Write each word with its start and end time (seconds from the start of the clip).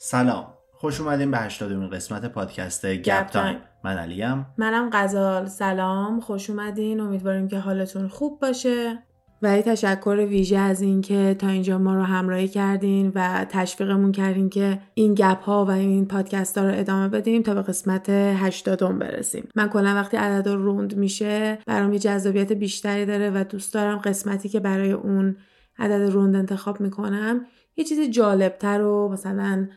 سلام. 0.00 0.46
خوش 0.72 1.00
اومدیم 1.00 1.30
به 1.30 1.38
80 1.38 1.92
قسمت 1.92 2.24
پادکست 2.24 2.86
گپ 2.86 3.26
تایم. 3.26 3.56
من 3.84 3.96
علیم. 3.96 4.46
منم 4.58 4.90
غزال. 4.92 5.46
سلام. 5.46 6.20
خوش 6.20 6.50
اومدین. 6.50 7.00
امیدواریم 7.00 7.48
که 7.48 7.58
حالتون 7.58 8.08
خوب 8.08 8.40
باشه. 8.40 8.98
و 9.42 9.62
تشکر 9.62 10.26
ویژه 10.28 10.58
از 10.58 10.82
اینکه 10.82 11.36
تا 11.38 11.48
اینجا 11.48 11.78
ما 11.78 11.94
رو 11.94 12.02
همراهی 12.02 12.48
کردین 12.48 13.12
و 13.14 13.46
تشویقمون 13.48 14.12
کردین 14.12 14.50
که 14.50 14.80
این 14.94 15.14
گپ 15.14 15.42
ها 15.42 15.64
و 15.64 15.70
این 15.70 16.06
پادکست 16.06 16.58
ها 16.58 16.64
رو 16.64 16.78
ادامه 16.78 17.08
بدیم 17.08 17.42
تا 17.42 17.54
به 17.54 17.62
قسمت 17.62 18.08
80 18.08 18.98
برسیم. 18.98 19.48
من 19.54 19.68
کلا 19.68 19.94
وقتی 19.94 20.16
عدد 20.16 20.48
روند 20.48 20.96
میشه 20.96 21.58
برام 21.66 21.92
یه 21.92 21.98
جذابیت 21.98 22.52
بیشتری 22.52 23.06
داره 23.06 23.30
و 23.30 23.44
دوست 23.44 23.74
دارم 23.74 23.98
قسمتی 23.98 24.48
که 24.48 24.60
برای 24.60 24.92
اون 24.92 25.36
عدد 25.78 26.12
روند 26.12 26.36
انتخاب 26.36 26.80
می‌کنم 26.80 27.46
یه 27.76 27.84
چیز 27.84 28.10
جالبتر 28.10 28.82
و 28.82 29.08
مثلا 29.08 29.68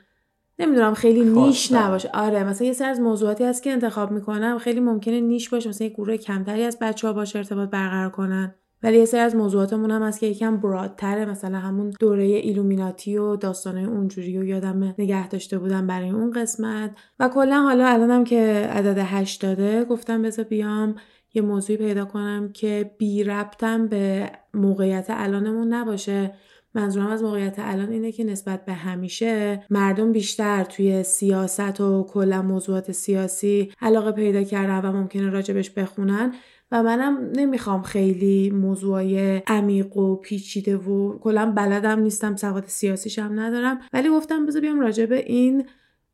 نمی‌دونم 0.59 0.93
خیلی 0.93 1.23
نیش 1.23 1.71
نباشه. 1.71 2.10
آره 2.14 2.43
مثلا 2.43 2.68
یه 2.68 2.73
سر 2.73 2.89
از 2.89 3.00
موضوعاتی 3.00 3.43
هست 3.43 3.64
که 3.64 3.71
انتخاب 3.71 4.11
می‌کنم. 4.11 4.57
خیلی 4.57 4.79
ممکنه 4.79 5.19
نیش 5.19 5.50
باشه. 5.50 5.69
مثلا 5.69 5.87
یه 5.87 5.93
گروه 5.93 6.18
کمتری 6.18 6.64
از 6.64 6.78
بچه 6.82 7.07
ها 7.07 7.14
باشه 7.14 7.39
ارتباط 7.39 7.69
برقرار 7.69 8.09
کنن. 8.09 8.56
ولی 8.83 8.97
یه 8.97 9.06
سری 9.06 9.21
از 9.21 9.36
موضوعاتمون 9.36 9.92
هم 9.92 10.04
هست 10.04 10.19
که 10.19 10.28
یکم 10.28 10.57
برادتره 10.57 11.25
مثلا 11.25 11.57
همون 11.57 11.93
دوره 12.00 12.23
ایلومیناتی 12.23 13.18
و 13.18 13.36
داستانه 13.36 13.89
اونجوری 13.89 14.37
و 14.37 14.43
یادم 14.43 14.95
نگه 14.97 15.28
داشته 15.28 15.59
بودم 15.59 15.87
برای 15.87 16.09
اون 16.09 16.32
قسمت. 16.32 16.92
و 17.20 17.29
کلا 17.29 17.61
حالا 17.61 17.87
الانم 17.87 18.23
که 18.23 18.70
عدد 18.71 18.97
هشت 18.97 19.42
داده 19.42 19.86
گفتم 19.86 20.21
بذار 20.21 20.45
بیام 20.45 20.95
یه 21.33 21.42
موضوعی 21.42 21.78
پیدا 21.78 22.06
کنم 22.06 22.50
که 22.54 22.92
بی 22.97 23.23
ربطم 23.23 23.87
به 23.87 24.31
موقعیت 24.54 25.06
الانمون 25.09 25.73
نباشه. 25.73 26.33
منظورم 26.74 27.07
از 27.07 27.24
موقعیت 27.24 27.56
الان 27.57 27.92
اینه 27.92 28.11
که 28.11 28.24
نسبت 28.24 28.66
به 28.66 28.74
همیشه 28.74 29.64
مردم 29.70 30.12
بیشتر 30.12 30.64
توی 30.64 31.04
سیاست 31.04 31.82
و 31.82 32.03
کلا 32.09 32.42
موضوعات 32.42 32.92
سیاسی 32.92 33.72
علاقه 33.82 34.12
پیدا 34.12 34.44
کردن 34.44 34.90
و 34.90 34.92
ممکنه 34.92 35.30
راجبش 35.30 35.70
بخونن 35.70 36.34
و 36.72 36.84
منم 36.84 37.32
نمی‌خوام 37.36 37.82
خیلی 37.82 38.50
موضوعای 38.50 39.42
عمیق 39.48 39.98
و 39.98 40.16
پیچیده 40.16 40.78
و 40.78 41.20
کلا 41.20 41.52
بلدم 41.52 42.00
نیستم 42.00 42.36
سواد 42.36 42.64
سیاسیشم 42.68 43.32
ندارم. 43.36 43.80
ولی 43.94 44.10
گفتم 44.10 44.45
بذار 44.45 44.62
بیام 44.62 44.80
راجع 44.80 45.06
به 45.06 45.26
این 45.26 45.66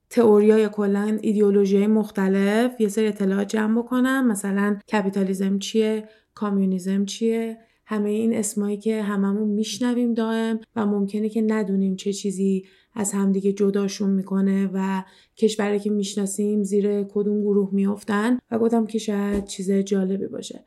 تئوریای 0.09 0.69
کلا 0.69 1.17
ایدئولوژی 1.21 1.87
مختلف 1.87 2.81
یه 2.81 2.87
سری 2.87 3.07
اطلاعات 3.07 3.47
جمع 3.47 3.81
بکنم. 3.81 4.27
مثلا 4.27 4.77
کپیتالیزم 4.91 5.59
چیه؟ 5.59 6.09
کامیونیزم 6.33 7.05
چیه؟ 7.05 7.57
همه 7.89 8.09
این 8.09 8.33
اسمایی 8.33 8.77
که 8.77 9.01
هممون 9.01 9.47
میشنویم 9.47 10.13
دائم 10.13 10.59
و 10.75 10.85
ممکنه 10.85 11.29
که 11.29 11.41
ندونیم 11.41 11.95
چه 11.95 12.13
چیزی 12.13 12.65
از 12.93 13.13
همدیگه 13.13 13.53
جداشون 13.53 14.09
می‌کنه 14.09 14.69
و 14.73 15.03
کشوری 15.37 15.79
که 15.79 15.89
می‌شناسیم 15.89 16.63
زیر 16.63 17.03
کدوم 17.03 17.41
گروه 17.41 17.69
میافتن 17.73 18.37
و 18.51 18.59
گفتم 18.59 18.85
که 18.85 18.99
شاید 18.99 19.45
چیز 19.45 19.71
جالبی 19.71 20.27
باشه. 20.27 20.65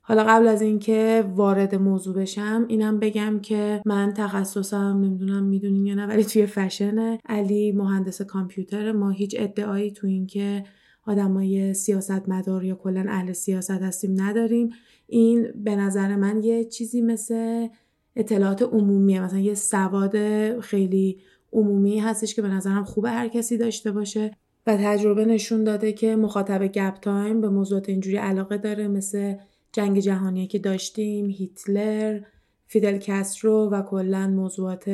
حالا 0.00 0.24
قبل 0.24 0.48
از 0.48 0.62
اینکه 0.62 1.24
وارد 1.36 1.74
موضوع 1.74 2.14
بشم 2.14 2.64
اینم 2.68 2.98
بگم 2.98 3.38
که 3.42 3.82
من 3.86 4.12
تخصصم 4.16 5.00
نمی‌دونم 5.04 5.44
می‌دونین 5.44 5.86
یا 5.86 5.94
نه 5.94 6.06
ولی 6.06 6.24
توی 6.24 6.46
فشنه 6.46 7.18
علی 7.26 7.72
مهندس 7.72 8.22
کامپیوتر 8.22 8.92
ما 8.92 9.10
هیچ 9.10 9.36
ادعایی 9.38 9.90
تو 9.90 10.06
اینکه 10.06 10.64
آدمای 11.06 11.74
سیاست 11.74 12.28
مدار 12.28 12.64
یا 12.64 12.74
کلا 12.74 13.04
اهل 13.08 13.32
سیاست 13.32 13.70
هستیم 13.70 14.20
نداریم. 14.20 14.70
این 15.08 15.52
به 15.64 15.76
نظر 15.76 16.16
من 16.16 16.42
یه 16.42 16.64
چیزی 16.64 17.00
مثل 17.00 17.68
اطلاعات 18.16 18.62
عمومیه 18.62 19.22
مثلا 19.22 19.38
یه 19.38 19.54
سواد 19.54 20.16
خیلی 20.60 21.20
عمومی 21.52 21.98
هستش 21.98 22.34
که 22.34 22.42
به 22.42 22.48
نظرم 22.48 22.84
خوبه 22.84 23.10
هر 23.10 23.28
کسی 23.28 23.56
داشته 23.56 23.92
باشه 23.92 24.36
و 24.66 24.76
تجربه 24.76 25.24
نشون 25.24 25.64
داده 25.64 25.92
که 25.92 26.16
مخاطب 26.16 26.66
گپ 26.66 26.94
تایم 27.00 27.40
به 27.40 27.48
موضوعات 27.48 27.88
اینجوری 27.88 28.16
علاقه 28.16 28.58
داره 28.58 28.88
مثل 28.88 29.34
جنگ 29.72 29.98
جهانی 29.98 30.46
که 30.46 30.58
داشتیم 30.58 31.30
هیتلر 31.30 32.20
فیدل 32.66 32.98
کسترو 32.98 33.68
و 33.70 33.82
کلا 33.82 34.28
موضوعات 34.28 34.88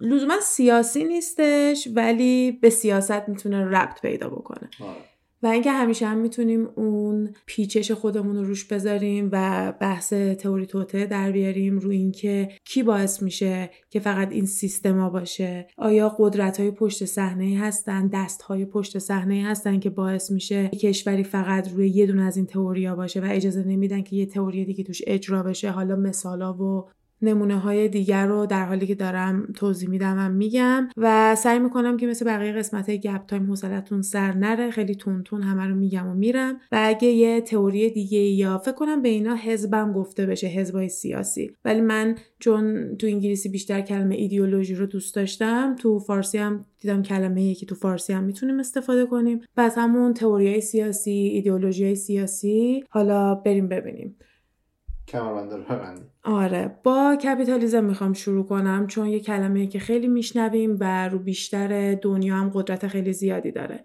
لزوما 0.00 0.40
سیاسی 0.42 1.04
نیستش 1.04 1.88
ولی 1.94 2.52
به 2.52 2.70
سیاست 2.70 3.28
می‌تونه 3.28 3.64
ربط 3.64 4.00
پیدا 4.00 4.28
بکنه 4.28 4.70
آره. 4.80 5.13
و 5.44 5.46
اینکه 5.46 5.72
همیشه 5.72 6.06
هم 6.06 6.18
می‌تونیم 6.18 6.68
اون 6.74 7.34
پیچش 7.46 7.90
خودمون 7.90 8.36
رو 8.36 8.44
روش 8.44 8.64
بذاریم 8.64 9.28
و 9.32 9.72
بحث 9.80 10.12
تئوری 10.12 10.66
توته 10.66 11.06
در 11.06 11.32
بیاریم 11.32 11.78
رو 11.78 11.90
اینکه 11.90 12.48
کی 12.64 12.82
باعث 12.82 13.22
میشه 13.22 13.70
که 13.90 14.00
فقط 14.00 14.32
این 14.32 14.46
سیستما 14.46 15.10
باشه. 15.10 15.66
آیا 15.78 16.16
قدرت 16.18 16.60
های 16.60 16.70
پشت 16.70 17.04
صحنه 17.04 17.58
هستن؟ 17.58 18.08
دست 18.08 18.42
های 18.42 18.64
پشت 18.64 18.98
صحنه 18.98 19.44
هستن 19.44 19.80
که 19.80 19.90
باعث 19.90 20.30
میشه 20.30 20.68
کشوری 20.68 21.24
فقط 21.24 21.72
روی 21.72 21.88
یه 21.88 22.06
دونه 22.06 22.22
از 22.22 22.36
این 22.36 22.46
تئوریا 22.46 22.96
باشه 22.96 23.20
و 23.20 23.28
اجازه 23.30 23.64
نمیدن 23.64 24.02
که 24.02 24.16
یه 24.16 24.26
تئوری 24.26 24.64
دیگه 24.64 24.84
توش 24.84 25.02
اجرا 25.06 25.42
بشه؟ 25.42 25.70
حالا 25.70 25.96
مثالا 25.96 26.54
و 26.54 26.88
نمونه 27.22 27.58
های 27.58 27.88
دیگر 27.88 28.26
رو 28.26 28.46
در 28.46 28.64
حالی 28.64 28.86
که 28.86 28.94
دارم 28.94 29.48
توضیح 29.54 29.88
میدم 29.88 30.16
و 30.18 30.28
میگم 30.28 30.88
و 30.96 31.34
سعی 31.34 31.58
می‌کنم 31.58 31.96
که 31.96 32.06
مثل 32.06 32.24
بقیه 32.24 32.52
قسمت 32.52 32.90
گپ 32.90 33.26
تایم 33.26 33.46
حوصلتون 33.46 34.02
سر 34.02 34.32
نره. 34.32 34.70
خیلی 34.70 34.94
تون 34.94 35.22
تون 35.22 35.42
همه 35.42 35.66
رو 35.66 35.74
میگم 35.74 36.06
و 36.06 36.14
میرم. 36.14 36.60
و 36.72 36.78
اگه 36.82 37.08
یه 37.08 37.40
تئوری 37.40 37.90
دیگه 37.90 38.18
یا 38.18 38.58
فکر 38.58 38.74
کنم 38.74 39.02
به 39.02 39.08
اینا 39.08 39.34
حزبم 39.34 39.92
گفته 39.92 40.26
بشه 40.26 40.46
حزبای 40.46 40.88
سیاسی. 40.88 41.50
ولی 41.64 41.80
من 41.80 42.16
چون 42.38 42.96
تو 42.96 43.06
انگلیسی 43.06 43.48
بیشتر 43.48 43.80
کلمه 43.80 44.14
ایدئولوژی 44.14 44.74
رو 44.74 44.86
دوست 44.86 45.14
داشتم 45.14 45.76
تو 45.78 45.98
فارسی 45.98 46.38
هم 46.38 46.64
دیدم 46.80 47.02
کلمه 47.02 47.54
که 47.54 47.66
تو 47.66 47.74
فارسی 47.74 48.12
هم 48.12 48.24
می‌تونیم 48.24 48.60
استفاده 48.60 49.06
کنیم. 49.06 49.40
و 49.56 49.70
همون 49.76 50.14
تئوری 50.14 50.60
سیاسی 50.60 51.10
ایدئولوژی 51.10 51.94
سیاسی 51.94 52.84
حالا 52.90 53.34
بریم 53.34 53.68
ببینیم. 53.68 54.16
کمربند 55.08 55.52
رو 55.52 55.64
آره 56.22 56.78
با 56.84 57.16
کپیتالیزم 57.16 57.84
می‌خوام 57.84 58.12
شروع 58.12 58.46
کنم 58.46 58.86
چون 58.86 59.06
یه 59.06 59.20
کلمه 59.20 59.66
که 59.66 59.78
خیلی 59.78 60.08
میشنویم 60.08 60.76
و 60.80 61.08
رو 61.08 61.18
بیشتر 61.18 61.94
دنیا 61.94 62.36
هم 62.36 62.50
قدرت 62.54 62.86
خیلی 62.86 63.12
زیادی 63.12 63.52
داره. 63.52 63.84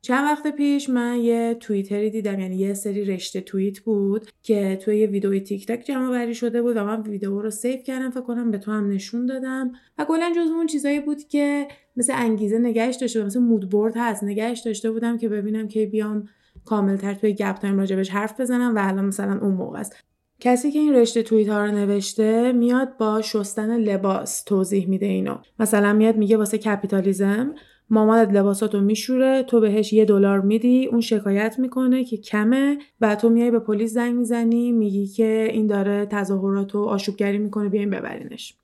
چند 0.00 0.24
وقت 0.24 0.46
پیش 0.56 0.90
من 0.90 1.16
یه 1.16 1.56
توییتری 1.60 2.10
دیدم 2.10 2.40
یعنی 2.40 2.56
یه 2.56 2.74
سری 2.74 3.04
رشته 3.04 3.40
توییت 3.40 3.80
بود 3.80 4.30
که 4.42 4.76
توی 4.76 4.98
یه 4.98 5.06
ویدئوی 5.06 5.40
تیک 5.40 5.66
تاک 5.66 5.80
جمع 5.80 6.10
آوری 6.10 6.34
شده 6.34 6.62
بود 6.62 6.76
و 6.76 6.84
من 6.84 7.00
ویدیو 7.00 7.40
رو 7.40 7.50
save 7.50 7.76
کردم 7.82 8.10
فکر 8.10 8.20
کنم 8.20 8.50
به 8.50 8.58
تو 8.58 8.72
هم 8.72 8.90
نشون 8.90 9.26
دادم. 9.26 9.72
و 9.98 10.04
کلا 10.04 10.32
جز 10.36 10.50
اون 10.50 10.66
چیزایی 10.66 11.00
بود 11.00 11.24
که 11.28 11.68
مثل 11.96 12.12
انگیزه 12.16 12.58
نگهش 12.58 12.96
داشته 12.96 13.24
مثل 13.24 13.40
mood 13.40 13.63
board 13.63 13.92
هست 13.96 14.24
نگهش 14.24 14.60
داشته 14.60 14.90
بودم 14.90 15.18
که 15.18 15.28
ببینم 15.28 15.68
که 15.68 15.86
بیام 15.86 16.28
کاملتر 16.64 17.14
توی 17.14 17.32
گپ 17.32 17.54
تایم 17.58 17.78
راجبش 17.78 18.10
حرف 18.10 18.40
بزنم 18.40 18.76
و 18.76 18.78
الان 18.82 19.04
مثلا 19.04 19.38
اون 19.40 19.54
موقع 19.54 19.78
است. 19.78 20.04
کسی 20.40 20.70
که 20.70 20.78
این 20.78 20.94
رشته 20.94 21.22
توییت 21.22 21.48
ها 21.48 21.64
رو 21.64 21.72
نوشته 21.72 22.52
میاد 22.52 22.96
با 22.96 23.22
شستن 23.22 23.78
لباس 23.78 24.42
توضیح 24.42 24.88
میده 24.88 25.06
اینو. 25.06 25.36
مثلا 25.58 25.92
میاد 25.92 26.16
میگه 26.16 26.36
واسه 26.36 26.58
کپیتالیزم 26.58 27.54
مامانت 27.90 28.32
لباساتو 28.32 28.80
میشوره 28.80 29.42
تو 29.42 29.60
بهش 29.60 29.92
یه 29.92 30.04
دلار 30.04 30.40
میدی 30.40 30.86
اون 30.86 31.00
شکایت 31.00 31.58
می‌کنه 31.58 32.04
که 32.04 32.16
کمه 32.16 32.78
و 33.00 33.16
تو 33.16 33.28
میای 33.28 33.50
به 33.50 33.58
پلیس 33.58 33.92
زنگ 33.92 34.14
می‌زنی 34.14 34.72
میگی 34.72 35.06
که 35.06 35.48
این 35.52 35.66
داره 35.66 36.06
تظاهرات 36.06 36.74
و 36.74 36.84
آشوبگری 36.84 37.38
می‌کنه 37.38 37.68
بیاین 37.68 37.90
ببرینش. 37.90 38.57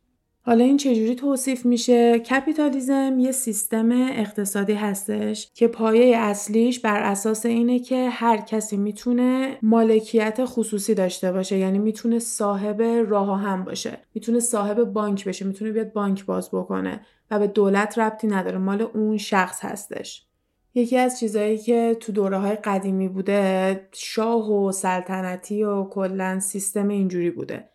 حالا 0.47 0.65
این 0.65 0.77
چجوری 0.77 1.15
توصیف 1.15 1.66
میشه؟ 1.66 2.19
کپیتالیزم 2.19 3.16
یه 3.19 3.32
سیستم 3.32 3.93
اقتصادی 3.93 4.72
هستش 4.72 5.50
که 5.55 5.69
پایه 5.69 6.16
اصلیش 6.16 6.81
بر 6.81 7.03
اساس 7.03 7.47
اینه 7.47 7.78
که 7.78 8.09
هر 8.09 8.37
کسی 8.37 8.77
می‌تونه 8.77 9.59
مالکیت 9.62 10.44
خصوصی 10.44 10.94
داشته 10.94 11.32
باشه 11.32 11.59
یعنی 11.59 11.78
می‌تونه 11.78 12.19
صاحب 12.19 12.82
راه 12.82 13.41
هم 13.41 13.65
باشه. 13.65 13.99
می‌تونه 14.15 14.41
صاحب 14.41 14.84
بانک 14.84 15.25
بشه 15.25 15.44
می‌تونه 15.44 15.72
بیاد 15.72 15.93
بانک 15.93 16.25
باز 16.25 16.49
بکنه 16.49 17.00
و 17.31 17.38
به 17.38 17.47
دولت 17.47 17.99
ربطی 17.99 18.26
نداره 18.26 18.59
مال 18.59 18.82
اون 18.82 19.16
شخص 19.16 19.64
هستش. 19.64 20.26
یکی 20.75 20.97
از 20.99 21.20
چیزهایی 21.20 21.58
که 21.58 21.97
تو 22.00 22.12
دوره 22.12 22.38
های 22.38 22.56
قدیمی 22.56 23.08
بوده 23.08 23.88
شاه 23.93 24.52
و 24.52 24.73
سلطنتی 24.73 25.64
و 25.64 25.85
کلا 25.85 26.40
سیستم 26.40 26.88
اینجوری 26.88 27.31
بوده. 27.31 27.69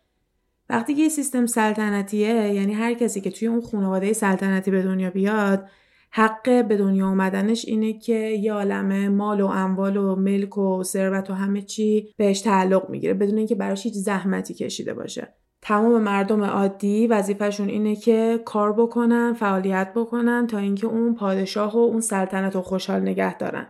وقتی 0.70 0.96
که 0.96 1.02
یه 1.02 1.10
سیستم 1.10 1.46
سلطنتیه 1.46 2.54
یعنی 2.54 2.74
هر 2.74 2.94
کسی 2.94 3.22
که 3.22 3.32
توی 3.32 3.48
اون 3.48 3.62
خانواده 3.62 4.14
سلطنتی 4.14 4.72
به 4.72 4.84
دنیا 4.84 5.10
بیاد 5.10 5.70
حق 6.12 6.68
به 6.68 6.78
دنیا 6.78 7.08
آمدنش 7.08 7.66
اینه 7.66 8.00
که 8.00 8.14
یه 8.14 8.54
عالم 8.54 9.08
مال 9.08 9.42
و 9.42 9.46
اموال 9.46 9.98
و 9.98 10.16
ملک 10.16 10.58
و 10.58 10.84
ثروت 10.84 11.30
و 11.30 11.34
همه 11.34 11.62
چی 11.62 12.14
بهش 12.18 12.42
تعلق 12.42 12.90
می‌گیره 12.90 13.14
بدون 13.14 13.38
اینکه 13.38 13.56
براش 13.56 13.84
هیچ 13.84 13.94
زحمتی 13.94 14.54
کشیده 14.54 14.94
باشه. 14.94 15.34
تمام 15.62 16.02
مردم 16.02 16.44
عادی 16.44 17.08
وظیفهشون 17.08 17.70
اینه 17.70 17.96
که 17.96 18.42
کار 18.46 18.74
بکنن 18.74 19.34
فعالیت 19.34 19.94
بکنن 19.96 20.48
تا 20.48 20.58
اینکه 20.58 20.88
اون 20.88 21.16
پادشاه 21.16 21.76
و 21.76 21.80
اون 21.80 22.02
سلطنت 22.02 22.56
رو 22.56 22.62
خوشحال 22.62 23.02
نگه 23.02 23.38
دارن. 23.38 23.68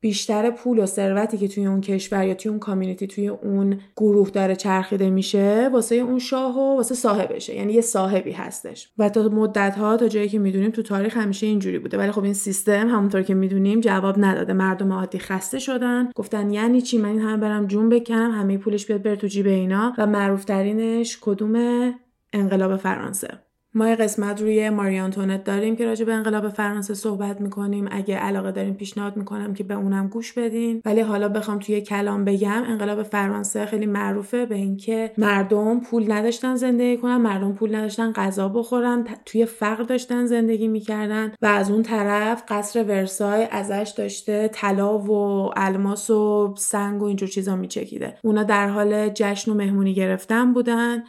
بیشتر 0.00 0.50
پول 0.50 0.78
و 0.78 0.86
ثروتی 0.86 1.38
که 1.38 1.48
توی 1.48 1.66
اون 1.66 1.80
کشور 1.80 2.26
یا 2.26 2.34
توی 2.34 2.50
اون 2.50 2.58
کامیونیتی 2.58 3.06
توی 3.06 3.28
اون 3.28 3.80
گروه 3.96 4.30
داره 4.30 4.56
چرخیده 4.56 5.10
میشه 5.10 5.70
واسه 5.72 5.94
اون 5.94 6.18
شاه 6.18 6.58
و 6.58 6.76
واسه 6.76 6.94
صاحبشه. 6.94 7.54
یعنی 7.54 7.72
یه 7.72 7.80
صاحبی 7.80 8.32
هستش. 8.32 8.88
و 8.98 9.08
تا 9.08 9.28
مدت 9.28 9.76
ها 9.78 9.96
تا 9.96 10.08
جایی 10.08 10.28
که 10.28 10.38
می‌دونیم 10.38 10.70
تو 10.70 10.82
تاریخ 10.82 11.16
همیشه 11.16 11.46
اینجوری 11.46 11.78
بوده. 11.78 11.98
ولی 11.98 12.12
خب 12.12 12.24
این 12.24 12.34
سیستم 12.34 12.88
همونطور 12.88 13.22
که 13.22 13.34
می‌دونیم 13.34 13.80
جواب 13.80 14.14
نداده. 14.18 14.52
مردم 14.52 14.92
عادی 14.92 15.18
خسته 15.18 15.58
شدن. 15.58 16.10
گفتن 16.14 16.50
یعنی 16.50 16.82
چی؟ 16.82 16.98
من 16.98 17.08
این 17.08 17.20
همه 17.20 17.36
برم 17.36 17.66
جون 17.66 17.88
بکنم 17.88 18.30
همه 18.30 18.58
پولش 18.58 18.86
بیاد 18.86 19.02
بره 19.02 19.16
تو 19.16 19.26
جیب 19.26 19.46
اینا. 19.46 19.94
و 19.98 20.06
معروف 20.06 20.44
ترینش 20.44 21.18
کدوم؟ 21.20 21.94
انقلاب 22.32 22.76
فرانسه. 22.76 23.45
ما 23.76 23.88
یه 23.88 23.94
قسمت 23.94 24.40
روی 24.40 24.70
ماری 24.70 25.00
آنتونت 25.00 25.44
داریم 25.44 25.76
که 25.76 25.84
راجع 25.84 26.04
به 26.04 26.14
انقلاب 26.14 26.48
فرانسه 26.48 26.94
صحبت 26.94 27.40
می‌کنیم. 27.40 27.88
اگه 27.90 28.16
علاقه 28.16 28.52
داریم 28.52 28.74
پیشنهاد 28.74 29.16
می‌کنم 29.16 29.54
که 29.54 29.64
به 29.64 29.74
اونم 29.74 30.08
گوش 30.08 30.32
بدین. 30.32 30.82
ولی 30.84 31.00
حالا 31.00 31.28
بخوام 31.28 31.58
توی 31.58 31.80
کلام 31.80 32.24
بگم 32.24 32.62
انقلاب 32.66 33.02
فرانسه 33.02 33.66
خیلی 33.66 33.86
معروفه 33.86 34.46
به 34.46 34.54
اینکه 34.54 35.12
مردم 35.18 35.80
پول 35.80 36.12
نداشتن 36.12 36.56
زندگی 36.56 36.96
کنن 36.96 37.16
مردم 37.16 37.52
پول 37.52 37.74
نداشتن 37.74 38.12
غذا 38.12 38.48
بخورن 38.48 39.04
توی 39.26 39.44
فقر 39.44 39.82
داشتن 39.82 40.26
زندگی 40.26 40.68
می‌کردن 40.68 41.32
و 41.42 41.46
از 41.46 41.70
اون 41.70 41.82
طرف 41.82 42.42
قصر 42.48 42.84
ورسای 42.84 43.48
ازش 43.50 43.94
داشته 43.96 44.48
طلا 44.48 44.98
و 44.98 45.12
الماس 45.56 46.10
و 46.10 46.54
سنگ 46.58 47.02
و 47.02 47.04
اینجور 47.04 47.28
چیزا 47.28 47.56
میچکیده. 47.56 48.18
اونا 48.22 48.42
در 48.42 48.68
حال 48.68 49.08
جشن 49.08 49.50
و 49.50 49.54
مهمونی 49.54 49.94
گرفتن 49.94 50.52
بودن. 50.52 51.02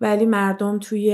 ولی 0.00 0.26
مردم 0.26 0.78
توی 0.78 1.12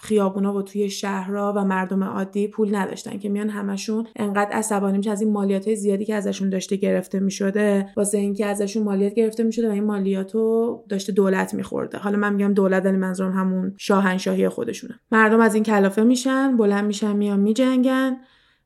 خیابونا 0.00 0.54
و 0.54 0.62
توی 0.62 0.90
شهرها 0.90 1.52
و 1.56 1.64
مردم 1.64 2.04
عادی 2.04 2.48
پول 2.48 2.76
نداشتن 2.76 3.18
که 3.18 3.28
میان 3.28 3.48
همشون 3.48 4.06
انقدر 4.16 4.50
عصبانی 4.52 4.98
میشه 4.98 5.10
از 5.10 5.22
این 5.22 5.32
مالیات 5.32 5.74
زیادی 5.74 6.04
که 6.04 6.14
ازشون 6.14 6.50
داشته 6.50 6.76
گرفته 6.76 7.20
می‌شده 7.20 7.86
واسه 7.96 8.18
اینکه 8.18 8.46
ازشون 8.46 8.82
مالیات 8.82 9.14
گرفته 9.14 9.42
می‌شده 9.42 9.68
و 9.68 9.72
این 9.72 9.84
مالیات 9.84 10.34
رو 10.34 10.84
داشته 10.88 11.12
دولت 11.12 11.54
میخورده. 11.54 11.98
حالا 11.98 12.18
من 12.18 12.34
میگم 12.34 12.54
دولت 12.54 12.84
ولی 12.84 12.96
منظورم 12.96 13.32
همون 13.32 13.74
شاهنشاهی 13.78 14.48
خودشونه. 14.48 15.00
مردم 15.12 15.40
از 15.40 15.54
این 15.54 15.64
کلافه 15.64 16.02
میشن 16.02 16.56
بلند 16.56 16.84
میشن 16.84 17.16
میان 17.16 17.40
میجنگن. 17.40 18.16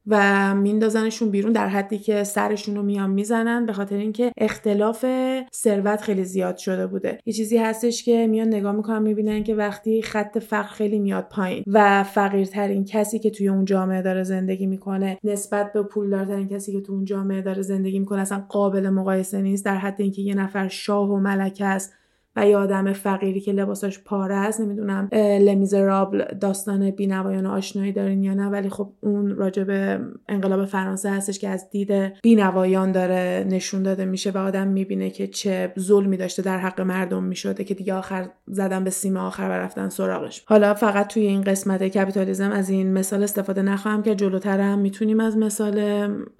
و 0.06 0.54
میندازنشون 0.54 1.30
بیرون 1.30 1.52
در 1.52 1.68
حدی 1.68 1.98
که 1.98 2.24
سرشون 2.24 2.76
رو 2.76 2.82
میان 2.82 3.10
می‌زنن 3.10 3.66
به 3.66 3.72
خاطر 3.72 3.96
اینکه 3.96 4.32
اختلاف 4.36 5.06
ثروت 5.54 6.00
خیلی 6.00 6.24
زیاد 6.24 6.56
شده 6.56 6.86
بوده. 6.86 7.18
یه 7.26 7.32
چیزی 7.32 7.58
هستش 7.58 8.04
که 8.04 8.26
میان 8.26 8.48
نگاه 8.48 8.72
می‌کنن 8.72 9.02
می‌بینن 9.02 9.42
که 9.42 9.54
وقتی 9.54 10.02
خط 10.02 10.38
فقر 10.38 10.68
خیلی 10.68 10.98
میاد 10.98 11.28
پایین 11.30 11.64
و 11.66 12.04
فقیرترین 12.04 12.84
کسی 12.84 13.18
که 13.18 13.30
توی 13.30 13.48
اون 13.48 13.64
جامعه 13.64 14.02
داره 14.02 14.22
زندگی 14.22 14.66
می‌کنه 14.66 15.18
نسبت 15.24 15.72
به 15.72 15.82
پولدارترین 15.82 16.48
کسی 16.48 16.72
که 16.72 16.80
تو 16.80 16.92
اون 16.92 17.04
جامعه 17.04 17.42
داره 17.42 17.62
زندگی 17.62 17.98
می‌کنه 17.98 18.20
اصلا 18.20 18.44
قابل 18.48 18.88
مقایسه 18.88 19.42
نیست. 19.42 19.64
در 19.64 19.76
حد 19.76 20.00
اینکه 20.00 20.22
یه 20.22 20.34
نفر 20.34 20.68
شاه 20.68 21.10
و 21.10 21.16
ملکه 21.16 21.64
است 21.64 21.92
و 22.36 22.48
یه 22.48 22.56
آدم 22.56 22.92
فقیری 22.92 23.40
که 23.40 23.52
لباساش 23.52 24.00
پاره 24.04 24.34
است 24.34 24.60
نمی‌دونم 24.60 25.08
لمیزرابل 25.40 26.24
داستان 26.40 26.90
بینوایان 26.90 27.46
آشنایی 27.46 27.92
دارین 27.92 28.22
یا 28.22 28.34
نه 28.34 28.48
ولی 28.48 28.68
خب 28.68 28.92
اون 29.00 29.36
راجع 29.36 29.64
به 29.64 30.00
انقلاب 30.28 30.64
فرانسه 30.64 31.10
هستش 31.10 31.38
که 31.38 31.48
از 31.48 31.70
دید 31.70 31.92
بینوایان 32.22 32.92
داره 32.92 33.46
نشون 33.48 33.82
داده 33.82 34.04
میشه 34.04 34.30
و 34.30 34.38
آدم 34.38 34.68
می‌بینه 34.68 35.10
که 35.10 35.26
چه 35.26 35.72
ظلمی 35.78 36.16
داشته 36.16 36.42
در 36.42 36.58
حق 36.58 36.80
مردم 36.80 37.22
می‌شده 37.22 37.64
که 37.64 37.74
دیگه 37.74 37.94
آخر 37.94 38.28
زدن 38.46 38.84
به 38.84 38.90
سیم 38.90 39.16
آخر 39.16 39.42
و 39.42 39.52
رفتن 39.52 39.88
سراغش. 39.88 40.44
حالا 40.46 40.74
فقط 40.74 41.06
توی 41.06 41.22
این 41.22 41.40
قسمت 41.40 41.82
کپیتالیزم 41.82 42.50
از 42.50 42.70
این 42.70 42.92
مثال 42.92 43.22
استفاده 43.22 43.62
نخواهم 43.62 44.02
که 44.02 44.14
جلوتر 44.14 44.60
هم 44.60 44.78
می‌تونیم 44.78 45.20
از 45.20 45.36
مثال 45.36 45.78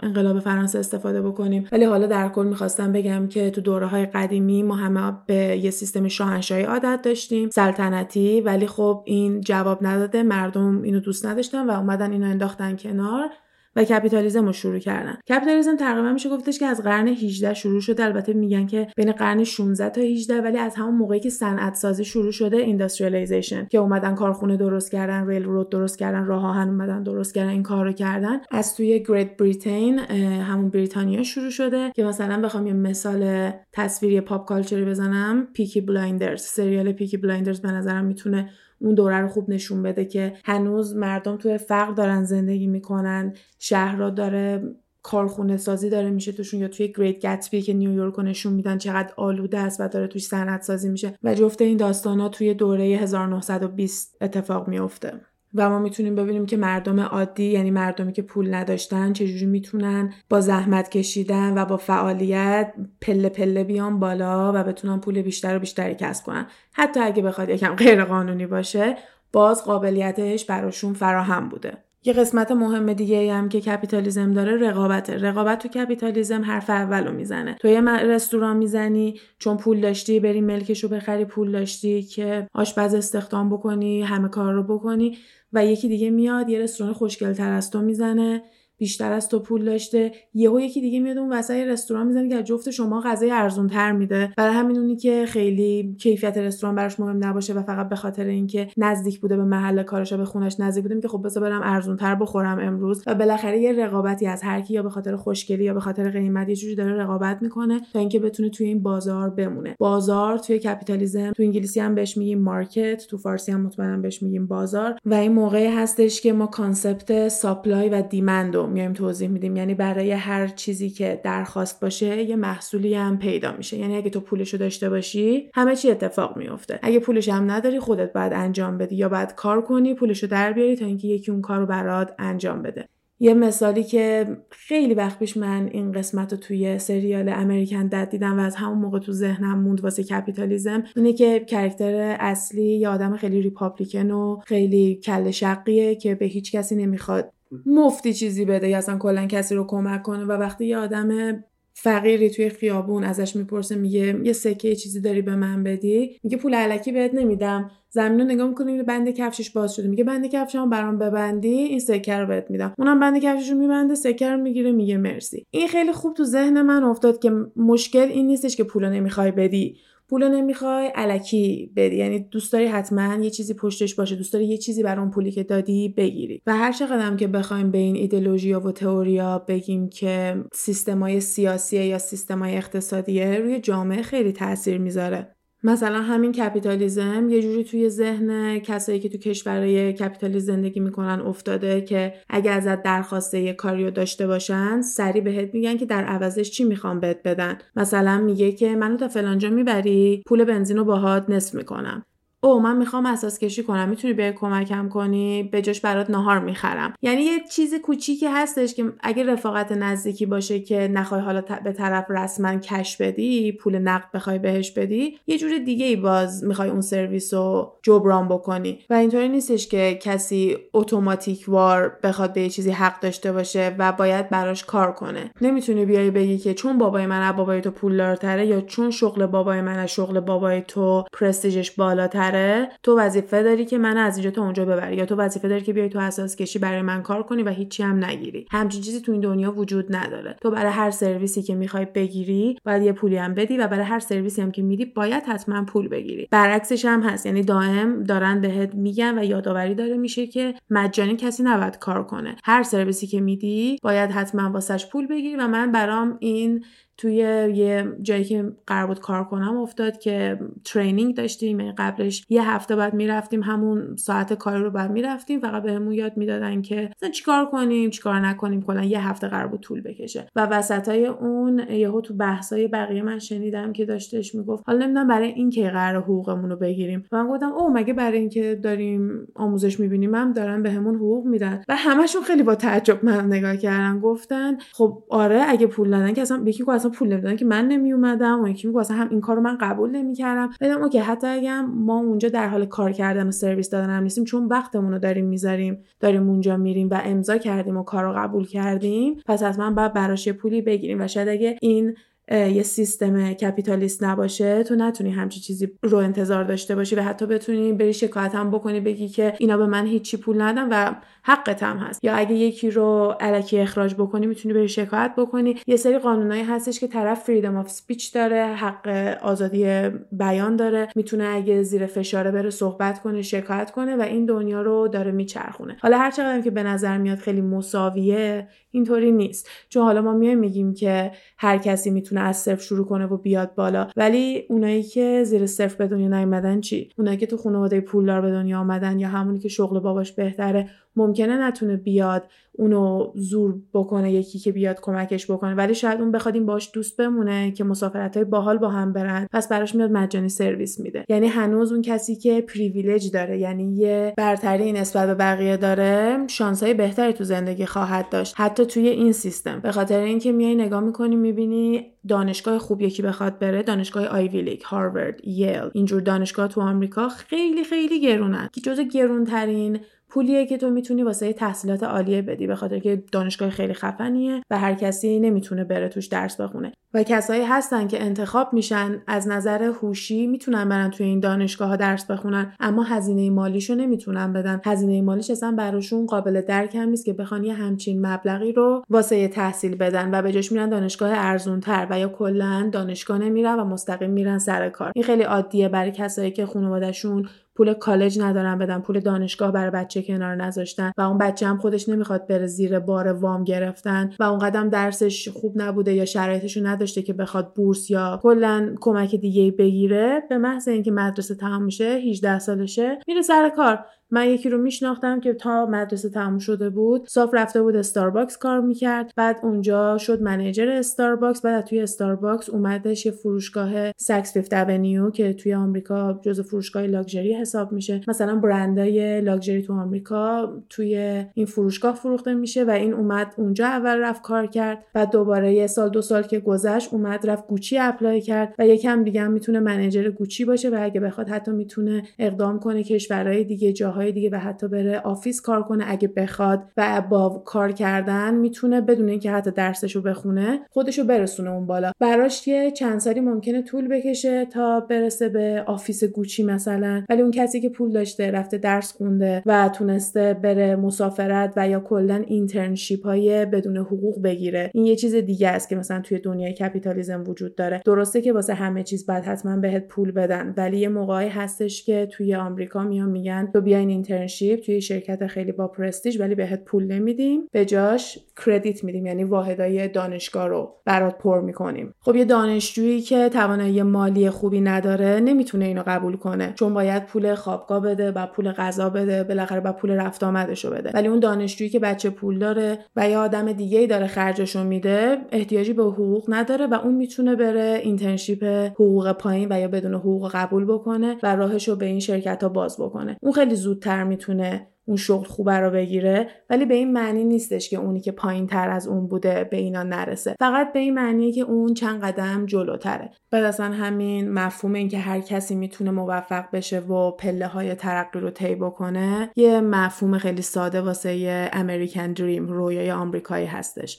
انقلاب 0.03 0.41
فرانسه 0.41 0.79
استفاده 0.79 1.23
بکنیم. 1.23 1.67
ولی 1.73 1.85
حالا 1.85 2.07
در 2.07 2.29
کل 2.29 2.47
می‌خواستم 2.47 2.93
بگم 2.93 3.27
که 3.29 3.51
تو 3.51 3.61
دوره 3.61 3.87
های 3.87 4.07
قدیمی 4.07 4.63
ما 4.63 4.75
همه 4.75 5.13
به 5.27 5.35
یه 5.35 5.71
سیستم 5.87 6.09
شاهنشاهی 6.09 6.63
عادت 6.63 7.03
داشتیم. 7.03 7.51
سلطنتی 7.51 8.41
ولی 8.41 8.67
خب 8.67 9.03
این 9.07 9.41
جواب 9.41 9.87
نداده. 9.87 10.23
مردم 10.23 10.83
اینو 10.83 11.01
دوست 11.01 11.27
نداشتن 11.27 11.67
و 11.67 11.71
اومدن 11.71 12.13
اینو 12.13 12.27
انداختن 12.27 12.77
کنار. 12.77 13.29
و 13.77 13.85
کپیتالیزم 13.85 14.47
رو 14.47 14.53
شروع 14.53 14.79
کردن. 14.79 15.17
کپیتالیزم 15.29 15.77
تقریبا 15.77 16.13
میشه 16.13 16.29
گفتش 16.29 16.59
که 16.59 16.67
از 16.67 16.83
قرن 16.83 17.09
18 17.09 17.55
شروع 17.55 17.81
شده. 17.81 18.05
البته 18.05 18.33
میگن 18.33 18.67
که 18.67 18.87
بین 18.97 19.13
قرن 19.13 19.45
16 19.45 19.91
تا 19.91 20.01
18 20.01 20.41
ولی 20.41 20.59
از 20.59 20.75
همون 20.75 20.95
موقعی 20.95 21.21
که 21.21 21.31
صنعت 21.31 21.75
سازی 21.75 22.05
شروع 22.05 22.33
شده 22.33 22.57
industrialization 22.57 23.67
که 23.71 23.79
اومدن 23.79 24.15
کارخونه 24.15 24.57
درست 24.57 24.91
کردن 24.93 25.27
railroad 25.27 25.69
درست 25.69 25.99
کردن 25.99 26.25
راه 26.25 26.47
آهن 26.47 26.69
اومدن 26.69 27.03
درست 27.03 27.35
کردن 27.35 27.51
این 27.51 27.63
کارو 27.63 27.93
کردن. 27.93 28.41
از 28.51 28.77
توی 28.77 29.05
Great 29.09 29.37
Britain 29.37 29.99
همون 29.99 30.71
بریتانیا 30.71 31.23
شروع 31.23 31.51
شده 31.51 31.93
که 31.95 32.05
مثلا 32.05 32.41
بخوام 32.41 32.67
یه 32.67 32.73
مثال 32.73 33.51
تصویری 33.73 34.21
pop 34.21 34.49
culture 34.49 34.80
ی 34.80 34.85
بزنم. 34.85 35.49
Peaky 35.55 35.81
Blinders 35.81 36.43
سریال 36.43 36.93
Peaky 36.93 37.17
Blinders 37.17 37.61
به 37.61 37.71
نظرم 37.71 38.05
می‌تونه 38.05 38.51
اون 38.81 38.95
دوره 38.95 39.21
رو 39.21 39.29
خوب 39.29 39.51
نشون 39.51 39.83
بده 39.83 40.05
که 40.05 40.33
هنوز 40.45 40.97
مردم 40.97 41.37
توی 41.37 41.59
فقر 41.59 41.93
دارن 41.93 42.25
زندگی 42.25 42.67
می‌کنن 42.67 43.35
شهرها 43.59 44.11
داره 44.11 44.63
کارخونه 45.03 45.57
سازی 45.57 45.91
داره 45.91 46.11
میشه 46.11 46.33
توشون 46.33 46.61
یا 46.61 46.69
توی 46.69 46.93
گریت 46.97 47.19
گتبی 47.19 47.63
که 47.63 47.75
نیویورک 47.75 48.15
رو 48.15 48.23
نشون 48.23 48.53
میدن 48.53 48.79
چقدر 48.79 49.13
آلوده 49.17 49.59
است 49.59 49.81
و 49.81 49.89
داره 49.89 50.07
توش 50.07 50.27
صنعت 50.27 50.63
سازی 50.63 50.89
میشه. 50.89 51.19
و 51.25 51.35
جفت 51.35 51.63
این 51.63 51.77
داستان 51.77 52.21
ها 52.21 52.29
توی 52.29 52.55
دوره 52.55 52.85
1920 52.85 54.17
اتفاق 54.21 54.69
میفته 54.69 55.13
و 55.57 55.71
ما 55.71 55.79
می‌تونیم 55.79 56.15
ببینیم 56.15 56.47
که 56.47 56.57
مردم 56.57 57.01
عادی 57.01 57.45
یعنی 57.45 57.71
مردمی 57.71 58.13
که 58.13 58.23
پول 58.23 58.55
نداشتن 58.55 59.13
چجوری 59.13 59.47
می‌تونن 59.47 60.13
با 60.29 60.41
زحمت 60.41 60.89
کشیدن 60.89 61.59
و 61.59 61.65
با 61.65 61.77
فعالیت 61.77 62.73
پله 63.01 63.29
پله 63.29 63.65
بیان 63.65 64.01
بالا 64.01 64.53
و 64.55 64.65
بتونن 64.65 65.01
پول 65.01 65.23
بیشتر 65.23 65.57
و 65.57 65.59
بیشتری 65.59 65.95
کسب 65.95 66.25
کنن. 66.25 66.47
حتی 66.73 67.01
اگه 67.01 67.23
بخواد 67.23 67.49
یکم 67.51 67.75
غیر 67.75 68.05
قانونی 68.05 68.47
باشه 68.47 68.97
باز 69.33 69.65
قابلیتش 69.65 70.45
براشون 70.45 70.93
فراهم 70.93 71.49
بوده. 71.49 71.73
یه 72.05 72.13
قسمت 72.13 72.53
مهم 72.53 72.93
دیگه 72.93 73.35
هم 73.35 73.49
که 73.49 73.61
کپیتالیزم 73.61 74.33
داره 74.33 74.57
رقابته. 74.57 75.17
رقابت 75.17 75.59
تو 75.59 75.69
کپیتالیزم 75.69 76.45
حرف 76.45 76.71
اولو 76.71 77.13
می‌زنه. 77.13 77.57
تو 77.61 77.69
یه 77.69 77.81
رستوران 77.81 78.57
می‌زنی 78.57 79.21
چون 79.39 79.57
پول 79.57 79.81
داشتی 79.81 80.21
بری 80.21 80.41
ملکشو 80.41 80.89
بخری 80.89 81.25
پول 81.25 81.53
داشتی 81.53 82.03
که 82.03 82.49
آشپز 82.55 82.95
استخدام 82.95 83.51
بکنی 83.51 84.03
همه 84.03 84.29
کار 84.29 84.53
رو 84.53 84.63
بکنی. 84.63 85.19
و 85.57 85.67
یکی 85.67 85.89
دیگه 85.89 86.11
میاد 86.11 86.49
یه 86.49 86.59
رستوران 86.59 86.93
خوشگل 86.93 87.33
تر 87.33 87.53
از 87.53 87.71
تو 87.71 87.81
می‌زنه. 87.81 88.43
بیشتر 88.79 89.13
از 89.13 89.29
تو 89.29 89.39
پول 89.39 89.65
داشته. 89.65 90.13
یهو 90.35 90.61
یکی 90.61 90.81
دیگه 90.81 91.01
میاد 91.01 91.19
اون 91.19 91.33
وسط 91.33 91.55
رستوران 91.55 92.07
می‌زنه 92.07 92.29
که 92.29 92.43
جفت 92.43 92.71
شما 92.71 93.01
غذای 93.01 93.31
ارزون 93.31 93.67
تر 93.67 93.93
میده. 93.93 94.33
برای 94.37 94.55
همین 94.55 94.79
اونی 94.79 94.97
که 94.97 95.25
خیلی 95.27 95.97
کیفیت 96.01 96.39
رستوران 96.39 96.75
براش 96.77 97.01
مهم 97.01 97.25
نباشه 97.25 97.55
و 97.55 97.63
فقط 97.63 97.89
به 97.89 97.97
خاطر 97.97 98.25
اینکه 98.25 98.69
نزدیک 98.77 99.21
بوده 99.21 99.37
به 99.37 99.45
محل 99.45 99.83
کارش 99.83 100.13
و 100.13 100.17
به 100.17 100.25
خونش 100.25 100.61
نزدیک 100.61 100.83
بوده 100.83 101.01
که 101.01 101.09
خب 101.09 101.23
بذار 101.25 101.43
برم 101.43 101.61
ارزون 101.65 101.97
تر 101.97 102.15
بخورم 102.15 102.59
امروز. 102.59 103.03
و 103.07 103.15
بالاخره 103.15 103.61
یه 103.61 103.73
رقابتی 103.73 104.27
از 104.27 104.43
هر 104.43 104.61
کی 104.61 104.75
یا 104.75 104.83
به 104.83 104.91
خاطر 104.91 105.17
خوشگلی 105.17 105.65
یا 105.65 105.75
به 105.75 105.81
خاطر 105.81 106.11
قیمت 106.11 106.49
یه 106.49 106.57
جوری 106.57 106.75
داره 106.75 106.95
رقابت 106.95 107.43
می‌کنه 107.43 107.81
تا 107.93 107.99
اینکه 107.99 108.19
بتونه 108.19 108.51
توی 108.51 108.67
این 108.67 108.83
بازار 108.83 109.31
بمونه. 109.31 109.77
بازار 109.79 110.39
توی 110.39 110.59
کپیتالیسم 110.59 111.33
تو 111.33 111.43
انگلیسی 111.43 111.81
هم 111.81 111.95
بهش 111.95 112.17
میگیم 112.17 112.43
market 112.43 113.07
تو 113.07 113.19
فارسی 113.19 113.53
هم 113.53 113.61
مطمئنا 113.61 113.97
بهش 113.97 114.23
میگیم 114.23 114.47
بازار. 114.47 114.99
و 115.05 115.15
این 115.15 115.33
موقعی 115.33 115.67
هستش 115.67 116.21
که 116.21 116.33
ما 116.33 116.47
concept 116.47 117.29
supply 117.29 117.89
و 117.89 118.03
demand 118.03 118.57
میایم 118.69 118.93
توضیح 118.93 119.29
میدیم. 119.29 119.57
یعنی 119.57 119.75
برای 119.75 120.13
هر 120.13 120.47
چیزی 120.47 120.91
که 120.91 121.21
درخواست 121.25 121.81
باشه 121.81 122.23
یه 122.23 122.37
محصولی 122.37 122.95
هم 122.95 123.19
پیدا 123.19 123.57
میشه. 123.57 123.77
یعنی 123.77 123.97
اگه 123.97 124.11
تو 124.11 124.21
پولشو 124.21 124.57
داشته 124.57 124.91
باشی 124.91 125.51
همه 125.55 125.77
چی 125.77 125.91
اتفاق 125.91 126.37
میفته 126.37 126.79
اگه 126.83 126.99
پولش 127.01 127.29
هم 127.29 127.51
نداری 127.51 127.81
خودت 127.81 128.13
باید 128.13 128.33
انجام 128.33 128.79
بدی 128.79 128.97
یا 128.97 129.09
باید 129.09 129.35
کار 129.35 129.63
کنی 129.63 129.95
پولشو 129.95 130.27
در 130.27 130.53
بیاری 130.53 130.77
تا 130.77 130.85
اینکه 130.85 131.09
یکی 131.09 131.31
اون 131.31 131.41
کارو 131.41 131.67
برات 131.67 132.15
انجام 132.19 132.63
بده. 132.63 132.89
یه 133.21 133.35
مثالی 133.35 133.85
که 133.85 134.37
خیلی 134.51 134.95
وقت 134.95 135.19
پیش 135.19 135.37
من 135.37 135.69
این 135.73 135.93
قسمت 135.93 136.33
رو 136.33 136.39
توی 136.39 136.79
سریال 136.79 137.29
American 137.29 137.87
Dad 137.87 138.11
دیدم 138.11 138.39
و 138.39 138.43
از 138.43 138.57
همون 138.57 138.79
موقع 138.79 138.99
تو 138.99 139.13
ذهنم 139.13 139.63
موند 139.63 139.81
واسه 139.81 140.05
کپیتالیزم 140.05 140.85
اینه 140.97 141.13
که 141.13 141.41
character 141.41 142.17
اصلی 142.21 142.77
یه 142.79 142.89
آدم 142.89 143.17
خیلی 143.17 143.43
Republican 143.43 144.11
و 144.11 144.41
خیلی 144.47 145.01
کله 145.05 145.31
شقیه 145.31 145.95
که 145.95 146.15
به 146.15 146.27
هیچ 146.27 146.53
کسی 146.53 146.77
نمی‌خواد 146.77 147.33
مفتی 147.67 148.15
چیزی 148.15 148.45
بده 148.45 148.69
یا 148.69 148.79
اصلا 148.79 148.99
کلا 148.99 149.27
کسی 149.27 149.55
رو 149.55 149.67
کمک 149.67 150.03
کنه 150.03 150.25
و 150.25 150.33
وقتی 150.33 150.67
یه 150.67 150.79
آدم 150.79 151.43
فقیری 151.79 152.31
توی 152.31 152.49
خیابون 152.49 153.05
ازش 153.05 153.37
می‌پرسه 153.37 153.75
میگه 153.75 154.21
یه 154.25 154.33
سکه 154.33 154.77
چیزی 154.77 155.01
داری 155.01 155.23
به 155.23 155.37
من 155.37 155.63
بدی؟ 155.63 156.19
میگه 156.23 156.37
پول 156.37 156.55
الکی 156.55 156.93
بهت 156.93 157.15
نمیدم. 157.15 157.71
زمین 157.91 158.21
رو 158.21 158.27
نگاه 158.27 158.49
می‌کنه 158.49 158.83
بند 158.83 159.11
کفشش 159.11 159.51
باز 159.51 159.75
شده. 159.75 159.89
میگه 159.89 160.05
بند 160.05 160.27
کفشم 160.27 160.71
برام 160.71 160.99
ببندی 160.99 161.49
این 161.49 161.79
سکه 161.79 162.15
رو 162.15 162.27
بهت 162.27 162.51
میدم. 162.51 162.75
اونم 162.79 163.01
بند 163.01 163.19
کفشش 163.19 163.51
رو 163.51 163.59
میبنده 163.59 163.95
سکه 163.95 164.31
رو 164.31 164.37
می‌گیره 164.37 164.73
میگه 164.73 164.97
مرسی. 164.97 165.47
این 165.51 165.69
خیلی 165.69 165.93
خوب 165.93 166.15
تو 166.15 166.25
ذهن 166.25 166.63
من 166.63 166.85
افتاد 166.85 167.19
که 167.19 167.31
مشکل 167.57 168.09
این 168.09 168.27
نیستش 168.27 168.57
که 168.57 168.65
پول 168.65 168.89
نمی‌خوای 168.89 169.31
بدی. 169.31 169.77
پول 170.09 170.29
نمی‌خوای؟ 170.29 170.87
علکی 170.95 171.73
بدی 171.77 171.97
یعنی 171.97 172.19
دوست 172.19 172.53
داری 172.53 172.67
حتما 172.67 173.15
یه 173.15 173.31
چیزی 173.31 173.55
پشتش 173.55 173.95
باشه 173.95 174.17
دوست 174.17 174.33
داری 174.33 174.45
یه 174.47 174.59
چیزی 174.59 174.83
بر 174.83 175.01
اون 175.01 175.11
پولی 175.11 175.31
که 175.31 175.43
دادی 175.43 175.89
بگیری. 175.89 176.43
و 176.47 176.57
هر 176.57 176.73
چقدر 176.73 177.17
که 177.17 177.27
بخوایم 177.27 177.71
به 177.71 177.79
این 177.79 177.97
ایدئولوژیا 177.97 178.61
و 178.61 178.73
تئوریا 178.73 179.39
بگیم 179.39 179.89
که 179.89 180.45
سیستمای 180.53 181.21
سیاسی 181.21 181.85
یا 181.85 181.99
سیستمای 181.99 182.57
اقتصادیه 182.57 183.39
روی 183.39 183.61
جامعه 183.61 184.03
خیلی 184.03 184.33
تاثیر 184.33 184.79
می‌ذاره. 184.79 185.36
مثلا 185.63 186.03
همین 186.03 186.33
کپیتالیزم 186.33 187.29
یه 187.29 187.43
جوری 187.43 187.65
توی 187.65 187.89
ذهن 187.89 188.59
کسایی 188.59 189.01
که 189.01 189.09
تو 189.09 189.19
کشورهای 189.19 189.93
کپیتالیسم 189.93 190.47
زندگی 190.47 190.81
می‌کنن 190.81 191.21
افتاده 191.21 191.81
که 191.81 192.15
اگه 192.29 192.51
ازت 192.51 192.83
درخواسته 192.83 193.41
یه 193.41 193.53
کاریو 193.53 193.91
داشته 193.91 194.27
باشن 194.27 194.81
سری 194.81 195.21
بهت 195.21 195.55
میگن 195.55 195.77
که 195.77 195.87
در 195.87 196.05
عوضش 196.05 196.51
چی 196.51 196.65
می‌خوام 196.65 197.01
بهت 197.01 197.23
بدن. 197.25 197.59
مثلا 197.77 198.19
میگه 198.19 198.53
که 198.53 198.77
منو 198.77 198.97
تا 198.97 199.09
فلانجا 199.09 199.51
می‌بری 199.51 200.23
پول 200.27 200.45
بنزین 200.45 200.77
رو 200.77 200.85
باهات 200.85 201.31
نصف 201.31 201.55
می‌کنم. 201.55 202.05
او 202.43 202.61
من 202.61 202.77
می‌خوام 202.77 203.07
اساس 203.07 203.39
کشی 203.39 203.63
کنم. 203.63 203.89
می‌تونی 203.89 204.15
به 204.15 204.33
کمکم 204.33 204.89
کنی؟ 204.89 205.43
به 205.43 205.63
جاش 205.63 205.81
برات 205.81 206.11
نهار 206.11 206.39
می‌خرم. 206.39 206.95
یعنی 207.03 207.23
یه 207.23 207.41
چیز 207.53 207.75
کوچیکی 207.75 208.27
هستش 208.27 208.75
که 208.75 208.93
اگه 209.01 209.25
رفاقت 209.25 209.73
نزدیکی 209.73 210.27
باشه 210.27 210.61
که 210.61 210.89
نخوای 210.93 211.21
حالا 211.21 211.43
به 211.65 211.73
طرف 211.73 212.05
رسما 212.09 212.57
کش 212.57 212.97
بدی 212.97 213.53
پول 213.53 213.79
نقد 213.79 214.11
بخوای 214.15 214.39
بهش 214.39 214.71
بدی 214.71 215.19
یه 215.27 215.39
جور 215.39 215.59
دیگه 215.59 215.87
ای 215.87 215.97
باز 215.97 216.45
می‌خوای 216.45 216.69
اون 216.69 216.81
سرویس 216.81 217.35
رو 217.35 217.73
جبران 217.83 218.29
بکنی. 218.29 218.79
و 218.91 218.95
اینطوری 218.95 219.29
نیستش 219.29 219.69
که 219.69 219.99
کسی 220.03 220.57
اتوماتیک 220.75 221.45
وار 221.49 221.99
بخواد 222.03 222.33
به 222.33 222.41
یه 222.41 222.49
چیزی 222.49 222.71
حق 222.71 223.01
داشته 223.01 223.33
باشه 223.33 223.77
و 223.79 223.93
باید 223.93 224.31
براش 224.31 224.65
کار 224.65 224.93
کنه. 224.93 225.31
نمی‌تونی 225.41 225.85
بیای 225.85 226.11
بگی 226.11 226.39
که 226.39 226.55
چون 226.55 226.79
بابای 226.79 227.07
من 227.07 227.23
از 227.23 227.37
بابای 227.37 227.61
تو 227.61 227.71
پولدارتره 227.71 228.47
یا 228.47 228.61
چون 228.61 228.91
شغل 228.91 229.27
بابای 229.27 229.61
من 229.61 229.87
شغل 229.87 230.21
بابای 230.21 230.61
تو 230.61 231.05
پرستیژش 231.13 231.71
بالاتره 231.71 232.36
تو 232.83 232.99
وظیفه 232.99 233.43
داری 233.43 233.65
که 233.65 233.79
من 233.79 233.97
از 233.97 234.17
اینجا 234.17 234.31
تا 234.31 234.43
اونجا 234.43 234.65
ببری 234.65 234.97
یا 234.97 235.07
تو 235.07 235.17
وظیفه 235.17 235.49
داری 235.49 235.61
که 235.61 235.73
بیای 235.73 235.89
تو 235.89 235.99
اساس 235.99 236.37
کشی 236.37 236.59
برای 236.59 236.83
من 236.83 237.03
کار 237.03 237.23
کنی 237.23 237.43
و 237.43 237.49
هیچی 237.49 237.83
هم 237.83 238.05
نگیری. 238.05 238.47
همچین 238.51 238.83
چیزی 238.83 239.01
تو 239.01 239.13
این 239.13 239.21
دنیا 239.21 239.53
وجود 239.53 239.97
نداره. 239.97 240.37
تو 240.43 240.51
برای 240.51 240.73
هر 240.73 240.91
سرویسی 240.91 241.43
که 241.43 241.55
می‌خوای 241.55 241.85
بگیری 241.85 242.59
باید 242.65 242.83
یه 242.83 242.93
پولی 242.93 243.17
هم 243.17 243.35
بدی 243.35 243.57
و 243.57 243.69
برای 243.69 243.85
هر 243.85 243.99
سرویسی 243.99 244.43
هم 244.43 244.51
که 244.51 244.63
میدی 244.63 244.85
باید 244.85 245.23
حتما 245.23 245.65
پول 245.65 245.89
بگیری. 245.89 246.29
برعکسش 246.31 246.85
هم 246.85 247.03
هست. 247.03 247.27
یعنی 247.27 247.43
دائم 247.43 248.03
دارن 248.03 248.41
بهت 248.41 248.75
میگن 248.75 249.19
و 249.19 249.25
یادآوری 249.25 249.75
داره 249.75 249.97
میشه 249.97 250.27
که 250.27 250.55
مجانی 250.71 251.17
کسی 251.17 251.43
نباید 251.43 251.79
کار 251.79 252.05
کنه. 252.05 252.37
هر 252.45 252.63
سرویسی 252.63 253.07
که 253.07 253.21
میدی 253.21 253.79
باید 253.83 254.11
حتما 254.11 254.51
واسش 254.51 254.87
پول 254.87 255.07
بگیری 255.07 255.37
و 255.37 255.49
من 255.49 255.73
برام 255.73 256.17
این 256.21 256.65
توی 256.99 257.15
یه 257.55 257.93
جایی 258.03 258.25
که 258.25 258.53
قرار 258.67 258.87
بود 258.87 259.01
کار 259.01 259.25
کنم 259.25 259.57
افتاد 259.57 259.99
که 259.99 260.39
training 260.65 261.15
داشتیم. 261.15 261.61
یعنی 261.61 261.73
قبلش 261.79 262.27
یه 262.29 262.51
هفته 262.51 262.77
بعد 262.77 262.95
می‌رفتیم 262.95 263.43
همون 263.43 263.97
ساعت 263.97 264.33
کاری 264.33 264.63
رو 264.63 264.71
بعد 264.71 264.91
می‌رفتیم. 264.91 265.41
فقط 265.41 265.63
بهمون 265.63 265.93
یاد 265.93 266.17
می‌دادن 266.17 266.63
که 266.63 266.91
مثلا 266.97 267.11
چیکار 267.11 267.47
کنیم 267.47 267.91
چیکار 267.91 268.21
نکنیم 268.21 268.63
کلا 268.63 268.85
یه 268.85 269.09
هفته 269.09 269.29
قرار 269.29 269.47
بود 269.47 269.61
طول 269.61 269.81
بکشه. 269.81 270.27
و 270.37 270.47
وسطای 270.47 271.07
اون 271.07 271.59
یهو 271.71 272.01
تو 272.01 272.15
بحثای 272.15 272.69
بقیه 272.69 273.03
من 273.03 273.19
شنیدم 273.19 273.73
که 273.73 273.85
داشتش 273.85 274.35
می‌گفت 274.35 274.63
حالا 274.67 274.79
نمی‌دونم 274.79 275.09
برای 275.09 275.29
این 275.29 275.51
که 275.51 275.71
قرار 275.71 276.03
حقوقمون 276.03 276.51
رو 276.51 276.57
بگیریم. 276.57 277.05
و 277.13 277.25
من 277.25 277.31
گفتم 277.31 277.53
او 277.53 277.73
مگه 277.73 277.93
برای 277.93 278.19
اینکه 278.19 278.55
داریم 278.55 279.29
آموزش 279.35 279.81
می‌بینیم 279.81 280.15
هم 280.15 280.33
دارن 280.33 280.63
بهمون 280.63 280.95
حقوق 280.95 281.27
میدن. 281.27 281.63
و 281.69 281.77
همشون 281.77 282.23
خیلی 282.23 282.43
با 282.43 282.55
تعجب 282.55 283.05
من 283.05 283.27
نگاه 283.27 283.57
کردن. 283.57 284.01
گفتن 284.01 284.57
خب 284.73 285.03
آره 285.11 285.43
اگه 285.49 285.67
پول 285.67 285.95
ندن 285.95 286.13
که 286.13 286.23
اصلا 286.23 286.43
یکی 286.47 286.65
اصلا 286.87 286.99
پول 286.99 287.09
نمی‌دادن 287.09 287.37
که 287.37 287.45
من 287.45 287.69
نمی 287.69 287.93
اومدم 287.93 288.43
و 288.43 288.49
یکی 288.49 288.69
اصلا 288.69 288.97
هم 288.97 289.09
این 289.11 289.21
کارو 289.21 289.41
من 289.41 289.59
قبول 289.61 289.91
نمی‌کردم. 289.91 290.51
دیدم 290.61 290.83
okay 290.83 290.99
حتی 290.99 291.27
اگه 291.27 291.61
ما 291.61 291.99
اونجا 291.99 292.29
در 292.29 292.49
حال 292.49 292.67
کار 292.67 292.93
کردن 292.93 293.29
و 293.29 293.31
سرویس 293.31 293.71
دادن 293.71 293.91
هم 293.91 294.03
نیستیم 294.03 294.25
چون 294.25 294.47
وقتمون 294.47 294.93
رو 294.93 294.99
داریم 294.99 295.27
می‌ذاریم 295.27 295.79
داریم 296.01 296.29
اونجا 296.29 296.57
میریم 296.57 296.89
و 296.91 297.01
امضا 297.05 297.39
کردیم 297.39 297.77
و 297.77 297.83
کارو 297.83 298.13
قبول 298.13 298.47
کردیم 298.47 299.21
پس 299.27 299.43
حتما 299.43 299.71
باید 299.71 299.93
براش 299.93 300.29
پولی 300.29 300.63
بگیریم 300.63 301.01
و 301.01 301.09
شاید 301.09 301.29
اگه 301.29 301.57
این 301.63 301.95
یه 302.31 302.63
سیستم 302.63 303.33
کپیتالیست 303.33 304.05
نباشه 304.05 304.63
تو 304.63 304.75
نتونی 304.75 305.11
همچی 305.11 305.41
چیزی 305.41 305.69
رو 305.83 305.99
انتظار 305.99 306.45
داشته 306.45 306.75
باشی 306.75 306.97
و 306.97 307.03
حتی 307.03 307.27
بتونی 307.27 307.73
بری 307.73 307.93
شکایت 307.93 308.35
هم 308.35 308.51
بکنی 308.51 308.81
بگی 308.81 309.09
که 309.09 309.35
اینا 309.39 309.57
به 309.57 309.67
من 309.67 309.87
هیچی 309.87 310.17
پول 310.17 310.41
ندن 310.41 310.69
و 310.71 310.95
حقت 311.27 311.63
هم 311.63 311.77
هست. 311.77 312.05
یا 312.05 312.15
اگه 312.15 312.35
یکی 312.35 312.71
رو 312.71 313.15
علکی 313.21 313.59
اخراج 313.59 313.95
بکنی 313.95 314.27
می‌تونی 314.27 314.55
بری 314.55 314.69
شکایت 314.69 315.13
بکنی. 315.19 315.57
یه 315.67 315.77
سری 315.77 315.99
قانونایی 315.99 316.43
هستش 316.43 316.81
که 316.81 316.87
طرف 316.87 317.25
فریدم 317.25 317.57
آف 317.57 317.69
سپیچ 317.69 318.15
داره 318.15 318.47
حق 318.47 318.89
آزادی 319.23 319.89
بیان 320.13 320.57
داره. 320.57 320.89
می‌تونه 320.97 321.25
اگه 321.25 321.63
زیر 321.63 321.87
فشاره 321.87 322.31
بره 322.31 322.51
صحبت 322.51 323.03
کنه 323.03 323.23
شکایت 323.23 323.71
کنه 323.71 323.97
و 323.97 324.01
این 324.01 324.27
دنیا 324.27 324.63
رو 324.63 324.89
داره 324.89 325.13
میچرخونه. 325.13 325.77
حالا 325.81 325.99
هر 325.99 326.11
چقدر 326.11 326.41
که 326.41 326.51
به 326.51 326.63
نظر 326.63 326.99
میاد 326.99 327.19
خیلی 327.19 327.41
مساویه 327.41 328.49
اینطوری 328.71 329.13
نیست. 329.13 329.51
چون 329.69 329.83
حالا 329.83 330.03
ما 330.03 330.13
میایم 330.13 330.39
میگیم 330.39 330.75
که 330.75 331.11
هر 331.39 331.59
کسی 331.59 331.91
می‌تونه 331.91 332.21
از 332.21 332.37
صفر 332.37 332.63
شروع 332.63 332.87
کنه 332.87 333.07
و 333.07 333.17
بیاد 333.17 333.55
بالا. 333.55 333.89
ولی 333.97 334.47
اونایی 334.49 334.83
که 334.83 335.25
زیر 335.25 335.47
صفر 335.47 335.77
به 335.77 335.87
دنیا 335.87 336.09
نیومدن 336.09 336.61
چی؟ 336.61 336.89
اونایی 336.99 337.17
که 337.17 337.27
تو 337.27 337.37
خانواده 337.37 337.81
پولدار 337.81 338.21
به 338.21 338.31
دنیا 338.31 338.59
آمدن 338.59 338.99
یا 338.99 339.09
همونی 339.09 339.39
که 339.39 339.49
شغل 339.49 339.81
باباش 339.81 340.13
بهتره 340.13 340.71
ممکنه 340.97 341.47
نتونه 341.47 341.77
بیاد 341.77 342.29
اونو 342.53 343.13
زور 343.15 343.55
بکنه 343.75 344.13
یکی 344.13 344.39
که 344.39 344.53
بیاد 344.53 344.81
کمکش 344.81 345.31
بکنه. 345.31 345.55
ولی 345.55 345.75
شاید 345.75 346.01
اون 346.01 346.11
بخواد 346.11 346.35
این 346.35 346.47
باش 346.47 346.71
دوست 346.75 346.97
بمونه 346.97 347.53
که 347.53 347.65
مسافرت 347.65 348.17
های 348.17 348.25
باحال 348.25 348.59
با 348.59 348.69
هم 348.69 348.93
برن. 348.93 349.27
پس 349.33 349.49
براش 349.49 349.75
میاد 349.75 349.91
مجانی 349.91 350.29
سرویس 350.29 350.81
میده. 350.81 351.05
یعنی 351.09 351.27
هنوز 351.27 351.73
اون 351.73 351.83
کسی 351.83 352.17
که 352.17 352.41
پریویلج 352.41 353.11
داره 353.11 353.39
یعنی 353.39 353.77
یه 353.77 354.15
برتری 354.17 354.73
نسبت 354.73 355.07
به 355.07 355.15
بقیه 355.15 355.57
داره 355.57 356.19
شانس 356.27 356.63
های 356.63 356.75
بهتری 356.75 357.13
تو 357.13 357.25
زندگی 357.25 357.67
خواهد 357.67 358.09
داشت. 358.09 358.35
حتی 358.37 358.67
توی 358.67 358.89
این 358.89 359.13
سیستم. 359.13 359.61
به 359.61 359.73
خاطر 359.73 360.01
اینکه 360.01 360.33
میای 360.33 360.55
نگاه 360.55 360.81
می‌کنی 360.81 361.17
می‌بینی 361.17 361.87
دانشگاه 362.09 362.59
خوب 362.59 362.83
یکی 362.83 363.03
بخواد 363.03 363.39
بره 363.39 363.63
دانشگاه 363.63 364.07
آیوی 364.07 364.43
لیگ 364.43 364.63
هاروارد 364.63 365.27
یل 365.29 365.71
اینجور 365.73 366.01
دانشگاه 366.01 366.49
تو 366.49 366.61
آمریکا 366.61 367.09
خیلی 367.09 367.65
خیلی 367.65 368.01
گرونن. 368.01 368.49
که 368.53 368.61
جزو 368.61 368.83
گرونترین 368.83 369.79
پولیه 370.17 370.47
که 370.47 370.57
تو 370.57 370.71
می‌تونی 370.71 371.03
واسه 371.03 371.33
تحصیلات 371.33 371.83
عالیه 371.83 372.23
بدی 372.23 372.47
به 372.47 372.57
خاطر 372.57 372.79
که 372.79 373.05
دانشگاه 373.13 373.51
خیلی 373.51 373.75
خفنیه 373.75 374.43
و 374.51 374.59
هر 374.59 374.75
کسی 374.75 375.21
نمی‌تونه 375.21 375.65
بره 375.65 375.89
توش 375.89 376.07
درس 376.07 376.41
بخونه. 376.41 376.73
و 376.95 377.03
کسایی 377.03 377.43
هستن 377.45 377.89
که 377.89 378.03
انتخاب 378.03 378.53
میشن 378.53 379.03
از 379.07 379.29
نظر 379.29 379.63
هوشی 379.63 380.27
می‌تونن 380.27 380.69
برن 380.69 380.91
توی 380.91 381.07
این 381.07 381.21
دانشگاه 381.21 381.69
ها 381.69 381.77
درس 381.77 382.05
بخونن 382.05 382.53
اما 382.61 382.83
هزینه 382.83 383.31
مالیشو 383.31 383.75
نمی‌تونن 383.75 384.33
بدن. 384.33 384.61
هزینه 384.65 385.03
مالیش 385.03 385.31
اصلا 385.31 385.53
براشون 385.53 386.07
قابل 386.07 386.41
درک 386.41 386.75
هم 386.75 386.89
نیست 386.89 387.05
که 387.05 387.13
بخوان 387.13 387.45
یه 387.45 387.55
همچین 387.55 388.07
مبلغی 388.07 388.53
رو 388.53 388.85
واسه 388.91 389.29
تحصیل 389.29 389.77
بدن 389.77 390.11
و 390.15 390.23
به 390.23 390.33
جاش 390.33 390.53
میرن 390.53 390.69
دانشگاه 390.69 391.11
ارزونتر 391.15 391.87
و 391.91 391.99
یا 391.99 392.09
کلا 392.09 392.69
دانشگاه 392.73 393.19
نمیرن 393.19 393.61
و 393.61 393.65
مستقیم 393.65 394.11
میرن 394.11 394.39
سر 394.39 394.69
کار. 394.69 394.93
این 394.95 395.05
خیلی 395.05 395.23
عادیه 395.23 395.69
برای 395.69 395.93
کسایی 395.93 396.31
که 396.31 396.47
خانوادهشون 396.47 397.29
پول 397.55 397.75
کالج 397.75 398.21
ندارن 398.21 398.59
بدن 398.59 398.79
پول 398.79 399.01
دانشگاه 399.01 399.53
برای 399.53 399.71
بچه 399.71 400.03
کنار 400.03 400.35
نذاشتن 400.35 400.93
و 400.99 401.03
اون 401.03 401.19
بچه 401.19 401.47
هم 401.47 401.59
خودش 401.59 401.89
نمی‌خواد 401.89 402.27
بره 402.27 402.47
زیر 402.47 402.79
بار 402.79 403.13
وام 403.13 403.45
گرفتن 403.45 404.11
و 404.21 404.25
اون 404.25 404.39
قدم 404.39 404.69
درسش 404.69 405.29
خوب 405.29 405.53
نبوده 405.63 405.93
یا 405.93 406.05
شرایطش 406.05 406.57
نداشته 406.77 407.03
که 407.03 407.13
بخواد 407.13 407.53
بورس 407.55 407.91
یا 407.91 408.21
کلا 408.23 408.75
کمک 408.81 409.15
دیگه 409.15 409.51
بگیره 409.51 410.23
به 410.29 410.39
محض 410.39 410.69
اینکه 410.69 410.91
مدرسه 410.91 411.35
تمام 411.35 411.63
میشه 411.63 411.85
18 411.85 412.39
سالشه 412.39 412.99
میره 413.07 413.23
سر 413.23 413.49
کار. 413.49 413.87
من 414.11 414.29
یکی 414.29 414.51
رو 414.51 414.59
میشناختم 414.59 415.21
که 415.21 415.35
تا 415.35 415.67
مدرسه 415.67 416.09
تموم 416.09 416.39
شده 416.39 416.71
بود 416.71 417.09
صاف 417.09 417.31
رفته 417.33 417.63
بود 417.63 417.77
Starbucks 417.77 418.39
کار 418.39 418.61
می‌کرد. 418.61 419.13
بعد 419.17 419.41
اونجا 419.43 419.99
شد 419.99 420.23
manager 420.23 420.69
Starbucks 420.69 421.41
بعد 421.41 421.65
توی 421.65 421.81
Starbucks 421.81 422.51
اومدش 422.51 423.07
یه 423.07 423.13
فروشگاه 423.13 423.91
Saks 423.97 424.33
Fifth 424.33 424.53
Avenue 424.53 425.11
که 425.11 425.33
توی 425.35 425.55
آمریکا 425.55 426.21
جز 426.23 426.41
فروشگاه 426.41 426.87
لاکچری 426.87 427.35
حساب 427.35 427.73
میشه. 427.73 428.01
مثلا 428.09 428.37
برندای 428.37 429.21
لاکچری 429.21 429.63
تو 429.63 429.73
آمریکا 429.73 430.53
توی 430.69 431.25
این 431.35 431.47
فروشگاه 431.47 431.95
فروخته 431.95 432.35
میشه 432.35 432.65
و 432.65 432.71
این 432.71 432.95
اومد 432.95 433.35
اونجا 433.37 433.67
اول 433.67 433.99
رفت 433.99 434.23
کار 434.23 434.47
کرد. 434.47 434.85
بعد 434.95 435.11
دوباره 435.11 435.55
یه 435.55 435.67
سال 435.67 435.89
دو 435.89 436.03
سال 436.03 436.23
که 436.23 436.41
گذشت 436.41 436.93
اومد 436.93 437.31
رفت 437.31 437.47
Gucci 437.47 437.79
apply 437.79 438.21
کرد 438.21 438.55
و 438.59 438.67
یکم 438.67 439.05
دیگه 439.05 439.21
هم 439.21 439.33
می‌تونه 439.33 439.61
manager 439.61 440.11
Gucci 440.11 440.45
باشه 440.45 440.71
و 440.71 440.77
اگه 440.81 441.01
بخواد 441.01 441.29
حتی 441.29 441.51
می‌تونه 441.51 442.03
اقدام 442.19 442.61
کنه 442.61 442.83
کشورهای 442.83 443.45
دیگه 443.45 443.73
جا 443.73 443.96
جاهای 443.97 444.13
دیگه 444.13 444.31
و 444.33 444.37
حتی 444.37 444.69
بره 444.69 444.99
office 444.99 445.41
کار 445.41 445.63
کنه. 445.63 445.85
اگه 445.89 446.09
بخواد 446.09 446.63
و 446.77 447.03
با 447.11 447.43
کار 447.45 447.73
کردن 447.73 448.35
می‌تونه 448.35 448.81
بدون 448.81 449.09
اینکه 449.09 449.31
حتی 449.31 449.51
درسشو 449.51 450.03
بخونه 450.03 450.61
خودشو 450.71 451.05
برسونه 451.05 451.51
اون 451.51 451.67
بالا. 451.67 451.93
براش 452.01 452.49
یه 452.49 452.71
چند 452.71 453.01
سالی 453.01 453.21
ممکنه 453.21 453.63
طول 453.63 453.89
بکشه 453.89 454.45
تا 454.45 454.81
برسه 454.81 455.29
به 455.29 455.65
office 455.67 456.05
Gucci 456.05 456.45
مثلا. 456.45 457.05
ولی 457.09 457.23
اون 457.23 457.31
کسی 457.31 457.61
که 457.61 457.69
پول 457.69 457.93
داشته 457.93 458.31
رفته 458.31 458.59
درس 458.59 458.93
خونده 458.93 459.43
و 459.47 459.69
تونسته 459.69 460.35
بره 460.43 460.77
مسافرت 460.77 461.53
و 461.57 461.69
یا 461.69 461.81
کلا 461.81 462.25
internship 462.27 463.07
های 463.07 463.47
بدون 463.47 463.77
حقوق 463.77 464.23
بگیره. 464.23 464.71
این 464.75 464.87
یه 464.87 464.97
چیز 464.97 465.15
دیگه 465.15 465.49
است 465.49 465.69
که 465.69 465.77
مثلا 465.77 466.01
توی 466.01 466.19
دنیای 466.19 466.53
کپیتالیزم 466.53 467.25
وجود 467.27 467.55
داره. 467.55 467.83
درسته 467.85 468.21
که 468.21 468.33
واسه 468.33 468.55
همه 468.55 468.83
چیز 468.83 469.07
باید 469.07 469.25
حتما 469.25 469.57
بهت 469.57 469.89
پول 469.89 470.13
بدن 470.13 470.55
ولی 470.57 470.79
یه 470.79 470.89
موقعی 470.89 471.29
هستش 471.29 471.85
که 471.85 472.09
توی 472.13 472.35
آمریکا 472.35 472.85
میان 472.85 473.09
میگن 473.09 473.51
تو 473.53 473.61
بیاین 473.61 473.86
internship 473.89 474.61
توی 474.61 474.81
شرکت 474.81 475.27
خیلی 475.27 475.53
با 475.53 475.69
پرستیژ 475.69 476.21
ولی 476.21 476.35
بهت 476.35 476.65
پول 476.65 476.85
نمیدیم. 476.85 477.41
به 477.53 477.65
جاش 477.65 478.19
کردیت 478.45 478.85
میدیم 478.85 479.07
یعنی 479.07 479.25
واحدای 479.25 479.89
دانشگاه 479.89 480.47
رو 480.47 480.73
برات 480.85 481.19
پر 481.19 481.41
می‌کنیم. 481.41 481.95
خب 482.01 482.17
یه 482.17 482.25
دانشجویی 482.25 483.01
که 483.01 483.29
توانایی 483.29 483.83
مالی 483.83 484.31
خوبی 484.31 484.61
نداره 484.61 485.21
نمی‌تونه 485.21 485.65
اینو 485.65 485.83
قبول 485.87 486.17
کنه 486.17 486.53
چون 486.55 486.75
باید 486.75 487.07
پول 487.07 487.35
خوابگاه 487.35 487.81
بده 487.81 488.13
و 488.13 488.27
پول 488.27 488.53
غذا 488.53 488.91
بده 488.91 489.25
بالاخره 489.25 489.61
با 489.61 489.73
پول 489.73 489.91
رفت 489.91 490.25
آمدشو 490.25 490.71
بده. 490.71 490.91
ولی 490.95 491.09
اون 491.09 491.21
دانشجویی 491.21 491.71
که 491.71 491.79
بچه 491.79 492.11
پول 492.11 492.39
داره 492.39 492.79
و 492.97 493.11
یا 493.11 493.23
آدم 493.23 493.53
دیگه 493.53 493.79
ای 493.79 493.87
داره 493.87 494.07
خرجشو 494.07 494.65
میده 494.65 495.19
احتیاجی 495.33 495.73
به 495.73 495.83
حقوق 495.83 496.25
نداره 496.29 496.67
و 496.67 496.75
اون 496.75 496.95
می‌تونه 496.95 497.37
بره 497.37 497.81
اینترنشیپ 497.83 498.45
حقوق 498.75 499.13
پایین 499.13 499.49
و 499.53 499.61
یا 499.61 499.69
بدون 499.69 499.95
حقوق 499.95 500.31
قبول 500.35 500.65
بکنه 500.65 501.17
و 501.23 501.37
راهشو 501.37 501.77
به 501.77 501.87
این 501.87 502.01
شرکت 502.01 502.43
ها 502.43 502.49
باز 502.49 502.77
بکنه. 502.81 503.17
اون 503.23 503.33
خیلی 503.33 503.55
زودتر 503.77 504.05
می‌تونه 504.05 504.67
اون 504.89 504.97
شغل 504.97 505.25
خوبه 505.27 505.61
رو 505.61 505.71
بگیره 505.71 506.29
ولی 506.51 506.65
به 506.65 506.75
این 506.75 506.93
معنی 506.93 507.25
نیستش 507.25 507.71
که 507.71 507.77
اونی 507.77 508.01
که 508.01 508.13
پایین 508.13 508.47
تر 508.47 508.69
از 508.69 508.89
اون 508.89 509.07
بوده 509.07 509.45
به 509.45 509.57
اینا 509.57 509.83
نرسه. 509.83 510.37
فقط 510.39 510.73
به 510.73 510.79
این 510.79 510.95
معنیه 510.95 511.33
که 511.33 511.41
اون 511.41 511.75
چند 511.75 512.01
قدم 512.01 512.47
جلوتره. 512.47 513.11
بعد 513.31 513.45
اصلا 513.45 513.67
همین 513.67 514.33
مفهوم 514.33 514.75
این 514.75 514.89
که 514.89 514.99
هر 514.99 515.21
کسی 515.21 515.55
می‌تونه 515.55 515.91
موفق 515.91 516.45
بشه 516.53 516.81
و 516.81 517.11
پله 517.11 517.47
های 517.47 517.75
ترقی 517.75 518.21
رو 518.21 518.31
طی 518.31 518.55
بکنه 518.55 519.31
یه 519.37 519.61
مفهوم 519.61 520.19
خیلی 520.19 520.43
ساده 520.43 520.81
واسه 520.81 521.51
امریکن 521.53 522.13
دریم 522.13 522.47
رویای 522.47 522.91
آمریکایی 522.91 523.47
هستش. 523.47 523.99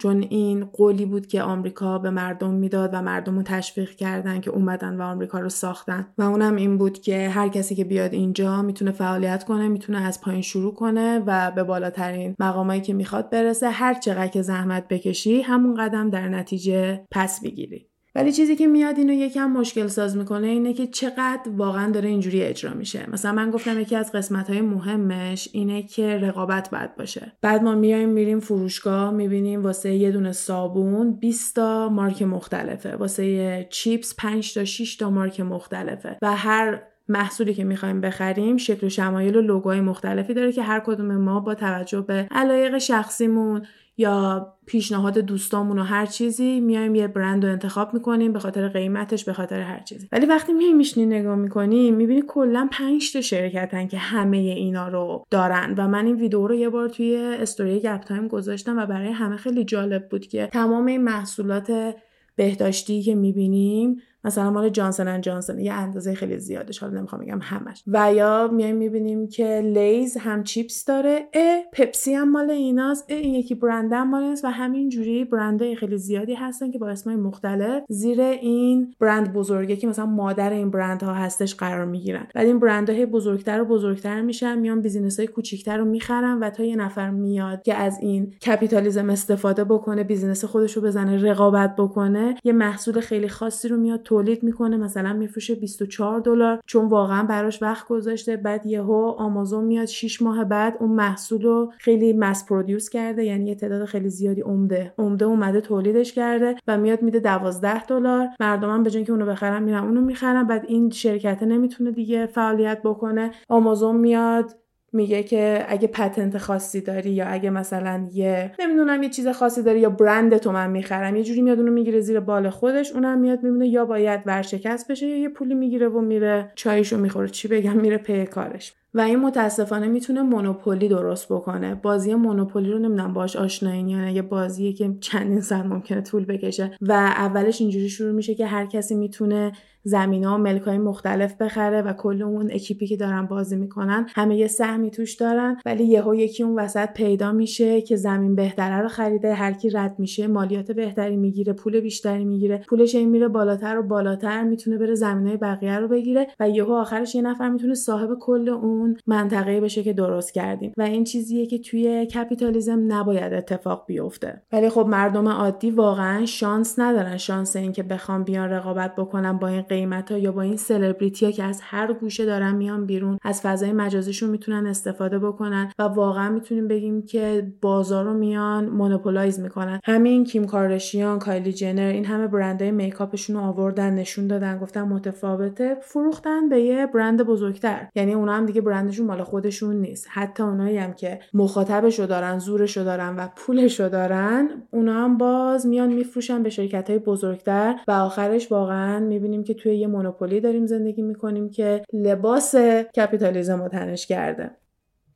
چون 0.00 0.26
این 0.30 0.64
قولی 0.64 1.06
بود 1.06 1.26
که 1.26 1.42
آمریکا 1.42 1.98
به 1.98 2.10
مردم 2.10 2.54
می‌داد 2.54 2.90
و 2.92 3.02
مردم 3.02 3.36
رو 3.36 3.42
تشویق 3.42 3.90
کردن 3.90 4.40
که 4.40 4.50
اومدن 4.50 4.96
و 4.96 5.02
آمریکا 5.02 5.40
رو 5.40 5.48
ساختن. 5.48 6.06
و 6.18 6.22
اونم 6.22 6.56
این 6.56 6.78
بود 6.78 7.00
که 7.00 7.28
هر 7.28 7.48
کسی 7.48 7.74
که 7.74 7.84
بیاد 7.84 8.14
اینجا 8.14 8.62
می‌تونه 8.62 8.90
فعالیت 8.90 9.44
کنه 9.44 9.68
می‌تونه 9.68 10.00
از 10.00 10.20
پایین 10.20 10.42
شروع 10.42 10.74
کنه 10.74 11.22
و 11.26 11.50
به 11.50 11.64
بالاترین 11.64 12.34
مقامایی 12.38 12.80
که 12.80 12.94
می‌خواد 12.94 13.30
برسه. 13.30 13.70
هر 13.70 13.94
چقدر 13.94 14.26
که 14.26 14.42
زحمت 14.42 14.88
بکشی 14.88 15.42
همون 15.42 15.74
قدم 15.74 16.10
در 16.10 16.28
نتیجه 16.28 17.06
پس 17.10 17.40
بگیری 17.44 17.87
ولی 18.18 18.32
چیزی 18.32 18.56
که 18.56 18.66
میاد 18.66 18.98
اینو 18.98 19.12
یکم 19.12 19.50
مشکل 19.50 19.86
ساز 19.86 20.16
می‌کنه 20.16 20.46
اینه 20.46 20.72
که 20.72 20.86
چقدر 20.86 21.40
واقعا 21.56 21.90
داره 21.90 22.08
اینجوری 22.08 22.42
اجرا 22.42 22.74
میشه. 22.74 23.10
مثلا 23.10 23.32
من 23.32 23.50
گفتم 23.50 23.80
یکی 23.80 23.96
از 23.96 24.12
قسمت 24.12 24.50
های 24.50 24.60
مهمش 24.60 25.48
اینه 25.52 25.82
که 25.82 26.18
رقابت 26.18 26.70
باید 26.70 26.96
باشه. 26.96 27.32
بعد 27.42 27.62
ما 27.62 27.74
میایم 27.74 28.08
میریم 28.08 28.40
فروشگاه 28.40 29.10
می‌بینیم 29.10 29.62
واسه 29.62 29.94
یه 29.94 30.10
دونه 30.10 30.32
صابون 30.32 31.12
20 31.12 31.56
تا 31.56 31.88
مارک 31.88 32.22
مختلفه. 32.22 32.96
واسه 32.96 33.66
چیپس 33.70 34.14
5 34.16 34.54
تا 34.54 34.64
6 34.64 34.96
تا 34.96 35.10
مارک 35.10 35.40
مختلفه. 35.40 36.18
و 36.22 36.36
هر 36.36 36.82
محصولی 37.08 37.54
که 37.54 37.64
می‌خوایم 37.64 38.00
بخریم 38.00 38.56
شکل 38.56 38.86
و 38.86 38.90
شمایل 38.90 39.36
و 39.36 39.40
لوگوهای 39.40 39.80
مختلفی 39.80 40.34
داره 40.34 40.52
که 40.52 40.62
هر 40.62 40.80
کدوم 40.80 41.16
ما 41.16 41.40
با 41.40 41.54
توجه 41.54 42.00
به 42.00 42.28
علایق 42.30 42.78
شخصیمون 42.78 43.62
یا 43.98 44.46
پیشنهاد 44.66 45.18
دوستامون 45.18 45.78
و 45.78 45.82
هر 45.82 46.06
چیزی 46.06 46.60
میایم 46.60 46.94
یه 46.94 47.08
برند 47.08 47.44
رو 47.44 47.52
انتخاب 47.52 47.94
می‌کنیم 47.94 48.32
به 48.32 48.38
خاطر 48.38 48.68
قیمتش 48.68 49.24
به 49.24 49.32
خاطر 49.32 49.60
هر 49.60 49.80
چیزی. 49.80 50.08
ولی 50.12 50.26
وقتی 50.26 50.52
میای 50.52 50.72
میشینی 50.72 51.06
نگاه 51.06 51.36
می‌کنیم 51.36 51.94
می‌بینی 51.94 52.22
کلا 52.28 52.68
5 52.72 53.12
تا 53.12 53.20
شرکتن 53.20 53.86
که 53.86 53.98
همه 53.98 54.36
اینا 54.36 54.88
رو 54.88 55.24
دارن 55.30 55.74
و 55.78 55.88
من 55.88 56.06
این 56.06 56.16
ویدیو 56.16 56.46
رو 56.46 56.54
یه 56.54 56.68
بار 56.68 56.88
توی 56.88 57.16
استوری 57.16 57.80
گپ 57.80 58.00
تایم 58.00 58.28
گذاشتم 58.28 58.78
و 58.78 58.86
برای 58.86 59.12
همه 59.12 59.36
خیلی 59.36 59.64
جالب 59.64 60.08
بود 60.08 60.26
که 60.26 60.46
تمام 60.52 60.86
این 60.86 61.02
محصولات 61.02 61.94
بهداشتی 62.36 63.02
که 63.02 63.14
می‌بینیم 63.14 63.96
مثلا 64.28 64.50
مال 64.50 64.68
Johnson 64.68 65.08
and 65.08 65.20
Johnson 65.20 65.58
یه 65.58 65.72
اندازه 65.72 66.14
خیلی 66.14 66.38
زیادش 66.38 66.78
حالا 66.78 66.98
نمی‌خوام 66.98 67.22
بگم 67.22 67.38
همش. 67.42 67.82
و 67.86 68.14
یا 68.14 68.50
میایم 68.52 68.76
می‌بینیم 68.76 69.28
که 69.28 69.60
Lay's 69.74 70.16
هم 70.16 70.44
چیپس 70.44 70.84
داره 70.84 71.28
ا 71.34 71.58
Pepsi 71.72 72.14
هم 72.14 72.30
مال 72.30 72.50
ایناست 72.50 73.04
این 73.10 73.34
یکی 73.34 73.54
برند 73.54 73.92
هم 73.92 74.10
مال 74.10 74.36
و 74.44 74.50
همین 74.50 74.88
جوری 74.88 75.24
برندهای 75.24 75.76
خیلی 75.76 75.98
زیادی 75.98 76.34
هستن 76.34 76.70
که 76.70 76.78
با 76.78 76.88
اسمای 76.88 77.16
مختلف 77.16 77.82
زیر 77.88 78.20
این 78.20 78.94
برند 79.00 79.32
بزرگه 79.32 79.76
که 79.76 79.86
مثلا 79.86 80.06
مادر 80.06 80.52
این 80.52 80.70
برندها 80.70 81.14
هستش 81.14 81.54
قرار 81.54 81.84
می‌گیرن. 81.84 82.26
بعد 82.34 82.46
این 82.46 82.58
برندهای 82.58 83.06
بزرگتر 83.06 83.60
و 83.60 83.64
بزرگتر 83.64 84.22
میشن 84.22 84.58
میان 84.58 84.80
business 84.80 85.18
های 85.18 85.26
کوچیکتر 85.26 85.76
رو 85.76 85.84
می‌خرن 85.84 86.38
و 86.38 86.50
تا 86.50 86.64
یه 86.64 86.76
نفر 86.76 87.10
میاد 87.10 87.62
که 87.62 87.74
از 87.74 87.98
این 88.00 88.34
کپیتالیزم 88.46 89.10
استفاده 89.10 89.64
بکنه 89.64 90.04
business 90.04 90.44
خودش 90.44 90.72
رو 90.72 90.82
بزنه 90.82 91.16
رقابت 91.16 91.76
بکنه 91.76 92.34
یه 92.44 92.52
محصول 92.52 93.00
خیلی 93.00 93.28
خاصی 93.28 93.68
رو 93.68 93.76
میاد 93.76 94.02
تولید 94.18 94.42
می‌کنه 94.42 94.76
مثلا 94.76 95.12
میفروشه 95.12 95.54
24 95.54 96.20
دلار 96.20 96.60
چون 96.66 96.88
واقعا 96.88 97.22
براش 97.22 97.62
وقت 97.62 97.88
گذاشته. 97.88 98.36
بعد 98.36 98.66
یهو 98.66 99.14
آمازون 99.18 99.64
میاد 99.64 99.86
6 99.86 100.22
ماه 100.22 100.44
بعد 100.44 100.76
اون 100.80 100.90
محصول 100.90 101.42
رو 101.42 101.72
خیلی 101.78 102.12
مس 102.12 102.46
پرودیوس 102.46 102.88
کرده 102.88 103.24
یعنی 103.24 103.46
یه 103.46 103.54
تعداد 103.54 103.84
خیلی 103.84 104.10
زیادی 104.10 104.40
عمده 104.40 104.94
عمده 104.98 105.24
اومده 105.24 105.60
تولیدش 105.60 106.12
کرده 106.12 106.56
و 106.66 106.78
میاد 106.78 107.02
میده 107.02 107.20
12 107.20 107.84
دلار. 107.84 108.28
مردم 108.40 108.82
به 108.82 108.90
جای 108.90 109.04
که 109.04 109.12
اونو 109.12 109.26
بخرن 109.26 109.62
میرن 109.62 109.84
اونو 109.84 110.00
می‌خرن. 110.00 110.46
بعد 110.46 110.64
این 110.68 110.90
شرکت 110.90 111.42
نمی‌تونه 111.42 111.90
دیگه 111.90 112.26
فعالیت 112.26 112.80
بکنه. 112.84 113.30
آمازون 113.48 113.96
میاد 113.96 114.54
میگه 114.92 115.22
که 115.22 115.64
اگه 115.68 115.88
پتنت 115.88 116.38
خاصی 116.38 116.80
داری 116.80 117.10
یا 117.10 117.26
اگه 117.26 117.50
مثلا 117.50 118.08
یه 118.12 118.52
نمی‌دونم 118.58 119.02
یه 119.02 119.08
چیز 119.08 119.28
خاصی 119.28 119.62
داری 119.62 119.80
یا 119.80 119.90
برند 119.90 120.36
تو 120.36 120.52
من 120.52 120.70
می‌خرم 120.70 121.16
یه 121.16 121.22
جوری 121.22 121.42
میاد 121.42 121.58
اونو 121.58 121.72
می‌گیره 121.72 122.00
زیر 122.00 122.20
بال 122.20 122.50
خودش 122.50 122.92
اونم 122.92 123.18
میاد 123.18 123.42
می‌بینه 123.42 123.68
یا 123.68 123.84
باید 123.84 124.20
ورشکست 124.26 124.90
بشه 124.90 125.06
یا 125.06 125.16
یه 125.16 125.28
پولی 125.28 125.54
می‌گیره 125.54 125.88
و 125.88 126.00
میره 126.00 126.52
چایشو 126.54 126.98
می‌خوره 126.98 127.28
چی 127.28 127.48
بگم 127.48 127.76
میره 127.76 127.98
پی 127.98 128.26
کارش. 128.26 128.74
و 128.94 129.00
این 129.00 129.18
متاسفانه 129.18 129.88
می‌تونه 129.88 130.22
مونوپولی 130.22 130.88
درست 130.88 131.32
بکنه. 131.32 131.74
بازی 131.74 132.14
مونوپولی 132.14 132.72
رو 132.72 132.78
نمی‌دونم 132.78 133.12
باش 133.12 133.36
آشنایین 133.36 133.88
یا 133.88 134.10
یه 134.10 134.22
بازیه 134.22 134.72
که 134.72 134.94
چندین 135.00 135.40
سال 135.40 135.62
ممکنه 135.62 136.00
طول 136.00 136.24
بکشه. 136.24 136.70
و 136.80 136.92
اولش 136.92 137.60
اینجوری 137.60 137.88
شروع 137.88 138.12
میشه 138.12 138.34
که 138.34 138.46
هر 138.46 138.66
کسی 138.66 138.94
می‌تونه 138.94 139.52
زمین 139.82 140.24
ها 140.24 140.34
و 140.34 140.38
ملک 140.38 140.62
های 140.62 140.78
مختلف 140.78 141.34
بخره 141.34 141.82
و 141.82 141.92
کل 141.92 142.22
اون 142.22 142.50
اکیپی 142.52 142.86
که 142.86 142.96
دارن 142.96 143.26
بازی 143.26 143.56
می‌کنن 143.56 144.06
همه 144.14 144.36
یه 144.36 144.46
سهمی 144.46 144.90
توش 144.90 145.14
دارن. 145.14 145.56
ولی 145.66 145.84
یهو 145.84 146.14
یکی 146.14 146.42
اون 146.42 146.58
وسط 146.58 146.92
پیدا 146.92 147.32
میشه 147.32 147.80
که 147.80 147.96
زمین 147.96 148.34
بهتره 148.34 148.82
رو 148.82 148.88
خریده 148.88 149.34
هر 149.34 149.52
کی 149.52 149.70
رد 149.70 149.94
میشه 149.98 150.26
مالیات 150.26 150.72
بهتری 150.72 151.16
می‌گیره 151.16 151.52
پول 151.52 151.80
بیشتری 151.80 152.24
می‌گیره. 152.24 152.64
پولش 152.68 152.94
این 152.94 153.08
میره 153.08 153.28
بالاتر 153.28 153.78
و 153.78 153.82
بالاتر 153.82 154.42
می‌تونه 154.42 154.78
بره 154.78 154.94
های 155.02 155.36
بقیه 155.36 155.78
رو 155.78 155.88
بگیره. 155.88 156.26
و 156.40 156.48
یهو 156.48 156.72
آخرش 156.72 157.14
یه 157.14 157.22
نفر 157.22 157.48
می‌تونه 157.48 157.74
صاحب 157.74 158.18
کل 158.20 158.48
اون 158.48 158.77
منطقه 159.06 159.60
بشه 159.60 159.82
که 159.82 159.92
درست 159.92 160.34
کردیم. 160.34 160.72
و 160.76 160.82
این 160.82 161.04
چیزیه 161.04 161.46
که 161.46 161.58
توی 161.58 162.06
کپیتالیزم 162.06 162.84
نباید 162.88 163.32
اتفاق 163.32 163.84
بیفته. 163.86 164.42
ولی 164.52 164.68
خب 164.68 164.86
مردم 164.88 165.28
عادی 165.28 165.70
واقعا 165.70 166.26
شانس 166.26 166.78
ندارن. 166.78 167.16
شانس 167.16 167.56
اینکه 167.56 167.82
بخوام 167.82 168.24
بیان 168.24 168.50
رقابت 168.50 168.96
بکنن 168.96 169.32
با 169.32 169.48
این 169.48 169.62
قیمت 169.62 170.10
یا 170.10 170.32
با 170.32 170.42
این 170.42 170.56
سلبریتی 170.56 171.32
که 171.32 171.44
از 171.44 171.60
هر 171.62 171.92
گوشه 171.92 172.24
دارن 172.24 172.54
میان 172.54 172.86
بیرون 172.86 173.18
از 173.22 173.40
فضای 173.42 173.72
مجازیشون 173.72 174.30
می‌تونن 174.30 174.66
استفاده 174.66 175.18
بکنن 175.18 175.72
و 175.78 175.82
واقعا 175.82 176.30
می‌تونیم 176.30 176.68
بگیم 176.68 177.02
که 177.02 177.52
بازار 177.62 178.04
رو 178.04 178.14
میان 178.14 178.68
monopolize 178.68 179.40
می‌کنن. 179.40 179.80
همین 179.84 180.24
کیم 180.24 180.46
کارداشیان 180.46 181.18
کایلی 181.18 181.52
جنر 181.52 181.90
این 181.92 182.04
همه 182.04 182.26
برندهای 182.26 182.70
میکاپشون 182.70 183.36
رو 183.36 183.42
آوردن 183.42 183.94
نشون 183.94 184.26
دادن 184.26 184.58
گفتن 184.58 184.82
متفاوته 184.82 185.76
فروختن 185.80 186.48
به 186.48 186.60
یه 186.60 186.86
برند 186.86 187.22
بزرگتر. 187.22 187.88
یعنی 187.94 188.14
اونا 188.14 188.32
هم 188.32 188.46
دیگه 188.46 188.60
برندشون 188.68 189.06
مال 189.06 189.22
خودشون 189.22 189.76
نیست. 189.76 190.06
حتی 190.10 190.42
اونایی 190.42 190.76
هم 190.78 190.92
که 190.92 191.20
مخاطبشو 191.34 192.06
دارن 192.06 192.38
زورشو 192.38 192.84
دارن 192.84 193.16
و 193.16 193.28
پولشو 193.36 193.88
دارن 193.88 194.62
اونا 194.70 194.92
هم 195.04 195.18
باز 195.18 195.66
میان 195.66 195.92
میفروشن 195.92 196.42
به 196.42 196.50
شرکت 196.50 196.90
های 196.90 196.98
بزرگتر 196.98 197.74
و 197.88 197.90
آخرش 197.90 198.52
واقعا 198.52 199.00
می‌بینیم 199.00 199.44
که 199.44 199.54
توی 199.54 199.76
یه 199.76 199.86
مونوپولی 199.86 200.40
داریم 200.40 200.66
زندگی 200.66 201.02
می‌کنیم 201.02 201.50
که 201.50 201.82
لباس 201.92 202.54
کپیتالیزم 202.96 203.62
رو 203.62 203.68
تنش 203.68 204.06
کرده. 204.06 204.50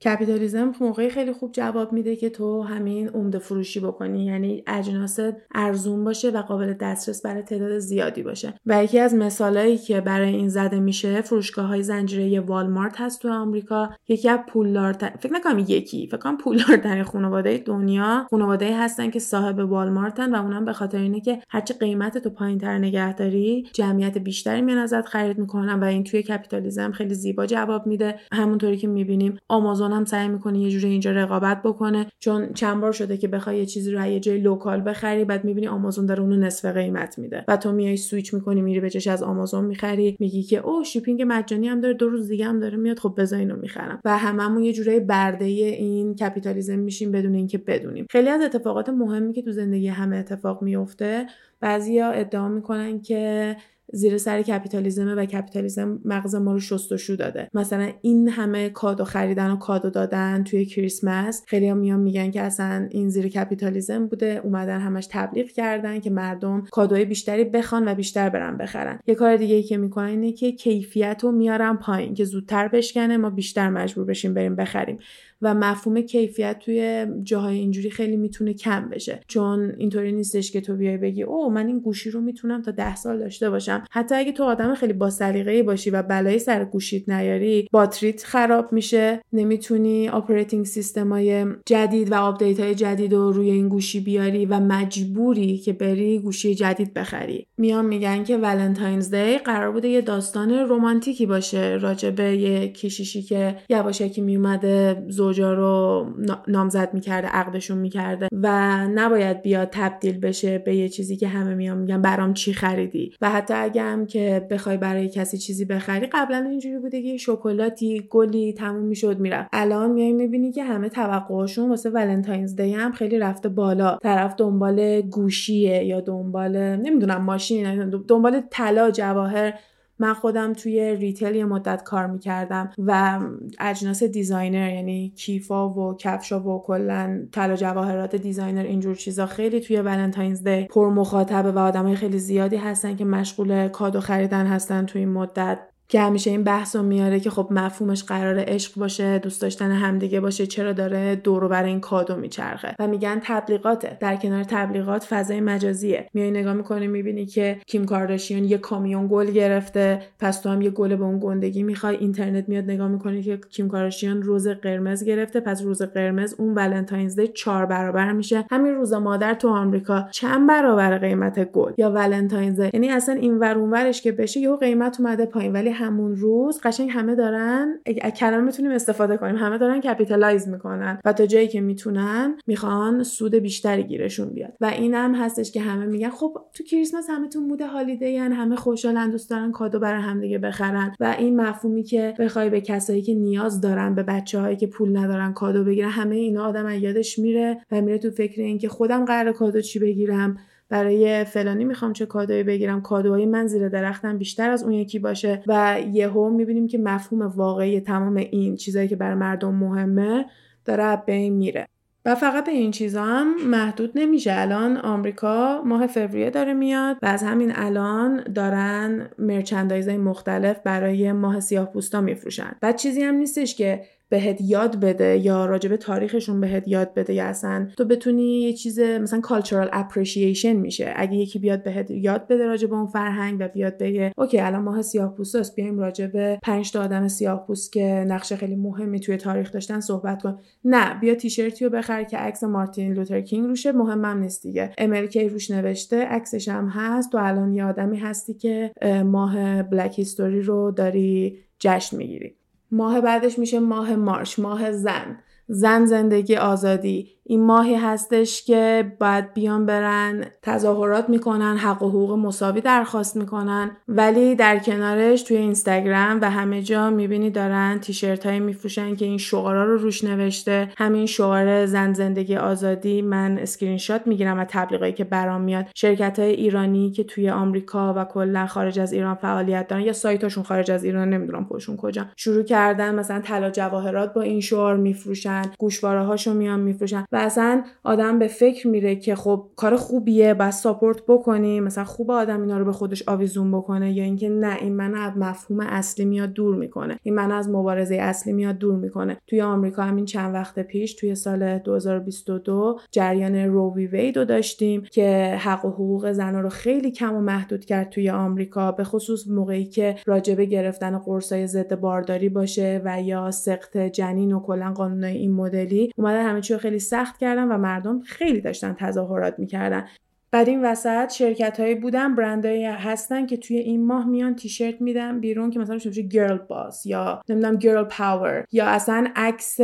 کپیتالیزم 0.04 0.72
موقعی 0.80 1.10
خیلی 1.10 1.32
خوب 1.32 1.52
جواب 1.52 1.92
میده 1.92 2.16
که 2.16 2.30
تو 2.30 2.62
همین 2.62 3.08
عمده 3.08 3.38
فروشی 3.38 3.80
بکنی. 3.80 4.24
یعنی 4.24 4.62
اجناس 4.66 5.18
ارزون 5.54 6.04
باشه 6.04 6.30
و 6.30 6.42
قابل 6.42 6.72
دسترس 6.72 7.22
برای 7.22 7.42
تعداد 7.42 7.78
زیادی 7.78 8.22
باشه. 8.22 8.54
و 8.66 8.84
یکی 8.84 8.98
از 8.98 9.14
مثالهایی 9.14 9.78
که 9.78 10.00
برای 10.00 10.34
این 10.34 10.48
زده 10.48 10.80
میشه 10.80 11.20
فروشگاه 11.20 11.66
های 11.66 11.82
زنجیره 11.82 12.40
والمارت 12.40 13.00
هست 13.00 13.22
تو 13.22 13.32
آمریکا. 13.32 13.90
یکی 14.08 14.28
از 14.28 14.38
پولدارتر 14.48 15.12
فکر 15.20 15.32
نکنم 15.32 15.58
یکی 15.58 16.06
فکر 16.06 16.16
کنم 16.16 16.36
پولدارترین 16.36 17.04
خانواده 17.04 17.58
دنیا 17.58 18.26
خانواده 18.30 18.78
هستن 18.78 19.10
که 19.10 19.18
صاحب 19.18 19.58
والمارتن 19.58 20.34
و 20.34 20.42
اونم 20.42 20.64
به 20.64 20.72
خاطر 20.72 20.98
اینه 20.98 21.20
که 21.20 21.42
هرچی 21.48 21.74
قیمت 21.74 22.18
تو 22.18 22.30
پایینتر 22.30 22.78
نگهداری 22.78 23.66
جمعیت 23.72 24.18
بیشتری 24.18 24.62
میان 24.62 24.78
ازت 24.78 25.06
خرید 25.06 25.38
می‌کنن 25.38 25.80
و 25.80 25.84
این 25.84 26.04
توی 26.04 26.22
کپیتالیزم 26.22 26.92
خیلی 26.92 27.14
زیبا 27.14 27.46
جواب 27.46 27.86
میده. 27.86 28.20
همونطوری 28.32 28.76
که 28.76 28.88
می‌بینیم 28.88 29.38
آمازون 29.48 29.91
هم 29.92 30.04
سعی 30.04 30.28
می‌کنه 30.28 30.58
یه 30.58 30.70
جوری 30.70 30.86
اینجا 30.86 31.10
رقابت 31.10 31.62
بکنه. 31.62 32.06
چون 32.18 32.52
چند 32.52 32.80
بار 32.80 32.92
شده 32.92 33.16
که 33.16 33.28
بخوای 33.28 33.58
یه 33.58 33.66
چیزی 33.66 33.92
رو 33.92 34.06
یه 34.06 34.20
جای 34.20 34.38
local 34.38 34.80
بخری 34.80 35.24
بعد 35.24 35.44
می‌بینی 35.44 35.68
آمازون 35.68 36.06
داره 36.06 36.22
اونو 36.22 36.36
نصف 36.36 36.64
قیمت 36.64 37.18
میده. 37.18 37.44
و 37.48 37.56
تو 37.56 37.72
میای 37.72 37.96
سویچ 37.96 38.34
می‌کنی 38.34 38.62
میری 38.62 38.80
بهش 38.80 39.06
از 39.06 39.22
آمازون 39.22 39.64
می‌خری 39.64 40.16
میگی 40.20 40.42
که 40.42 40.58
اوه 40.58 40.84
shipping 40.84 41.24
مجانی 41.26 41.68
هم 41.68 41.80
داره 41.80 41.94
دو 41.94 42.08
روز 42.08 42.28
دیگه 42.28 42.44
هم 42.44 42.60
داره 42.60 42.76
میاد 42.76 42.98
خب 42.98 43.14
بذار 43.18 43.38
اینو 43.38 43.56
می‌خرم. 43.56 44.00
و 44.04 44.18
هممون 44.18 44.62
یه 44.62 44.72
جورایی 44.72 45.00
برده 45.00 45.44
این 45.44 46.14
کپیتالیزم 46.14 46.78
میشیم 46.78 47.12
بدون 47.12 47.34
اینکه 47.34 47.58
بدونیم. 47.58 48.06
خیلی 48.10 48.28
از 48.28 48.40
اتفاقات 48.40 48.88
مهمی 48.88 49.32
که 49.32 49.42
تو 49.42 49.52
زندگی 49.52 49.88
همه 49.88 50.16
اتفاق 50.16 50.62
میفته 50.62 51.26
بعضیا 51.60 52.10
ادعا 52.10 52.48
می‌کنن 52.48 53.00
که 53.00 53.56
زیر 53.92 54.18
سر 54.18 54.42
کپیتالیزم 54.42 55.18
و 55.18 55.24
کپیتالیزم 55.24 56.00
مغز 56.04 56.34
ما 56.34 56.52
رو 56.52 56.60
شستشو 56.60 57.16
داده. 57.16 57.48
مثلا 57.54 57.90
این 58.02 58.28
همه 58.28 58.68
کادو 58.68 59.04
خریدن 59.04 59.50
و 59.50 59.56
کادو 59.56 59.90
دادن 59.90 60.44
توی 60.44 60.64
کریسمس 60.64 61.44
خیلی 61.46 61.68
هم 61.68 61.76
میان 61.76 62.00
میگن 62.00 62.30
که 62.30 62.42
اصلا 62.42 62.88
این 62.90 63.08
زیر 63.08 63.28
کپیتالیزم 63.28 64.06
بوده. 64.06 64.40
اومدن 64.44 64.80
همش 64.80 65.08
تبلیغ 65.10 65.46
کردن 65.46 66.00
که 66.00 66.10
مردم 66.10 66.64
کادوی 66.70 67.04
بیشتری 67.04 67.44
بخوان 67.44 67.88
و 67.88 67.94
بیشتر 67.94 68.28
برن 68.28 68.56
بخرن. 68.56 69.00
یه 69.06 69.14
کار 69.14 69.36
دیگه 69.36 69.54
ای 69.54 69.62
که 69.62 69.76
می‌کنن 69.76 70.06
اینه 70.06 70.32
که 70.32 70.52
کیفیت 70.52 71.20
رو 71.22 71.32
میارن 71.32 71.76
پایین 71.76 72.14
که 72.14 72.24
زودتر 72.24 72.68
بشکنه 72.68 73.16
ما 73.16 73.30
بیشتر 73.30 73.70
مجبور 73.70 74.04
بشیم 74.04 74.34
بریم 74.34 74.56
بخریم. 74.56 74.98
و 75.42 75.54
مفهوم 75.54 76.00
کیفیت 76.00 76.58
توی 76.58 77.06
جاهای 77.22 77.58
اینجوری 77.58 77.90
خیلی 77.90 78.16
می‌تونه 78.16 78.54
کم 78.54 78.88
بشه. 78.88 79.20
چون 79.28 79.74
اینطوری 79.78 80.12
نیستش 80.12 80.52
که 80.52 80.60
تو 80.60 80.76
بیای 80.76 80.96
بگی 80.96 81.22
او 81.22 81.50
من 81.50 81.66
این 81.66 81.80
گوشی 81.80 82.10
رو 82.10 82.20
می‌تونم 82.20 82.62
تا 82.62 82.70
ده 82.70 82.96
سال 82.96 83.18
داشته 83.18 83.50
باشم. 83.50 83.84
حتی 83.90 84.14
اگه 84.14 84.32
تو 84.32 84.44
آدم 84.44 84.74
خیلی 84.74 84.92
با 84.92 85.10
سلیقه‌ای 85.10 85.62
باشی 85.62 85.90
و 85.90 86.02
بلایی 86.02 86.38
سر 86.38 86.64
گوشیت 86.64 87.08
نیاری 87.08 87.68
باتریت 87.72 88.24
خراب 88.24 88.72
میشه. 88.72 89.20
نمی‌تونی 89.32 90.08
operating 90.08 90.64
system 90.64 91.34
ای 91.34 91.46
جدید 91.66 92.12
و 92.12 92.14
آپدیت 92.14 92.60
های 92.60 92.74
جدید 92.74 93.12
رو 93.12 93.32
روی 93.32 93.50
این 93.50 93.68
گوشی 93.68 94.00
بیاری 94.00 94.46
و 94.46 94.60
مجبوری 94.60 95.58
که 95.58 95.72
بری 95.72 96.18
گوشی 96.18 96.54
جدید 96.54 96.94
بخری. 96.94 97.46
میان 97.58 97.86
میگن 97.86 98.24
که 98.24 98.36
Valentine's 98.36 99.14
Day 99.14 99.38
قرار 99.38 99.72
بوده 99.72 99.88
یه 99.88 100.00
داستان 100.00 100.50
رمانتیکی 100.52 101.26
باشه. 101.26 101.76
راجع 101.76 102.12
به 102.12 102.36
یه 102.36 102.68
کشیشی 102.68 103.22
که 103.22 103.56
یواشکی 103.68 104.20
میومده 104.20 105.04
زوجا 105.32 105.52
رو 105.52 106.06
نامزد 106.48 106.94
می‌کرده 106.94 107.28
عقدشون 107.28 107.78
می‌کرده 107.78 108.28
و 108.32 108.48
نباید 108.88 109.42
بیاد 109.42 109.68
تبدیل 109.72 110.20
بشه 110.20 110.58
به 110.58 110.76
یه 110.76 110.88
چیزی 110.88 111.16
که 111.16 111.28
همه 111.28 111.54
میان 111.54 111.78
میگن 111.78 112.02
برام 112.02 112.34
چی 112.34 112.52
خریدی. 112.52 113.12
و 113.20 113.30
حتی 113.30 113.54
اگه 113.54 113.82
هم 113.82 114.06
که 114.06 114.46
بخوای 114.50 114.76
برای 114.76 115.08
کسی 115.08 115.38
چیزی 115.38 115.64
بخری 115.64 116.06
قبلا 116.06 116.46
اینجوری 116.50 116.78
بوده 116.78 117.02
که 117.02 117.16
شکلاتی 117.16 118.06
گلی 118.10 118.52
تموم 118.52 118.84
می‌شد 118.84 119.18
می‌رفت. 119.18 119.48
الان 119.52 119.90
میای 119.90 120.12
می‌بینی 120.12 120.52
که 120.52 120.64
همه 120.64 120.88
توقعشون 120.88 121.68
واسه 121.68 121.90
Valentine's 121.90 122.56
Day 122.56 122.72
هم 122.72 122.92
خیلی 122.92 123.18
رفته 123.18 123.48
بالا. 123.48 123.98
طرف 124.02 124.34
دنبال 124.38 125.00
گوشیه 125.00 125.84
یا 125.84 126.00
دنبال 126.00 126.56
نمی‌دونم 126.76 127.22
ماشین 127.22 127.90
دنبال 128.08 128.42
طلا 128.50 128.90
جواهر 128.90 129.54
من 130.02 130.14
خودم 130.14 130.52
توی 130.52 130.96
retail 130.96 131.34
یه 131.34 131.44
مدت 131.44 131.82
کار 131.82 132.06
می‌کردم 132.06 132.70
و 132.78 133.20
اجناس 133.60 134.02
designer 134.02 134.74
یعنی 134.74 135.12
کیفا 135.16 135.68
و 135.68 135.96
کفشا 135.96 136.40
و 136.40 136.62
کلا 136.62 137.26
طلا 137.32 137.56
جواهرات 137.56 138.16
designer 138.16 138.62
اینجور 138.62 138.94
چیزا 138.94 139.26
خیلی 139.26 139.60
توی 139.60 139.80
Valentine's 139.80 140.48
Day 140.48 140.64
پر 140.64 140.90
مخاطبه 140.90 141.52
و 141.52 141.58
آدمای 141.58 141.96
خیلی 141.96 142.18
زیادی 142.18 142.56
هستن 142.56 142.96
که 142.96 143.04
مشغول 143.04 143.68
کادو 143.68 144.00
خریدن 144.00 144.46
هستن 144.46 144.86
توی 144.86 145.00
این 145.00 145.12
مدت. 145.12 145.71
که 145.92 146.00
همیشه 146.00 146.30
این 146.30 146.44
بحث 146.44 146.76
رو 146.76 146.82
میاره 146.82 147.20
که 147.20 147.30
خب 147.30 147.48
مفهومش 147.50 148.04
قراره 148.04 148.44
عشق 148.46 148.78
باشه 148.78 149.18
دوست 149.18 149.42
داشتن 149.42 149.70
همدیگه 149.70 150.20
باشه 150.20 150.46
چرا 150.46 150.72
داره 150.72 151.16
دورو 151.16 151.48
برای 151.48 151.70
این 151.70 151.80
کادو 151.80 152.16
میچرخه؟ 152.16 152.74
و 152.78 152.86
میگن 152.86 153.20
تبلیغاته. 153.22 153.96
در 154.00 154.16
کنار 154.16 154.44
تبلیغات 154.44 155.04
فضای 155.04 155.40
مجازیه. 155.40 156.06
میای 156.14 156.30
نگاه 156.30 156.52
می‌کنی 156.52 156.86
می‌بینی 156.86 157.26
که 157.26 157.58
کیم 157.66 157.84
کارداشیان 157.84 158.44
یه 158.44 158.58
کامیون 158.58 159.08
گل 159.10 159.30
گرفته 159.30 160.02
پس 160.18 160.40
تو 160.40 160.48
هم 160.48 160.62
یه 160.62 160.70
گل 160.70 160.96
به 160.96 161.04
اون 161.04 161.18
گندگی 161.22 161.62
می‌خوای. 161.62 161.96
اینترنت 161.96 162.48
میاد 162.48 162.64
نگاه 162.64 162.88
می‌کنی 162.88 163.22
که 163.22 163.38
کیم 163.50 163.68
کارداشیان 163.68 164.22
رز 164.22 164.48
قرمز 164.48 165.04
گرفته 165.04 165.40
پس 165.40 165.62
رز 165.62 165.82
قرمز 165.82 166.34
اون 166.38 166.54
Valentine's 166.54 167.20
Day 167.20 167.28
چهار 167.28 167.66
برابر 167.66 168.12
میشه. 168.12 168.44
همین 168.50 168.74
روز 168.74 168.92
مادر 168.92 169.34
تو 169.34 169.48
آمریکا 169.48 170.08
چند 170.10 170.48
برابر 170.48 170.98
قیمت 170.98 171.52
گل؟ 171.52 171.72
یا 171.76 171.90
Valentine's؟ 171.90 172.58
یعنی 172.58 172.90
اصلا 172.90 173.14
این 173.14 173.38
ور 173.38 173.58
اونورش 173.58 174.02
که 174.02 174.12
بشه 174.12 174.40
یه 174.40 174.56
قیمت 174.56 175.00
اومده 175.00 175.26
پایین. 175.26 175.52
ولی 175.52 175.81
همون 175.82 176.16
روز 176.16 176.60
قشنگ 176.62 176.90
همه 176.92 177.14
دارن 177.14 177.78
کلمه 178.16 178.40
می‌تونیم 178.40 178.70
استفاده 178.70 179.16
کنیم 179.16 179.36
همه 179.36 179.58
دارن 179.58 179.80
capitalize 179.80 180.48
می‌کنن 180.48 181.00
و 181.04 181.12
تا 181.12 181.26
جایی 181.26 181.48
که 181.48 181.60
می‌تونن 181.60 182.38
می‌خوان 182.46 183.02
سود 183.02 183.34
بیشتری 183.34 183.82
گیرشون 183.82 184.28
بیاد. 184.28 184.52
و 184.60 184.64
اینم 184.66 185.14
هستش 185.14 185.52
که 185.52 185.60
همه 185.60 185.86
میگن 185.86 186.10
خب 186.10 186.38
تو 186.54 186.64
کریسمس 186.64 187.10
همه 187.10 187.28
تو 187.28 187.40
mood 187.40 187.60
holiday 187.60 188.16
همه 188.16 188.56
خوشحالن 188.56 189.10
دوست 189.10 189.30
دارن 189.30 189.52
کادو 189.52 189.78
برای 189.78 190.02
همدیگه 190.02 190.38
بخرن. 190.38 190.94
و 191.00 191.16
این 191.18 191.40
مفهومی 191.40 191.82
که 191.82 192.14
بخوای 192.18 192.50
به 192.50 192.60
کسایی 192.60 193.02
که 193.02 193.14
نیاز 193.14 193.60
دارن 193.60 193.94
به 193.94 194.02
بچه 194.02 194.40
هایی 194.40 194.56
که 194.56 194.66
پول 194.66 194.96
ندارن 194.96 195.32
کادو 195.32 195.64
بگیرن 195.64 195.88
همه 195.88 196.16
اینا 196.16 196.44
آدم 196.44 196.68
یادش 196.68 197.18
میره 197.18 197.58
و 197.72 197.80
میره 197.80 197.98
تو 197.98 198.10
فکر 198.10 198.42
اینکه 198.42 198.68
خودم 198.68 199.04
قراره 199.04 199.32
کادو 199.32 199.60
چی 199.60 199.78
بگیرم. 199.78 200.36
برای 200.72 201.24
فلانی 201.24 201.64
می‌خوام 201.64 201.92
چه 201.92 202.06
کادویی 202.06 202.42
بگیرم. 202.42 202.80
کادوهای 202.82 203.26
من 203.26 203.46
زیر 203.46 203.68
درختم 203.68 204.18
بیشتر 204.18 204.50
از 204.50 204.62
اون 204.62 204.72
یکی 204.72 204.98
باشه 204.98 205.42
و 205.46 205.76
یهو 205.92 206.30
می‌بینیم 206.30 206.66
که 206.66 206.78
مفهوم 206.78 207.22
واقعی 207.22 207.80
تمام 207.80 208.16
این 208.16 208.56
چیزایی 208.56 208.88
که 208.88 208.96
برای 208.96 209.14
مردم 209.14 209.54
مهمه 209.54 210.26
داره 210.64 211.02
بین 211.06 211.32
میره. 211.32 211.68
و 212.04 212.14
فقط 212.14 212.44
به 212.46 212.52
این 212.52 212.70
چیزا 212.70 213.04
هم 213.04 213.34
محدود 213.46 213.92
نمیشه. 213.94 214.32
الان 214.34 214.76
آمریکا 214.76 215.62
ماه 215.64 215.86
فوریه 215.86 216.30
داره 216.30 216.52
میاد 216.52 216.96
و 217.02 217.06
از 217.06 217.22
همین 217.22 217.52
الان 217.54 218.22
دارن 218.34 219.10
مرچندایزهای 219.18 219.98
مختلف 219.98 220.60
برای 220.64 221.12
ماه 221.12 221.40
سیاه 221.40 221.72
پوستا 221.72 222.00
میفروشن. 222.00 222.52
بعد 222.60 222.76
چیزی 222.76 223.02
هم 223.02 223.14
نیستش 223.14 223.54
که 223.54 223.84
بهت 224.12 224.40
یاد 224.40 224.80
بده 224.80 225.18
یا 225.18 225.46
راجب 225.46 225.76
تاریخشون 225.76 226.40
بهت 226.40 226.68
یاد 226.68 226.94
بده 226.94 227.14
یا 227.14 227.24
اصلا 227.24 227.68
تو 227.76 227.84
بتونی 227.84 228.40
یه 228.40 228.52
چیز 228.52 228.80
مثلا 228.80 229.20
cultural 229.20 229.68
appreciation 229.70 230.44
میشه. 230.44 230.92
اگه 230.96 231.16
یکی 231.16 231.38
بیاد 231.38 231.62
بهت 231.62 231.90
یاد 231.90 232.28
بده 232.28 232.46
راجب 232.46 232.72
اون 232.72 232.86
فرهنگ 232.86 233.36
و 233.40 233.48
بیاد 233.48 233.78
بگه 233.78 234.12
اوکی 234.16 234.40
الان 234.40 234.62
ماه 234.62 234.82
سیاه 234.82 235.14
است 235.20 235.56
بیایم 235.56 235.78
راجب 235.78 236.38
پنج 236.42 236.72
تا 236.72 236.82
آدم 236.82 237.08
سیاه 237.08 237.46
پوست 237.46 237.72
که 237.72 238.04
نقش 238.08 238.32
خیلی 238.32 238.56
مهمی 238.56 239.00
توی 239.00 239.16
تاریخ 239.16 239.52
داشتن 239.52 239.80
صحبت 239.80 240.22
کن. 240.22 240.38
نه 240.64 241.00
بیا 241.00 241.14
تیشرتی 241.14 241.64
رو 241.64 241.70
بخر 241.70 242.04
که 242.04 242.16
عکس 242.16 242.44
مارتین 242.44 242.92
لوتر 242.92 243.20
کینگ 243.20 243.46
روشه 243.46 243.72
مهمم 243.72 244.18
نیست 244.18 244.42
دیگه. 244.42 244.70
امریکایی 244.78 245.28
روش 245.28 245.50
نوشته 245.50 246.04
عکسش 246.04 246.48
هم 246.48 246.68
هست. 246.68 247.12
تو 247.12 247.18
الان 247.18 247.52
یه 247.52 247.64
آدمی 247.64 247.98
هستی 247.98 248.34
که 248.34 248.72
ماه 249.04 249.62
Black 249.62 249.98
History 249.98 250.42
رو 250.42 250.70
داری 250.70 251.38
جشن 251.58 251.96
می‌گیری. 251.96 252.36
ماه 252.72 253.00
بعدش 253.00 253.38
میشه 253.38 253.60
ماه 253.60 253.96
March 253.96 254.38
ماه 254.38 254.72
زن. 254.72 255.18
زن 255.48 255.84
زندگی 255.84 256.36
آزادی. 256.36 257.08
این 257.24 257.46
ماهی 257.46 257.74
هستش 257.74 258.42
که 258.42 258.92
باید 259.00 259.34
بیان 259.34 259.66
برن 259.66 260.24
تظاهرات 260.42 261.08
می‌کنن 261.08 261.56
حق 261.56 261.82
و 261.82 261.88
حقوق 261.88 262.12
مساوی 262.12 262.60
درخواست 262.60 263.16
می‌کنن. 263.16 263.70
ولی 263.88 264.34
در 264.34 264.58
کنارش 264.58 265.22
توی 265.22 265.36
اینستاگرام 265.36 266.18
و 266.20 266.30
همه 266.30 266.62
جا 266.62 266.90
می‌بینی 266.90 267.30
دارن 267.30 267.78
تیشرت 267.80 268.26
های 268.26 268.40
میفروشن 268.40 268.96
که 268.96 269.04
این 269.04 269.18
شعارا 269.18 269.64
رو 269.64 269.76
روش 269.76 270.04
نوشته. 270.04 270.72
همین 270.76 271.06
شعار 271.06 271.66
زن 271.66 271.92
زندگی 271.92 272.36
آزادی 272.36 273.02
من 273.02 273.38
اسکرین 273.38 273.78
شات 273.78 274.06
می‌گیرم 274.06 274.38
و 274.38 274.44
تبلیغایی 274.48 274.92
که 274.92 275.04
برام 275.04 275.40
میاد. 275.40 275.66
شرکت 275.74 276.18
های 276.18 276.30
ایرانی 276.30 276.90
که 276.90 277.04
توی 277.04 277.30
آمریکا 277.30 277.94
و 277.96 278.04
کلا 278.04 278.46
خارج 278.46 278.78
از 278.78 278.92
ایران 278.92 279.14
فعالیت 279.14 279.68
دارن 279.68 279.82
یا 279.82 279.92
سایتاشون 279.92 280.44
خارج 280.44 280.70
از 280.70 280.84
ایران 280.84 281.10
نمی‌دونم 281.10 281.44
خودشون 281.44 281.76
کجا 281.76 282.06
شروع 282.16 282.42
کردن 282.42 282.94
مثلا 282.94 283.20
طلا 283.20 283.50
جواهرات 283.50 284.14
با 284.14 284.20
این 284.20 284.40
شعار 284.40 284.76
میفروشن 284.76 285.42
گوشواره 285.58 286.02
هاشو 286.02 286.34
میان 286.34 286.60
میفروشن. 286.60 287.04
و 287.12 287.16
اصلا 287.16 287.64
آدم 287.84 288.18
به 288.18 288.26
فکر 288.26 288.68
میره 288.68 288.96
که 288.96 289.14
خب 289.14 289.46
کار 289.56 289.76
خوبیه 289.76 290.34
بس 290.34 290.62
ساپورت 290.62 291.02
بکنی. 291.08 291.60
مثلا 291.60 291.84
خوب 291.84 292.10
آدم 292.10 292.40
اینا 292.40 292.58
رو 292.58 292.64
به 292.64 292.72
خودش 292.72 293.08
آویزون 293.08 293.52
بکنه 293.52 293.92
یا 293.92 294.04
اینکه 294.04 294.28
نه 294.28 294.56
این 294.60 294.76
من 294.76 294.94
از 294.94 295.12
مفهوم 295.16 295.60
اصلی 295.60 296.04
میاد 296.04 296.32
دور 296.32 296.54
می‌کنه. 296.56 296.98
این 297.02 297.14
من 297.14 297.32
از 297.32 297.50
مبارزه 297.50 297.94
اصلی 297.94 298.32
میاد 298.32 298.58
دور 298.58 298.76
می‌کنه. 298.76 299.16
توی 299.26 299.40
آمریکا 299.40 299.82
همین 299.82 300.04
چند 300.04 300.34
وقت 300.34 300.58
پیش 300.58 300.94
توی 300.94 301.14
سال 301.14 301.58
2022 301.58 302.78
جریان 302.90 303.36
رووی 303.36 303.86
ویدو 303.86 304.24
داشتیم 304.24 304.82
که 304.82 305.36
حق 305.40 305.64
و 305.64 305.70
حقوق 305.70 306.12
زنها 306.12 306.40
رو 306.40 306.48
خیلی 306.48 306.90
کم 306.90 307.14
و 307.14 307.20
محدود 307.20 307.64
کرد 307.64 307.90
توی 307.90 308.10
آمریکا. 308.10 308.72
به 308.72 308.84
خصوص 308.84 309.28
موقعی 309.28 309.64
که 309.64 309.96
راجبه 310.06 310.44
گرفتن 310.44 310.98
قرصای 310.98 311.46
ضد 311.46 311.80
بارداری 311.80 312.28
باشه 312.28 312.80
و 312.84 313.02
یا 313.02 313.30
سقط 313.30 313.76
جنین 313.76 314.32
و 314.32 314.40
کلا 314.40 314.72
قانونای 314.72 315.16
این 315.16 315.32
مدلی. 315.32 315.92
اومدن 315.96 316.26
همه 316.26 316.40
چی 316.40 316.52
رو 316.52 316.58
خیلی 316.58 316.78
سخت 316.78 317.01
کردن 317.20 317.48
و 317.48 317.58
مردم 317.58 318.00
خیلی 318.00 318.40
داشتن 318.40 318.74
تظاهرات 318.74 319.38
می‌کردن. 319.38 319.88
بعد 320.34 320.48
این 320.48 320.64
وسط 320.64 321.12
شرکت 321.12 321.60
هایی 321.60 321.74
بودن 321.74 322.14
برندهایی 322.14 322.64
هستن 322.64 323.26
که 323.26 323.36
توی 323.36 323.56
این 323.56 323.86
ماه 323.86 324.06
میان 324.06 324.34
تیشرت 324.34 324.80
میدن 324.80 325.20
بیرون 325.20 325.50
که 325.50 325.58
مثلا 325.58 325.74
میشه 325.74 326.02
girl 326.02 326.38
boss 326.38 326.86
یا 326.86 327.22
نمی‌دونم 327.28 327.56
girl 327.56 327.84
power 327.84 328.44
یا 328.52 328.66
اصلا 328.66 329.06
عکس 329.16 329.60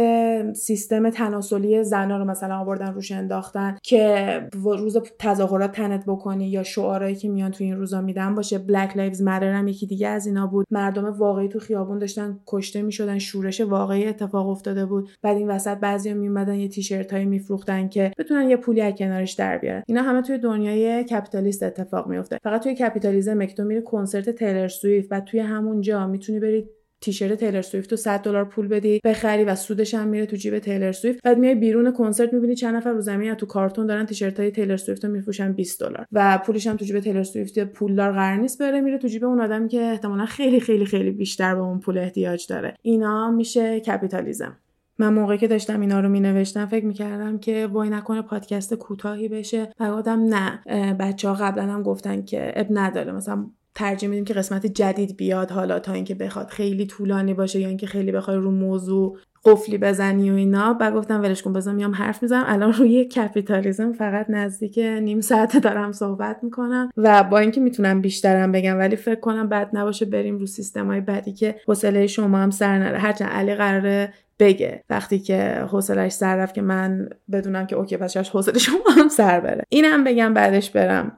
سیستم 0.54 1.10
تناسلی 1.10 1.84
زنا 1.84 2.18
رو 2.18 2.24
مثلا 2.24 2.58
آوردن 2.58 2.94
روش 2.94 3.12
انداختن 3.12 3.76
که 3.82 4.48
روز 4.54 4.96
تظاهرات 5.18 5.72
تنت 5.72 6.04
بکنی 6.06 6.48
یا 6.48 6.62
شعارهایی 6.62 7.14
که 7.14 7.28
میان 7.28 7.50
توی 7.50 7.66
این 7.66 7.76
روزا 7.76 8.00
میدن 8.00 8.34
باشه. 8.34 8.58
Black 8.58 8.96
Lives 8.96 9.22
Matter 9.22 9.52
هم 9.52 9.68
یکی 9.68 9.86
دیگه 9.86 10.08
از 10.08 10.26
اینا 10.26 10.46
بود. 10.46 10.66
مردم 10.70 11.04
واقعی 11.04 11.48
تو 11.48 11.58
خیابون 11.58 11.98
داشتن 11.98 12.38
کشته 12.46 12.82
می‌شدن 12.82 13.18
شورش 13.18 13.60
واقعی 13.60 14.06
اتفاق 14.06 14.48
افتاده 14.48 14.86
بود. 14.86 15.08
بعد 15.22 15.36
این 15.36 15.48
وسط 15.48 15.78
بعضیا 15.78 16.14
میومدن 16.14 16.54
یه 16.54 16.68
تیشرت 16.68 17.12
هایی 17.12 17.26
میفروختن 17.26 17.88
که 17.88 18.12
بتونن 18.18 18.50
یه 18.50 18.56
پولی 18.56 18.80
از 18.80 18.94
کنارش 18.94 19.32
در 19.32 19.58
بیارن. 19.58 19.82
اینا 19.86 20.02
همه 20.02 20.22
توی 20.22 20.38
دنیای 20.58 21.04
capitalist 21.04 21.62
اتفاق 21.62 22.06
میفته 22.06 22.38
فقط 22.42 22.62
توی 22.62 22.74
کپیتالیسم 22.74 23.46
که 23.46 23.54
تو 23.54 23.64
میری 23.64 23.82
کنسرت 23.82 24.30
تیلر 24.30 24.68
سویفت 24.68 25.08
و 25.10 25.20
توی 25.20 25.40
همونجا 25.40 26.06
می‌تونی 26.06 26.40
بری 26.40 26.68
تیشرت 27.00 27.38
تیلر 27.38 27.62
سویفت 27.62 27.90
رو 27.90 27.96
100 27.96 28.20
دلار 28.22 28.44
پول 28.44 28.68
بدی 28.68 29.00
بخری 29.04 29.44
و 29.44 29.54
سودش 29.54 29.94
هم 29.94 30.08
میره 30.08 30.26
تو 30.26 30.36
جیب 30.36 30.58
تیلر 30.58 30.92
سویفت. 30.92 31.22
بعد 31.24 31.38
میای 31.38 31.54
بیرون 31.54 31.92
کنسرت 31.92 32.32
می‌بینی 32.32 32.54
چند 32.54 32.76
نفر 32.76 32.90
رو 32.90 33.00
زمین 33.00 33.34
تو 33.34 33.46
کارتون 33.46 33.86
دارن 33.86 34.06
تیشرت 34.06 34.40
های 34.40 34.50
تیلر 34.50 34.76
سویفت 34.76 35.04
رو 35.04 35.10
میفروشن 35.10 35.52
20 35.52 35.80
دلار 35.80 36.06
و 36.12 36.38
پولش 36.46 36.66
هم 36.66 36.76
تو 36.76 36.84
جیب 36.84 37.00
تیلر 37.00 37.22
سویفت 37.22 37.58
پولدار 37.58 38.12
قرار 38.12 38.36
نیست 38.36 38.62
بره 38.62 38.80
میره 38.80 38.98
تو 38.98 39.08
جیب 39.08 39.24
اون 39.24 39.40
آدمی 39.40 39.68
که 39.68 39.80
احتمالا 39.80 40.26
خیلی 40.26 40.60
خیلی 40.60 40.86
خیلی 40.86 41.10
بیشتر 41.10 41.54
به 41.54 41.60
اون 41.60 41.80
پول 41.80 41.98
احتیاج 41.98 42.46
داره. 42.46 42.74
اینا 42.82 43.30
میشه 43.30 43.80
کپیتالیزم. 43.80 44.56
من 44.98 45.14
موقعی 45.14 45.38
که 45.38 45.48
داشتم 45.48 45.80
اینا 45.80 46.00
رو 46.00 46.08
مینوشتم 46.08 46.66
فکر 46.66 46.86
می‌کردم 46.86 47.38
که 47.38 47.66
وای 47.66 47.90
نکنه 47.90 48.22
پادکست 48.22 48.74
کوتاهی 48.74 49.28
بشه. 49.28 49.72
و 49.80 50.16
نه 50.16 50.62
بچه 50.94 51.28
ها 51.28 51.34
قبلا 51.34 51.72
هم 51.72 51.82
گفتن 51.82 52.22
که 52.22 52.52
عیب 52.56 52.66
نداره. 52.70 53.12
مثلا 53.12 53.50
ترجیح 53.78 54.08
میدیم 54.08 54.24
که 54.24 54.34
قسمت 54.34 54.66
جدید 54.66 55.16
بیاد 55.16 55.50
حالا 55.50 55.78
تا 55.78 55.92
اینکه 55.92 56.14
بخواد 56.14 56.48
خیلی 56.48 56.86
طولانی 56.86 57.34
باشه 57.34 57.60
یا 57.60 57.68
اینکه 57.68 57.86
خیلی 57.86 58.12
بخوای 58.12 58.36
رو 58.36 58.50
موضوع 58.50 59.18
قفلی 59.44 59.78
بزنی 59.78 60.30
و 60.30 60.34
اینا. 60.34 60.74
بعد 60.74 60.94
گفتم 60.94 61.22
ولش 61.22 61.42
کن 61.42 61.52
بزنم 61.52 61.74
میام 61.74 61.94
حرف 61.94 62.22
می‌زنم. 62.22 62.44
الان 62.46 62.72
روی 62.72 63.04
کپیتالیزم 63.04 63.92
فقط 63.92 64.26
نزدیک 64.28 64.78
نیم 64.78 65.20
ساعت 65.20 65.56
دارم 65.56 65.92
صحبت 65.92 66.40
می‌کنم 66.42 66.90
و 66.96 67.24
با 67.24 67.38
اینکه 67.38 67.60
می‌تونم 67.60 68.00
بیشترم 68.00 68.52
بگم 68.52 68.78
ولی 68.78 68.96
فکر 68.96 69.20
کنم 69.20 69.48
بد 69.48 69.70
نباشه 69.72 70.04
بریم 70.04 70.38
رو 70.38 70.46
سیستم 70.46 70.86
های 70.86 71.00
بعدی 71.00 71.32
که 71.32 71.60
حوصله 71.68 72.06
شما 72.06 72.38
هم 72.38 72.50
سر 72.50 72.78
نره. 72.78 72.98
هرچند 72.98 73.30
علی 73.30 73.54
قراره 73.54 74.12
بگه 74.38 74.84
وقتی 74.90 75.18
که 75.18 75.66
حوصلش 75.68 76.12
سر 76.12 76.36
رفت 76.36 76.54
که 76.54 76.62
من 76.62 77.08
بدونم 77.32 77.66
که 77.66 77.76
okay 77.76 77.96
پس 77.96 78.16
حوصله 78.16 78.58
شما 78.58 78.78
هم 78.96 79.08
سر 79.08 79.40
بره. 79.40 79.64
اینم 79.68 80.04
بگم 80.04 80.34
بعدش 80.34 80.70
برم. 80.70 81.12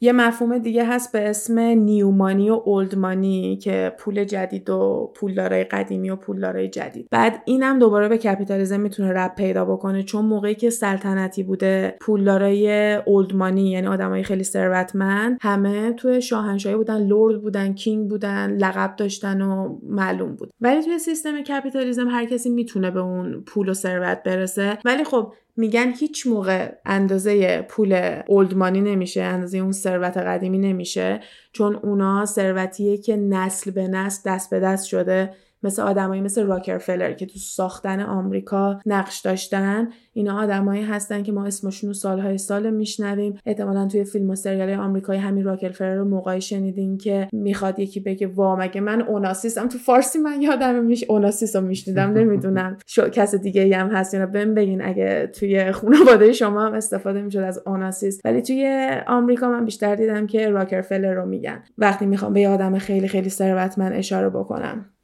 یه 0.00 0.12
مفهوم 0.12 0.58
دیگه 0.58 0.84
هست 0.84 1.12
به 1.12 1.28
اسم 1.28 1.58
new 1.58 1.92
money 1.92 2.50
و 2.50 2.62
old 2.64 2.98
money 2.98 3.56
که 3.56 3.92
پول 3.98 4.24
جدید 4.24 4.70
و 4.70 5.12
پولدارای 5.14 5.64
قدیمی 5.64 6.10
و 6.10 6.16
پولدارای 6.16 6.68
جدید. 6.68 7.08
بعد 7.10 7.42
اینم 7.44 7.78
دوباره 7.78 8.08
به 8.08 8.18
کپیتالیزم 8.18 8.80
می‌تونه 8.80 9.12
ربط 9.12 9.34
پیدا 9.34 9.64
بکنه 9.64 10.02
چون 10.02 10.24
موقعی 10.24 10.54
که 10.54 10.70
سلطنتی 10.70 11.42
بوده 11.42 11.96
پولدارای 12.00 12.94
old 12.94 13.22
money 13.22 13.70
یعنی 13.70 13.86
آدمای 13.86 14.22
خیلی 14.22 14.44
ثروتمند 14.44 15.38
همه 15.40 15.92
توی 15.92 16.22
شاهنشاهی 16.22 16.76
بودن 16.76 17.06
lord 17.06 17.42
بودن 17.42 17.72
king 17.72 18.08
بودن 18.08 18.56
لقب 18.56 18.96
داشتن 18.96 19.40
و 19.42 19.78
معلوم 19.82 20.36
بود. 20.36 20.50
ولی 20.60 20.82
توی 20.82 20.98
سیستم 20.98 21.42
کپیتالیزم 21.42 22.08
هر 22.08 22.24
کسی 22.24 22.50
می‌تونه 22.50 22.90
به 22.90 23.00
اون 23.00 23.42
پول 23.46 23.68
و 23.68 23.74
ثروت 23.74 24.22
برسه. 24.22 24.78
ولی 24.84 25.04
خب 25.04 25.32
میگن 25.56 25.92
هیچ 25.92 26.26
موقع 26.26 26.72
اندازه 26.84 27.62
پول 27.62 28.20
old 28.26 28.46
money 28.46 28.80
نمیشه 28.80 29.22
اندازه 29.22 29.58
اون 29.58 29.72
ثروت 29.72 30.16
قدیمی 30.16 30.58
نمیشه 30.58 31.20
چون 31.52 31.76
اونا 31.76 32.24
ثروتیه 32.26 32.98
که 32.98 33.16
نسل 33.16 33.70
به 33.70 33.88
نسل 33.88 34.30
دست 34.30 34.50
به 34.50 34.60
دست 34.60 34.86
شده. 34.86 35.34
مثل 35.66 35.82
آدمایی 35.82 36.20
مثل 36.20 36.46
راکرفلر 36.46 37.12
که 37.12 37.26
تو 37.26 37.38
ساختن 37.38 38.00
آمریکا 38.00 38.80
نقش 38.86 39.20
داشتن. 39.20 39.88
اینا 40.12 40.42
آدمایی 40.42 40.82
هستن 40.82 41.22
که 41.22 41.32
ما 41.32 41.44
اسمشون 41.46 41.88
رو 41.88 41.94
سالهای 41.94 42.38
سال 42.38 42.70
میشنویم. 42.70 43.38
احتمالا 43.46 43.86
توی 43.86 44.04
فیلم 44.04 44.30
و 44.30 44.34
سریال 44.34 44.80
آمریکایی 44.80 45.20
همین 45.20 45.44
راکرفلر 45.44 45.94
رو 45.94 46.04
موقعی 46.04 46.40
شنیدین 46.40 46.98
که 46.98 47.28
می‌خواد 47.32 47.78
یکی 47.78 48.00
بگه 48.00 48.26
وا 48.26 48.56
مگه 48.56 48.80
من 48.80 49.02
اوناسیسم 49.02 49.68
تو 49.68 49.78
فارسی 49.78 50.18
من 50.18 50.42
یادم 50.42 50.84
میش 50.84 51.04
اوناسیس 51.08 51.56
رو 51.56 51.62
میشنیدم 51.62 52.12
نمی‌دونم. 52.12 52.76
شو 52.86 53.08
کس 53.08 53.34
دیگه 53.34 53.76
هم 53.76 53.88
هست. 53.88 54.14
یا 54.14 54.26
بهم 54.26 54.54
بگین 54.54 54.82
اگه 54.82 55.26
توی 55.26 55.72
خانواده 55.72 56.32
شما 56.32 56.66
هم 56.66 56.74
استفاده 56.74 57.22
می‌شد 57.22 57.38
از 57.38 57.62
اوناسیس 57.66 58.20
ولی 58.24 58.42
توی 58.42 58.90
آمریکا 59.06 59.48
من 59.48 59.64
بیشتر 59.64 59.94
دیدم 59.94 60.26
که 60.26 60.48
راکرفلر 60.48 61.14
رو 61.14 61.26
میگن. 61.26 61.62
وقتی 61.78 62.06
می‌خوام 62.06 62.32
به 62.32 62.40
یه 62.40 62.48
آدم 62.48 62.78
خیلی 62.78 63.08
خیلی 63.08 63.30
ثروتمند 63.30 63.92
اشاره 63.92 64.28
بکنم. 64.28 64.95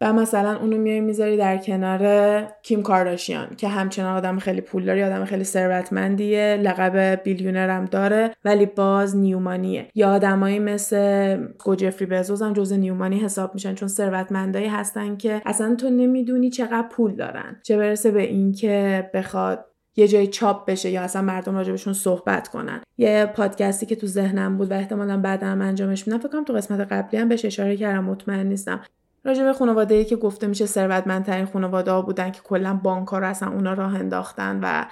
و 0.00 0.12
مثلا 0.12 0.56
اونو 0.56 0.76
میای 0.78 1.00
می‌ذاری 1.00 1.36
در 1.36 1.56
کنار 1.56 2.42
کیم 2.62 2.82
کارداشیان 2.82 3.48
که 3.56 3.68
همچنان 3.68 4.16
آدم 4.16 4.38
خیلی 4.38 4.60
پولداری 4.60 5.02
آدم 5.02 5.24
خیلی 5.24 5.44
ثروتمندیه 5.44 6.58
لقب 6.62 7.22
بیلیونر 7.22 7.70
هم 7.70 7.84
داره 7.84 8.30
ولی 8.44 8.66
باز 8.66 9.16
نیومانیه. 9.16 9.88
یا 9.94 10.10
آدمایی 10.10 10.58
مثل 10.58 11.36
گوجفری 11.64 12.06
بزوز 12.06 12.42
هم 12.42 12.52
جز 12.52 12.72
نیومانی 12.72 13.20
حساب 13.20 13.54
میشن 13.54 13.74
چون 13.74 13.88
ثروتمندایی 13.88 14.66
هستن 14.66 15.16
که 15.16 15.42
اصلا 15.46 15.74
تو 15.74 15.90
نمی‌دونی 15.90 16.50
چقدر 16.50 16.88
پول 16.90 17.16
دارن. 17.16 17.56
چه 17.62 17.76
برسه 17.76 18.10
به 18.10 18.22
اینکه 18.22 19.10
بخواد 19.14 19.64
یه 19.96 20.08
جای 20.08 20.26
چاپ 20.26 20.70
بشه 20.70 20.90
یا 20.90 21.02
اصلا 21.02 21.22
مردم 21.22 21.56
راجبشون 21.56 21.92
صحبت 21.92 22.48
کنن. 22.48 22.80
یه 22.98 23.26
پادکستی 23.34 23.86
که 23.86 23.96
تو 23.96 24.06
ذهنم 24.06 24.56
بود 24.56 24.70
و 24.70 24.74
احتمالا 24.74 25.20
بعدم 25.20 25.62
انجامش 25.62 26.06
میدم 26.06 26.18
فکر 26.18 26.28
کنم 26.28 26.44
تو 26.44 26.52
قسمت 26.52 26.92
قبلی 26.92 27.20
هم 27.20 27.28
بهش 27.28 27.44
اشاره 27.44 27.76
کردم 27.76 28.04
مطمئن 28.04 28.46
نیستم. 28.46 28.80
راجع 29.26 29.44
به 29.44 29.52
خانواده 29.52 29.94
ای 29.94 30.04
که 30.04 30.16
گفته 30.16 30.46
میشه 30.46 30.66
ثروتمندترین 30.66 31.44
خانواده 31.46 31.90
ها 31.90 32.02
بودن 32.02 32.30
که 32.30 32.40
کلا 32.44 32.80
بانک 32.82 33.08
ها 33.08 33.18
رو 33.18 33.26
اصلا 33.26 33.50
اونا 33.50 33.72
راه 33.72 33.94
انداختن 33.94 34.60
و 34.62 34.86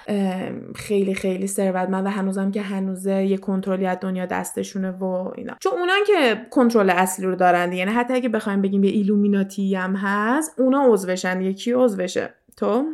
خیلی 0.75 1.13
خیلی 1.13 1.47
ثروتمند 1.47 2.05
و 2.05 2.09
هنوزم 2.09 2.51
که 2.51 2.61
هنوزه 2.61 3.25
یه 3.25 3.37
کنترلی 3.37 3.85
از 3.85 3.97
دنیا 4.01 4.25
دستشونه 4.25 4.91
و 4.91 5.03
اینا. 5.35 5.53
چون 5.59 5.71
اونان 5.71 5.99
که 6.07 6.47
کنترل 6.51 6.89
اصلی 6.89 7.25
رو 7.25 7.35
دارن 7.35 7.73
یعنی 7.73 7.91
حتی 7.91 8.13
اگه 8.13 8.29
بخوایم 8.29 8.61
بگیم 8.61 8.83
یه 8.83 8.91
ایلومیناتی 8.91 9.75
هم 9.75 9.95
هست 9.95 10.59
اونا 10.59 10.85
عضوشن 10.87 11.41
یکی 11.41 11.71
عضوشه. 11.71 12.33
تو؟ 12.57 12.85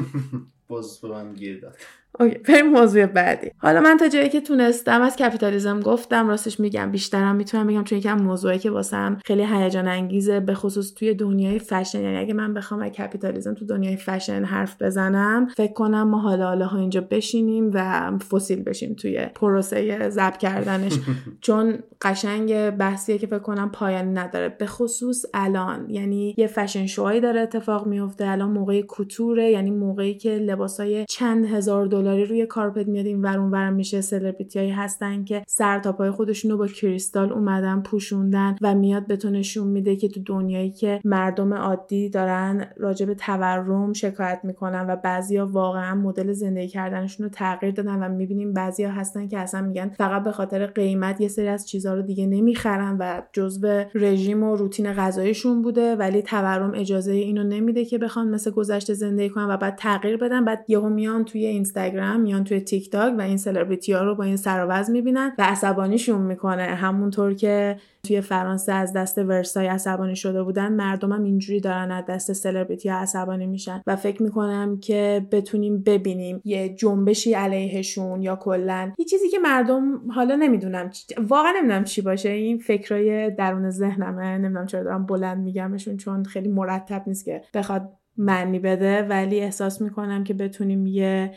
باز 0.68 1.00
به 1.00 1.08
من 1.08 1.32
گیر 1.32 1.60
داد. 1.60 1.76
okay 2.20 2.38
بریم 2.38 2.66
موضوع 2.66 3.06
بعدی. 3.06 3.50
حالا 3.58 3.80
من 3.80 3.96
تا 3.96 4.08
جایی 4.08 4.28
که 4.28 4.40
تونستم 4.40 5.02
از 5.02 5.16
کپیتالیزم 5.16 5.80
گفتم 5.80 6.28
راستش 6.28 6.60
میگم 6.60 6.90
بیشترم 6.90 7.36
می‌تونم 7.36 7.66
بگم 7.66 7.84
چون 7.84 7.98
یکم 7.98 8.22
موضوعی 8.22 8.58
که 8.58 8.70
واسم 8.70 9.18
خیلی 9.24 9.44
هیجان 9.44 9.88
انگیزه 9.88 10.40
به 10.40 10.54
خصوص 10.54 10.94
توی 10.94 11.14
دنیای 11.14 11.58
فشن 11.58 12.00
یعنی 12.00 12.16
اگه 12.16 12.34
من 12.34 12.54
بخوام 12.54 12.80
از 12.80 12.90
کپیتالیزم 12.90 13.54
تو 13.54 13.64
دنیای 13.66 13.96
فشن 13.96 14.44
حرف 14.44 14.82
بزنم 14.82 15.46
فکر 15.56 15.72
کنم 15.72 16.08
ما 16.08 16.18
حالا 16.18 16.46
حالا 16.46 16.66
ها 16.66 16.78
اینجا 16.78 17.00
بشینیم 17.00 17.70
و 17.74 18.10
فسیل 18.18 18.62
بشیم 18.62 18.94
توی 18.94 19.26
پروسه 19.34 20.10
ضبط 20.10 20.36
کردنش. 20.36 20.92
چون 21.40 21.78
قشنگ 22.02 22.70
بحثیه 22.70 23.18
که 23.18 23.26
فکر 23.26 23.38
کنم 23.38 23.70
پایانی 23.72 24.12
نداره. 24.12 24.48
به 24.48 24.66
خصوص 24.66 25.24
الان 25.34 25.90
یعنی 25.90 26.34
یه 26.38 26.46
فشن 26.46 26.86
شوهایی 26.86 27.20
داره 27.20 27.40
اتفاق 27.40 27.86
میفته. 27.86 28.28
الان 28.28 28.50
موقع 28.50 28.82
کوتوره 28.82 29.50
یعنی 29.50 29.70
موقعی 29.70 30.14
که 30.14 30.30
لباسای 30.30 31.04
چند 31.08 31.46
هزار 31.46 31.86
دلار 31.86 32.05
دلاری 32.06 32.24
روی 32.24 32.46
کارپت 32.46 32.88
میاد 32.88 33.06
این 33.06 33.22
ورون 33.22 33.50
ورم 33.50 33.72
میشه. 33.72 34.00
سلبریتی 34.00 34.70
هستن 34.70 35.24
که 35.24 35.42
سر 35.48 35.78
تا 35.78 35.92
پای 35.92 36.10
خودشون 36.10 36.50
رو 36.50 36.56
با 36.56 36.66
کریستال 36.66 37.32
اومدن 37.32 37.80
پوشوندن 37.80 38.56
و 38.62 38.74
میاد 38.74 39.06
به 39.06 39.16
تو 39.16 39.30
نشون 39.30 39.68
میده 39.68 39.96
که 39.96 40.08
تو 40.08 40.20
دنیایی 40.26 40.70
که 40.70 41.00
مردم 41.04 41.54
عادی 41.54 42.08
دارن 42.08 42.66
راجع 42.76 43.06
به 43.06 43.14
تورم 43.14 43.92
شکایت 43.92 44.40
می‌کنن 44.44 44.86
و 44.88 44.96
بعضیا 44.96 45.46
واقعا 45.46 45.94
مدل 45.94 46.32
زندگی 46.32 46.68
کردنشون 46.68 47.24
رو 47.24 47.30
تغییر 47.30 47.74
دادن 47.74 48.02
و 48.02 48.08
می‌بینیم 48.08 48.52
بعضیا 48.52 48.90
هستن 48.90 49.28
که 49.28 49.38
اصلا 49.38 49.62
میگن 49.62 49.88
فقط 49.88 50.24
به 50.24 50.32
خاطر 50.32 50.66
قیمت 50.66 51.20
یه 51.20 51.28
سری 51.28 51.48
از 51.48 51.68
چیزها 51.68 51.94
رو 51.94 52.02
دیگه 52.02 52.26
نمی‌خرن 52.26 52.96
و 53.00 53.22
جزو 53.32 53.84
رژیم 53.94 54.42
و 54.42 54.56
روتین 54.56 54.92
غذاییشون 54.92 55.62
بوده 55.62 55.96
ولی 55.96 56.22
تورم 56.22 56.72
اجازه 56.74 57.12
اینو 57.12 57.44
نمیده 57.44 57.84
که 57.84 57.98
بخوان 57.98 58.28
مثل 58.28 58.50
گذشته 58.50 58.94
زندگی 58.94 59.28
کنن 59.28 59.46
و 59.46 59.56
بعد 59.56 59.76
تغییر 59.76 60.16
بدن. 60.16 60.44
بعد 60.44 60.64
یهو 60.68 60.88
میان 60.88 61.24
توی 61.24 61.46
اینستاگرام 61.46 61.95
میان 62.16 62.44
توی 62.44 62.60
تیک 62.60 62.90
تاک 62.90 63.14
و 63.18 63.20
این 63.20 63.36
سلبریتی 63.36 63.92
ها 63.92 64.02
رو 64.02 64.14
با 64.14 64.24
این 64.24 64.36
سر 64.36 64.84
می‌بینن 64.88 65.32
و 65.38 65.42
عصبانیشون 65.42 66.22
می‌کنه. 66.22 66.62
همونطور 66.62 67.34
که 67.34 67.76
توی 68.02 68.20
فرانسه 68.20 68.72
از 68.72 68.92
دست 68.92 69.18
ورسای 69.18 69.66
عصبانی 69.66 70.16
شده 70.16 70.42
بودن 70.42 70.72
مردمم 70.72 71.24
اینجوری 71.24 71.60
دارن 71.60 71.90
از 71.90 72.04
دست 72.08 72.32
سلبریتی 72.32 72.88
عصبانی 72.88 73.46
میشن 73.46 73.82
و 73.86 73.96
فکر 73.96 74.22
می‌کنم 74.22 74.78
که 74.80 75.26
بتونیم 75.32 75.82
ببینیم 75.82 76.40
یه 76.44 76.68
جنبشی 76.68 77.34
علیهشون 77.34 78.22
یا 78.22 78.36
کلا. 78.36 78.92
یه 78.98 79.04
چیزی 79.04 79.28
که 79.28 79.38
مردم 79.38 80.10
حالا 80.10 80.36
نمی‌دونم 80.36 80.90
واقعا 81.28 81.52
نمی‌دونم 81.56 81.84
چی 81.84 82.02
باشه. 82.02 82.28
این 82.28 82.58
فکرای 82.58 83.30
درون 83.30 83.70
ذهنمه. 83.70 84.38
نمی‌دونم 84.38 84.66
چرا 84.66 84.82
دارم 84.82 85.06
بلند 85.06 85.38
میگمشون 85.38 85.96
چون 85.96 86.24
خیلی 86.24 86.48
مرتب 86.48 87.02
نیست 87.06 87.24
که 87.24 87.42
بخواد 87.54 87.92
معنی 88.16 88.58
بده 88.58 89.02
ولی 89.02 89.40
احساس 89.40 89.80
می‌کنم 89.82 90.24
که 90.24 90.34
بتونیم 90.34 90.86
یه 90.86 91.32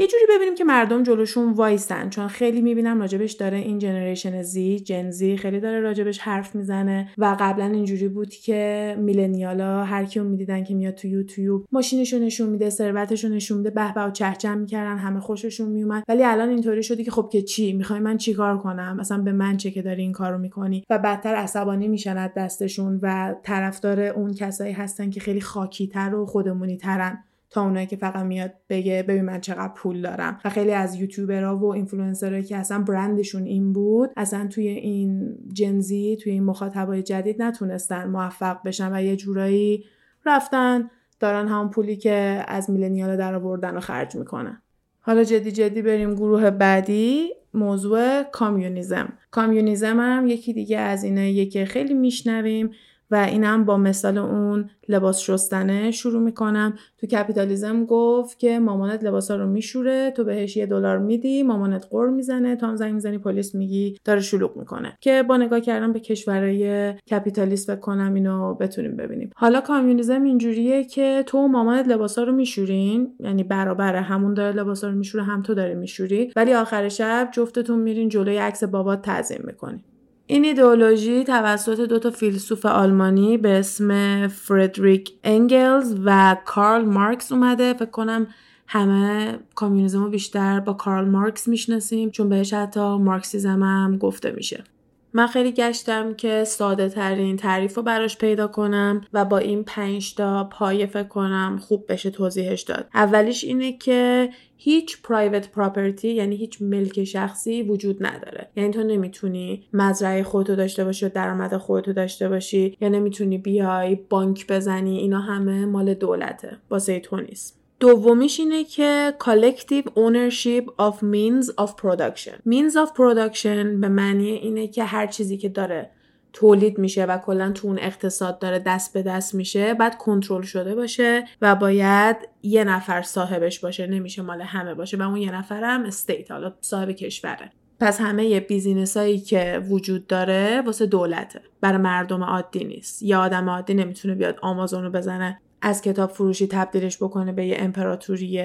یه 0.00 0.06
جوری 0.06 0.22
ببینیم 0.30 0.54
که 0.54 0.64
مردم 0.64 1.02
جلوشون 1.02 1.52
وایسن 1.52 2.10
چون 2.10 2.28
خیلی 2.28 2.60
می‌بینم 2.60 3.00
راجبش 3.00 3.32
داره 3.32 3.58
این 3.58 3.78
جنریشن 3.78 4.42
زی 4.42 4.80
جنزی 4.80 5.36
خیلی 5.36 5.60
داره 5.60 5.80
راجبش 5.80 6.18
حرف 6.18 6.54
می‌زنه 6.54 7.08
و 7.18 7.36
قبلا 7.40 7.64
اینجوری 7.64 8.08
بود 8.08 8.28
که 8.28 8.96
میلنیالا 8.98 9.84
هر 9.84 10.04
کیو 10.04 10.24
می‌دیدن 10.24 10.64
که 10.64 10.74
میاد 10.74 10.94
تو 10.94 11.08
یوتیوب 11.08 11.66
ماشینشو 11.72 12.18
نشون 12.18 12.48
میده 12.48 12.70
ثروتشو 12.70 13.28
نشون 13.28 13.58
میده 13.58 13.70
به 13.70 13.92
به 13.94 14.00
و 14.00 14.10
چهچم 14.10 14.58
می‌کردن 14.58 14.98
همه 14.98 15.20
خوششون 15.20 15.68
میومد 15.68 16.04
ولی 16.08 16.24
الان 16.24 16.48
اینطوری 16.48 16.82
شده 16.82 17.04
که 17.04 17.10
خب 17.10 17.28
که 17.32 17.42
چی؟ 17.42 17.72
می‌خوای 17.72 18.00
من 18.00 18.16
چیکار 18.16 18.58
کنم؟ 18.58 18.96
مثلا 18.96 19.18
به 19.18 19.32
من 19.32 19.56
چه 19.56 19.70
که 19.70 19.82
داری 19.82 20.02
این 20.02 20.12
کارو 20.12 20.38
می‌کنی؟ 20.38 20.84
و 20.90 20.98
بدتر 20.98 21.34
عصبانی 21.34 21.88
میشن 21.88 22.26
دستشون 22.36 22.98
و 23.02 23.34
طرفدار 23.42 24.00
اون 24.00 24.34
کسایی 24.34 24.72
هستن 24.72 25.10
که 25.10 25.20
خیلی 25.20 25.40
خاکیتر 25.40 26.14
و 26.14 26.26
خودمونی 26.26 26.76
ترن 26.76 27.24
تا 27.50 27.62
اونایی 27.62 27.86
که 27.86 27.96
فقط 27.96 28.24
میاد 28.24 28.52
بگه 28.68 29.04
ببین 29.08 29.24
من 29.24 29.40
چقدر 29.40 29.72
پول 29.76 30.02
دارم. 30.02 30.38
و 30.44 30.50
خیلی 30.50 30.72
از 30.72 30.94
یوتیوبرها 30.94 31.56
و 31.56 31.72
اینفلوئنسرایی 31.72 32.42
که 32.42 32.56
اصلا 32.56 32.78
برندشون 32.78 33.44
این 33.44 33.72
بود 33.72 34.10
اصلا 34.16 34.46
توی 34.46 34.68
این 34.68 35.36
Gen 35.52 36.00
Z 36.00 36.16
توی 36.16 36.32
این 36.32 36.44
مخاطبای 36.44 37.02
جدید 37.02 37.42
نتونستن 37.42 38.08
موفق 38.08 38.62
بشن 38.64 38.92
و 38.92 39.02
یه 39.02 39.16
جورایی 39.16 39.84
رفتن 40.26 40.90
دارن 41.20 41.48
همون 41.48 41.70
پولی 41.70 41.96
که 41.96 42.44
از 42.48 42.70
millennial 42.70 43.16
در 43.16 43.34
آوردن 43.34 43.76
و 43.76 43.80
خرج 43.80 44.16
می‌کنن. 44.16 44.62
حالا 45.00 45.24
جدی 45.24 45.52
جدی 45.52 45.82
بریم 45.82 46.14
گروه 46.14 46.50
بعدی 46.50 47.30
موضوع 47.54 48.22
communism. 48.22 49.12
communism 49.30 50.00
هم 50.00 50.26
یکی 50.26 50.52
دیگه 50.52 50.78
از 50.78 51.04
اینه 51.04 51.46
که 51.46 51.64
خیلی 51.64 51.94
میشنویم. 51.94 52.70
و 53.10 53.16
اینم 53.16 53.64
با 53.64 53.76
مثال 53.76 54.18
اون 54.18 54.70
لباس 54.88 55.20
شستنه 55.20 55.90
شروع 55.90 56.22
می‌کنم. 56.22 56.74
تو 56.98 57.06
کپیتالیزم 57.06 57.84
گفت 57.84 58.38
که 58.38 58.58
مامانت 58.58 59.04
لباسا 59.04 59.36
رو 59.36 59.46
میشوره 59.46 60.10
تو 60.10 60.24
بهش 60.24 60.56
یه 60.56 60.66
دلار 60.66 60.98
میدی 60.98 61.42
مامانت 61.42 61.86
غر 61.90 62.06
می‌زنه 62.06 62.58
هم 62.62 62.76
زنگ 62.76 62.94
می‌زنی 62.94 63.18
پلیس 63.18 63.54
میگی 63.54 63.96
داره 64.04 64.20
شلوغ 64.20 64.56
می‌کنه. 64.56 64.98
که 65.00 65.22
با 65.22 65.36
نگاه 65.36 65.60
کردن 65.60 65.92
به 65.92 66.00
کشورهای 66.00 66.92
capitalist 66.92 67.80
کنم 67.80 68.14
اینو 68.14 68.54
بتونیم 68.54 68.96
ببینیم. 68.96 69.30
حالا 69.36 69.60
کامیونیزم 69.60 70.22
اینجوریه 70.22 70.84
که 70.84 71.24
تو 71.26 71.48
مامانت 71.48 71.88
لباسا 71.88 72.22
رو 72.22 72.32
میشورین 72.32 73.14
یعنی 73.20 73.42
برابر 73.42 73.96
همون 73.96 74.34
داره 74.34 74.56
لباسا 74.56 74.88
رو 74.88 74.94
میشوره 74.94 75.24
هم 75.24 75.42
تو 75.42 75.54
داره 75.54 75.74
میشوری 75.74 76.32
ولی 76.36 76.54
آخر 76.54 76.88
شب 76.88 77.28
جفتتون 77.32 77.78
میرین 77.78 78.08
جلوی 78.08 78.36
عکس 78.36 78.64
بابات 78.64 79.02
تعظیم 79.02 79.42
می‌کنی 79.44 79.84
این 80.30 80.44
ایدئولوژی 80.44 81.24
توسط 81.24 81.80
دو 81.80 81.98
تا 81.98 82.10
فیلسوف 82.10 82.66
آلمانی 82.66 83.38
به 83.38 83.58
اسم 83.58 84.28
فردریک 84.28 85.12
انگلز 85.24 85.94
و 86.04 86.36
کارل 86.44 86.84
مارکس 86.84 87.32
اومده. 87.32 87.74
فکر 87.74 87.90
کنم 87.90 88.26
همه 88.66 89.38
کامیونیزم 89.54 90.02
رو 90.04 90.10
بیشتر 90.10 90.60
با 90.60 90.72
کارل 90.72 91.08
مارکس 91.08 91.48
می‌شناسیم 91.48 92.10
چون 92.10 92.28
بهش 92.28 92.54
حتی 92.54 92.80
Marxism 92.80 93.62
هم 93.62 93.98
گفته 93.98 94.30
میشه. 94.30 94.64
من 95.12 95.26
خیلی 95.26 95.52
گشتم 95.52 96.14
که 96.14 96.44
ساده 96.44 96.88
ترین 96.88 97.36
تعریف 97.36 97.76
رو 97.76 97.82
براش 97.82 98.18
پیدا 98.18 98.46
کنم 98.46 99.00
و 99.12 99.24
با 99.24 99.38
این 99.38 99.64
پنج 99.64 100.14
تا 100.14 100.44
پایه 100.44 100.86
فکر 100.86 101.08
کنم 101.08 101.58
خوب 101.62 101.92
بشه 101.92 102.10
توضیحش 102.10 102.62
داد. 102.62 102.88
اولیش 102.94 103.44
اینه 103.44 103.78
که 103.78 104.30
هیچ 104.56 105.02
private 105.02 105.48
property 105.50 106.08
یعنی 106.08 106.36
هیچ 106.36 106.62
ملک 106.62 107.04
شخصی 107.04 107.62
وجود 107.62 108.06
نداره. 108.06 108.48
یعنی 108.56 108.70
تو 108.70 108.82
نمی‌تونی 108.82 109.64
مزرعه 109.72 110.22
خودتو 110.22 110.56
داشته 110.56 110.84
باشی 110.84 111.06
و 111.06 111.08
درآمد 111.08 111.56
خودتو 111.56 111.92
داشته 111.92 112.28
باشی 112.28 112.76
یا 112.80 112.88
نمی‌تونی 112.88 113.38
بیای 113.38 113.94
بانک 113.94 114.46
بزنی 114.46 114.98
اینا 114.98 115.20
همه 115.20 115.66
مال 115.66 115.94
دولته 115.94 116.58
واسه 116.70 117.00
تو 117.00 117.16
نیست. 117.20 117.57
دومیش 117.80 118.40
اینه 118.40 118.64
که 118.64 119.14
collective 119.20 119.84
ownership 119.84 120.64
of 120.64 120.94
means 120.94 121.46
of 121.64 121.70
production. 121.82 122.34
Means 122.46 122.74
of 122.74 122.90
production 122.96 123.66
به 123.80 123.88
معنی 123.88 124.28
اینه 124.28 124.68
که 124.68 124.84
هر 124.84 125.06
چیزی 125.06 125.36
که 125.36 125.48
داره 125.48 125.90
تولید 126.32 126.78
میشه 126.78 127.04
و 127.04 127.18
کلا 127.18 127.52
تو 127.52 127.68
اون 127.68 127.78
اقتصاد 127.78 128.38
داره 128.38 128.58
دست 128.58 128.92
به 128.92 129.02
دست 129.02 129.34
میشه 129.34 129.74
بعد 129.74 129.98
کنترل 129.98 130.42
شده 130.42 130.74
باشه 130.74 131.24
و 131.42 131.54
باید 131.54 132.16
یه 132.42 132.64
نفر 132.64 133.02
صاحبش 133.02 133.60
باشه 133.60 133.86
نمیشه 133.86 134.22
مال 134.22 134.42
همه 134.42 134.74
باشه 134.74 134.96
و 134.96 135.02
اون 135.02 135.16
یه 135.16 135.34
نفر 135.34 135.64
هم 135.64 135.84
state 135.84 136.30
حالا 136.30 136.54
صاحب 136.60 136.90
کشوره. 136.90 137.50
پس 137.80 138.00
همه 138.00 138.40
business 138.40 138.96
هایی 138.96 139.18
که 139.18 139.62
وجود 139.68 140.06
داره 140.06 140.62
واسه 140.66 140.86
دولته. 140.86 141.40
برای 141.60 141.78
مردم 141.78 142.24
عادی 142.24 142.64
نیست. 142.64 143.02
یه 143.02 143.16
آدم 143.16 143.50
عادی 143.50 143.74
نمی‌تونه 143.74 144.14
بیاد 144.14 144.38
آمازون 144.42 144.84
رو 144.84 144.90
بزنه. 144.90 145.40
از 145.62 145.82
کتاب 145.82 146.10
فروشی 146.10 146.46
تبدیلش 146.46 146.96
بکنه 146.96 147.32
به 147.32 147.46
یه 147.46 147.56
امپراتوری 147.58 148.42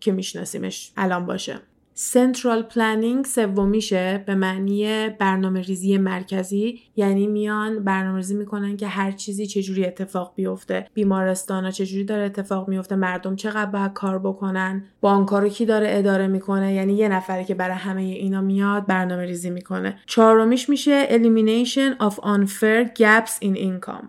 که 0.00 0.12
میشناسیمش 0.12 0.92
الان 0.96 1.26
باشه. 1.26 1.60
سنترال 1.94 2.62
پلانینگ 2.62 3.24
سومیشه 3.24 4.24
به 4.26 4.34
معنی 4.34 5.08
برنامه 5.08 5.62
ریزی 5.62 5.98
مرکزی 5.98 6.80
یعنی 6.96 7.26
میان 7.26 7.84
برنامه 7.84 8.16
ریزی 8.16 8.34
می‌کنن 8.34 8.76
که 8.76 8.86
هر 8.86 9.12
چیزی 9.12 9.46
چجوری 9.46 9.86
اتفاق 9.86 10.32
بیفته 10.36 10.86
بیمارستان 10.94 11.64
ها 11.64 11.70
چجوری 11.70 12.04
داره 12.04 12.24
اتفاق 12.24 12.68
میفته 12.68 12.96
مردم 12.96 13.36
چقدر 13.36 13.70
باید 13.70 13.92
کار 13.92 14.18
بکنن 14.18 14.84
بانک 15.00 15.28
رو 15.28 15.48
کی 15.48 15.66
داره 15.66 15.86
اداره 15.90 16.26
می‌کنه 16.26 16.74
یعنی 16.74 16.92
یه 16.92 17.08
نفری 17.08 17.44
که 17.44 17.54
برای 17.54 17.76
همه 17.76 18.02
اینا 18.02 18.40
میاد 18.40 18.86
برنامه 18.86 19.24
ریزی 19.24 19.50
می‌کنه. 19.50 19.98
چهارمیش 20.06 20.68
میشه 20.68 21.06
elimination 21.06 22.02
of 22.02 22.14
unfair 22.14 22.88
gaps 22.98 23.44
in 23.44 23.56
income. 23.56 24.06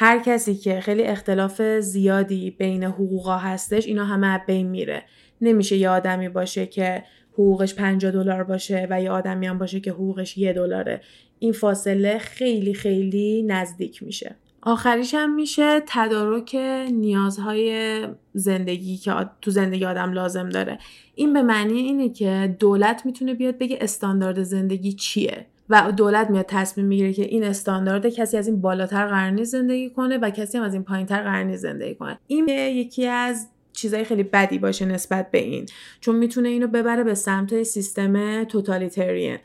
هر 0.00 0.18
کسی 0.18 0.54
که 0.54 0.80
خیلی 0.80 1.02
اختلاف 1.02 1.62
زیادی 1.62 2.50
بین 2.50 2.84
حقوقا 2.84 3.36
هستش 3.36 3.86
اینا 3.86 4.04
همه 4.04 4.38
بین 4.46 4.66
میره. 4.66 5.02
نمیشه 5.40 5.76
یه 5.76 5.88
آدمی 5.90 6.28
باشه 6.28 6.66
که 6.66 7.04
حقوقش 7.32 7.74
50 7.74 8.12
دلار 8.12 8.44
باشه 8.44 8.86
و 8.90 9.02
یه 9.02 9.10
آدمی 9.10 9.46
هم 9.46 9.58
باشه 9.58 9.80
که 9.80 9.90
حقوقش 9.90 10.38
یه 10.38 10.52
دلاره. 10.52 11.00
این 11.38 11.52
فاصله 11.52 12.18
خیلی 12.18 12.74
خیلی 12.74 13.42
نزدیک 13.42 14.02
میشه. 14.02 14.36
آخریش 14.62 15.14
هم 15.14 15.34
میشه 15.34 15.82
تدارک 15.86 16.54
نیازهای 16.92 18.00
زندگی 18.34 18.96
که 18.96 19.12
تو 19.42 19.50
زندگی 19.50 19.84
آدم 19.84 20.12
لازم 20.12 20.48
داره. 20.48 20.78
این 21.14 21.32
به 21.32 21.42
معنی 21.42 21.78
اینه 21.78 22.08
که 22.08 22.56
دولت 22.58 23.06
می‌تونه 23.06 23.34
بیاد 23.34 23.58
بگه 23.58 23.78
استاندارد 23.80 24.42
زندگی 24.42 24.92
چیه؟ 24.92 25.46
و 25.70 25.92
دولت 25.96 26.30
میاد 26.30 26.44
تصمیم 26.48 26.86
می‌گیره 26.86 27.12
که 27.12 27.22
این 27.22 27.44
استاندارد 27.44 28.08
کسی 28.08 28.36
از 28.36 28.48
این 28.48 28.60
بالاتر 28.60 29.06
قرنی 29.06 29.44
زندگی 29.44 29.90
کنه 29.90 30.18
و 30.18 30.30
کسی 30.30 30.58
هم 30.58 30.64
از 30.64 30.74
این 30.74 30.82
پایینتر 30.82 31.22
قرنی 31.22 31.56
زندگی 31.56 31.94
کنه. 31.94 32.18
این 32.26 32.48
یکی 32.48 33.06
از 33.06 33.48
چیزای 33.72 34.04
خیلی 34.04 34.22
بدی 34.22 34.58
باشه 34.58 34.84
نسبت 34.84 35.30
به 35.30 35.38
این 35.38 35.66
چون 36.00 36.16
می‌تونه 36.16 36.48
اینو 36.48 36.66
ببره 36.66 37.04
به 37.04 37.14
سمت 37.14 37.62
سیستم 37.62 38.44
توتالیترین 38.44 39.38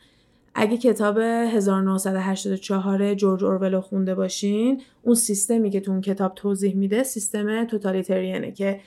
اگه 0.54 0.76
کتاب 0.76 1.18
1984 1.18 3.14
جورج 3.14 3.44
اورول 3.44 3.80
خونده 3.80 4.14
باشین 4.14 4.82
اون 5.02 5.14
سیستمی 5.14 5.70
که 5.70 5.80
تو 5.80 5.90
اون 5.90 6.00
کتاب 6.00 6.34
توضیح 6.34 6.76
میده 6.76 7.02
سیستم 7.02 7.64
توتالیترینه 7.64 8.52
که 8.52 8.80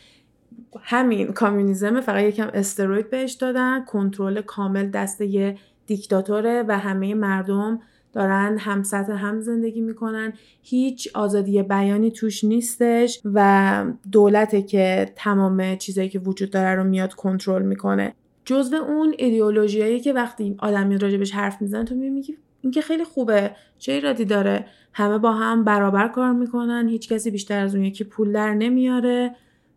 همین 0.82 1.34
کامیونیزم 1.34 2.02
فقط 2.02 2.23
یکم 2.23 2.50
استروید 2.54 3.10
بهش 3.10 3.32
دادن 3.32 3.86
کنترل 3.86 4.41
کامل 4.41 4.89
دست 4.89 5.21
یه 5.21 5.58
دیکتاتوره 5.88 6.63
و 6.67 6.80
همه 6.80 7.13
مردم 7.13 7.80
دارن 8.13 8.58
هم 8.58 8.84
سطح 8.84 9.13
هم 9.13 9.41
زندگی 9.41 9.82
می‌کنن. 9.82 10.34
هیچ 10.62 11.10
آزادی 11.13 11.63
بیانی 11.63 12.12
توش 12.12 12.43
نیستش 12.43 13.21
و 13.26 13.86
دولته 14.12 14.62
که 14.62 15.13
تمام 15.15 15.76
چیزایی 15.76 16.10
که 16.10 16.19
وجود 16.19 16.50
داره 16.50 16.76
رو 16.76 16.84
میاد 16.84 17.13
کنترل 17.13 17.62
می‌کنه. 17.62 18.13
جزو 18.45 18.76
اون 18.76 19.13
ایدئولوژیایی 19.17 20.00
که 20.00 20.13
وقتی 20.13 20.56
آدم 20.60 20.88
میاد 20.88 21.04
راجبش 21.04 21.32
حرف 21.32 21.62
می‌زنه 21.62 21.84
تو 21.84 21.95
میگی 21.95 22.38
این 22.62 22.71
که 22.71 22.82
خیلی 22.82 23.04
خوبه. 23.04 23.52
چه 23.78 23.91
ایرادی 23.91 24.26
داره؟ 24.26 24.65
همه 24.93 25.17
با 25.17 25.32
هم 25.32 25.63
برابر 25.63 26.08
کار 26.08 26.32
می‌کنن. 26.32 26.88
هیچ 26.88 27.10
کسی 27.10 27.32
بیشتر 27.32 27.60
از 27.60 27.76
اون 27.76 27.84
یکی 27.84 28.04
پول 28.04 28.32
در 28.32 28.54
نمیاره. 28.54 29.36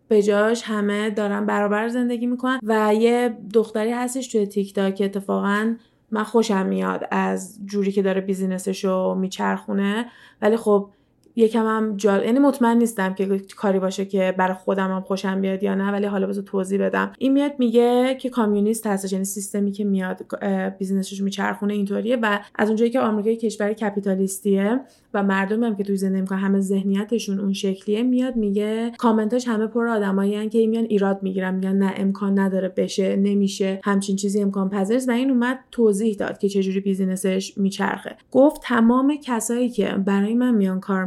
به 0.09 0.23
جاش 0.23 0.63
همه 0.63 1.11
دارن 1.11 1.47
برابر 1.47 1.89
زندگی 1.89 2.27
می‌کنن 2.27 2.61
و 2.63 2.95
یه 2.95 3.37
دختری 3.55 3.91
هستش 3.91 4.29
توی 4.29 4.47
تیک 4.47 4.75
تاک 4.75 5.03
اتفاقا 5.05 5.75
من 6.11 6.25
خوشم 6.25 6.67
میاد 6.67 7.09
از 7.11 7.59
جوری 7.65 7.93
که 7.93 8.03
داره 8.03 8.21
بیزینسش 8.21 8.85
رو 8.85 9.15
میچرخونه. 9.15 10.07
ولی 10.43 10.57
خب 10.57 10.91
یکم 11.37 11.67
هم 11.67 11.97
جال 11.97 12.25
یعنی 12.25 12.39
مطمئن 12.39 12.79
نیستم 12.79 13.15
که 13.15 13.41
کاری 13.57 13.79
باشه 13.79 14.05
که 14.05 14.35
برای 14.39 14.55
خودم 14.55 14.91
هم 14.91 15.01
خوشم 15.01 15.41
بیاد 15.41 15.63
یا 15.63 15.75
نه 15.75 15.93
ولی 15.93 16.07
حالا 16.07 16.27
بذار 16.27 16.45
توضیح 16.45 16.81
بدم. 16.81 17.13
این 17.19 17.33
میاد 17.33 17.53
میگه 17.59 18.17
که 18.21 18.31
communist 18.31 18.87
هستش 18.87 19.13
یعنی 19.13 19.25
سیستمی 19.25 19.73
که 19.73 19.85
میاد 19.85 20.27
business 20.79 21.14
ش 21.14 21.23
میچرخونه 21.23 21.75
اینطوریه 21.75 22.19
و 22.23 22.41
از 22.55 22.69
اونجایی 22.69 22.91
که 22.91 23.01
آمریکا 23.01 23.41
کشور 23.41 23.73
capitalist 23.73 24.63
یه 24.63 24.81
و 25.15 25.23
مردمی 25.23 25.67
هم 25.67 25.77
که 25.77 25.85
توی 25.85 25.97
زندگی 25.97 26.21
می‌کنن 26.21 26.39
همه 26.39 26.61
ذهنیتشون 26.61 27.41
اون 27.41 27.53
شکلیه 27.53 28.03
میاد 28.03 28.37
میگه 28.37 28.93
کامنتاش 28.99 29.49
همه 29.49 29.67
پر 29.67 29.87
آدمایی 29.87 30.49
که 30.49 30.67
میان 30.67 30.85
ایراد 30.85 31.23
می‌گیرن 31.23 31.55
میگن 31.55 31.77
نه 31.77 31.93
امکان 31.97 32.39
نداره 32.39 32.69
بشه 32.69 33.17
نمیشه 33.17 33.81
همچین 33.85 34.17
چیزی 34.17 34.43
امکان 34.43 34.71
پذیر 34.71 35.01
و 35.09 35.11
این 35.11 35.31
اومد 35.31 35.59
توضیح 35.71 36.15
داد 36.15 36.39
که 36.39 36.49
چجوری 36.49 36.81
business 36.81 37.38
ش 37.38 37.53
میچرخه. 37.57 38.17
گفت 38.31 38.63
تمام 38.63 39.17
کسایی 39.25 39.71
که 39.71 39.89
برای 39.89 40.35
من 40.35 40.55
میان 40.55 40.81
کار 40.81 41.05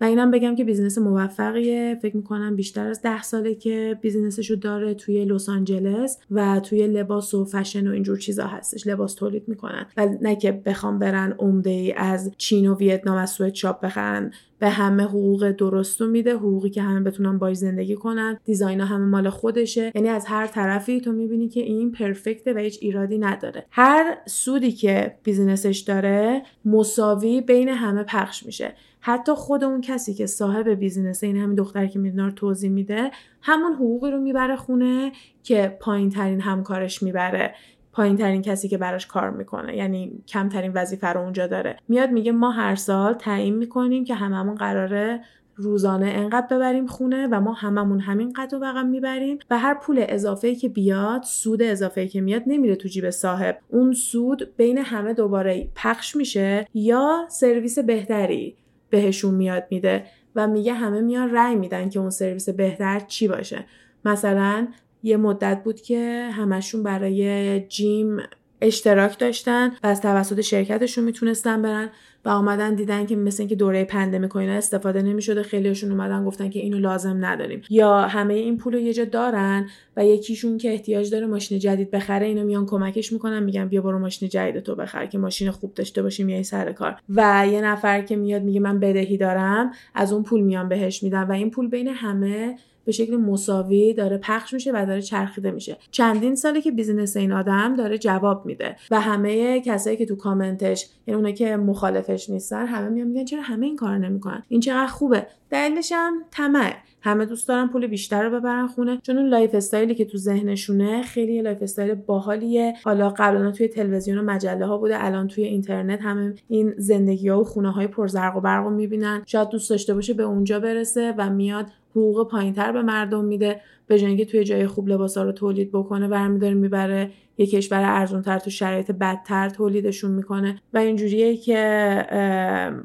و 0.00 0.04
اینم 0.04 0.30
بگم 0.30 0.54
که 0.54 0.64
business 0.64 0.98
موفقیه. 0.98 1.98
فکر 2.02 2.16
می‌کنم 2.16 2.56
بیشتر 2.56 2.86
از 2.86 3.02
ده 3.02 3.22
ساله 3.22 3.54
که 3.54 3.98
business 4.00 4.39
شو 4.39 4.54
داره 4.54 4.94
توی 4.94 5.24
لس 5.24 5.48
آنجلس 5.48 6.18
و 6.30 6.60
توی 6.60 6.86
لباس 6.86 7.34
و 7.34 7.44
فشن 7.44 7.88
و 7.88 7.92
اینجور 7.92 8.18
چیزا 8.18 8.46
هستش 8.46 8.86
لباس 8.86 9.14
تولید 9.14 9.48
می‌کنن. 9.48 9.86
و 9.96 10.08
نه 10.22 10.36
که 10.36 10.52
بخوام 10.52 10.98
برن 10.98 11.34
عمده 11.38 11.70
ای 11.70 11.92
از 11.92 12.32
چین 12.38 12.66
و 12.66 12.76
ویتنام 12.76 13.16
از 13.16 13.30
sweatshop 13.30 13.80
بخرن. 13.84 14.32
به 14.58 14.68
همه 14.68 15.02
حقوق 15.02 15.50
درستو 15.50 16.06
میده 16.06 16.34
حقوقی 16.34 16.70
که 16.70 16.82
همه 16.82 17.00
بتونن 17.00 17.38
باش 17.38 17.56
زندگی 17.56 17.94
کنن. 17.94 18.38
design 18.44 18.78
ا 18.78 18.84
همه 18.84 19.04
مال 19.04 19.30
خودشه. 19.30 19.92
یعنی 19.94 20.08
از 20.08 20.26
هر 20.26 20.46
طرفی 20.46 21.00
تو 21.00 21.12
می‌بینی 21.12 21.48
که 21.48 21.60
این 21.60 21.92
perfect 21.92 22.45
ه 22.45 22.52
و 22.52 22.58
هیچ 22.58 22.78
ایرادی 22.80 23.18
نداره. 23.18 23.66
هر 23.70 24.18
سودی 24.26 24.72
که 24.72 25.14
business 25.22 25.67
ش 25.67 25.78
داره 25.78 26.42
مساوی 26.64 27.40
بین 27.40 27.68
همه 27.68 28.02
پخش 28.02 28.46
میشه. 28.46 28.74
حتی 29.00 29.32
خود 29.32 29.64
اون 29.64 29.80
کسی 29.80 30.14
که 30.14 30.26
صاحب 30.26 30.68
بیزینسه 30.68 31.26
این 31.26 31.36
همین 31.36 31.54
دختر 31.54 31.86
که 31.86 31.98
میدنا 31.98 32.26
رو 32.26 32.32
توضیح 32.32 32.70
میده 32.70 33.10
همون 33.42 33.72
حقوقی 33.72 34.10
رو 34.10 34.20
می‌بره 34.20 34.56
خونه 34.56 35.12
که 35.42 35.76
پایین 35.80 36.10
ترین 36.10 36.40
همکارش 36.40 37.02
می‌بره. 37.02 37.54
پایین 37.92 38.16
ترین 38.16 38.42
کسی 38.42 38.68
که 38.68 38.78
براش 38.78 39.06
کار 39.06 39.30
می‌کنه. 39.30 39.76
یعنی 39.76 40.22
کمترین 40.28 40.72
وظیفه 40.74 41.06
رو 41.06 41.20
اونجا 41.20 41.46
داره. 41.46 41.76
میاد 41.88 42.10
میگه 42.10 42.32
ما 42.32 42.50
هر 42.50 42.74
سال 42.74 43.14
تعیین 43.14 43.56
می‌کنیم 43.56 44.04
که 44.04 44.14
هممون 44.14 44.54
قراره 44.54 45.20
روزانه 45.54 46.06
انقدر 46.06 46.56
ببریم 46.56 46.86
خونه 46.86 47.28
و 47.30 47.40
ما 47.40 47.52
هممون 47.52 48.00
همین 48.00 48.32
قدر 48.32 48.58
و 48.58 48.64
رقم 48.64 48.86
می‌بریم 48.86 49.38
و 49.50 49.58
هر 49.58 49.74
پول 49.74 50.04
اضافه 50.08 50.54
که 50.54 50.68
بیاد 50.68 51.22
سود 51.22 51.62
اضافه 51.62 52.08
که 52.08 52.20
میاد 52.20 52.42
نمیره 52.46 52.76
تو 52.76 52.88
جیب 52.88 53.10
صاحب. 53.10 53.58
اون 53.68 53.92
سود 53.92 54.56
بین 54.56 54.78
همه 54.78 55.14
دوباره 55.14 55.68
پخش 55.74 56.16
میشه 56.16 56.66
یا 56.74 57.26
سرویس 57.28 57.78
بهتری. 57.78 58.56
بهشون 58.90 59.34
میاد 59.34 59.66
میده 59.70 60.04
و 60.36 60.46
میگه 60.46 60.74
همه 60.74 61.00
میان 61.00 61.34
رأی 61.34 61.54
میدن 61.54 61.88
که 61.88 62.00
اون 62.00 62.10
سرویس 62.10 62.48
بهتر 62.48 63.00
چی 63.00 63.28
باشه. 63.28 63.64
مثلا 64.04 64.68
یه 65.02 65.16
مدت 65.16 65.60
بود 65.64 65.80
که 65.80 66.30
همشون 66.32 66.82
برای 66.82 67.60
gym 67.60 68.16
اشتراک 68.60 69.18
داشتن 69.18 69.68
و 69.68 69.86
از 69.86 70.00
توسط 70.00 70.40
شرکتشون 70.40 71.04
می‌تونستن 71.04 71.62
برن. 71.62 71.90
و 72.24 72.28
آمدن 72.28 72.74
دیدن 72.74 73.06
که 73.06 73.16
مثل 73.16 73.42
اینکه 73.42 73.54
دوره 73.54 73.84
pandemic 73.84 74.36
اینا 74.36 74.52
استفاده 74.52 75.02
نمی‌شده 75.02 75.42
خیلیشون 75.42 75.90
اومدن 75.90 76.24
گفتن 76.24 76.50
که 76.50 76.60
اینو 76.60 76.78
لازم 76.78 77.24
نداریم. 77.24 77.62
یا 77.70 78.00
همه 78.00 78.34
این 78.34 78.56
پول 78.56 78.74
یه 78.74 78.92
جا 78.92 79.04
دارن 79.04 79.68
و 79.96 80.04
یکیشون 80.04 80.58
که 80.58 80.70
احتیاج 80.70 81.10
داره 81.10 81.26
ماشین 81.26 81.58
جدید 81.58 81.90
بخره 81.90 82.26
اینو 82.26 82.44
میان 82.44 82.66
کمکش 82.66 83.12
می‌کنن 83.12 83.42
میگن 83.42 83.68
بیا 83.68 83.82
برو 83.82 83.98
ماشین 83.98 84.28
جدید 84.28 84.60
تو 84.60 84.74
بخر 84.74 85.06
که 85.06 85.18
ماشین 85.18 85.50
خوب 85.50 85.74
داشته 85.74 86.02
باشیم 86.02 86.26
میای 86.26 86.42
سر 86.42 86.72
کار. 86.72 86.96
و 87.08 87.46
یه 87.52 87.60
نفر 87.60 88.00
که 88.00 88.16
میاد 88.16 88.42
میگه 88.42 88.60
من 88.60 88.80
بدهی 88.80 89.16
دارم 89.16 89.70
از 89.94 90.12
اون 90.12 90.22
پول 90.22 90.40
میان 90.40 90.68
بهش 90.68 91.02
میدن. 91.02 91.22
و 91.22 91.32
این 91.32 91.50
پول 91.50 91.68
بین 91.68 91.88
همه 91.88 92.56
به 92.84 92.92
شکل 92.92 93.16
مساوی 93.16 93.94
داره 93.94 94.18
پخش 94.18 94.54
میشه 94.54 94.72
و 94.74 94.86
داره 94.86 95.02
چرخیده 95.02 95.50
میشه. 95.50 95.76
چندین 95.90 96.34
ساله 96.34 96.60
که 96.60 96.70
business 96.70 97.16
این 97.16 97.32
آدم 97.32 97.76
داره 97.76 97.98
جواب 97.98 98.46
میده 98.46 98.76
و 98.90 99.00
همه 99.00 99.60
کسایی 99.60 99.96
که 99.96 100.06
تو 100.06 100.16
کامنتش 100.16 100.86
یعنی 101.06 101.16
اونایی 101.16 101.34
که 101.34 101.56
مخالفش 101.56 102.30
نیستن 102.30 102.66
همه 102.66 102.88
میان 102.88 103.06
میگن 103.06 103.24
چرا 103.24 103.42
همه 103.42 103.66
این 103.66 103.76
کار 103.76 103.98
نمی‌کنن؟ 103.98 104.42
این 104.48 104.60
چقدر 104.60 104.86
خوبه. 104.86 105.26
دلیلش 105.50 105.92
هم 105.94 106.24
طمع. 106.30 106.76
همه 107.02 107.24
دوست 107.24 107.48
دارن 107.48 107.68
پول 107.68 107.86
بیشتر 107.86 108.22
رو 108.22 108.40
ببرن 108.40 108.66
خونه 108.66 108.98
چون 109.02 109.18
اون 109.18 109.28
lifestyle 109.28 109.54
ی 109.54 109.94
که 109.94 110.04
تو 110.04 110.18
ذهنشونه 110.18 111.02
خیلی 111.02 111.42
lifestyle 111.42 111.94
باحالیه. 111.94 112.74
حالا 112.84 113.14
قبلا 113.16 113.50
توی 113.50 113.68
تلویزیون 113.68 114.18
و 114.18 114.22
مجله 114.22 114.66
ها 114.66 114.78
بوده 114.78 115.04
الان 115.04 115.28
توی 115.28 115.44
اینترنت 115.44 116.02
همه 116.02 116.34
این 116.48 116.74
زندگی 116.76 117.28
ها 117.28 117.40
و 117.40 117.44
خونه 117.44 117.70
های 117.70 117.86
پرزرق 117.86 118.36
و 118.36 118.40
برق 118.40 118.64
رو 118.64 118.70
می‌بینن. 118.70 119.22
شاید 119.26 119.48
دوست 119.48 119.70
داشته 119.70 119.94
باشه 119.94 120.14
به 120.14 120.22
اونجا 120.22 120.60
برسه 120.60 121.14
و 121.18 121.30
میاد 121.30 121.66
حقوق 121.90 122.28
پایینتر 122.28 122.72
به 122.72 122.82
مردم 122.82 123.24
میده 123.24 123.60
به 123.86 123.98
جای 123.98 124.24
توی 124.24 124.44
جای 124.44 124.66
خوب 124.66 124.88
لباسا 124.88 125.22
رو 125.22 125.32
تولید 125.32 125.70
بکنه 125.72 126.08
برمیداره 126.08 126.54
می‌بره 126.54 127.10
یه 127.40 127.46
کشور 127.46 127.82
ارزونتر 127.84 128.38
تو 128.38 128.50
شرایط 128.50 128.90
بدتر 128.90 129.48
تولیدشون 129.48 130.10
می‌کنه 130.10 130.62
و 130.74 130.78
اینجوریه 130.78 131.36
که 131.36 132.06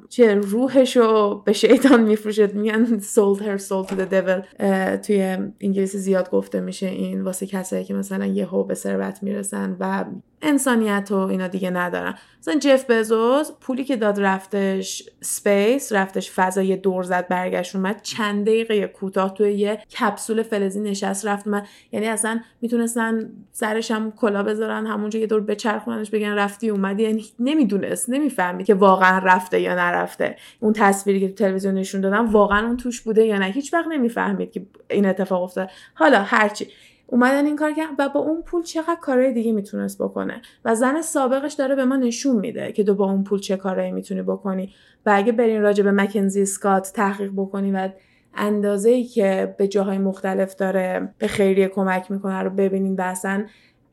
چه 0.10 0.36
روحش 0.36 0.98
رو 0.98 1.42
به 1.46 1.54
شیطان 1.54 2.04
میفروشه 2.04 2.48
میگن 2.48 3.00
sold 3.00 3.40
her 3.40 3.62
soul 3.62 3.90
to 3.90 3.94
the 3.94 4.12
devil. 4.12 4.66
توی 5.08 5.38
انگلیسی 5.62 5.98
زیاد 5.98 6.30
گفته 6.30 6.60
میشه 6.60 6.88
این 6.88 7.22
واسه 7.22 7.46
کسایی 7.46 7.84
که 7.84 7.94
مثلا 7.94 8.26
یهو 8.26 8.64
به 8.64 8.74
ثروت 8.74 9.24
می‌رسن 9.24 9.78
و 9.80 10.06
انسانیت 10.42 11.08
و 11.12 11.16
اینا 11.16 11.48
دیگه 11.48 11.70
ندارن. 11.70 12.16
مثلا 12.40 12.60
جف 12.60 12.90
بزوس 12.90 13.52
پولی 13.62 13.84
که 13.84 13.96
داد 13.96 14.22
رفتش 14.22 15.10
space 15.22 15.94
رفتش 15.94 16.32
فضای 16.32 16.76
دور 16.78 17.04
زد 17.04 17.28
برگشت 17.28 17.76
اومد 17.76 18.02
چند 18.02 18.46
دقیقه 18.46 18.88
کوتاه 18.88 19.34
توی 19.34 19.54
یه 19.54 19.76
کپسول 20.00 20.44
فلزی 20.44 20.80
نشست 20.80 21.26
رفت 21.26 21.48
من 21.48 21.64
یعنی 21.92 22.08
اصلا 22.08 22.40
می‌تونستن 22.62 23.30
سرش 23.52 23.92
هم 23.92 24.12
کلا 24.12 24.44
بذارن 24.44 24.88
همونجا 24.88 25.20
یه 25.20 25.28
دور 25.28 25.42
بچرخوننش 25.42 26.10
بگن 26.10 26.34
رفتی 26.34 26.70
اومدی. 26.70 27.04
یعنی 27.04 27.26
نمی‌دونست 27.40 28.10
نمی‌فهمید 28.10 28.66
که 28.66 28.74
واقعا 28.74 29.18
رفته 29.18 29.60
یا 29.60 29.76
نرفته. 29.76 30.36
اون 30.60 30.74
تصویری 30.74 31.20
که 31.20 31.28
تو 31.28 31.34
تلویزیون 31.34 31.74
نشون 31.74 32.02
دادن 32.02 32.26
واقعا 32.26 32.68
اون 32.68 32.78
توش 32.78 33.02
بوده 33.02 33.26
یا 33.26 33.38
نه. 33.38 33.46
هیچ 33.46 33.74
وقت 33.74 33.88
نمی‌فهمید 33.88 34.52
که 34.52 34.66
این 34.90 35.06
اتفاق 35.06 35.44
افتاد 35.44 35.70
حالا 35.94 36.22
هرچی. 36.22 36.68
اومدن 37.08 37.46
این 37.46 37.56
کار 37.56 37.72
کرد 37.72 37.90
و 38.00 38.10
با 38.10 38.20
اون 38.20 38.42
پول 38.42 38.64
چقدر 38.64 38.98
کارهای 39.02 39.34
دیگه 39.34 39.52
می‌تونست 39.52 40.02
بکنه. 40.02 40.42
و 40.66 40.76
زن 40.76 41.02
سابقش 41.02 41.54
داره 41.54 41.76
به 41.76 41.86
ما 41.86 41.96
نشون 41.96 42.36
میده 42.36 42.72
که 42.72 42.84
تو 42.84 42.96
با 42.96 43.12
اون 43.12 43.24
پول 43.24 43.40
چه 43.40 43.58
کارهایی 43.58 43.92
می‌تونی 43.92 44.22
بکنی. 44.22 44.74
و 45.06 45.12
اگه 45.16 45.32
برین 45.32 45.62
راجع 45.62 45.84
به 45.84 45.92
مکنزی 45.92 46.46
سکات 46.46 46.92
تحقیق 46.96 47.32
بکنی 47.36 47.72
و 47.72 47.90
اندازه 48.38 48.90
ای 48.90 49.04
که 49.04 49.56
به 49.58 49.68
جاهای 49.68 49.98
مختلف 49.98 50.56
داره 50.56 51.14
به 51.18 51.28
خیریه 51.28 51.68
کمک 51.68 52.12
می‌کنه 52.12 52.42
رو 52.42 52.50
ببینین 52.50 52.96
و 52.96 53.02
اصلا 53.02 53.46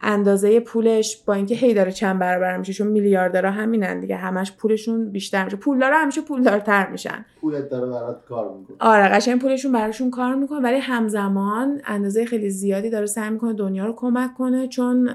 اندازه 0.03 0.61
پولش 0.61 1.23
با 1.27 1.35
اینکه 1.35 1.55
هی 1.55 1.75
داره 1.75 1.93
چند 1.93 2.19
برابر 2.19 2.57
میشه 2.57 2.73
چون 2.73 2.87
میلیاردرها 2.87 3.51
همینن 3.51 4.01
دیگه 4.01 4.17
همش 4.17 4.53
پولشون 4.53 5.11
بیشتر 5.11 5.45
میشه. 5.45 5.57
پولدارا 5.57 5.99
همیشه 5.99 6.21
پولدارتر 6.21 6.91
میشن. 6.91 7.25
پولت 7.41 7.69
داره 7.69 7.87
برات 7.87 8.25
کار 8.25 8.57
می‌کنه. 8.59 8.77
آره 8.81 9.09
قشنگ 9.09 9.41
پولشون 9.41 9.73
براشون 9.73 10.11
کار 10.11 10.35
می‌کنه 10.35 10.61
ولی 10.61 10.79
همزمان 10.79 11.81
اندازه 11.85 12.25
خیلی 12.25 12.51
زیادی 12.51 12.91
داره 12.91 13.07
سعی 13.07 13.31
می‌کنه 13.31 13.53
دنیا 13.53 13.87
رو 13.87 13.93
کمک 13.93 14.35
کنه 14.35 14.69
چون 14.69 15.11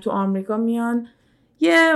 تو 0.00 0.10
آمریکا 0.10 0.56
میان 0.56 1.06
یه 1.60 1.92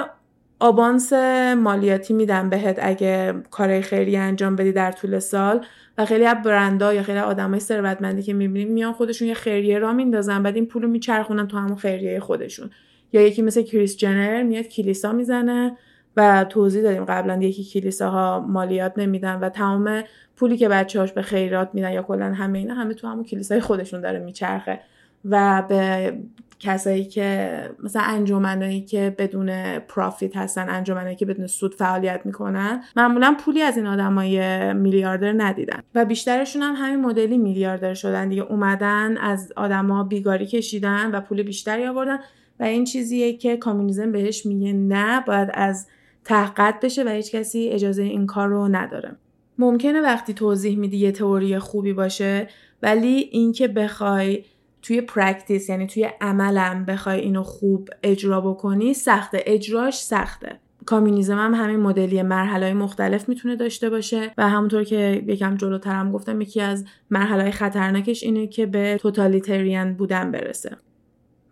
آبانس 0.60 1.12
مالیاتی 1.56 2.14
میدن 2.14 2.50
بهت 2.50 2.78
اگه 2.82 3.34
کارهای 3.50 3.82
خیلی 3.82 4.16
انجام 4.16 4.56
بدی 4.56 4.72
در 4.72 4.92
طول 4.92 5.18
سال. 5.18 5.64
و 5.98 6.04
خیلی 6.04 6.24
از 6.24 6.36
برندا 6.44 6.94
یا 6.94 7.02
خیلی 7.02 7.18
آدمای 7.18 7.60
ثروتمندی 7.60 8.22
که 8.22 8.32
می‌بینیم 8.32 8.72
میان 8.72 8.92
خودشون 8.92 9.28
یه 9.28 9.34
خیریه 9.34 9.78
را 9.78 9.92
میندازن 9.92 10.42
بعد 10.42 10.54
این 10.54 10.66
پولو 10.66 10.88
میچرخونن 10.88 11.48
تو 11.48 11.56
همون 11.56 11.76
خیریه 11.76 12.20
خودشون. 12.20 12.70
یا 13.12 13.20
یکی 13.20 13.42
مثل 13.42 13.62
کریس 13.62 13.96
جنر 13.96 14.42
میاد 14.42 14.64
کلیسا 14.64 15.12
می‌زنه 15.12 15.76
و 16.16 16.44
توضیح 16.48 16.82
دادیم 16.82 17.04
قبلا 17.04 17.36
یکی 17.42 17.64
کلیساها 17.64 18.40
مالیات 18.48 18.92
نمیدن 18.96 19.38
و 19.40 19.48
تمام 19.48 20.02
پولی 20.36 20.56
که 20.56 20.68
بچه‌هاش 20.68 21.12
به 21.12 21.22
خیرات 21.22 21.70
میدن 21.72 21.92
یا 21.92 22.02
کلا 22.02 22.34
همه 22.34 22.58
اینا 22.58 22.74
همه 22.74 22.94
تو 22.94 23.06
همون 23.06 23.24
کلیسای 23.24 23.60
خودشون 23.60 24.00
داره 24.00 24.18
میچرخه. 24.18 24.80
و 25.24 25.62
به 25.68 26.12
کسایی 26.60 27.04
که 27.04 27.70
مثلا 27.82 28.02
انجمنایی 28.02 28.80
که 28.80 29.14
بدون 29.18 29.78
پرافیت 29.78 30.36
هستن 30.36 30.68
انجمنایی 30.68 31.16
که 31.16 31.26
بدون 31.26 31.46
سود 31.46 31.74
فعالیت 31.74 32.20
می‌کنن 32.24 32.84
معمولا 32.96 33.36
پولی 33.40 33.62
از 33.62 33.76
این 33.76 33.86
آدمای 33.86 34.72
میلیاردر 34.72 35.32
ندیدن. 35.32 35.82
و 35.94 36.04
بیشترشون 36.04 36.62
هم 36.62 36.74
همین 36.76 37.00
مدلی 37.00 37.38
میلیاردر 37.38 37.94
شدن 37.94 38.28
دیگه. 38.28 38.42
اومدن 38.42 39.16
از 39.16 39.52
آدما 39.56 40.04
بیگاری 40.04 40.46
کشیدن 40.46 41.10
و 41.10 41.20
پول 41.20 41.42
بیشتری 41.42 41.86
آوردن. 41.86 42.18
و 42.60 42.62
این 42.62 42.84
چیزیه 42.84 43.36
که 43.36 43.56
کامونیسم 43.56 44.12
بهش 44.12 44.46
میگه 44.46 44.72
نه 44.72 45.20
باید 45.26 45.48
از 45.54 45.86
تحقیق 46.24 46.74
بشه 46.82 47.04
و 47.04 47.08
هیچ 47.08 47.34
کسی 47.34 47.68
اجازه 47.68 48.02
این 48.02 48.26
کار 48.26 48.48
رو 48.48 48.68
نداره. 48.68 49.16
ممکنه 49.58 50.00
وقتی 50.00 50.34
توضیح 50.34 50.78
میدی 50.78 50.96
یه 50.96 51.12
تئوری 51.12 51.58
خوبی 51.58 51.92
باشه 51.92 52.48
ولی 52.82 53.28
اینکه 53.32 53.68
بخوای 53.68 54.44
توی 54.82 55.00
practice 55.00 55.68
یعنی 55.68 55.86
توی 55.86 56.08
عملم 56.20 56.84
بخوای 56.84 57.20
اینو 57.20 57.42
خوب 57.42 57.88
اجرا 58.02 58.40
بکنی 58.40 58.94
سخته. 58.94 59.42
اجراش 59.46 60.02
سخته. 60.02 60.60
کامیونیزم 60.86 61.38
هم 61.38 61.54
همین 61.54 61.80
مدلی 61.80 62.22
مرحله 62.22 62.74
مختلف 62.74 63.28
می‌تونه 63.28 63.56
داشته 63.56 63.90
باشه 63.90 64.32
و 64.38 64.48
همونطور 64.48 64.84
که 64.84 65.24
یکم 65.26 65.56
جلوتر 65.56 65.94
هم 65.94 66.12
گفتم 66.12 66.40
یکی 66.40 66.60
از 66.60 66.84
مرحله 67.10 67.50
خطرناکش 67.50 68.22
اینه 68.22 68.46
که 68.46 68.66
به 68.66 68.98
totalitarian 69.00 69.94
بودن 69.94 70.30
برسه. 70.30 70.76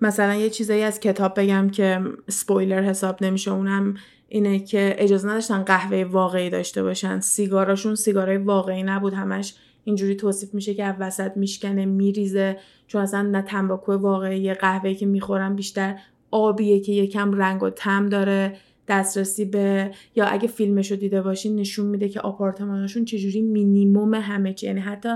مثلا 0.00 0.34
یه 0.34 0.50
چیزایی 0.50 0.82
از 0.82 1.00
کتاب 1.00 1.40
بگم 1.40 1.68
که 1.70 2.00
سپویلر 2.28 2.82
حساب 2.82 3.24
نمیشه 3.24 3.50
اونم 3.50 3.94
اینه 4.28 4.58
که 4.58 4.94
اجازه 4.98 5.28
نداشتن 5.28 5.62
قهوه 5.62 6.04
واقعی 6.04 6.50
داشته 6.50 6.82
باشن. 6.82 7.20
سیگاراشون 7.20 7.94
سیگارای 7.94 8.36
واقعی 8.36 8.82
نبود 8.82 9.14
همش 9.14 9.54
اینجوری 9.88 10.14
توصیف 10.14 10.54
میشه 10.54 10.74
که 10.74 10.96
وسط 11.00 11.36
میشکنه 11.36 11.86
میریزه. 11.86 12.56
چون 12.86 13.02
اصلا 13.02 13.22
نه 13.22 13.42
تنباکو 13.42 13.92
واقعی 13.92 14.54
قهوه‌ای 14.54 14.94
که 14.94 15.06
می‌خورم 15.06 15.56
بیشتر 15.56 15.98
آبیه 16.30 16.80
که 16.80 16.92
یکم 16.92 17.32
رنگ 17.32 17.62
و 17.62 17.70
تم 17.70 18.08
داره 18.08 18.56
دسترسی 18.88 19.44
به 19.44 19.90
یا 20.16 20.24
اگه 20.24 20.48
فیلمشو 20.48 20.96
دیده 20.96 21.22
باشین 21.22 21.56
نشون 21.56 21.86
میده 21.86 22.08
که 22.08 22.20
آپارتمانشون 22.20 23.04
چجوری 23.04 23.42
مینیموم 23.42 24.14
همه 24.14 24.54
چی. 24.54 24.66
یعنی 24.66 24.80
حتی 24.80 25.08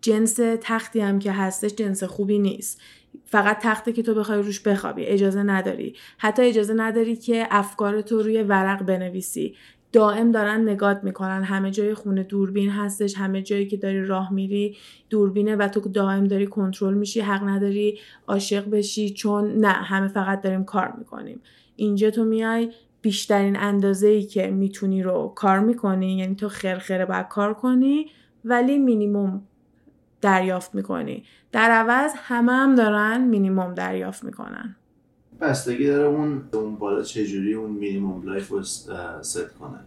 جنس 0.00 0.40
تختی 0.60 1.00
هم 1.00 1.18
که 1.18 1.32
هستش 1.32 1.74
جنس 1.74 2.02
خوبی 2.02 2.38
نیست. 2.38 2.80
فقط 3.24 3.58
تخته 3.62 3.92
که 3.92 4.02
تو 4.02 4.14
بخوای 4.14 4.38
روش 4.38 4.60
بخوابی 4.60 5.04
اجازه 5.04 5.42
نداری. 5.42 5.94
حتی 6.18 6.42
اجازه 6.42 6.74
نداری 6.74 7.16
که 7.16 7.46
افکار 7.50 8.00
تو 8.00 8.22
روی 8.22 8.42
ورق 8.42 8.82
بنویسی. 8.82 9.54
دائم 9.96 10.32
دارن 10.32 10.68
نگات 10.68 11.04
می‌کنن. 11.04 11.42
همه 11.42 11.70
جای 11.70 11.94
خونه 11.94 12.22
دوربین 12.22 12.70
هستش 12.70 13.16
همه 13.16 13.42
جایی 13.42 13.66
که 13.66 13.76
داری 13.76 14.04
راه 14.04 14.32
میری 14.32 14.76
دوربینه 15.10 15.56
و 15.56 15.68
تو 15.68 15.80
دائم 15.80 16.24
داری 16.24 16.46
کنترل 16.46 16.94
میشی 16.94 17.20
حق 17.20 17.48
نداری 17.48 17.98
عاشق 18.26 18.70
بشی 18.70 19.10
چون 19.10 19.56
نه 19.56 19.68
همه 19.68 20.08
فقط 20.08 20.40
داریم 20.40 20.64
کار 20.64 20.94
می‌کنیم. 20.98 21.40
اینجا 21.76 22.10
تو 22.10 22.24
میای 22.24 22.72
بیشترین 23.02 23.56
اندازه 23.56 24.06
ای 24.08 24.22
که 24.22 24.50
می‌تونی 24.50 25.02
رو 25.02 25.32
کار 25.36 25.60
می‌کنی 25.60 26.16
یعنی 26.16 26.34
تو 26.34 26.48
خرخره 26.48 27.04
باید 27.06 27.28
کار 27.28 27.54
کنی 27.54 28.06
ولی 28.44 28.78
مینیموم 28.78 29.42
دریافت 30.20 30.74
می‌کنی. 30.74 31.24
در 31.52 31.70
عوض 31.70 32.12
همه 32.16 32.52
هم 32.52 32.74
دارن 32.74 33.20
مینیموم 33.20 33.74
دریافت 33.74 34.24
می‌کنن. 34.24 34.76
بستگی 35.40 35.86
داره 35.86 36.08
اون 36.08 36.42
اون 36.52 36.76
بالا 36.76 37.02
چجوری 37.02 37.54
اون 37.54 37.70
minimum 37.70 38.22
life 38.26 38.48
رو 38.48 38.62
ست 38.62 39.58
کنه. 39.58 39.78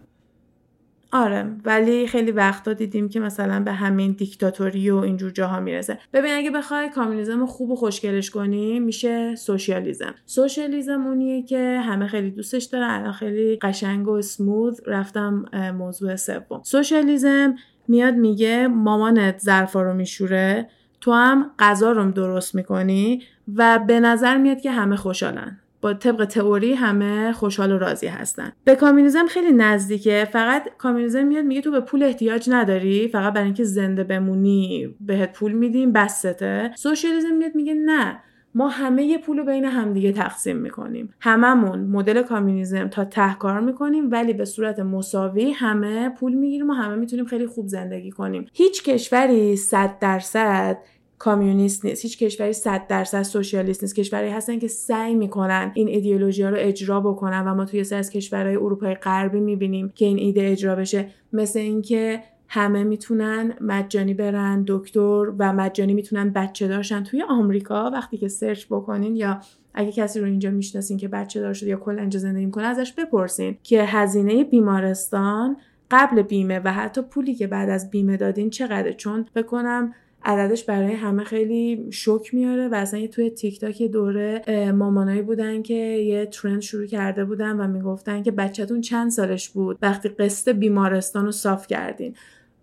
آره 1.12 1.46
ولی 1.64 2.06
خیلی 2.06 2.30
وقتا 2.30 2.72
دیدیم 2.72 3.08
که 3.08 3.20
مثلا 3.20 3.60
به 3.60 3.72
همین 3.72 4.12
دیکتاتوری 4.12 4.90
و 4.90 4.96
اینجور 4.96 5.30
جاها 5.30 5.60
می‌رسه. 5.60 5.98
ببین 6.12 6.34
اگه 6.34 6.50
بخوای 6.50 6.88
کامیونیزم 6.88 7.46
خوب 7.46 7.70
و 7.70 7.76
خوشگلش 7.76 8.30
کنی 8.30 8.80
میشه 8.80 9.36
socialism. 9.36 10.14
socialism 10.26 11.06
اونیه 11.06 11.42
که 11.42 11.80
همه 11.84 12.06
خیلی 12.06 12.30
دوستش 12.30 12.64
دارن. 12.64 12.90
الان 12.90 13.12
خیلی 13.12 13.56
قشنگ 13.56 14.08
و 14.08 14.22
سموث 14.22 14.80
رفتم 14.86 15.44
موضوع 15.78 16.16
سوم. 16.16 16.60
socialism 16.62 17.54
میاد 17.88 18.14
میگه 18.14 18.66
مامانت 18.66 19.38
ظرفا 19.38 19.82
رو 19.82 19.94
میشوره. 19.94 20.68
تو 21.00 21.12
هم 21.12 21.50
غذا 21.58 21.92
رو 21.92 22.10
درست 22.10 22.54
می‌کنی 22.54 23.22
و 23.56 23.78
به 23.86 24.00
نظر 24.00 24.36
میاد 24.36 24.60
که 24.60 24.70
همه 24.70 24.96
خوشحالن. 24.96 25.58
با 25.80 25.94
طبق 25.94 26.24
تئوری 26.24 26.74
همه 26.74 27.32
خوشحال 27.32 27.72
و 27.72 27.78
راضی 27.78 28.06
هستن. 28.06 28.52
به 28.64 28.74
کامیونیزم 28.74 29.26
خیلی 29.26 29.52
نزدیکه. 29.52 30.28
فقط 30.32 30.68
کامیونیزم 30.78 31.26
میاد 31.26 31.44
میگه 31.44 31.60
تو 31.60 31.70
به 31.70 31.80
پول 31.80 32.02
احتیاج 32.02 32.50
نداری. 32.50 33.08
فقط 33.08 33.32
برای 33.32 33.44
اینکه 33.44 33.64
زنده 33.64 34.04
بمونی 34.04 34.94
بهت 35.00 35.32
پول 35.32 35.52
میدیم 35.52 35.92
بسته 35.92 36.70
socialism 36.76 37.34
میاد 37.34 37.54
میگه 37.54 37.74
نه. 37.74 38.20
ما 38.54 38.68
همه 38.68 39.18
پول 39.18 39.38
رو 39.38 39.44
بین 39.44 39.64
همدیگه 39.64 40.12
تقسیم 40.12 40.56
می‌کنیم. 40.56 41.14
هممون 41.20 41.78
مدل 41.78 42.22
کامیونیزم 42.22 42.88
تا 42.88 43.04
ته 43.04 43.34
کار 43.34 43.60
می‌کنیم 43.60 44.10
ولی 44.10 44.32
به 44.32 44.44
صورت 44.44 44.78
مساوی 44.78 45.50
همه 45.50 46.08
پول 46.08 46.34
می‌گیریم 46.34 46.70
و 46.70 46.72
همه 46.72 46.94
می‌تونیم 46.94 47.24
خیلی 47.24 47.46
خوب 47.46 47.66
زندگی 47.66 48.10
کنیم. 48.10 48.46
هیچ 48.52 48.84
کشوری 48.84 49.56
صد 49.56 49.98
درصد 49.98 50.78
کامیونیست 51.18 51.84
نیست. 51.84 52.02
هیچ 52.02 52.18
کشوری 52.18 52.52
100 52.52 52.86
درصد 52.86 53.22
سوسیالیست 53.22 53.82
نیست. 53.82 53.94
کشوری 53.94 54.28
هستن 54.28 54.58
که 54.58 54.68
سعی 54.68 55.14
می‌کنن 55.14 55.72
این 55.74 55.88
ایدئولوژی 55.88 56.42
ها 56.42 56.48
رو 56.48 56.56
اجرا 56.58 57.00
بکنن 57.00 57.46
و 57.46 57.54
ما 57.54 57.64
توی 57.64 57.84
سر 57.84 57.96
از 57.96 58.10
کشورهای 58.10 58.56
اروپای 58.56 58.94
غربی 58.94 59.40
می‌بینیم 59.40 59.92
که 59.94 60.04
این 60.04 60.18
ایده 60.18 60.46
اجرا 60.46 60.76
بشه. 60.76 61.08
مثل 61.32 61.58
اینکه 61.58 62.22
همه 62.52 62.84
می‌تونن 62.84 63.54
مجانی 63.60 64.14
برن 64.14 64.64
دکتر 64.66 65.32
و 65.38 65.52
مجانی 65.52 65.94
می‌تونن 65.94 66.30
بچه 66.30 66.68
دارشن. 66.68 67.04
توی 67.04 67.22
آمریکا 67.22 67.90
وقتی 67.90 68.16
که 68.16 68.28
سرچ 68.28 68.66
بکنین 68.70 69.16
یا 69.16 69.40
اگه 69.74 69.92
کسی 69.92 70.20
رو 70.20 70.26
اینجا 70.26 70.50
می‌شناسین 70.50 70.96
که 70.96 71.08
بچه 71.08 71.40
دار 71.40 71.52
شده 71.52 71.70
یا 71.70 71.76
کل 71.76 71.98
اینجا 71.98 72.18
زندگی 72.18 72.46
می‌کنه 72.46 72.64
ازش 72.64 72.92
بپرسین 72.92 73.56
که 73.62 73.82
هزینه 73.84 74.44
بیمارستان 74.44 75.56
قبل 75.90 76.22
بیمه 76.22 76.60
و 76.64 76.72
حتی 76.72 77.02
پولی 77.02 77.34
که 77.34 77.46
بعد 77.46 77.68
از 77.68 77.90
بیمه 77.90 78.16
دادین 78.16 78.50
چقدره. 78.50 78.92
چون 78.92 79.26
بکنم 79.34 79.94
عددش 80.24 80.64
برای 80.64 80.92
همه 80.92 81.24
خیلی 81.24 81.86
شوک 81.90 82.34
میاره 82.34 82.68
و 82.68 82.74
اصلا 82.74 83.06
توی 83.06 83.30
تیک 83.30 83.60
تاک 83.60 83.82
دوره 83.82 84.42
مامانایی 84.72 85.22
بودن 85.22 85.62
که 85.62 85.74
یه 85.74 86.26
ترند 86.26 86.60
شروع 86.60 86.86
کرده 86.86 87.24
بودن 87.24 87.60
و 87.60 87.66
می‌گفتن 87.68 88.22
که 88.22 88.30
بچهتون 88.30 88.80
چند 88.80 89.10
سالش 89.10 89.48
بود 89.48 89.78
وقتی 89.82 90.08
قسط 90.08 90.48
بیمارستان 90.48 91.24
رو 91.24 91.32
صاف 91.32 91.66
کردین. 91.66 92.14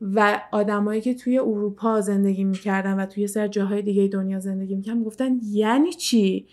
و 0.02 0.41
آدمایی 0.52 1.02
که 1.02 1.14
توی 1.14 1.39
اروپا 1.39 2.02
زندگی 2.02 2.43
می‌کردن 2.43 3.00
و 3.00 3.06
توی 3.06 3.28
سر 3.28 3.48
جاهای 3.48 3.82
دیگه 3.82 4.08
دنیا 4.08 4.39
زندگی 4.39 4.76
می‌کردن 4.76 5.04
گفتن 5.04 5.39
یعنی 5.43 5.93
چی؟ 5.93 6.45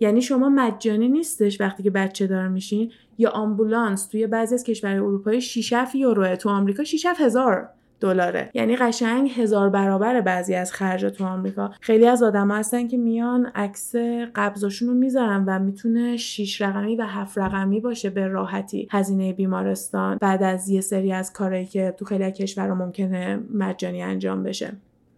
یعنی 0.00 0.22
شما 0.22 0.48
مجانی 0.48 1.08
نیستش 1.08 1.60
وقتی 1.60 1.82
که 1.82 1.90
بچه 1.90 2.26
دار 2.26 2.48
میشین؟ 2.48 2.92
یا 3.18 3.30
آمبولانس 3.30 4.06
توی 4.06 4.26
بعضی 4.26 4.54
از 4.54 4.64
کشورهای 4.64 4.98
اروپایی 4.98 5.40
6 5.40 5.94
یوروه 5.94 6.36
تو 6.36 6.48
آمریکا 6.48 6.84
6 6.84 7.06
هزار. 7.18 7.68
دلاره. 8.02 8.50
یعنی 8.54 8.76
قشنگ 8.76 9.30
هزار 9.30 9.70
برابر 9.70 10.20
بعضی 10.20 10.54
از 10.54 10.72
خرجات 10.72 11.12
تو 11.12 11.24
آمریکا. 11.24 11.70
خیلی 11.80 12.06
از 12.06 12.22
آدما 12.22 12.54
هستن 12.54 12.88
که 12.88 12.96
میان 12.96 13.46
عکس 13.54 13.96
قبضاشون 14.34 14.88
رو 14.88 14.94
می‌ذارن 14.94 15.44
و 15.46 15.58
می‌تونه 15.58 16.16
6 16.16 16.62
رقمی 16.62 16.96
و 16.96 17.02
7 17.06 17.38
رقمی 17.38 17.80
باشه 17.80 18.10
به 18.10 18.26
راحتی 18.26 18.88
هزینه 18.90 19.32
بیمارستان 19.32 20.18
بعد 20.20 20.42
از 20.42 20.68
یه 20.68 20.80
سری 20.80 21.12
از 21.12 21.32
کارهایی 21.32 21.66
که 21.66 21.94
تو 21.98 22.04
خیلی 22.04 22.24
از 22.24 22.32
کشورها 22.32 22.74
ممکنه 22.74 23.40
مجانی 23.54 24.02
انجام 24.02 24.42
بشه. 24.42 24.72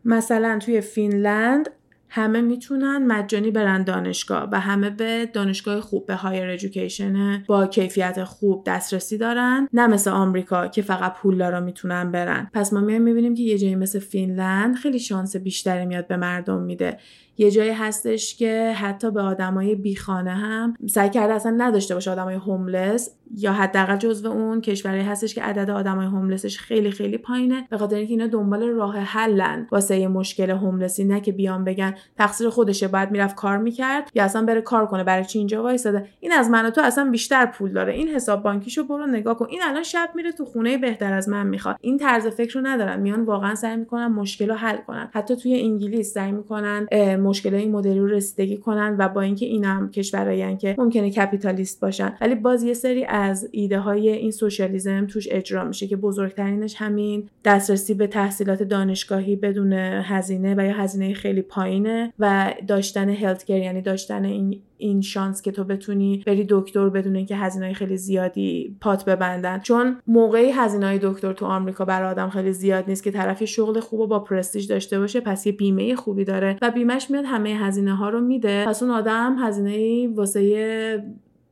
مثلا 0.04 0.58
توی 0.58 0.80
Finland 0.80 1.70
همه 2.16 2.40
می‌تونن 2.40 3.06
مجانی 3.06 3.50
برن 3.50 3.82
دانشگاه 3.82 4.48
و 4.52 4.60
همه 4.60 4.90
به 4.90 5.30
دانشگاه 5.32 5.80
خوب 5.80 6.06
به 6.06 6.14
higher 6.14 6.50
education 6.50 7.44
با 7.46 7.66
کیفیت 7.66 8.24
خوب 8.24 8.64
دسترسی 8.66 9.18
دارن. 9.18 9.68
نه 9.72 9.86
مثل 9.86 10.10
آمریکا 10.10 10.68
که 10.68 10.82
فقط 10.82 11.14
پولدارا 11.14 11.60
می‌تونن 11.60 12.10
برن. 12.10 12.50
پس 12.52 12.72
ما 12.72 12.80
میایم 12.80 13.02
می‌بینیم 13.02 13.34
که 13.34 13.42
یه 13.42 13.58
جایی 13.58 13.74
مثل 13.74 13.98
Finland 13.98 14.74
خیلی 14.74 14.98
شانس 14.98 15.36
بیشتری 15.36 15.86
میاد 15.86 16.06
به 16.06 16.16
مردم 16.16 16.62
میده. 16.62 16.98
یه 17.38 17.50
جایی 17.50 17.70
هستش 17.70 18.36
که 18.36 18.72
حتی 18.72 19.10
به 19.10 19.20
آدمای 19.20 19.74
بیخانه 19.74 20.30
هم 20.30 20.74
سعی 20.86 21.10
کرده 21.10 21.34
اصلا 21.34 21.54
نداشته 21.58 21.94
باشه 21.94 22.10
آدمای 22.10 22.34
هوملس 22.34 23.10
یا 23.36 23.52
حداقل 23.52 23.96
جزو 23.96 24.28
اون 24.28 24.60
کشوری 24.60 25.00
هستش 25.00 25.34
که 25.34 25.42
عدد 25.42 25.70
آدمای 25.70 26.06
هوملسش 26.06 26.58
خیلی 26.58 26.90
خیلی 26.90 27.18
پایینه. 27.18 27.66
به 27.70 27.78
خاطر 27.78 27.96
اینکه 27.96 28.12
اینا 28.12 28.26
دنبال 28.26 28.62
راه 28.62 28.98
حلن. 28.98 29.66
واسه 29.72 29.98
یه 29.98 30.08
مشکل 30.08 30.50
هوملسی 30.50 31.04
نه 31.04 31.20
که 31.20 31.32
بیان 31.32 31.64
بگن 31.64 31.94
تقصیر 32.18 32.48
خودشه 32.48 32.88
باید 32.88 33.10
می‌رفت 33.10 33.36
کار 33.36 33.58
می‌کرد 33.58 34.10
یا 34.14 34.24
اصلا 34.24 34.44
بره 34.44 34.60
کار 34.60 34.86
کنه. 34.86 35.04
برای 35.04 35.24
چی 35.24 35.38
اینجا 35.38 35.62
وایساده؟ 35.62 36.08
این 36.20 36.32
از 36.32 36.50
من 36.50 36.66
و 36.66 36.70
تو 36.70 36.80
اصلا 36.84 37.10
بیشتر 37.10 37.46
پول 37.46 37.72
داره. 37.72 37.92
این 37.92 38.08
حساب 38.08 38.42
بانکیشو 38.42 38.84
برو 38.84 39.06
نگاه 39.06 39.36
کن. 39.36 39.46
این 39.50 39.60
الان 39.62 39.82
شب 39.82 40.10
میره 40.14 40.32
تو 40.32 40.44
خونه 40.44 40.78
بهتر 40.78 41.12
از 41.12 41.28
من 41.28 41.46
می‌خواد. 41.46 41.76
این 41.80 41.98
طرز 41.98 42.26
فکر 42.26 42.54
رو 42.54 42.66
ندارن. 42.66 43.00
میان 43.00 43.24
واقعا 43.24 43.54
سعی 43.54 43.76
می‌کنن 43.76 44.06
مشکل 44.06 44.48
رو 44.48 44.54
حل 44.54 44.76
کنن. 44.76 45.10
حتی 45.12 45.36
توی 45.36 45.60
انگلیس 45.60 46.12
سعی 46.12 46.32
می‌کنن 46.32 46.86
مشکل 47.16 47.54
این 47.54 47.72
مدلی 47.72 47.98
رو 47.98 48.06
رسیدگی 48.06 48.56
کنن 48.56 48.96
و 48.98 49.08
با 49.08 49.20
اینکه 49.20 49.46
اینم 49.46 49.90
کشورایی 49.90 50.56
که 50.56 50.74
ممکنه 50.78 51.10
کپیتالیست 51.10 51.80
باشن. 51.80 52.16
ولی 52.20 52.34
باز 52.34 52.62
یه 52.62 52.74
سری 52.74 53.04
از 53.24 53.48
ایده 53.52 53.78
های 53.78 54.08
این 54.08 54.30
سوشالیزم 54.30 55.06
توش 55.06 55.28
اجرا 55.30 55.64
میشه 55.64 55.86
که 55.86 55.96
بزرگترینش 55.96 56.74
همین 56.78 57.28
دسترسی 57.44 57.94
به 57.94 58.06
تحصیلات 58.06 58.62
دانشگاهی 58.62 59.36
بدون 59.36 59.72
هزینه 59.72 60.54
و 60.58 60.64
یا 60.64 60.72
هزینه 60.72 61.14
خیلی 61.14 61.42
پایینه 61.42 62.12
و 62.18 62.54
داشتن 62.66 63.08
هلت 63.08 63.50
یعنی 63.50 63.82
داشتن 63.82 64.24
این 64.24 64.60
این 64.78 65.00
شانس 65.00 65.42
که 65.42 65.52
تو 65.52 65.64
بتونی 65.64 66.22
بری 66.26 66.46
دکتر 66.48 66.88
بدون 66.88 67.16
اینکه 67.16 67.36
هزینه 67.36 67.72
خیلی 67.72 67.96
زیادی 67.96 68.76
پات 68.80 69.04
ببندن. 69.04 69.60
چون 69.60 69.96
موقعی 70.06 70.50
هزینه 70.50 70.98
دکتر 71.02 71.32
تو 71.32 71.46
آمریکا 71.46 71.84
برای 71.84 72.10
آدم 72.10 72.30
خیلی 72.30 72.52
زیاد 72.52 72.84
نیست 72.88 73.02
که 73.02 73.10
طرف 73.10 73.44
شغل 73.44 73.80
خوب 73.80 74.00
و 74.00 74.06
با 74.06 74.18
پرستیژ 74.18 74.66
داشته 74.66 74.98
باشه 74.98 75.20
پس 75.20 75.46
یه 75.46 75.52
بیمه 75.52 75.96
خوبی 75.96 76.24
داره 76.24 76.58
و 76.62 76.70
بیمهش 76.70 77.10
میاد 77.10 77.24
همه 77.24 77.50
هزینه 77.50 77.94
ها 77.96 78.08
رو 78.08 78.20
میده. 78.20 78.64
پس 78.66 78.82
اون 78.82 78.92
آدم 78.92 79.36
هزینه 79.38 80.08
واسه 80.14 81.04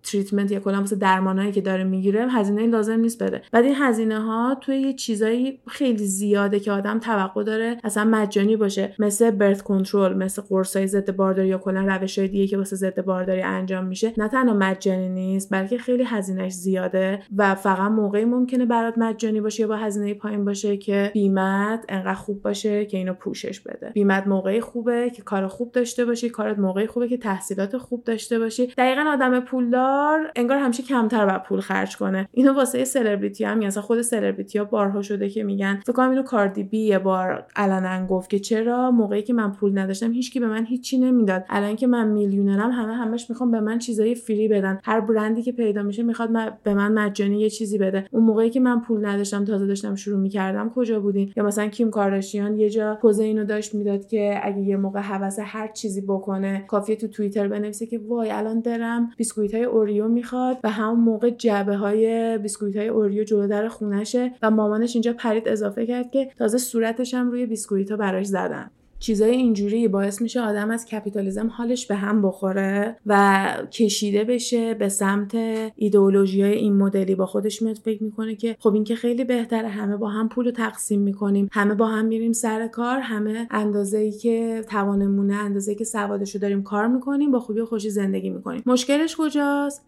تریتمنت 0.03 0.51
یا 0.51 0.61
کلا 0.61 0.81
واسه 0.81 0.97
درمانایی 0.97 1.53
که 1.53 1.61
داره 1.61 1.85
می‌گیره 1.85 2.29
هزینه 2.29 2.67
لازم 2.67 3.01
نیست 3.01 3.23
بده. 3.23 3.43
بعد 3.53 3.65
این 3.65 3.75
هزینه 3.79 4.21
ها 4.21 4.57
توی 4.61 4.77
یه 4.77 4.93
چیزایی 4.93 5.61
خیلی 5.69 6.07
زیاده 6.07 6.61
که 6.61 6.73
آدم 6.73 6.99
توقع 6.99 7.45
داره 7.45 7.77
اصلا 7.85 8.05
مجانی 8.05 8.57
باشه. 8.57 8.95
مثل 8.99 9.31
برث 9.31 9.63
کنترل 9.63 10.17
مثل 10.17 10.43
قرصای 10.43 10.87
ضد 10.87 11.17
بارداری 11.17 11.49
یا 11.49 11.59
کلا 11.59 11.97
روشهای 11.97 12.29
دیگه 12.29 12.47
که 12.47 12.59
واسه 12.59 12.77
ضد 12.77 13.05
بارداری 13.05 13.43
انجام 13.43 13.85
میشه. 13.85 14.13
نه 14.17 14.29
تنها 14.29 14.55
مجانی 14.55 15.09
نیست 15.09 15.49
بلکه 15.51 15.79
خیلی 15.79 16.03
هزینهش 16.03 16.53
زیاده 16.53 17.23
و 17.37 17.55
فقط 17.55 17.91
موقعی 17.91 18.25
ممکنه 18.25 18.67
برات 18.67 18.99
مجانی 18.99 19.41
باشه 19.41 19.61
یا 19.61 19.69
با 19.69 19.77
هزینه 19.77 20.15
پایین 20.15 20.45
باشه 20.45 20.77
که 20.77 21.11
بیمت 21.15 21.85
انقدر 21.89 22.15
خوب 22.15 22.43
باشه 22.43 22.87
که 22.87 22.97
اینو 22.97 23.15
پوشش 23.15 23.61
بده. 23.61 23.91
بیمت 23.95 24.27
موقعی 24.27 24.61
خوبه 24.61 25.11
که 25.11 25.23
کار 25.23 25.47
خوب 25.47 25.73
داشته 25.73 26.05
باشی 26.05 26.31
کارت 26.31 26.59
موقعی 26.59 26.87
خوبه 26.87 27.09
که 27.09 27.17
تحصیلات 27.17 27.79
خوب 27.79 28.05
داشته 28.05 28.39
باشی. 28.39 28.67
دقیقا 28.67 29.05
آدم 29.13 29.41
پولدار 29.41 29.92
انگار 30.37 30.59
همیشه 30.59 30.83
کمتر 30.83 31.27
بر 31.27 31.39
پول 31.39 31.61
خرج 31.61 31.97
کنه. 31.97 32.29
اینو 32.33 32.53
واسه 32.53 32.85
سلبریتی 32.85 33.45
هم 33.45 33.59
مثلا 33.59 33.83
خود 33.83 34.03
سلبریتی 34.03 34.59
ها 34.59 34.65
بارها 34.65 35.03
شده 35.03 35.29
که 35.29 35.43
میگن 35.43 35.81
فکر 35.87 35.93
کنم 35.93 36.11
اینو 36.11 36.23
Cardi 36.23 36.65
B 36.65 36.79
یه 36.79 36.99
بار 36.99 37.47
علنا 37.57 38.07
گفت 38.07 38.31
که 38.31 38.39
چرا 38.39 38.91
موقعی 38.91 39.23
که 39.23 39.33
من 39.33 39.53
پول 39.53 39.79
نداشتم 39.79 40.13
هیچکی 40.13 40.41
به 40.41 40.47
من 40.47 40.65
هیچی 40.65 40.99
نمی‌داد. 40.99 41.45
الان 41.49 41.77
که 41.77 41.87
من 41.87 42.09
میلیونرم 42.09 42.71
همه 42.71 42.95
همش 42.95 43.31
می‌خوان 43.31 43.51
به 43.51 43.61
من 43.61 43.79
چیزای 43.79 44.15
free 44.15 44.49
بدن. 44.49 44.79
هر 44.85 45.01
برندی 45.01 45.43
که 45.43 45.53
پیدا 45.53 45.83
میشه 45.83 46.03
می‌خواد 46.03 46.31
به 46.63 46.75
من 46.75 46.93
مجانی 46.93 47.41
یه 47.41 47.51
چیزی 47.51 47.79
بده. 47.79 48.07
اون 48.11 48.25
موقعی 48.25 48.51
که 48.51 48.61
من 48.61 48.81
پول 48.81 49.07
نداشتم 49.07 49.45
تازه 49.45 49.67
داشتم 49.67 49.95
شروع 49.95 50.21
می‌کردم 50.21 50.71
کجا 50.71 51.01
بودین؟ 51.01 51.33
یا 51.37 51.45
مثلا 51.45 51.67
کیم 51.67 51.91
کارداشیان 51.91 52.57
یه 52.57 52.71
جا 52.71 52.99
پز 53.03 53.25
اینو 53.25 53.45
داشت 53.45 53.75
می‌داد 53.75 54.07
که 54.07 54.41
اگه 54.43 54.61
یه 54.61 54.77
موقع 54.77 55.01
هوس 55.01 55.37
هر 55.43 55.69
چیزی 55.69 56.01
بکنه 56.01 56.65
کافیه 56.69 56.97
تو 56.97 57.09
توییتر 57.09 57.49
بنویسه 57.49 57.87
که 57.87 58.01
وای 58.09 58.31
الان 58.31 58.61
دلم 58.61 59.11
بیسکویت 59.17 59.55
های 59.55 59.65
اوریو 59.83 60.09
می‌خواد 60.09 60.59
و 60.65 60.71
همون 60.71 61.01
موقع 61.01 61.31
جعبه 61.31 61.77
های 61.77 62.39
بیسکویت 62.39 62.77
های 62.77 62.89
اوریو 62.89 63.25
جلو 63.25 63.47
در 63.47 63.69
خونشه 63.69 64.33
و 64.43 64.51
مامانش 64.51 64.97
اینجا 64.97 65.13
پرید 65.13 65.49
اضافه 65.49 65.87
کرد 65.87 66.11
که 66.11 66.31
تازه 66.39 66.59
صورتش 66.59 67.15
هم 67.15 67.31
روی 67.31 67.47
بیسکویت 67.47 67.91
ها 67.91 67.97
براش 67.97 68.27
زدن. 68.27 68.71
چیزای 69.03 69.31
اینجوری 69.31 69.89
باعث 69.89 70.23
میشه 70.23 70.41
آدم 70.41 70.71
از 70.71 70.87
کپیتالیزم 70.87 71.49
حالش 71.49 71.87
به 71.87 71.95
هم 71.95 72.23
بخوره 72.23 72.97
و 73.07 73.49
کشیده 73.73 74.25
بشه 74.25 74.75
به 74.75 74.89
سمت 74.89 75.35
ایدئولوژی 75.77 76.43
های 76.43 76.53
این 76.53 76.77
مدلی. 76.77 77.15
با 77.15 77.27
خودش 77.27 77.63
میاد 77.63 77.77
فکر 77.77 78.03
می‌کنه 78.03 78.35
که 78.35 78.57
خب 78.59 78.75
این 78.75 78.85
که 78.85 78.95
خیلی 78.95 79.25
بهتره. 79.25 79.69
همه 79.69 79.97
با 79.97 80.09
هم 80.09 80.29
پول 80.29 80.45
رو 80.45 80.51
تقسیم 80.51 81.01
می‌کنیم. 81.01 81.49
همه 81.53 81.75
با 81.75 81.87
هم 81.87 82.05
میریم 82.05 82.33
سر 82.33 82.67
کار. 82.67 82.99
همه 82.99 83.47
اندازه 83.51 83.99
ای 83.99 84.13
که 84.13 84.65
توانمونه 84.71 85.35
اندازه 85.35 85.73
ای 85.73 85.79
که 85.79 85.85
سوادش 85.85 86.35
رو 86.35 86.41
داریم 86.41 86.63
کار 86.63 86.87
می‌کنیم 86.87 87.31
با 87.31 87.41
خوبی 87.41 87.61
و 87.61 87.67
خوشی 87.67 87.91
زندگی 87.91 88.31
می‌کنیم. 88.31 88.63
مشکلش 88.67 89.17
کجاست؟ 89.19 89.83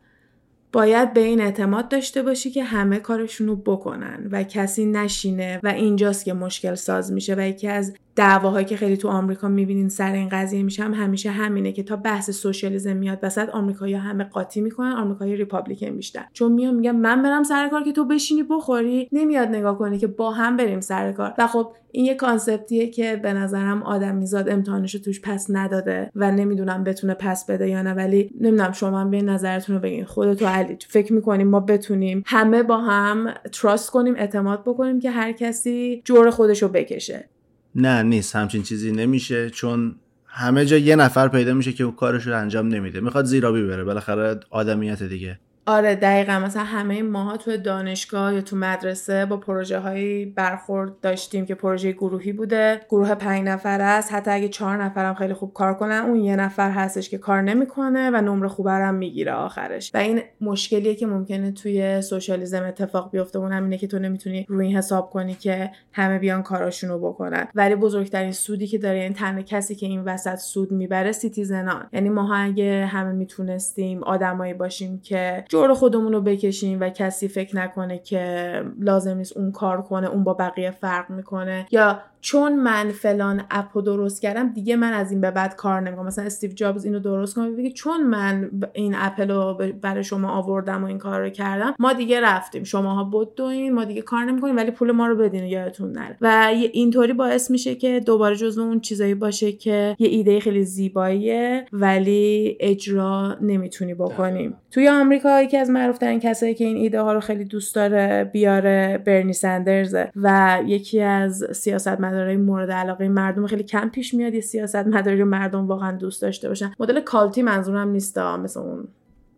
باید 0.73 1.13
به 1.13 1.21
این 1.21 1.41
اعتماد 1.41 1.89
داشته 1.89 2.23
باشی 2.23 2.51
که 2.51 2.65
همه 2.65 2.99
کارشون 2.99 3.47
رو 3.47 3.57
بکنن 3.57 4.29
و 4.33 4.43
کسی 4.43 4.87
نشینه 4.87 5.61
و 5.63 5.69
اینجاست 5.69 6.25
که 6.25 6.33
مشکل 6.33 6.75
ساز 6.75 7.13
میشه 7.13 7.35
و 7.35 7.41
یکی 7.41 7.69
از 7.69 7.95
دعواهایی 8.17 8.67
که 8.67 8.77
خیلی 8.77 8.97
تو 8.97 9.09
آمریکا 9.09 9.49
می‌بینین 9.49 9.89
سر 9.89 10.13
این 10.13 10.29
قضیه 10.29 10.63
میشه 10.63 10.83
هم 10.83 10.95
همیشه 10.95 11.31
همینه 11.31 11.73
که 11.73 11.83
تا 11.83 11.97
بحث 11.97 12.31
socialism 12.31 12.97
میاد 12.97 13.19
وسط 13.23 13.49
آمریکایی‌ها 13.49 14.01
همه 14.01 14.25
قاطی 14.25 14.61
می‌کنن 14.61 14.93
آمریکایی 14.93 15.37
Republican 15.37 15.97
بیشتر. 15.97 16.25
چون 16.33 16.53
میان 16.53 16.75
میگن 16.75 16.97
من 16.97 17.23
برم 17.23 17.43
سر 17.43 17.69
کار 17.69 17.83
که 17.83 17.93
تو 17.93 18.05
بشینی 18.05 18.43
بخوری. 18.43 19.09
نمیاد 19.13 19.49
نگاه 19.49 19.79
کنی 19.79 19.99
که 19.99 20.07
با 20.07 20.31
هم 20.31 20.57
بریم 20.57 20.81
سر 20.81 21.13
کار. 21.13 21.35
و 21.39 21.47
خب 21.47 21.73
این 21.93 22.05
یه 22.05 22.15
کانسپتیه 22.15 22.87
که 22.87 23.17
به 23.23 23.33
نظرم 23.33 23.83
آدم 23.83 24.15
میزاد 24.15 24.49
امتحانش 24.49 24.93
توش 24.93 25.21
پس 25.21 25.47
نداده 25.51 26.11
و 26.15 26.33
نمی‌دونم 26.33 26.85
بتونه 26.85 27.15
پس 27.15 27.47
بده 27.47 27.69
یا 27.69 27.83
نه. 27.83 27.93
ولی 27.95 28.31
نمی‌دونم 28.41 28.73
شما 28.73 29.01
هم 29.01 29.11
به 29.11 29.23
نظرتون 29.23 29.77
رو 29.77 29.83
بگین. 29.83 30.05
خودتو 30.05 30.47
علی 30.47 30.77
فکر 30.89 31.13
می‌کنیم 31.13 31.49
ما 31.49 31.61
بتونیم 31.61 32.23
همه 32.27 32.63
با 32.63 32.79
هم 32.79 33.35
تراست 33.53 33.91
کنیم 33.91 34.15
اعتماد 34.17 34.63
بکنیم 34.63 35.01
که 35.01 35.11
هر 35.11 35.33
کسی 35.33 36.03
جور 36.05 36.31
خودش 36.31 36.63
رو 36.63 36.69
بکشه. 36.69 37.29
نه 37.75 38.03
نیست. 38.03 38.37
همچین 38.37 38.63
چیزی 38.63 38.93
نمیشه. 38.93 39.51
چون 39.51 39.97
همه 40.27 40.67
جا 40.67 40.77
یه 40.77 40.97
نفر 40.97 41.29
پیدا 41.29 41.55
میشه 41.55 41.73
که 41.73 41.85
اون 41.85 41.95
کارش 41.95 42.27
رو 42.27 42.39
انجام 42.39 42.69
نمیده. 42.69 43.01
می‌خواد 43.01 43.25
زیرابی 43.25 43.63
بره. 43.63 43.85
بالاخره 43.85 44.41
آدمیت 44.51 45.03
دیگه. 45.03 45.39
آره 45.67 45.95
دقیقا. 45.95 46.39
مثلا 46.39 46.65
همه 46.65 47.03
ماها 47.03 47.37
تو 47.37 47.57
دانشگاه 47.57 48.35
یا 48.35 48.41
تو 48.41 48.57
مدرسه 48.57 49.27
با 49.27 49.37
پروژه 49.37 49.79
هایی 49.79 50.27
برخورد 50.27 51.01
داشتیم 51.01 51.47
که 51.47 51.55
پروژه 51.55 51.93
گروهی 51.93 52.33
بوده. 52.33 52.81
گروه 52.89 53.15
پنج 53.15 53.49
نفر 53.49 53.81
است. 53.81 54.13
حتی 54.13 54.31
اگه 54.31 54.49
چهار 54.49 54.85
نفرم 54.85 55.15
خیلی 55.15 55.35
خوب 55.35 55.53
کار 55.53 55.75
کنن 55.75 56.03
اون 56.07 56.17
یه 56.17 56.37
نفر 56.37 56.71
هستش 56.71 57.11
که 57.11 57.19
کار 57.19 57.43
نمی‌کنه 57.43 58.11
و 58.11 58.21
نمره 58.21 58.49
خوبرم 58.49 58.95
می‌گیره 58.95 59.33
آخرش. 59.33 59.91
و 59.95 59.99
این 59.99 60.21
مشکلیه 60.41 60.95
که 60.95 61.07
ممکنه 61.07 61.53
توی 61.53 62.03
socialism 62.03 62.65
اتفاق 62.65 63.11
بیفته. 63.11 63.39
اون 63.39 63.53
همینه 63.53 63.79
که 63.79 63.87
تو 63.87 63.99
نمی‌تونی 63.99 64.47
روی 64.49 64.67
این 64.67 64.77
حساب 64.77 65.11
کنی 65.11 65.35
که 65.35 65.71
همه 65.93 66.19
بیان 66.19 66.43
کاراشون 66.43 66.91
رو 66.91 66.99
بکنن. 66.99 67.49
ولی 67.55 67.75
بزرگترین 67.75 68.33
سودی 68.33 68.67
که 68.67 68.79
داره 68.79 68.99
یعنی 68.99 69.15
تنها 69.15 69.43
کسی 69.43 69.75
که 69.75 69.87
این 69.87 70.01
وسط 70.05 70.35
سود 70.35 70.73
می‌بره 70.73 71.13
citizen 71.13 71.72
ان. 71.72 71.89
یعنی 71.93 72.09
ما 72.09 72.37
اگه 72.37 72.87
همه 72.87 73.13
می‌تونستیم 73.13 74.03
آدمایی 74.03 74.55
باشیم 74.55 75.01
که 75.01 75.45
جور 75.61 75.75
خودمون 75.75 76.13
رو 76.13 76.21
بکشیم 76.21 76.81
و 76.81 76.89
کسی 76.89 77.29
فکر 77.29 77.57
نکنه 77.57 77.99
که 77.99 78.63
لازم 78.79 79.17
نیست 79.17 79.37
اون 79.37 79.53
کار 79.53 79.83
کنه 79.83 80.07
اون 80.07 80.25
با 80.25 80.35
بقیه 80.35 80.71
فرق 80.71 81.11
می‌کنه. 81.11 81.67
یا 81.71 82.01
چون 82.25 82.57
من 82.57 82.91
فلان 82.91 83.45
app 83.51 83.73
و 83.73 83.81
درست 83.81 84.23
کردم 84.23 84.49
دیگه 84.49 84.77
من 84.77 84.93
از 84.93 85.11
این 85.13 85.21
به 85.21 85.31
بعد 85.31 85.57
کار 85.57 85.81
نمی‌کنم. 85.81 86.07
مثلا 86.07 86.25
استیو 86.25 86.53
جابز 86.53 86.85
اینو 86.85 86.99
درست 86.99 87.35
کنه 87.35 87.51
بگه 87.51 87.71
چون 87.71 88.07
من 88.07 88.51
این 88.73 88.95
اپل 88.97 89.31
رو 89.31 89.59
برای 89.83 90.05
شما 90.05 90.29
آوردم 90.29 90.85
و 90.85 90.87
این 90.87 90.99
کار 90.99 91.21
رو 91.21 91.29
کردم 91.29 91.75
ما 91.79 91.93
دیگه 91.93 92.21
رفتیم. 92.21 92.65
شماها 92.65 93.05
بدوین 93.05 93.75
ما 93.75 93.85
دیگه 93.85 94.03
کار 94.03 94.25
نمی‌کنیم 94.25 94.57
ولی 94.57 94.71
پول 94.71 94.91
ما 94.91 95.07
رو 95.07 95.17
بدین 95.17 95.45
یادتون 95.45 95.93
نره. 95.93 96.17
و 96.21 96.51
اینطوری 96.73 97.13
باعث 97.13 97.51
میشه 97.51 97.75
که 97.75 98.01
دوباره 98.01 98.37
جزو 98.37 98.63
اون 98.63 98.81
چیزایی 98.81 99.15
باشه 99.15 99.53
که 99.53 99.97
یه 99.99 100.09
ایده 100.09 100.41
خیلی 100.41 100.65
زیباییه 100.65 101.65
ولی 101.73 102.57
اجرا 102.61 103.37
نمی‌تونی 103.41 103.95
بکنیم 103.95 104.57
توی 104.71 104.89
آمریکا 104.89 105.43
یکی 105.43 105.57
از 105.57 105.71
معروفترین 105.71 106.21
کسایی 106.21 106.55
که 106.55 106.65
این 106.65 106.77
ایده 106.77 107.01
ها 107.01 107.13
رو 107.13 107.21
خیلی 107.21 107.45
دوست 107.45 107.75
داره 107.75 108.31
بیاره 108.33 109.03
برنی 109.07 109.33
سندرز 109.33 109.97
و 110.17 110.59
یکی 110.67 111.01
از 111.01 111.45
سیاست 111.53 112.01
مدارای 112.15 112.37
مورد 112.37 112.71
علاقه 112.71 113.09
مردم 113.09 113.47
خیلی 113.47 113.63
کم 113.63 113.89
پیش 113.89 114.15
میاد 114.15 114.35
یه 114.35 114.41
سیاست 114.41 114.77
مداری 114.77 115.21
رو 115.21 115.25
مردم 115.25 115.67
واقعا 115.67 115.97
دوست 115.97 116.23
داشته 116.23 116.49
باشن. 116.49 116.73
مدل 116.81 117.01
کالتی 117.01 117.43
منظورم 117.43 117.89
نیست 117.89 118.19
مثل 118.19 118.61
اون 118.61 118.89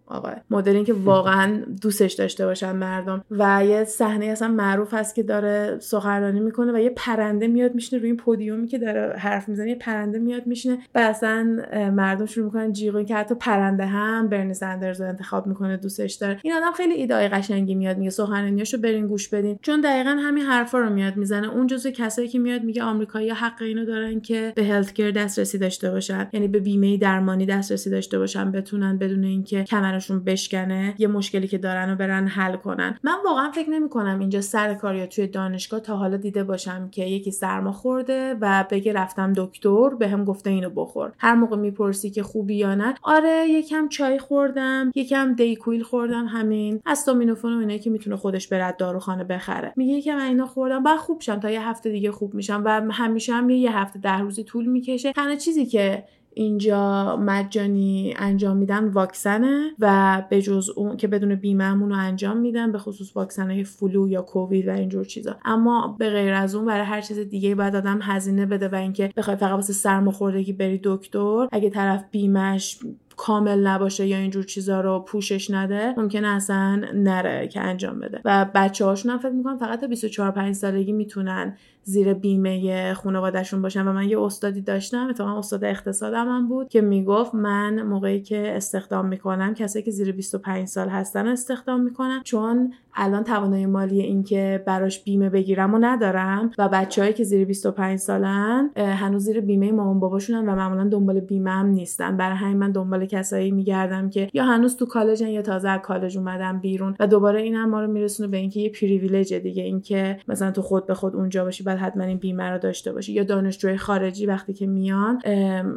آقا. 0.06 0.30
مدلی 0.50 0.84
که 0.84 0.92
واقعا 0.92 1.62
دوستش 1.82 2.12
داشته 2.12 2.46
باشن 2.46 2.72
مردم. 2.72 3.24
و 3.30 3.64
یه 3.64 3.84
صحنه 3.84 4.26
اصلا 4.26 4.48
معروف 4.48 4.94
هست 4.94 5.14
که 5.14 5.22
داره 5.22 5.78
سخنرانی 5.80 6.40
می‌کنه 6.40 6.72
و 6.72 6.78
یه 6.78 6.90
پرنده 6.96 7.46
میاد 7.46 7.74
میشینه 7.74 8.00
روی 8.00 8.08
این 8.08 8.16
پودیومی 8.16 8.66
که 8.66 8.78
داره 8.78 9.16
حرف 9.18 9.48
می‌زنه 9.48 9.68
یه 9.68 9.74
پرنده 9.74 10.18
میاد 10.18 10.46
میشینه 10.46 10.78
و 10.94 10.98
اصلا 10.98 11.62
مردم 11.92 12.26
شروع 12.26 12.44
می‌کنن 12.44 12.72
جیغ 12.72 13.06
که 13.06 13.14
حتی 13.14 13.34
پرنده 13.34 13.86
هم 13.86 14.28
برنی 14.28 14.54
سندرز 14.54 15.00
رو 15.00 15.08
انتخاب 15.08 15.46
می‌کنه 15.46 15.76
دوستش 15.76 16.14
داره. 16.14 16.38
این 16.42 16.54
آدم 16.54 16.72
خیلی 16.72 16.94
ایدای 16.94 17.28
قشنگی 17.28 17.74
میاد 17.74 17.98
میگه 17.98 18.10
سخنرانیاشو 18.10 18.78
برین 18.78 19.06
گوش 19.06 19.28
بدین. 19.28 19.58
چون 19.62 19.80
دقیقا 19.80 20.10
همین 20.10 20.44
حرفا 20.44 20.78
رو 20.78 20.90
میاد 20.90 21.16
می‌زنه. 21.16 21.54
اون 21.54 21.66
جزو 21.66 21.90
کسایی 21.90 22.28
که 22.28 22.38
میاد 22.38 22.62
میگه 22.62 22.82
آمریکایی 22.82 23.30
حق 23.30 23.62
اینو 23.62 23.84
دارن 23.84 24.20
که 24.20 24.52
به 24.56 24.64
هلت 24.64 25.00
دسترسی 25.00 25.58
داشته 25.58 25.90
باشن. 25.90 26.28
یعنی 26.32 26.48
به 26.48 26.58
بیمه 26.58 26.96
درمانی 26.96 27.46
دسترسی 27.46 27.90
داشته 27.90 28.18
باشن 28.18 28.52
بتونن 28.52 28.98
بدون 28.98 29.24
اینکه 29.24 29.64
کمر 29.64 29.95
کمرشون 29.96 30.24
بشکنه 30.24 30.94
یه 30.98 31.08
مشکلی 31.08 31.48
که 31.48 31.58
دارن 31.58 31.92
و 31.92 31.96
برن 31.96 32.26
حل 32.26 32.56
کنن. 32.56 32.98
من 33.02 33.14
واقعا 33.24 33.50
فکر 33.50 33.70
نمی 33.70 33.88
کنم 33.88 34.18
اینجا 34.18 34.40
سر 34.40 34.74
کار 34.74 34.94
یا 34.94 35.06
توی 35.06 35.26
دانشگاه 35.26 35.80
تا 35.80 35.96
حالا 35.96 36.16
دیده 36.16 36.44
باشم 36.44 36.88
که 36.90 37.04
یکی 37.04 37.30
سرما 37.30 37.72
خورده 37.72 38.34
و 38.40 38.64
بگه 38.70 38.92
رفتم 38.92 39.32
دکتر 39.36 39.88
به 39.98 40.08
هم 40.08 40.24
گفته 40.24 40.50
اینو 40.50 40.70
بخور. 40.70 41.12
هر 41.18 41.34
موقع 41.34 41.56
می‌پرسی 41.56 42.10
که 42.10 42.22
خوبی 42.22 42.54
یا 42.54 42.74
نه 42.74 42.94
آره 43.02 43.46
یکم 43.48 43.88
چای 43.88 44.18
خوردم 44.18 44.90
یکم 44.94 45.34
دیکویل 45.34 45.82
خوردم 45.82 46.26
همین. 46.26 46.80
استامینوفن 46.86 47.52
و 47.52 47.58
اینه 47.58 47.78
که 47.78 47.90
می‌تونه 47.90 48.16
خودش 48.16 48.48
برد 48.48 48.76
داروخانه 48.76 49.24
بخره. 49.24 49.72
میگه 49.76 50.00
که 50.00 50.14
من 50.14 50.20
اینا 50.20 50.46
خوردم 50.46 50.82
بعد 50.82 50.98
خوب 50.98 51.20
شم 51.20 51.40
تا 51.40 51.50
یه 51.50 51.68
هفته 51.68 51.90
دیگه 51.90 52.10
خوب 52.12 52.34
میشم 52.34 52.62
و 52.64 52.82
همیشه 52.90 53.32
هم 53.32 53.50
یه 53.50 53.78
هفته 53.78 53.98
ده 53.98 54.18
روزی 54.18 54.44
طول 54.44 54.66
می‌کشه. 54.66 55.12
تنها 55.12 55.36
چیزی 55.36 55.66
که 55.66 56.04
اینجا 56.38 57.16
مجانی 57.16 58.14
انجام 58.16 58.56
میدن 58.56 58.88
واکسنه 58.88 59.70
و 59.78 60.22
به 60.30 60.42
جز 60.42 60.70
اون 60.76 60.96
که 60.96 61.08
بدون 61.08 61.34
بیمه 61.34 61.74
رو 61.74 61.92
انجام 61.92 62.36
میدن 62.36 62.72
به 62.72 62.78
خصوص 62.78 63.16
واکسن 63.16 63.50
های 63.50 63.64
فلو 63.64 64.08
یا 64.08 64.22
کووید 64.22 64.68
و 64.68 64.70
اینجور 64.70 65.04
چیزا. 65.04 65.36
اما 65.44 65.96
به 65.98 66.10
غیر 66.10 66.32
از 66.32 66.54
اون 66.54 66.66
برای 66.66 66.84
هر 66.84 67.00
چیز 67.00 67.18
دیگه 67.18 67.54
باید 67.54 67.76
آدم 67.76 67.98
هزینه 68.02 68.46
بده 68.46 68.68
و 68.68 68.74
اینکه 68.74 69.12
بخوای 69.16 69.36
فقط 69.36 69.52
واسه 69.52 69.72
سرماخوردگی 69.72 70.52
بری 70.52 70.80
دکتر 70.84 71.48
اگه 71.52 71.70
طرف 71.70 72.04
بیمش 72.10 72.78
کامل 73.16 73.66
نباشه 73.66 74.06
یا 74.06 74.16
اینجور 74.16 74.44
چیزا 74.44 74.80
رو 74.80 75.00
پوشش 75.00 75.50
نده 75.50 75.94
ممکنه 75.96 76.28
اصلا 76.28 76.82
نره 76.94 77.48
که 77.48 77.60
انجام 77.60 78.00
بده. 78.00 78.20
و 78.24 78.46
بچه 78.54 78.84
هاشون 78.84 79.12
هم 79.12 79.18
فکر 79.18 79.30
می‌کنم 79.30 79.58
فقط 79.58 79.80
تا 79.80 79.86
24 79.86 80.30
5 80.30 80.54
سالگی 80.54 80.92
می‌تونن 80.92 81.56
زیر 81.88 82.14
بیمه 82.14 82.94
خانوادهشون 82.94 83.62
باشن. 83.62 83.88
و 83.88 83.92
من 83.92 84.08
یه 84.08 84.20
استادی 84.20 84.60
داشتم 84.60 85.06
اتفاقا 85.10 85.38
استاد 85.38 85.64
اقتصادم 85.64 86.28
هم 86.28 86.48
بود 86.48 86.68
که 86.68 86.80
می‌گفت 86.80 87.34
من 87.34 87.82
موقعی 87.82 88.20
که 88.20 88.56
استخدام 88.56 89.06
می‌کنم 89.06 89.54
کسایی 89.54 89.84
که 89.84 89.90
زیر 89.90 90.12
25 90.12 90.68
سال 90.68 90.88
هستن 90.88 91.26
استخدام 91.26 91.80
می‌کنم. 91.80 92.20
چون 92.24 92.72
الان 92.94 93.24
توانایی 93.24 93.66
مالی 93.66 94.00
این 94.00 94.24
که 94.24 94.62
براش 94.66 95.04
بیمه 95.04 95.30
بگیرم 95.30 95.74
و 95.74 95.78
ندارم 95.80 96.50
و 96.58 96.68
بچههایی 96.68 97.14
که 97.14 97.24
زیر 97.24 97.44
25 97.44 97.98
سالن 97.98 98.70
هنوز 98.76 99.24
زیر 99.24 99.40
بیمه 99.40 99.72
مامان 99.72 100.00
باباشونن 100.00 100.48
و 100.48 100.56
معمولا 100.56 100.88
دنبال 100.88 101.20
بیمه 101.20 101.50
هم 101.50 101.66
نیستن. 101.66 102.16
برای 102.16 102.36
همین 102.36 102.56
من 102.56 102.72
دنبال 102.72 103.06
کسایی 103.06 103.50
میگردم 103.50 104.10
که 104.10 104.28
یا 104.34 104.44
هنوز 104.44 104.76
تو 104.76 104.86
کالجن 104.86 105.28
یا 105.28 105.42
تازه 105.42 105.68
از 105.68 105.80
کالج 105.80 106.18
اومدن 106.18 106.58
بیرون 106.58 106.96
و 107.00 107.06
دوباره 107.06 107.42
این 107.42 107.54
هم 107.54 107.70
ما 107.70 107.80
رو 107.80 107.92
میرسونه 107.92 108.28
به 108.28 108.36
اینکه 108.36 108.60
یه 108.60 108.70
پریویلیج 108.70 109.34
دیگه. 109.34 109.62
اینکه 109.62 110.18
مثلا 110.28 110.50
تو 110.50 110.62
خود 110.62 110.86
به 110.86 110.94
خود 110.94 111.16
اونجا 111.16 111.44
باشی 111.44 111.64
بعد 111.76 111.84
حتما 111.84 112.04
این 112.04 112.18
بیمه 112.18 112.50
رو 112.50 112.58
داشته 112.58 112.92
باشی. 112.92 113.12
یا 113.12 113.24
دانشجوی 113.24 113.76
خارجی 113.76 114.26
وقتی 114.26 114.52
که 114.52 114.66
میان 114.66 115.22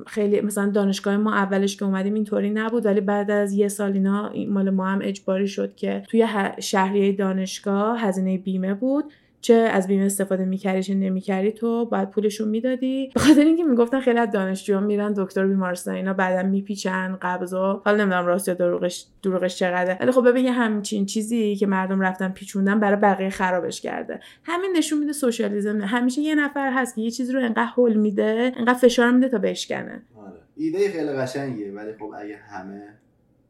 خیلی 0.08 0.42
مثلا 0.42 0.70
دانشگاه 0.70 1.18
ما 1.18 1.34
اولش 1.34 1.78
که 1.78 1.86
اومدیم 1.86 2.14
اینطوری 2.14 2.50
نبود 2.50 2.86
ولی 2.86 3.02
بعد 3.02 3.32
از 3.32 3.54
یه 3.54 3.68
سال 3.68 3.94
اینا 3.94 4.32
مال 4.50 4.70
ما 4.70 4.88
هم 4.88 5.00
اجباری 5.02 5.48
شد 5.48 5.76
که 5.76 6.04
توی 6.08 6.28
شهریه 6.60 7.12
دانشگاه 7.12 8.02
هزینه 8.02 8.38
بیمه 8.38 8.74
بود. 8.74 9.06
چه 9.42 9.54
از 9.54 9.88
بیمه 9.88 10.06
استفاده 10.06 10.46
می‌کردی 10.46 10.84
چه 10.84 10.94
نمی‌کردی 10.94 11.52
تو 11.52 11.86
باید 11.86 12.10
پولشون 12.10 12.48
می‌دادی. 12.48 13.12
به 13.14 13.20
خاطر 13.20 13.42
اینکه 13.42 13.64
می‌گفتن 13.64 14.00
خیلی 14.00 14.20
از 14.20 14.32
دانشجوها 14.32 14.80
میرن 14.80 15.14
دکتر 15.14 15.48
بیمارستان 15.48 15.96
اینا 15.96 16.14
بعدا 16.14 16.50
میپیچن 16.50 17.18
قبض 17.22 17.54
حالا 17.54 17.98
نمی‌دونم 17.98 18.26
راست 18.26 18.48
یا 18.48 18.54
دروغش 18.54 19.06
دروغش 19.24 19.56
چقدره. 19.56 19.98
ولی 20.02 20.12
خب 20.12 20.30
ببین 20.30 20.48
همچین 20.48 21.06
چیزی 21.06 21.56
که 21.56 21.68
مردم 21.68 22.02
رفتن 22.02 22.30
پیچوندن 22.30 22.80
برای 22.80 23.02
بقیه 23.02 23.30
خرابش 23.30 23.82
کرده. 23.82 24.20
همین 24.44 24.72
نشون 24.78 25.00
میده 25.00 25.14
سوشالیسم 25.14 25.82
همیشه 25.82 26.22
یه 26.22 26.36
نفر 26.36 26.72
هست 26.74 26.96
که 26.96 27.02
یه 27.02 27.12
چیزی 27.12 27.34
رو 27.34 27.40
انقدر 27.40 27.70
هول 27.76 27.94
میده 27.94 28.52
انقدر 28.58 28.80
فشار 28.80 29.12
میده 29.12 29.30
تا 29.30 29.38
بشکنه. 29.38 30.02
آره. 30.18 30.40
ایده 30.56 30.90
خیلی 30.92 31.10
قشنگیه 31.10 31.72
ولی 31.72 31.94
خب 31.94 32.14
اگه 32.18 32.38
همه 32.38 32.82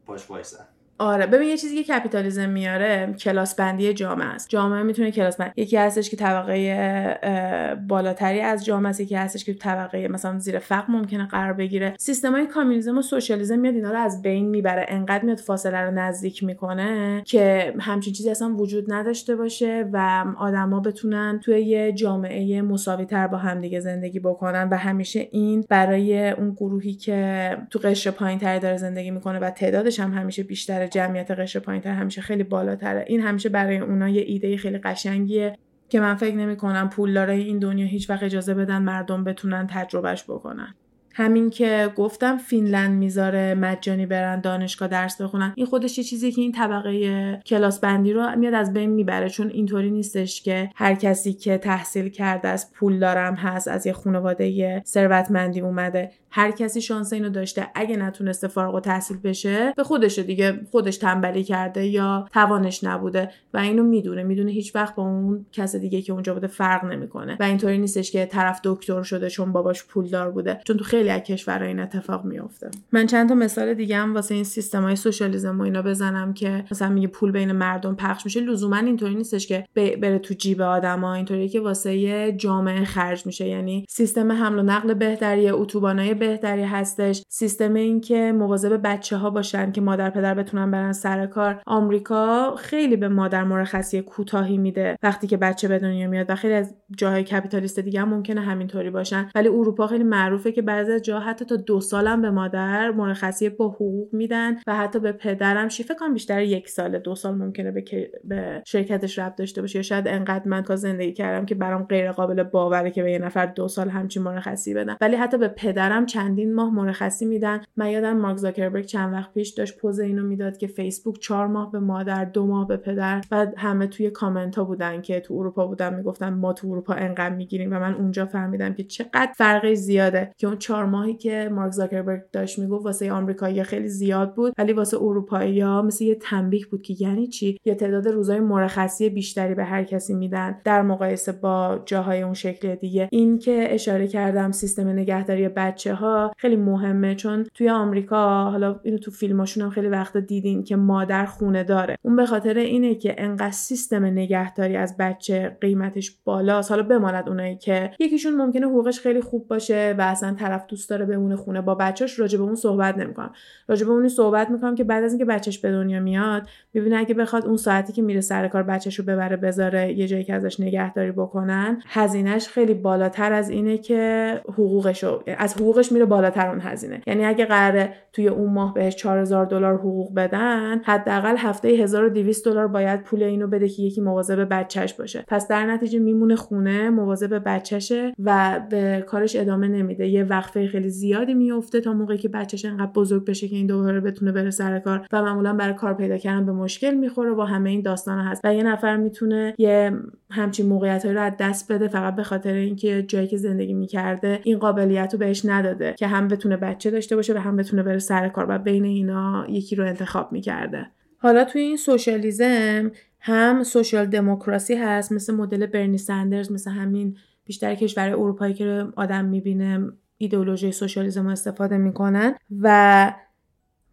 پاش 0.06 0.30
وایسن. 0.30 0.64
آره 1.00 1.26
ببین 1.26 1.48
یه 1.48 1.56
چیزی 1.56 1.84
که 1.84 1.94
کپیتالیزم 1.94 2.48
میاره 2.48 3.14
کلاس 3.18 3.54
بندی 3.54 3.94
جامعه 3.94 4.26
است. 4.26 4.48
جامعه 4.48 4.82
می‌تونه 4.82 5.10
کلاس 5.10 5.36
بند 5.36 5.52
یکی 5.56 5.76
هستش 5.76 6.10
که 6.10 6.16
طبقه 6.16 7.76
بالاتری 7.88 8.40
از 8.40 8.64
جامعه 8.64 8.90
است 8.90 9.00
یکی 9.00 9.14
هستش 9.14 9.44
که 9.44 9.54
طبقه 9.54 10.08
مثلا 10.08 10.38
زیر 10.38 10.58
فقر 10.58 10.90
ممکنه 10.90 11.26
قرار 11.26 11.52
بگیره. 11.52 11.94
سیستم 11.98 12.32
های 12.32 12.46
کامیونیسم 12.46 12.98
و 12.98 13.02
socialism 13.02 13.58
میاد 13.58 13.74
اینا 13.74 13.90
رو 13.90 13.98
از 13.98 14.22
بین 14.22 14.48
می‌بره. 14.48 14.86
انقدر 14.88 15.24
میاد 15.24 15.38
فاصله 15.38 15.78
رو 15.78 15.90
نزدیک 15.90 16.44
می‌کنه 16.44 17.22
که 17.24 17.74
همچین 17.80 18.12
چیزی 18.12 18.30
اصلا 18.30 18.54
وجود 18.54 18.92
نداشته 18.92 19.36
باشه 19.36 19.88
و 19.92 20.24
آدما 20.38 20.80
بتونن 20.80 21.40
توی 21.44 21.60
یه 21.60 21.92
جامعه 21.92 22.62
مساوی 22.62 23.04
تر 23.04 23.26
با 23.26 23.38
همدیگه 23.38 23.80
زندگی 23.80 24.20
بکنن 24.20 24.68
و 24.68 24.76
همیشه 24.76 25.28
این 25.30 25.64
برای 25.68 26.30
اون 26.30 26.50
گروهی 26.50 26.94
که 26.94 27.56
تو 27.70 27.78
قشر 27.78 28.10
پایین 28.10 28.58
داره 28.58 28.76
زندگی 28.76 29.10
می‌کنه 29.10 29.38
و 29.38 29.50
تعدادش 29.50 30.00
هم 30.00 30.12
همیشه 30.12 30.42
بیشتر 30.42 30.89
جمعیت 30.90 31.30
قشر 31.30 31.58
پایینتر 31.58 31.92
همیشه 31.92 32.20
خیلی 32.20 32.42
بالاتره. 32.42 33.04
این 33.08 33.20
همیشه 33.20 33.48
برای 33.48 33.78
اونا 33.78 34.08
یه 34.08 34.22
ایده 34.22 34.56
خیلی 34.56 34.78
قشنگیه 34.78 35.58
که 35.88 36.00
من 36.00 36.14
فکر 36.14 36.36
نمی 36.36 36.56
کنم 36.56 36.88
پولدارای 36.88 37.42
این 37.42 37.58
دنیا 37.58 37.86
هیچ 37.86 38.10
وقت 38.10 38.22
اجازه 38.22 38.54
بدن 38.54 38.82
مردم 38.82 39.24
بتونن 39.24 39.66
تجربهش 39.70 40.24
بکنن. 40.24 40.74
همین 41.12 41.50
که 41.50 41.92
گفتم 41.96 42.36
فینلند 42.36 42.98
می‌ذاره 42.98 43.54
مجانی 43.54 44.06
برن 44.06 44.40
دانشگاه 44.40 44.88
درس 44.88 45.20
بخونن. 45.20 45.52
این 45.56 45.66
خودش 45.66 45.98
یه 45.98 46.04
چیزی 46.04 46.32
که 46.32 46.40
این 46.40 46.52
طبقه 46.52 47.40
کلاس 47.46 47.80
بندی 47.80 48.12
رو 48.12 48.36
میاد 48.36 48.54
از 48.54 48.72
بین 48.72 48.90
می‌بره 48.90 49.28
چون 49.28 49.50
اینطوری 49.50 49.90
نیستش 49.90 50.42
که 50.42 50.70
هر 50.74 50.94
کسی 50.94 51.32
که 51.32 51.58
تحصیل 51.58 52.08
کرده 52.08 52.48
از 52.48 52.72
پول 52.72 52.98
دارم 52.98 53.34
هست 53.34 53.68
از 53.68 53.86
یه 53.86 53.92
خانواده 53.92 54.82
ثروتمندی 54.86 55.60
اومده. 55.60 56.10
هر 56.32 56.50
کسی 56.50 56.80
شانس 56.80 57.12
اینو 57.12 57.28
داشته. 57.28 57.66
اگه 57.74 57.96
نتونسته 57.96 58.48
فارغ 58.48 58.74
و 58.74 58.80
تحصیل 58.80 59.16
بشه 59.16 59.72
به 59.76 59.84
خودش 59.84 60.18
دیگه. 60.18 60.60
خودش 60.70 60.96
تنبلی 60.96 61.44
کرده 61.44 61.86
یا 61.86 62.28
توانش 62.32 62.84
نبوده. 62.84 63.30
و 63.54 63.58
اینو 63.58 63.82
می‌دونه. 63.82 64.22
می‌دونه 64.22 64.50
هیچ 64.50 64.76
وقت 64.76 64.94
با 64.94 65.02
اون 65.02 65.46
کس 65.52 65.76
دیگه 65.76 66.02
که 66.02 66.12
اونجا 66.12 66.34
بوده 66.34 66.46
فرق 66.46 66.84
نمی‌کنه. 66.84 67.36
و 67.40 67.42
اینطوری 67.42 67.78
نیستش 67.78 68.10
که 68.10 68.26
طرف 68.26 68.60
دکتر 68.64 69.02
شده 69.02 69.30
چون 69.30 69.52
باباش 69.52 69.84
پولدار 69.84 70.30
بوده. 70.30 70.60
چون 70.66 70.76
تو 70.76 70.84
خیلی 71.00 71.10
از 71.10 71.22
کشورها 71.22 71.66
این 71.66 71.80
اتفاق 71.80 72.24
میفته 72.24 72.70
من 72.92 73.06
چند 73.06 73.28
تا 73.28 73.34
مثال 73.34 73.74
دیگه 73.74 73.96
هم 73.96 74.14
واسه 74.14 74.34
این 74.34 74.44
سیستم 74.44 74.82
های 74.82 74.96
سوشالیسم 74.96 75.58
و 75.58 75.62
اینا 75.62 75.82
بزنم 75.82 76.34
که 76.34 76.64
مثلا 76.70 76.88
میگه 76.88 77.06
پول 77.08 77.32
بین 77.32 77.52
مردم 77.52 77.94
پخش 77.94 78.24
میشه. 78.24 78.40
لزوما 78.40 78.76
اینطوری 78.76 79.14
نیستش 79.14 79.46
که 79.46 79.64
بره 79.74 80.18
تو 80.18 80.34
جیب 80.34 80.60
آدما. 80.60 81.14
اینطوری 81.14 81.48
که 81.48 81.60
واسه 81.60 82.32
جامعه 82.32 82.84
خرج 82.84 83.26
میشه. 83.26 83.48
یعنی 83.48 83.86
سیستم 83.88 84.32
حمل 84.32 84.58
و 84.58 84.62
نقل 84.62 84.94
بهتری 84.94 85.50
اتوبانای 85.50 86.14
بهتری 86.14 86.62
هستش. 86.62 87.22
سیستم 87.28 87.74
این 87.74 88.00
که 88.00 88.32
مواظب 88.32 88.80
بچه 88.84 89.16
ها 89.16 89.30
باشن 89.30 89.72
که 89.72 89.80
مادر 89.80 90.10
پدر 90.10 90.34
بتونن 90.34 90.70
برن 90.70 90.92
سر 90.92 91.26
کار. 91.26 91.62
آمریکا 91.66 92.54
خیلی 92.56 92.96
به 92.96 93.08
مادر 93.08 93.44
مرخصی 93.44 94.02
کوتاهی 94.02 94.58
میده 94.58 94.96
وقتی 95.02 95.26
که 95.26 95.36
بچه 95.36 95.68
به 95.68 95.78
دنیا 95.78 96.08
میاد 96.08 96.30
و 96.30 96.34
خیلی 96.34 96.54
از 96.54 96.74
جاهای 96.96 97.24
کپیتالیست 97.24 97.80
دیگه 97.80 98.00
هم 98.00 98.08
ممکنه 98.08 98.40
همینطوری 98.40 98.90
باشن. 98.90 99.30
ولی 99.34 99.48
اروپا 99.48 99.86
خیلی 99.86 100.04
معروفه 100.04 100.52
که 100.52 100.62
بعضی 100.90 101.00
جاها 101.00 101.20
حتی 101.20 101.44
تا 101.44 101.56
دو 101.56 101.80
سالم 101.80 102.22
به 102.22 102.30
مادر 102.30 102.90
مرخصی 102.90 103.48
با 103.48 103.68
حقوق 103.68 104.08
میدن 104.14 104.56
و 104.66 104.76
حتی 104.76 104.98
به 104.98 105.12
پدرم 105.12 105.68
شیفه 105.68 105.94
کن 105.94 106.12
بیشتر 106.12 106.42
یک 106.42 106.68
ساله 106.68 106.98
دو 106.98 107.14
سال 107.14 107.34
ممکنه 107.34 107.70
به, 107.70 107.84
به 108.24 108.62
شرکتش 108.66 109.18
رب 109.18 109.34
داشته 109.36 109.60
باشه 109.60 109.78
یا 109.78 109.82
شاید 109.82 110.08
انقدر 110.08 110.48
من 110.48 110.62
کا 110.62 110.76
زندگی 110.76 111.12
کردم 111.12 111.46
که 111.46 111.54
برام 111.54 111.82
غیر 111.82 112.12
قابل 112.12 112.42
باوره 112.42 112.90
که 112.90 113.02
به 113.02 113.12
یه 113.12 113.18
نفر 113.18 113.46
دو 113.46 113.68
سال 113.68 113.88
همچین 113.88 114.22
مرخصی 114.22 114.74
بدن 114.74 114.96
ولی 115.00 115.16
حتی 115.16 115.38
به 115.38 115.48
پدرم 115.48 116.06
چندین 116.06 116.54
ماه 116.54 116.74
مرخصی 116.74 117.26
میدن. 117.26 117.60
من 117.76 117.90
یادم 117.90 118.16
مارک 118.16 118.36
زاکربرگ 118.36 118.84
چند 118.84 119.12
وقت 119.12 119.32
پیش 119.32 119.48
داشت 119.48 119.78
پوز 119.78 120.00
اینو 120.00 120.22
می‌داد 120.22 120.56
که 120.56 120.66
فیسبوک 120.66 121.18
چهار 121.18 121.46
ماه 121.46 121.72
به 121.72 121.80
مادر 121.80 122.24
دو 122.24 122.46
ماه 122.46 122.68
به 122.68 122.76
پدر. 122.76 123.20
بعد 123.30 123.54
همه 123.56 123.86
توی 123.86 124.10
کامنت 124.10 124.56
ها 124.56 124.64
بودن 124.64 125.02
که 125.02 125.20
تو 125.20 125.34
اروپا 125.34 125.66
بودن 125.66 125.94
می‌گفتن 125.94 126.34
ما 126.34 126.52
تو 126.52 126.68
اروپا 126.68 126.94
انقدر 126.94 127.34
می‌گیریم 127.34 127.72
و 127.72 127.78
من 127.78 127.94
اونجا 127.94 128.26
فهمیدم 128.26 128.74
که 128.74 128.84
چقدر 128.84 129.32
فرقی 129.36 129.76
زیاده 129.76 130.30
که 130.38 130.46
اون 130.46 130.56
چهار 130.56 130.79
ماهی 130.84 131.14
که 131.14 131.50
مارک 131.52 131.72
زاکربرگ 131.72 132.20
داشت 132.32 132.58
می‌گفت 132.58 132.84
واسه 132.84 133.12
آمریکایی 133.12 133.62
خیلی 133.62 133.88
زیاد 133.88 134.34
بود 134.34 134.54
ولی 134.58 134.72
واسه 134.72 134.96
اروپایی 134.96 135.60
ها 135.60 135.82
مثل 135.82 136.04
یه 136.04 136.14
تنبیه 136.14 136.66
بود 136.70 136.82
که 136.82 136.94
یعنی 136.98 137.26
چی؟ 137.26 137.58
یه 137.64 137.74
تعداد 137.74 138.08
روزای 138.08 138.40
مرخصی 138.40 139.10
بیشتری 139.10 139.54
به 139.54 139.64
هر 139.64 139.84
کسی 139.84 140.14
میدن 140.14 140.60
در 140.64 140.82
مقایسه 140.82 141.32
با 141.32 141.82
جاهای 141.86 142.22
اون 142.22 142.34
شکل 142.34 142.74
دیگه. 142.74 143.08
این 143.12 143.38
که 143.38 143.66
اشاره 143.70 144.06
کردم 144.08 144.50
سیستم 144.50 144.88
نگهداری 144.88 145.48
بچه 145.48 145.94
ها 145.94 146.32
خیلی 146.36 146.56
مهمه 146.56 147.14
چون 147.14 147.46
توی 147.54 147.68
آمریکا 147.68 148.50
حالا 148.50 148.80
اینو 148.82 148.98
تو 148.98 149.10
فیلماشون 149.10 149.64
هم 149.64 149.70
خیلی 149.70 149.88
وقت 149.88 150.16
دیدین 150.16 150.64
که 150.64 150.76
مادر 150.76 151.24
خونه 151.26 151.64
داره. 151.64 151.96
اون 152.02 152.16
به 152.16 152.26
خاطر 152.26 152.54
اینه 152.54 152.94
که 152.94 153.14
انقدر 153.18 153.50
سیستم 153.50 154.04
نگهداری 154.04 154.76
از 154.76 154.96
بچه 154.98 155.56
قیمتش 155.60 156.18
بالاست. 156.24 156.70
حالا 156.70 156.82
بماند 156.82 157.28
اونایی 157.28 157.56
که 157.56 157.90
یکیشون 158.00 158.34
ممکنه 158.34 158.66
حقوقش 158.66 159.00
خیلی 159.00 159.20
خوب 159.20 159.48
باشه 159.48 159.94
و 159.98 160.02
اصلا 160.02 160.34
طرف 160.34 160.66
دوست 160.70 160.90
داره 160.90 161.04
بمونه 161.04 161.36
خونه 161.36 161.60
با 161.60 161.74
بچهش 161.74 162.18
راجع 162.18 162.38
به 162.38 162.44
اون 162.44 162.54
صحبت 162.54 162.98
نمی‌کنم. 162.98 163.32
راجع 163.68 163.86
به 163.86 163.92
اونی 163.92 164.08
صحبت 164.08 164.50
می‌کنم 164.50 164.74
که 164.74 164.84
بعد 164.84 165.04
از 165.04 165.12
اینکه 165.12 165.24
بچهش 165.24 165.58
به 165.58 165.72
دنیا 165.72 166.00
میاد 166.00 166.48
ببینه 166.74 166.96
اگه 166.96 167.14
بخواد 167.14 167.46
اون 167.46 167.56
ساعتی 167.56 167.92
که 167.92 168.02
میره 168.02 168.20
سر 168.20 168.48
کار 168.48 168.62
بچهش 168.62 168.98
رو 168.98 169.04
ببره 169.04 169.36
بذاره 169.36 169.92
یه 169.92 170.06
جایی 170.06 170.24
که 170.24 170.34
ازش 170.34 170.60
نگهداری 170.60 171.12
بکنن 171.12 171.82
هزینهش 171.86 172.48
خیلی 172.48 172.74
بالاتر 172.74 173.32
از 173.32 173.50
اینه 173.50 173.78
که 173.78 174.40
حقوقش 174.48 175.04
از 175.38 175.54
حقوقش 175.54 175.92
میره 175.92 176.04
بالاتر 176.04 176.48
اون 176.48 176.60
هزینه. 176.60 177.02
یعنی 177.06 177.24
اگه 177.24 177.44
قراره 177.44 177.92
توی 178.12 178.28
اون 178.28 178.52
ماه 178.52 178.74
بهش 178.74 178.96
4000 178.96 179.46
دلار 179.46 179.74
حقوق 179.74 180.14
بدن 180.14 180.80
حداقل 180.84 181.36
هفته 181.36 181.68
1200 181.68 182.44
دلار 182.44 182.66
باید 182.66 183.02
پول 183.02 183.22
اینو 183.22 183.46
بده 183.46 183.68
که 183.68 183.82
یکی 183.82 184.00
مواظب 184.00 184.46
بچهش 184.50 184.92
باشه. 184.92 185.24
پس 185.28 185.48
در 185.48 185.66
نتیجه 185.66 185.98
میمونه 185.98 186.36
خونه 186.36 186.90
مواظب 186.90 187.42
بچهشه 187.46 188.12
و 188.24 188.60
به 188.70 189.04
کارش 189.06 189.36
ادامه 189.36 189.68
نمیده. 189.68 190.08
یه 190.08 190.24
وقفه 190.24 190.59
خیلی 190.68 190.88
زیادی 190.88 191.34
میفته 191.34 191.80
تا 191.80 191.92
موقعی 191.92 192.18
که 192.18 192.28
بچهش 192.28 192.64
انقدر 192.64 192.92
بزرگ 192.92 193.24
بشه 193.24 193.48
که 193.48 193.56
این 193.56 193.66
دوباره 193.66 194.00
بتونه 194.00 194.32
بره 194.32 194.50
سر 194.50 194.78
کار 194.78 195.06
و 195.12 195.22
معمولا 195.22 195.52
برای 195.52 195.74
کار 195.74 195.94
پیدا 195.94 196.16
کردن 196.16 196.46
به 196.46 196.52
مشکل 196.52 196.94
می‌خوره 196.94 197.32
و 197.32 197.40
همه 197.40 197.70
این 197.70 197.82
داستان 197.82 198.18
هست. 198.18 198.40
و 198.44 198.54
یه 198.54 198.62
نفر 198.62 198.96
می‌تونه 198.96 199.54
یه 199.58 199.92
همچین 200.30 200.68
موقعیت 200.68 201.06
رو 201.06 201.20
از 201.20 201.32
دست 201.38 201.72
بده 201.72 201.88
فقط 201.88 202.16
به 202.16 202.22
خاطر 202.22 202.52
اینکه 202.52 203.02
جایی 203.02 203.26
که 203.26 203.36
زندگی 203.36 203.74
می‌کرده 203.74 204.40
این 204.44 204.58
قابلیت 204.58 205.12
رو 205.12 205.18
بهش 205.18 205.44
نداده 205.44 205.94
که 205.98 206.06
هم 206.06 206.28
بتونه 206.28 206.56
بچه 206.56 206.90
داشته 206.90 207.16
باشه 207.16 207.34
و 207.34 207.38
هم 207.38 207.56
بتونه 207.56 207.82
بره 207.82 207.98
سر 207.98 208.28
کار 208.28 208.46
و 208.48 208.58
بین 208.58 208.84
اینا 208.84 209.46
یکی 209.48 209.76
رو 209.76 209.86
انتخاب 209.86 210.32
می‌کرده. 210.32 210.86
حالا 211.18 211.44
توی 211.44 211.60
این 211.60 211.76
socialism 211.76 212.90
هم 213.20 213.62
social 213.62 214.06
democracy 214.06 214.74
هست 214.74 215.12
مثل 215.12 215.34
مدل 215.34 215.66
Bernie 215.66 215.98
Sanders 215.98 216.52
مثل 216.52 216.70
همین 216.70 217.16
بیشتر 217.44 217.74
کشور 217.74 218.08
اروپایی 218.08 218.54
که 218.54 218.86
آدم 218.96 219.24
می‌بینه. 219.24 219.92
ایدئولوژی 220.22 220.72
socialism 220.72 221.24
رو 221.24 221.30
استفاده 221.30 221.76
می‌کنن 221.76 222.34
و 222.60 223.12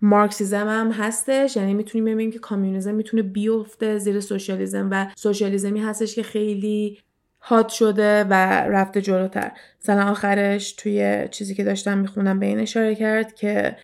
Marxism 0.02 0.68
هم 0.68 0.92
هستش. 0.92 1.56
یعنی 1.56 1.74
می‌تونیم 1.74 2.06
ببینیم 2.06 2.32
که 2.32 2.40
کامیونیزم 2.40 2.96
می‌تونه 2.96 3.24
بیفته 3.24 3.98
زیر 3.98 4.20
socialism 4.20 4.88
و 4.92 5.08
socialism 5.16 5.73
ی 5.73 5.80
هستش 5.80 6.16
که 6.16 6.24
خیلی 6.24 7.00
hot 7.42 7.70
شده 7.70 8.24
و 8.24 8.34
رفته 8.68 9.02
جلوتر. 9.02 9.52
مثلا 9.82 10.12
آخرش 10.12 10.72
توی 10.72 11.28
چیزی 11.32 11.56
که 11.56 11.64
داشتم 11.64 11.98
میخوندم 11.98 12.40
به 12.40 12.46
این 12.46 12.60
اشاره 12.60 12.96
کرد 12.96 13.36
که 13.36 13.78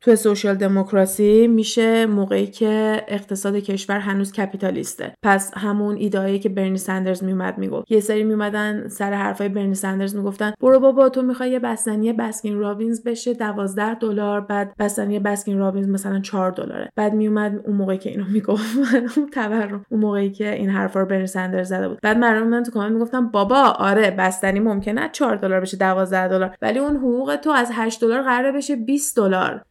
تو 0.00 0.16
social 0.16 0.54
democracy 0.54 1.46
میشه 1.46 2.06
موقعی 2.06 2.46
که 2.46 3.04
اقتصاد 3.08 3.56
کشور 3.56 3.98
هنوز 3.98 4.32
capitalist 4.32 5.00
ـه. 5.00 5.14
پس 5.22 5.52
همون 5.56 5.96
idea 5.96 6.20
هایی 6.20 6.38
که 6.38 6.48
برنی 6.48 6.78
سندرز 6.78 7.24
میومد 7.24 7.58
می‌گفت. 7.58 7.90
یه 7.90 8.00
سری 8.00 8.24
میومدن 8.24 8.88
سر 8.88 9.12
حرفای 9.12 9.48
برنی 9.48 9.74
سندرز 9.74 10.16
می‌گفتن 10.16 10.52
برو 10.60 10.80
بابا 10.80 11.08
تو 11.08 11.22
می‌خوای 11.22 11.50
یه 11.50 11.58
بستنی 11.58 12.12
بسکین 12.12 12.58
رابینز 12.58 13.02
بشه 13.02 13.34
12 13.34 13.94
دلار 13.94 14.40
بعد 14.40 14.74
بستنی 14.78 15.18
بسکین 15.18 15.58
رابینز 15.58 15.88
مثلا 15.88 16.20
4 16.20 16.50
دلاره. 16.50 16.90
بعد 16.96 17.14
میومد 17.14 17.60
اون 17.66 17.76
موقعی 17.76 17.98
که 17.98 18.10
اینو 18.10 18.24
می‌گفت. 18.24 18.64
تورم. 19.34 19.84
اون 19.90 20.00
موقعی 20.00 20.30
که 20.30 20.54
این 20.54 20.70
حرفا 20.70 21.00
رو 21.00 21.06
برنی 21.06 21.26
سندرز 21.26 21.68
زده 21.68 21.88
بود. 21.88 21.98
بعد 22.02 22.18
مردم 22.18 22.48
من 22.48 22.62
تو 22.62 22.70
کامنت 22.70 22.92
می‌گفتم 22.92 23.28
بابا 23.28 23.62
آره 23.78 24.10
بستنی 24.10 24.60
ممکنه 24.60 25.08
4 25.12 25.36
دلار 25.36 25.60
بشه 25.60 25.76
12 25.76 26.28
دلار. 26.28 26.56
ولی 26.62 26.78
اون 26.78 26.96
حقوق 26.96 27.36
تو 27.36 27.50
از 27.50 27.70
8 27.72 28.00
دلار 28.00 28.22
قراره 28.22 28.52
بشه 28.52 28.76
20 28.76 29.16
دلار. 29.16 29.62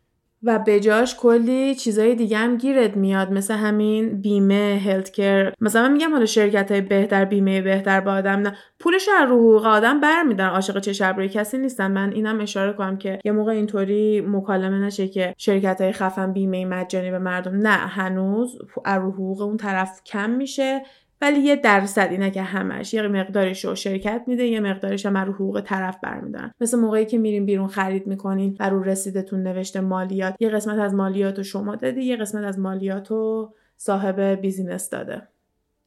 و 0.43 0.59
بجاش 0.59 1.15
کلی 1.15 1.75
چیزای 1.75 2.15
دیگه 2.15 2.38
هم 2.38 2.57
گیرت 2.57 2.97
میاد 2.97 3.31
مثل 3.31 3.53
همین 3.53 4.21
بیمه 4.21 4.81
هلت 4.85 5.09
کر 5.09 5.53
مثلا 5.61 5.89
میگم 5.89 6.11
حالا 6.11 6.25
شرکت 6.25 6.71
های 6.71 6.81
بهتر 6.81 7.25
بیمه 7.25 7.61
بهتر 7.61 8.01
با 8.01 8.11
آدم 8.11 8.39
نه. 8.39 8.55
پولش 8.79 9.07
رو 9.07 9.35
حقوق 9.35 9.65
آدم 9.65 9.99
برمیدن 9.99 10.45
عاشق 10.45 10.79
چه 10.79 11.07
روی 11.07 11.29
کسی 11.29 11.57
نیستن. 11.57 11.91
من 11.91 12.13
اینم 12.13 12.41
اشاره 12.41 12.73
کنم 12.73 12.97
که 12.97 13.19
یه 13.25 13.31
موقع 13.31 13.51
اینطوری 13.51 14.21
مکالمه 14.21 14.79
نشه 14.85 15.07
که 15.07 15.35
شرکت 15.38 15.81
های 15.81 15.91
خفن 15.91 16.33
بیمه 16.33 16.65
مجانی 16.65 17.11
به 17.11 17.19
مردم. 17.19 17.55
نه 17.55 17.69
هنوز 17.69 18.57
رو 18.85 19.11
حقوق 19.11 19.41
اون 19.41 19.57
طرف 19.57 20.01
کم 20.05 20.29
میشه. 20.29 20.81
ولی 21.22 21.39
یه 21.39 21.55
درصد 21.55 22.07
اینه 22.11 22.32
که 22.32 22.41
همش 22.41 22.93
یه 22.93 23.07
مقدارش 23.07 23.65
رو 23.65 23.76
شرکت 23.76 24.24
میده 24.28 24.45
یه 24.47 24.59
مقدارش 24.59 25.05
هم 25.05 25.18
رو 25.18 25.34
حقوق 25.34 25.61
طرف 25.65 25.97
برمیدارن. 26.03 26.51
مثل 26.61 26.80
موقعی 26.80 27.05
که 27.05 27.18
میرین 27.18 27.45
بیرون 27.45 27.68
خرید 27.68 28.07
می‌کنین 28.07 28.57
و 28.59 28.70
رو 28.70 28.84
رسیدتون 28.84 29.43
نوشته 29.43 29.80
مالیات 29.80 30.36
یه 30.39 30.49
قسمت 30.49 30.80
از 30.80 30.93
مالیات 30.93 31.38
رو 31.38 31.43
شما 31.43 31.76
دادی 31.76 32.01
یه 32.01 32.15
قسمت 32.15 32.43
از 32.43 32.59
مالیات 32.59 33.11
رو 33.11 33.53
صاحب 33.78 34.20
بیزینس 34.20 34.89
داده. 34.89 35.28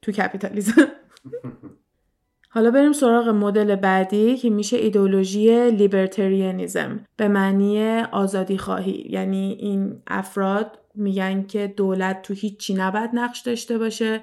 تو 0.02 0.12
کپیتالیزم. 0.12 0.72
حالا 2.52 2.70
بریم 2.70 2.92
سراغ 2.92 3.28
مدل 3.28 3.76
بعدی 3.76 4.36
که 4.36 4.50
میشه 4.50 4.76
ایدولوژی 4.76 5.70
لیبرتریانیزم. 5.70 7.00
به 7.16 7.28
معنی 7.28 7.98
آزادی 8.00 8.58
خواهی. 8.58 9.06
یعنی 9.10 9.56
این 9.60 10.02
افراد 10.06 10.78
میگن 10.94 11.42
که 11.42 11.66
دولت 11.66 12.22
تو 12.22 12.34
هیچی 12.34 12.74
نباید 12.74 13.10
نقش 13.12 13.40
داشته 13.40 13.78
باشه. 13.78 14.20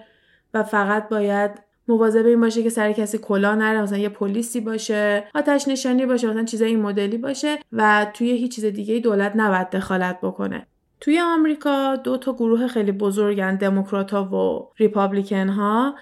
و 0.53 0.63
فقط 0.63 1.09
باید 1.09 1.51
مواظب 1.87 2.25
این 2.25 2.41
باشه 2.41 2.63
که 2.63 2.69
سر 2.69 2.91
کسی 2.91 3.17
کلا 3.17 3.55
نره 3.55 3.81
مثلا 3.81 3.97
یه 3.97 4.09
پلیسی 4.09 4.61
باشه 4.61 5.23
آتش 5.35 5.67
نشانی 5.67 6.05
باشه 6.05 6.27
مثلا 6.27 6.43
چیزای 6.43 6.69
این 6.69 6.81
مدلی 6.81 7.17
باشه 7.17 7.57
و 7.71 8.07
توی 8.13 8.31
هیچ 8.31 8.55
چیز 8.55 8.65
دیگه 8.65 8.99
دولت 8.99 9.33
نباید 9.35 9.69
دخالت 9.69 10.21
بکنه. 10.21 10.67
توی 11.01 11.19
آمریکا 11.19 11.95
دو 11.95 12.17
تا 12.17 12.33
گروه 12.33 12.67
خیلی 12.67 12.91
بزرگن 12.91 13.55
دموکرات 13.55 14.11
ها 14.11 14.23
و 14.23 14.71
ریپابلیکن 14.77 15.49
ها 15.49 15.95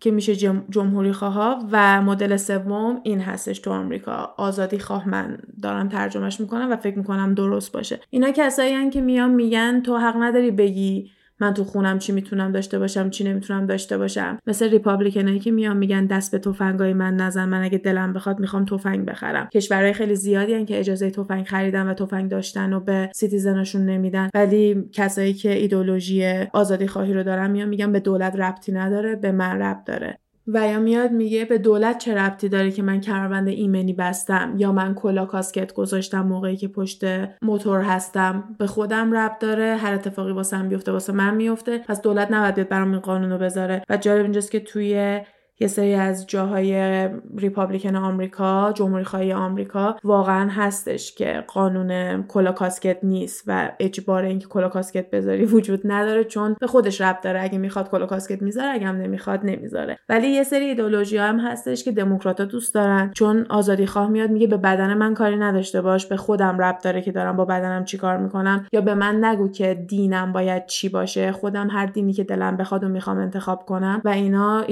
که 0.00 0.10
میشه 0.10 0.36
جمهوری 0.70 1.12
خواه 1.12 1.68
و 1.72 2.02
مدل 2.02 2.36
سوم 2.36 3.00
این 3.02 3.20
هستش 3.20 3.58
تو 3.58 3.70
آمریکا. 3.70 4.34
آزادی 4.36 4.78
خواه 4.78 5.08
من 5.08 5.38
دارم 5.62 5.88
ترجمهش 5.88 6.40
می‌کنم 6.40 6.72
و 6.72 6.76
فکر 6.76 6.98
می‌کنم 6.98 7.34
درست 7.34 7.72
باشه. 7.72 8.00
اینا 8.10 8.30
کسایی 8.30 8.90
که 8.90 9.00
میان 9.00 9.30
میگن 9.30 9.80
تو 9.80 9.96
حق 9.96 10.16
نداری 10.16 10.50
بگی 10.50 11.10
من 11.40 11.54
تو 11.54 11.64
خونم 11.64 11.98
چی 11.98 12.12
می‌تونم 12.12 12.52
داشته 12.52 12.78
باشم 12.78 13.10
چی 13.10 13.24
نمی‌تونم 13.24 13.66
داشته 13.66 13.98
باشم. 13.98 14.38
مثل 14.46 14.70
ریپابلیکنایی 14.70 15.38
که 15.38 15.50
میان 15.50 15.76
میگن 15.76 16.06
دست 16.06 16.32
به 16.32 16.38
تفنگای 16.38 16.92
من 16.92 17.16
نزن 17.16 17.44
من 17.44 17.62
اگه 17.62 17.78
دلم 17.78 18.12
بخواد 18.12 18.40
می‌خوام 18.40 18.64
تفنگ 18.64 19.04
بخرم. 19.06 19.48
کشورهای 19.54 19.92
خیلی 19.92 20.14
زیادی 20.14 20.54
هن 20.54 20.64
که 20.64 20.78
اجازه 20.78 21.10
تفنگ 21.10 21.46
خریدن 21.46 21.86
و 21.86 21.94
تفنگ 21.94 22.30
داشتن 22.30 22.72
و 22.72 22.80
به 22.80 23.10
سیتیزناشون 23.14 23.86
نمیدن. 23.86 24.28
ولی 24.34 24.84
کسایی 24.92 25.34
که 25.34 25.52
ایدولوژی 25.52 26.24
آزادی 26.52 26.86
خواهی 26.86 27.14
رو 27.14 27.22
دارن 27.22 27.50
میان 27.50 27.68
میگن 27.68 27.92
به 27.92 28.00
دولت 28.00 28.36
ربطی 28.36 28.72
نداره 28.72 29.16
به 29.16 29.32
من 29.32 29.58
ربط 29.58 29.84
داره. 29.84 30.18
و 30.46 30.68
یا 30.68 30.78
میاد 30.78 31.10
میگه 31.10 31.44
به 31.44 31.58
دولت 31.58 31.98
چه 31.98 32.14
ربطی 32.14 32.48
داره 32.48 32.70
که 32.70 32.82
من 32.82 33.00
کمربند 33.00 33.48
ایمنی 33.48 33.92
بستم 33.92 34.54
یا 34.58 34.72
من 34.72 34.94
کلا 34.94 35.26
کاسکت 35.26 35.72
گذاشتم 35.72 36.26
موقعی 36.26 36.56
که 36.56 36.68
پشت 36.68 37.04
موتور 37.42 37.80
هستم؟ 37.80 38.56
به 38.58 38.66
خودم 38.66 39.12
ربط 39.12 39.38
داره 39.38 39.76
هر 39.76 39.94
اتفاقی 39.94 40.32
واسم 40.32 40.68
بیفته 40.68 40.92
واسه 40.92 41.12
من 41.12 41.34
میفته. 41.34 41.78
پس 41.78 42.02
دولت 42.02 42.30
نباید 42.30 42.68
برام 42.68 42.90
این 42.90 43.00
قانون 43.00 43.38
بذاره. 43.38 43.82
و 43.88 43.96
جالب 43.96 44.22
اینجاست 44.22 44.50
که 44.50 44.60
توی 44.60 45.20
یه 45.60 45.68
سری 45.68 45.94
از 45.94 46.26
جاهای 46.26 47.08
Republican 47.38 47.96
آمریکا 47.96 48.72
جمهوری 48.72 49.04
خواهی 49.04 49.32
آمریکا 49.32 49.96
واقعا 50.04 50.48
هستش 50.50 51.14
که 51.14 51.44
قانون 51.48 52.22
کلا 52.22 52.52
کاسکت 52.52 52.98
نیست 53.02 53.44
و 53.46 53.70
اجبار 53.80 54.24
اینکه 54.24 54.46
کلا 54.46 54.68
کاسکت 54.68 55.10
بذاری 55.10 55.44
وجود 55.44 55.80
نداره 55.84 56.24
چون 56.24 56.56
به 56.60 56.66
خودش 56.66 57.00
ربط 57.00 57.20
داره. 57.20 57.42
اگه 57.42 57.58
می‌خواد 57.58 57.90
کلا 57.90 58.06
کاسکت 58.06 58.42
می‌ذاره 58.42 58.68
اگه 58.68 58.86
هم 58.86 58.96
نمی‌خواد 58.96 59.40
نمی‌ذاره. 59.44 59.98
ولی 60.08 60.28
یه 60.28 60.42
سری 60.42 60.64
ایدئولوژی 60.64 61.16
هم 61.16 61.38
هستش 61.38 61.84
که 61.84 61.92
دموکراتا 61.92 62.44
دوست 62.44 62.74
دارن. 62.74 63.10
چون 63.14 63.46
آزادی 63.50 63.86
خواه 63.86 64.08
میاد 64.08 64.30
میگه 64.30 64.46
به 64.46 64.56
بدن 64.56 64.94
من 64.94 65.14
کاری 65.14 65.36
نداشته 65.36 65.82
باش 65.82 66.06
به 66.06 66.16
خودم 66.16 66.58
ربط 66.58 66.84
داره 66.84 67.02
که 67.02 67.12
دارم 67.12 67.36
با 67.36 67.44
بدنم 67.44 67.84
چیکار 67.84 68.16
می‌کنم. 68.16 68.66
یا 68.72 68.80
به 68.80 68.94
من 68.94 69.24
نگو 69.24 69.48
که 69.48 69.84
دینم 69.88 70.32
باید 70.32 70.66
چی 70.66 70.88
باشه. 70.88 71.32
خودم 71.32 71.70
هر 71.70 71.86
دینی 71.86 72.12
که 72.12 72.24
دلم 72.24 72.56
بخواد 72.56 72.84
و 72.84 72.88
می‌خوام 72.88 73.18
انتخاب 73.18 73.66
کنم. 73.66 74.02
و 74.04 74.08
اینا 74.08 74.64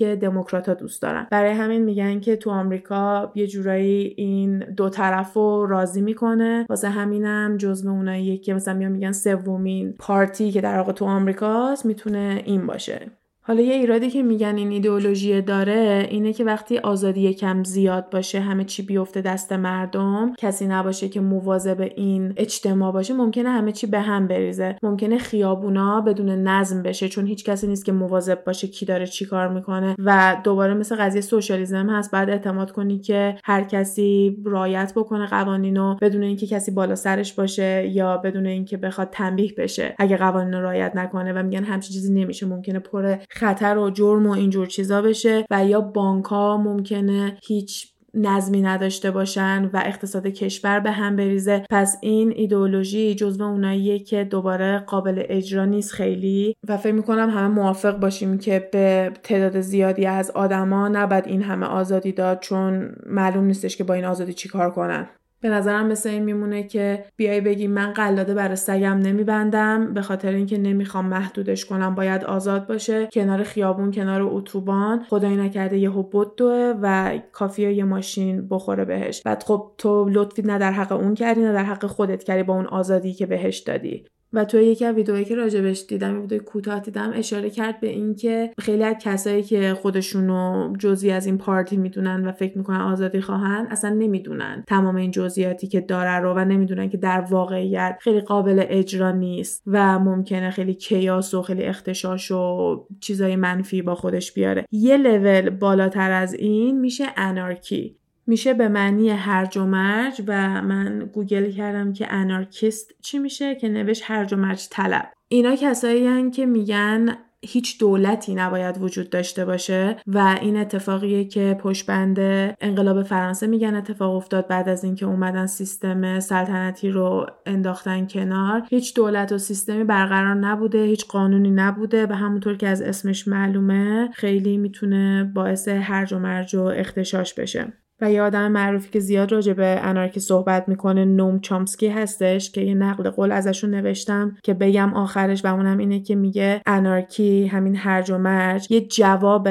که 0.00 0.16
دموکرات 0.16 0.70
دوست 0.70 1.02
دارن. 1.02 1.26
برای 1.30 1.52
همین 1.52 1.84
میگن 1.84 2.20
که 2.20 2.36
تو 2.36 2.50
آمریکا 2.50 3.32
یه 3.34 3.46
جورایی 3.46 4.14
این 4.16 4.58
دو 4.58 4.88
طرف 4.88 5.32
رو 5.32 5.66
راضی 5.66 6.00
می‌کنه. 6.00 6.66
واسه 6.68 6.88
همینم 6.88 7.56
جزو 7.56 7.90
اونایی 7.90 8.38
که 8.38 8.54
مثلا 8.54 8.88
میگن 8.88 9.12
سومین 9.12 9.94
پارتی 9.98 10.52
که 10.52 10.60
در 10.60 10.78
واقع 10.78 10.92
تو 10.92 11.04
آمریکاست 11.04 11.86
می‌تونه 11.86 12.42
این 12.44 12.66
باشه. 12.66 13.10
حالا 13.42 13.62
یه 13.62 13.74
ایرادی 13.74 14.10
که 14.10 14.22
میگن 14.22 14.56
این 14.56 14.70
ایدئولوژی 14.70 15.42
داره 15.42 16.08
اینه 16.10 16.32
که 16.32 16.44
وقتی 16.44 16.78
آزادی 16.78 17.20
یکم 17.20 17.64
زیاد 17.64 18.10
باشه 18.10 18.40
همه 18.40 18.64
چی 18.64 18.82
بیفته 18.82 19.20
دست 19.20 19.52
مردم 19.52 20.34
کسی 20.38 20.66
نباشه 20.66 21.08
که 21.08 21.20
مواظب 21.20 21.80
این 21.96 22.32
اجتماع 22.36 22.92
باشه 22.92 23.14
ممکنه 23.14 23.48
همه 23.48 23.72
چی 23.72 23.86
به 23.86 24.00
هم 24.00 24.28
بریزه. 24.28 24.76
ممکنه 24.82 25.18
خیابونا 25.18 26.00
بدون 26.00 26.28
نظم 26.28 26.82
بشه 26.82 27.08
چون 27.08 27.26
هیچ 27.26 27.44
کسی 27.44 27.66
نیست 27.66 27.84
که 27.84 27.92
مواظب 27.92 28.44
باشه 28.44 28.68
کی 28.68 28.86
داره 28.86 29.06
چی 29.06 29.24
کار 29.24 29.48
می‌کنه 29.48 29.94
و 29.98 30.36
دوباره 30.44 30.74
مثل 30.74 30.96
قضیه 30.96 31.20
سوشالیزم 31.20 31.90
هست. 31.90 32.10
بعد 32.10 32.30
اعتماد 32.30 32.72
کنی 32.72 32.98
که 32.98 33.36
هر 33.44 33.64
کسی 33.64 34.36
رایت 34.44 34.92
بکنه 34.96 35.26
قوانینو 35.26 35.96
بدون 36.00 36.22
اینکه 36.22 36.46
کسی 36.46 36.70
بالا 36.70 36.94
سرش 36.94 37.32
باشه 37.32 37.88
یا 37.88 38.16
بدون 38.16 38.46
اینکه 38.46 38.76
بخواد 38.76 39.08
تنبیه 39.12 39.52
بشه 39.58 39.94
اگه 39.98 40.16
قوانین 40.16 40.54
رعایت 40.54 40.92
نکنه 40.96 41.32
و 41.32 41.42
میگن 41.42 41.64
همچین 41.64 41.94
چیزی 41.94 42.12
نمیشه. 42.12 42.46
ممکنه 42.46 42.78
پر 42.78 43.16
خطر 43.30 43.78
و 43.78 43.90
جرم 43.90 44.26
و 44.26 44.30
اینجور 44.30 44.66
چیزا 44.66 45.02
بشه 45.02 45.44
و 45.50 45.66
یا 45.66 45.80
بانک 45.80 46.24
ها 46.24 46.56
ممکنه 46.56 47.38
هیچ 47.42 47.90
نظمی 48.14 48.62
نداشته 48.62 49.10
باشن 49.10 49.70
و 49.72 49.82
اقتصاد 49.84 50.26
کشور 50.26 50.80
به 50.80 50.90
هم 50.90 51.16
بریزه. 51.16 51.64
پس 51.70 51.96
این 52.02 52.32
ایدئولوژی 52.36 53.14
جزو 53.14 53.44
اوناییه 53.44 53.98
که 53.98 54.24
دوباره 54.24 54.78
قابل 54.78 55.22
اجرا 55.28 55.64
نیست 55.64 55.92
خیلی. 55.92 56.56
و 56.68 56.76
فکر 56.76 56.92
می‌کنم 56.92 57.30
همه 57.30 57.48
موافق 57.48 57.98
باشیم 57.98 58.38
که 58.38 58.68
به 58.72 59.12
تعداد 59.22 59.60
زیادی 59.60 60.06
از 60.06 60.30
آدما 60.30 60.88
نباید 60.88 61.26
این 61.26 61.42
همه 61.42 61.66
آزادی 61.66 62.12
داد 62.12 62.40
چون 62.40 62.94
معلوم 63.06 63.44
نیستش 63.44 63.76
که 63.76 63.84
با 63.84 63.94
این 63.94 64.04
آزادی 64.04 64.32
چیکار 64.32 64.70
کنن. 64.70 65.08
به 65.40 65.48
نظرم 65.48 65.86
مثل 65.86 66.08
این 66.08 66.22
میمونه 66.22 66.62
که 66.62 67.04
بیای 67.16 67.40
بگی 67.40 67.66
من 67.66 67.92
قلاده 67.92 68.34
برای 68.34 68.56
سگم 68.56 68.98
نمیبندم 68.98 69.94
به 69.94 70.02
خاطر 70.02 70.32
اینکه 70.32 70.58
نمی‌خوام 70.58 71.06
محدودش 71.06 71.64
کنم. 71.64 71.94
باید 71.94 72.24
آزاد 72.24 72.66
باشه 72.66 73.06
کنار 73.06 73.42
خیابون 73.42 73.90
کنار 73.90 74.22
اتوبان. 74.22 75.04
خدای 75.08 75.36
نکرده 75.36 75.78
یهو 75.78 76.02
بدوه 76.02 76.74
و 76.82 77.18
کافیه 77.32 77.72
یه 77.72 77.84
ماشین 77.84 78.48
بخوره 78.48 78.84
بهش. 78.84 79.22
بعد 79.22 79.42
خب 79.42 79.72
تو 79.78 80.08
لطفی 80.08 80.42
نه 80.42 80.58
در 80.58 80.72
حق 80.72 80.92
اون 80.92 81.14
کردی 81.14 81.40
نه 81.40 81.52
در 81.52 81.64
حق 81.64 81.86
خودت 81.86 82.22
کردی 82.22 82.42
با 82.42 82.54
اون 82.54 82.66
آزادی 82.66 83.12
که 83.12 83.26
بهش 83.26 83.58
دادی. 83.58 84.04
و 84.32 84.44
توی 84.44 84.64
یکی 84.64 84.84
از 84.84 84.94
ویدئوهایی 84.94 85.24
که 85.24 85.34
راجبش 85.34 85.84
دیدم 85.88 86.20
ویدیو 86.20 86.42
کوتاه 86.42 86.80
دیدم 86.80 87.10
اشاره 87.14 87.50
کرد 87.50 87.80
به 87.80 87.88
اینکه 87.88 88.50
خیلی 88.58 88.84
از 88.84 88.96
کسایی 89.00 89.42
که 89.42 89.74
خودشونو 89.74 90.72
جزئی 90.78 91.10
از 91.10 91.26
این 91.26 91.38
پارتی 91.38 91.76
می‌دونن 91.76 92.26
و 92.26 92.32
فکر 92.32 92.58
می‌کنن 92.58 92.80
آزادی 92.80 93.20
خواهن 93.20 93.66
اصلا 93.70 93.90
نمی‌دونن 93.90 94.64
تمام 94.66 94.96
این 94.96 95.10
جزئیاتی 95.10 95.66
که 95.66 95.80
داره 95.80 96.18
رو 96.18 96.34
و 96.34 96.44
نمی‌دونن 96.44 96.88
که 96.88 96.96
در 96.96 97.20
واقعیت 97.20 97.98
خیلی 98.00 98.20
قابل 98.20 98.64
اجرا 98.68 99.12
نیست 99.12 99.62
و 99.66 99.98
ممکنه 99.98 100.50
خیلی 100.50 100.74
کیاس 100.74 101.34
و 101.34 101.42
خیلی 101.42 101.62
اختشاش 101.62 102.30
و 102.30 102.76
چیزای 103.00 103.36
منفی 103.36 103.82
با 103.82 103.94
خودش 103.94 104.32
بیاره. 104.32 104.64
یه 104.72 104.96
لول 104.96 105.50
بالاتر 105.50 106.10
از 106.10 106.34
این 106.34 106.80
میشه 106.80 107.04
انارکی 107.16 107.99
میشه 108.30 108.54
به 108.54 108.68
معنی 108.68 109.10
هرج 109.10 109.58
و 109.58 109.64
مرج 109.64 110.22
و 110.26 110.62
من 110.62 111.10
گوگل 111.14 111.50
کردم 111.50 111.92
که 111.92 112.12
انارکیست 112.12 112.94
چی 113.02 113.18
میشه 113.18 113.54
که 113.54 113.68
نوشت 113.68 114.02
هرج 114.06 114.32
و 114.32 114.36
مرج 114.36 114.66
طلب. 114.70 115.12
اینا 115.28 115.56
کسایی 115.56 116.30
که 116.30 116.46
میگن 116.46 117.16
هیچ 117.42 117.78
دولتی 117.80 118.34
نباید 118.34 118.82
وجود 118.82 119.10
داشته 119.10 119.44
باشه 119.44 119.96
و 120.06 120.38
این 120.40 120.56
اتفاقیه 120.56 121.24
که 121.24 121.58
پشت 121.60 121.86
بند 121.86 122.18
انقلاب 122.60 123.02
فرانسه 123.02 123.46
میگن 123.46 123.74
اتفاق 123.74 124.14
افتاد 124.16 124.48
بعد 124.48 124.68
از 124.68 124.84
اینکه 124.84 125.06
اومدن 125.06 125.46
سیستم 125.46 126.20
سلطنتی 126.20 126.90
رو 126.90 127.26
انداختن 127.46 128.06
کنار. 128.06 128.62
هیچ 128.70 128.94
دولت 128.94 129.32
و 129.32 129.38
سیستمی 129.38 129.84
برقرار 129.84 130.34
نبوده 130.34 130.84
هیچ 130.84 131.06
قانونی 131.06 131.50
نبوده 131.50 132.06
و 132.06 132.12
همونطور 132.12 132.56
که 132.56 132.68
از 132.68 132.82
اسمش 132.82 133.28
معلومه 133.28 134.08
خیلی 134.14 134.56
می‌تونه 134.56 135.24
باعث 135.34 135.68
هرج 135.68 136.12
و 136.12 136.18
مرج 136.18 136.54
و 136.54 136.62
اختشاش 136.62 137.34
بشه. 137.34 137.72
و 138.00 138.12
یه 138.12 138.22
آدم 138.22 138.52
معروفی 138.52 138.90
که 138.90 139.00
زیاد 139.00 139.32
راجع 139.32 139.52
به 139.52 139.78
انارکی 139.82 140.20
صحبت 140.20 140.68
می‌کنه 140.68 141.04
نوم 141.04 141.40
چامسکی 141.40 141.88
هستش 141.88 142.50
که 142.50 142.60
یه 142.60 142.74
نقل 142.74 143.10
قول 143.10 143.32
ازشون 143.32 143.70
نوشتم 143.70 144.36
که 144.42 144.54
بگم 144.54 144.94
آخرش 144.94 145.44
و 145.44 145.54
اونم 145.54 145.78
اینه 145.78 146.00
که 146.00 146.14
میگه 146.14 146.62
انارکی 146.66 147.46
همین 147.46 147.76
هرج 147.76 148.10
و 148.10 148.18
مرج 148.18 148.66
یه 148.70 148.80
جواب 148.80 149.44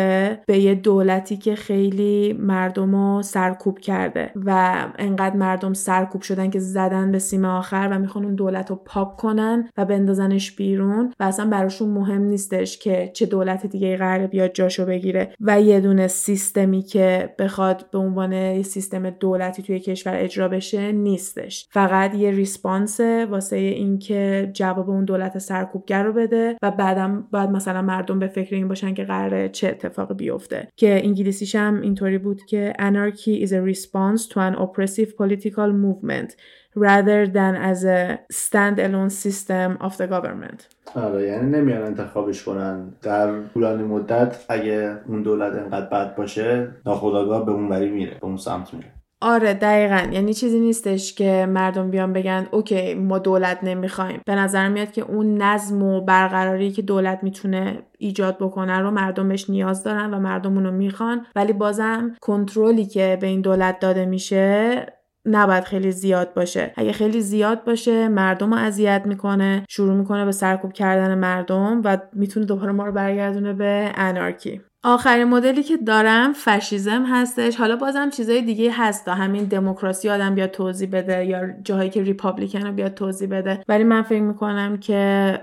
به 0.46 0.60
یه 0.60 0.76
دولتی 0.76 1.38
که 1.38 1.56
خیلی 1.56 2.34
مردم 2.40 2.96
رو 2.96 3.22
سرکوب 3.22 3.80
کرده 3.80 4.32
و 4.36 4.76
انقدر 5.00 5.36
مردم 5.36 5.74
سرکوب 5.74 6.22
شدن 6.22 6.50
که 6.50 6.60
زدن 6.60 7.12
به 7.12 7.20
سیم 7.20 7.46
آخر 7.46 7.90
و 7.92 8.00
می‌خوان 8.00 8.26
اون 8.26 8.36
دولت 8.36 8.70
رو 8.70 8.76
پاک 8.86 9.16
کنن 9.16 9.70
و 9.78 9.86
بندازنش 9.86 10.56
بیرون 10.56 11.14
و 11.20 11.24
اصلا 11.24 11.46
براشون 11.46 11.90
مهم 11.90 12.22
نیستش 12.22 12.78
که 12.78 13.12
چه 13.14 13.26
دولت 13.26 13.66
دیگه 13.66 13.98
قراره 13.98 14.28
بیاد 14.28 14.54
جاشو 14.54 14.86
بگیره. 14.86 15.34
و 15.42 15.62
یه 15.62 15.80
دونه 15.80 16.08
سیستمی 16.08 16.82
که 16.82 17.36
بخواد 17.40 17.86
به 17.92 17.98
عنوان 17.98 18.34
یه 18.40 18.64
سیستم 18.64 19.10
دولتی 19.10 19.64
توی 19.64 19.80
کشور 19.80 20.16
اجرا 20.16 20.48
بشه 20.48 20.92
نیستش. 20.92 21.68
فقط 21.72 22.16
یه 22.16 22.32
ریسپانس 22.32 23.00
واسه 23.30 23.56
اینکه 23.56 24.50
جواب 24.54 24.90
اون 24.90 25.06
دولت 25.06 25.38
سرکوبگر 25.38 26.04
رو 26.04 26.14
بده 26.14 26.58
و 26.62 26.72
بعدم 26.72 27.28
باید 27.32 27.50
مثلا 27.50 27.82
مردم 27.82 28.20
به 28.20 28.28
فکر 28.28 28.56
این 28.56 28.68
باشن 28.68 28.94
که 28.94 29.04
قراره 29.04 29.50
چه 29.50 29.68
اتفاقی 29.68 30.14
بیفته. 30.14 30.68
که 30.76 31.02
انگلیسیش 31.04 31.56
هم 31.56 31.82
اینطوری 31.82 32.18
بود 32.18 32.46
که 32.46 32.74
anarchy 32.80 33.46
is 33.46 33.50
a 33.50 33.76
response 33.76 34.28
to 34.28 34.38
an 34.38 34.56
oppressive 34.56 35.10
political 35.18 35.72
movement. 35.86 36.36
Rather 36.76 37.28
than 37.28 37.56
as 37.56 37.84
a 37.84 38.20
stand-alone 38.34 39.10
system 39.10 39.78
of 39.88 39.98
the 39.98 40.08
government. 40.08 40.60
آره 40.96 41.28
یعنی 41.28 41.52
نمیان 41.52 41.84
انتخابش 41.84 42.44
کنن. 42.44 42.94
در 43.02 43.44
طولانی 43.54 43.84
مدت 43.84 44.46
اگه 44.50 44.98
اون 45.08 45.24
دولت 45.24 45.54
انقدر 45.54 45.86
بد 45.86 46.16
باشه 46.16 46.68
ناخداگاه 46.86 47.46
به 47.46 47.52
اون 47.52 47.70
وری 47.70 47.90
میره 47.90 48.18
به 48.22 48.26
اون 48.26 48.38
سمت 48.38 48.74
میره. 48.74 48.88
آره 49.22 49.54
دقیقا. 49.54 50.08
یعنی 50.12 50.34
چیزی 50.34 50.60
نیستش 50.60 51.14
که 51.14 51.46
مردم 51.50 51.92
بیان 51.92 52.14
بگن 52.14 52.48
اوکی 52.52 52.94
ما 52.94 53.20
دولت 53.20 53.64
نمی‌خوایم. 53.64 54.22
به 54.26 54.36
نظر 54.36 54.70
میاد 54.70 54.92
که 54.92 55.02
اون 55.02 55.42
نظم 55.42 55.84
و 55.84 56.02
برقراری 56.02 56.72
که 56.72 56.82
دولت 56.82 57.20
می‌تونه 57.24 57.80
ایجاد 57.98 58.38
بکنه 58.38 58.80
رو 58.80 58.92
مردم 58.92 59.30
بهش 59.30 59.50
نیاز 59.50 59.84
دارن 59.84 60.14
و 60.14 60.20
مردم 60.20 60.54
اونو 60.54 60.72
می‌خوان. 60.72 61.26
ولی 61.36 61.54
بازم 61.54 62.16
کنترلی 62.22 62.86
که 62.86 63.18
به 63.22 63.28
این 63.28 63.42
دولت 63.42 63.80
داده 63.80 64.06
میشه 64.06 64.86
نباید 65.26 65.64
خیلی 65.64 65.92
زیاد 65.92 66.34
باشه. 66.34 66.74
اگه 66.76 66.92
خیلی 66.92 67.22
زیاد 67.22 67.64
باشه 67.64 68.08
مردم 68.08 68.54
رو 68.54 68.60
اذیت 68.60 69.04
می‌کنه 69.06 69.66
شروع 69.70 69.96
می‌کنه 69.96 70.26
به 70.26 70.32
سرکوب 70.32 70.74
کردن 70.74 71.18
مردم 71.18 71.82
و 71.86 71.98
می‌تونه 72.14 72.46
دوباره 72.46 72.72
ما 72.72 72.86
رو 72.86 72.92
برگردونه 72.92 73.54
به 73.54 73.92
انارکی. 73.96 74.62
آخرین 74.84 75.24
مدلی 75.24 75.64
که 75.64 75.78
دارم 75.78 76.34
فشیزم 76.34 77.06
هستش. 77.06 77.56
حالا 77.56 77.76
بازم 77.76 78.10
چیزای 78.10 78.42
دیگه 78.42 78.72
هست. 78.74 79.06
تا 79.06 79.14
همین 79.14 79.44
دموکراسی 79.44 80.10
آدم 80.10 80.36
بیاد 80.36 80.52
توضیح 80.52 80.90
بده 80.92 81.26
یا 81.26 81.40
جاهایی 81.64 81.90
که 81.90 82.04
ریپابلیکن 82.04 82.62
رو 82.62 82.72
بیاد 82.72 82.94
توضیح 82.94 83.30
بده. 83.30 83.64
ولی 83.68 83.84
من 83.84 84.02
فکر 84.02 84.22
می‌کنم 84.22 84.78
که 84.78 85.40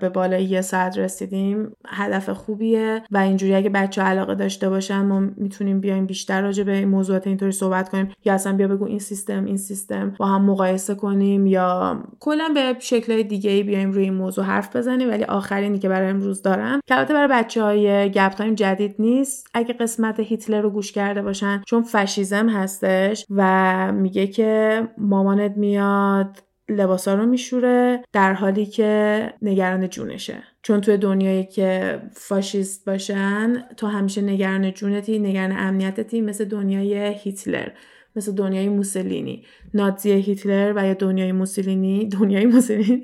به 0.00 0.08
بالای 0.08 0.44
یه 0.44 0.60
ساعت 0.60 0.98
رسیدیم. 0.98 1.72
هدف 1.88 2.30
خوبیه 2.30 3.02
و 3.10 3.18
اینجوری 3.18 3.54
اگه 3.54 3.70
بچه 3.70 3.96
ها 3.96 4.02
علاقه 4.02 4.34
داشته 4.34 4.68
باشن 4.68 5.00
ما 5.00 5.20
می‌تونیم 5.20 5.80
بیایم 5.80 6.06
بیشتر 6.06 6.42
راجع 6.42 6.62
به 6.62 6.76
این 6.76 6.88
موضوعات 6.88 7.26
اینطوری 7.26 7.52
صحبت 7.52 7.88
کنیم. 7.88 8.12
یا 8.24 8.34
اصلا 8.34 8.52
بیا 8.52 8.68
بگو 8.68 8.84
این 8.84 8.98
سیستم 8.98 9.44
این 9.44 9.56
سیستم 9.56 10.14
با 10.18 10.26
هم 10.26 10.44
مقایسه 10.44 10.94
کنیم 10.94 11.46
یا 11.46 12.02
کلا 12.20 12.48
به 12.54 12.76
شکلهای 12.78 13.24
دیگه 13.24 13.50
ای 13.50 13.62
بیایم 13.62 13.92
روی 13.92 14.04
این 14.04 14.14
موضوع 14.14 14.44
حرف 14.44 14.76
بزنیم. 14.76 15.10
ولی 15.10 15.24
آخرینی 15.24 15.78
که 15.78 15.88
برای 15.88 16.08
امروز 16.08 16.42
دارم 16.42 16.80
که 16.86 16.96
البته 16.96 17.14
برای 17.14 17.28
بچه 17.28 17.62
های 17.62 18.10
گپ 18.10 18.32
تایم 18.32 18.54
جدید 18.78 18.94
نیست. 18.98 19.46
اگه 19.54 19.74
قسمت 19.74 20.20
هیتلر 20.20 20.60
رو 20.60 20.70
گوش 20.70 20.92
کرده 20.92 21.22
باشن 21.22 21.62
چون 21.66 21.82
fascism 21.82 22.48
هستش 22.48 23.26
و 23.30 23.92
میگه 23.92 24.26
که 24.26 24.82
مامانت 24.98 25.56
میاد 25.56 26.42
لباسا 26.68 27.14
رو 27.14 27.26
میشوره 27.26 28.04
در 28.12 28.32
حالی 28.32 28.66
که 28.66 29.32
نگران 29.42 29.88
جونشه. 29.88 30.42
چون 30.62 30.80
توی 30.80 30.96
دنیایی 30.96 31.44
که 31.44 32.02
فاشیست 32.12 32.84
باشن 32.84 33.64
تو 33.76 33.86
همیشه 33.86 34.22
نگران 34.22 34.72
جونتی 34.72 35.18
نگران 35.18 35.52
امنیتتی 35.52 36.20
مثل 36.20 36.44
دنیای 36.44 37.14
هیتلر 37.14 37.68
مثل 38.16 38.32
دنیای 38.32 38.68
موسولینی. 38.68 39.44
نازی 39.74 40.10
هیتلر 40.10 40.72
و 40.76 40.86
یا 40.86 40.94
دنیای 40.94 41.32
موسولینی 41.32 42.08
دنیای 42.08 42.46
موسولینی. 42.46 43.02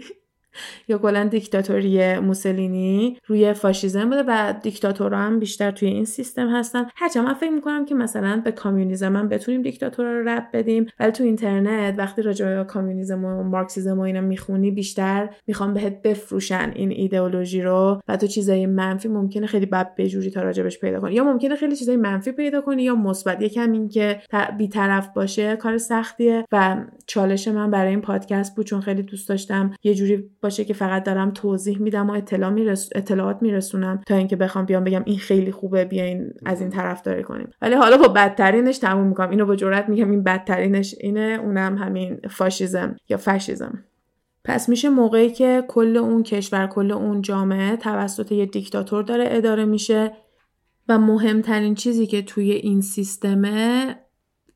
یا 0.88 0.98
کلا 0.98 1.24
دیکتاتوری 1.24 2.18
موسولینی 2.18 3.18
روی 3.26 3.52
فاشیزم 3.52 4.05
بوده 4.05 4.24
و 4.28 4.55
دیکتاتورها 4.62 5.20
هم 5.20 5.38
بیشتر 5.38 5.70
توی 5.70 5.88
این 5.88 6.05
سیستم 6.05 6.48
هستن. 6.48 6.86
هرچند 6.96 7.26
من 7.26 7.34
فکر 7.34 7.50
می‌کنم 7.50 7.84
که 7.84 7.94
مثلا 7.94 8.42
به 8.44 8.52
کامیونیزم 8.52 9.16
هم 9.16 9.28
بتونیم 9.28 9.62
دیکتاتورها 9.62 10.12
رو 10.12 10.28
رب 10.28 10.48
بدیم 10.52 10.86
ولی 11.00 11.12
تو 11.12 11.24
اینترنت 11.24 11.94
وقتی 11.98 12.22
راجع 12.22 12.46
به 12.46 12.64
کامیونیزم 12.64 13.24
و 13.24 13.42
مارکسیزم 13.42 13.98
و 13.98 14.02
اینا 14.02 14.20
می‌خونی 14.20 14.70
بیشتر 14.70 15.28
می‌خوام 15.46 15.74
بهت 15.74 16.02
بفروشن 16.02 16.72
این 16.74 16.90
ایدئولوژی 16.90 17.62
رو 17.62 18.00
و 18.09 18.16
تو 18.16 18.26
چیزای 18.26 18.66
منفی 18.66 19.09
ممکنه 19.09 19.46
خیلی 19.46 19.66
بد 19.66 19.94
بجوری 19.94 20.30
تا 20.30 20.42
راجبش 20.42 20.78
پیدا 20.78 21.00
کنی. 21.00 21.14
یا 21.14 21.24
ممکنه 21.24 21.57
خیلی 21.57 21.76
چیزای 21.76 21.96
منفی 21.96 22.32
پیدا 22.32 22.61
کنی 22.61 22.82
یا 22.82 22.94
مثبت. 22.94 23.42
یکم 23.42 23.72
این 23.72 23.88
که 23.88 24.20
بیطرف 24.59 25.09
باشه 25.09 25.57
کار 25.57 25.78
سختیه 25.78 26.44
و 26.52 26.76
چالش 27.07 27.48
من 27.48 27.70
برای 27.70 27.90
این 27.90 28.00
پادکست 28.00 28.57
بود 28.57 28.66
چون 28.66 28.80
خیلی 28.80 29.02
دوست 29.02 29.28
داشتم 29.28 29.74
یه 29.84 29.94
جوری 29.94 30.30
باشه 30.45 30.64
که 30.64 30.74
فقط 30.74 31.05
دارم 31.05 31.30
توضیح 31.30 31.78
میدم 31.78 32.11
و 32.11 32.12
اطلاع 32.12 32.51
میرس... 32.51 32.90
اطلاعات 32.95 33.42
میرسونم 33.42 34.01
تا 34.07 34.14
اینکه 34.14 34.36
بخوام 34.36 34.64
بیام 34.64 34.84
بگم 34.84 35.03
این 35.05 35.18
خیلی 35.18 35.53
خوبه 35.53 35.84
بیاین 35.84 36.32
از 36.47 36.61
این 36.61 36.70
طرف 36.70 37.03
داری 37.03 37.22
کنیم. 37.22 37.51
ولی 37.62 37.74
حالا 37.74 37.97
با 37.97 38.09
بدترینش 38.09 38.78
تموم 38.78 39.07
می‌کنم. 39.07 39.30
اینو 39.30 39.47
با 39.47 39.57
جرات 39.57 39.88
میگم 39.88 40.11
این 40.11 40.22
بدترینش 40.22 40.95
اینه 41.01 41.38
اونم 41.42 41.78
همین 41.78 42.20
فاشیزم 42.30 42.97
یا 43.09 43.16
فاشیزم 43.16 43.84
پس 44.45 44.68
میشه 44.68 44.88
موقعی 44.88 45.30
که 45.30 45.64
کل 45.68 45.97
اون 45.97 46.22
کشور 46.22 46.66
کل 46.66 46.92
اون 46.92 47.22
جامعه 47.22 47.76
توسط 47.76 48.32
یه 48.32 48.47
دیکتاتور 48.47 49.03
داره 49.03 49.24
اداره 49.28 49.64
میشه 49.64 50.12
و 50.88 50.99
مهمترین 50.99 51.74
چیزی 51.74 52.07
که 52.07 52.22
توی 52.22 52.53
این 52.53 52.80
سیستمه 52.80 53.97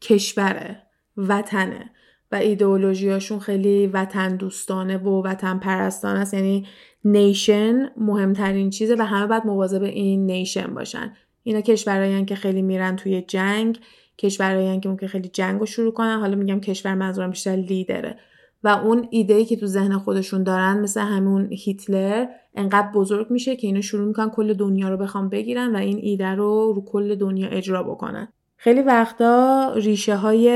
کشوره 0.01 0.83
وطنه. 1.17 1.91
و 2.33 2.37
ایدئولوژیاشون 2.37 3.39
خیلی 3.39 3.87
وطن 3.87 4.37
دوستانه 4.37 4.99
و 4.99 5.23
وطن 5.23 5.59
پرستانه 5.59 6.21
است. 6.21 6.35
یعنی 6.35 6.67
نیشن 7.05 7.91
مهمترین 7.97 8.71
چیزه 8.71 8.97
و 8.99 9.03
همه 9.03 9.27
باید 9.27 9.47
مواظب 9.47 9.83
این 9.83 10.27
نیشن 10.27 10.75
باشن. 10.75 11.13
اینا 11.43 11.61
کشورهایی 11.61 12.25
که 12.25 12.35
خیلی 12.35 12.63
میرن 12.63 12.97
توی 12.97 13.23
جنگ 13.23 13.79
کشورهایی 14.19 14.81
که 14.81 14.89
ممکن 14.89 15.07
خیلی 15.07 15.29
جنگ 15.29 15.61
رو 15.61 15.67
شروع 15.67 15.93
کنن. 15.93 16.21
حالا 16.21 16.37
میگم 16.37 16.61
کشور 16.61 16.95
منظورم 16.95 17.31
بیشتر 17.31 17.57
لیدره. 17.57 18.19
و 18.65 18.69
اون 18.69 19.09
ایده 19.11 19.45
که 19.45 19.57
تو 19.57 19.67
ذهن 19.67 19.99
خودشون 19.99 20.43
دارن 20.43 20.81
مثل 20.81 21.01
همون 21.01 21.49
هیتلر 21.53 22.27
انقدر 22.55 22.93
بزرگ 22.95 23.31
میشه 23.31 23.57
که 23.57 23.67
اینو 23.67 23.83
شروع 23.83 24.09
می‌کنن 24.09 24.31
کل 24.31 24.55
دنیا 24.55 24.89
رو 24.89 24.97
بخوام 24.97 25.29
بگیرن 25.29 25.77
و 25.77 25.79
این 25.79 25.99
ایده 26.03 26.29
رو 26.29 26.73
رو 26.73 26.85
کل 26.85 27.15
دنیا 27.15 27.49
اجرا 27.49 27.83
بکنن. 27.83 28.29
خیلی 28.57 28.83
وقتا 28.83 29.73
ریشه 29.77 30.17
های 30.17 30.49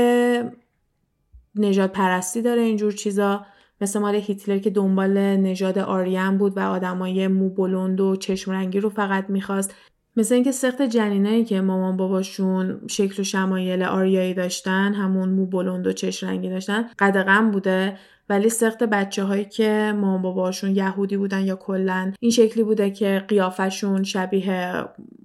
نجات 1.55 1.91
پرستی 1.91 2.41
داره 2.41 2.61
اینجور 2.61 2.91
چیزا. 2.91 3.45
مثل 3.81 3.99
مال 3.99 4.15
هیتلر 4.15 4.57
که 4.57 4.69
دنبال 4.69 5.17
نژاد 5.17 5.79
آریان 5.79 6.37
بود 6.37 6.57
و 6.57 6.59
آدمای 6.59 7.27
مو 7.27 7.49
بلند 7.49 8.01
و 8.01 8.15
چشم 8.15 8.51
رنگی 8.51 8.79
رو 8.79 8.89
فقط 8.89 9.29
می‌خواست. 9.29 9.75
مثل 10.17 10.35
اینکه 10.35 10.51
سخت 10.51 10.81
جنینایی 10.81 11.45
که 11.45 11.61
مامان 11.61 11.97
باباشون 11.97 12.81
شکل 12.87 13.21
و 13.21 13.23
شمایل 13.23 13.83
آریایی 13.83 14.33
داشتن 14.33 14.93
همون 14.93 15.29
مو 15.29 15.45
بلند 15.45 15.87
و 15.87 15.93
چشم 15.93 16.27
رنگی 16.27 16.49
داشتن 16.49 16.85
قدغن 16.99 17.51
بوده. 17.51 17.97
ولی 18.33 18.49
سخت 18.49 18.83
بچه 18.83 19.23
هایی 19.23 19.45
که 19.45 19.93
مامان 19.95 20.21
باباشون 20.21 20.75
یهودی 20.75 21.17
بودن 21.17 21.41
یا 21.41 21.55
کلا 21.55 22.13
این 22.19 22.31
شکلی 22.31 22.63
بوده 22.63 22.89
که 22.89 23.23
قیافشون 23.27 24.03
شبیه 24.03 24.73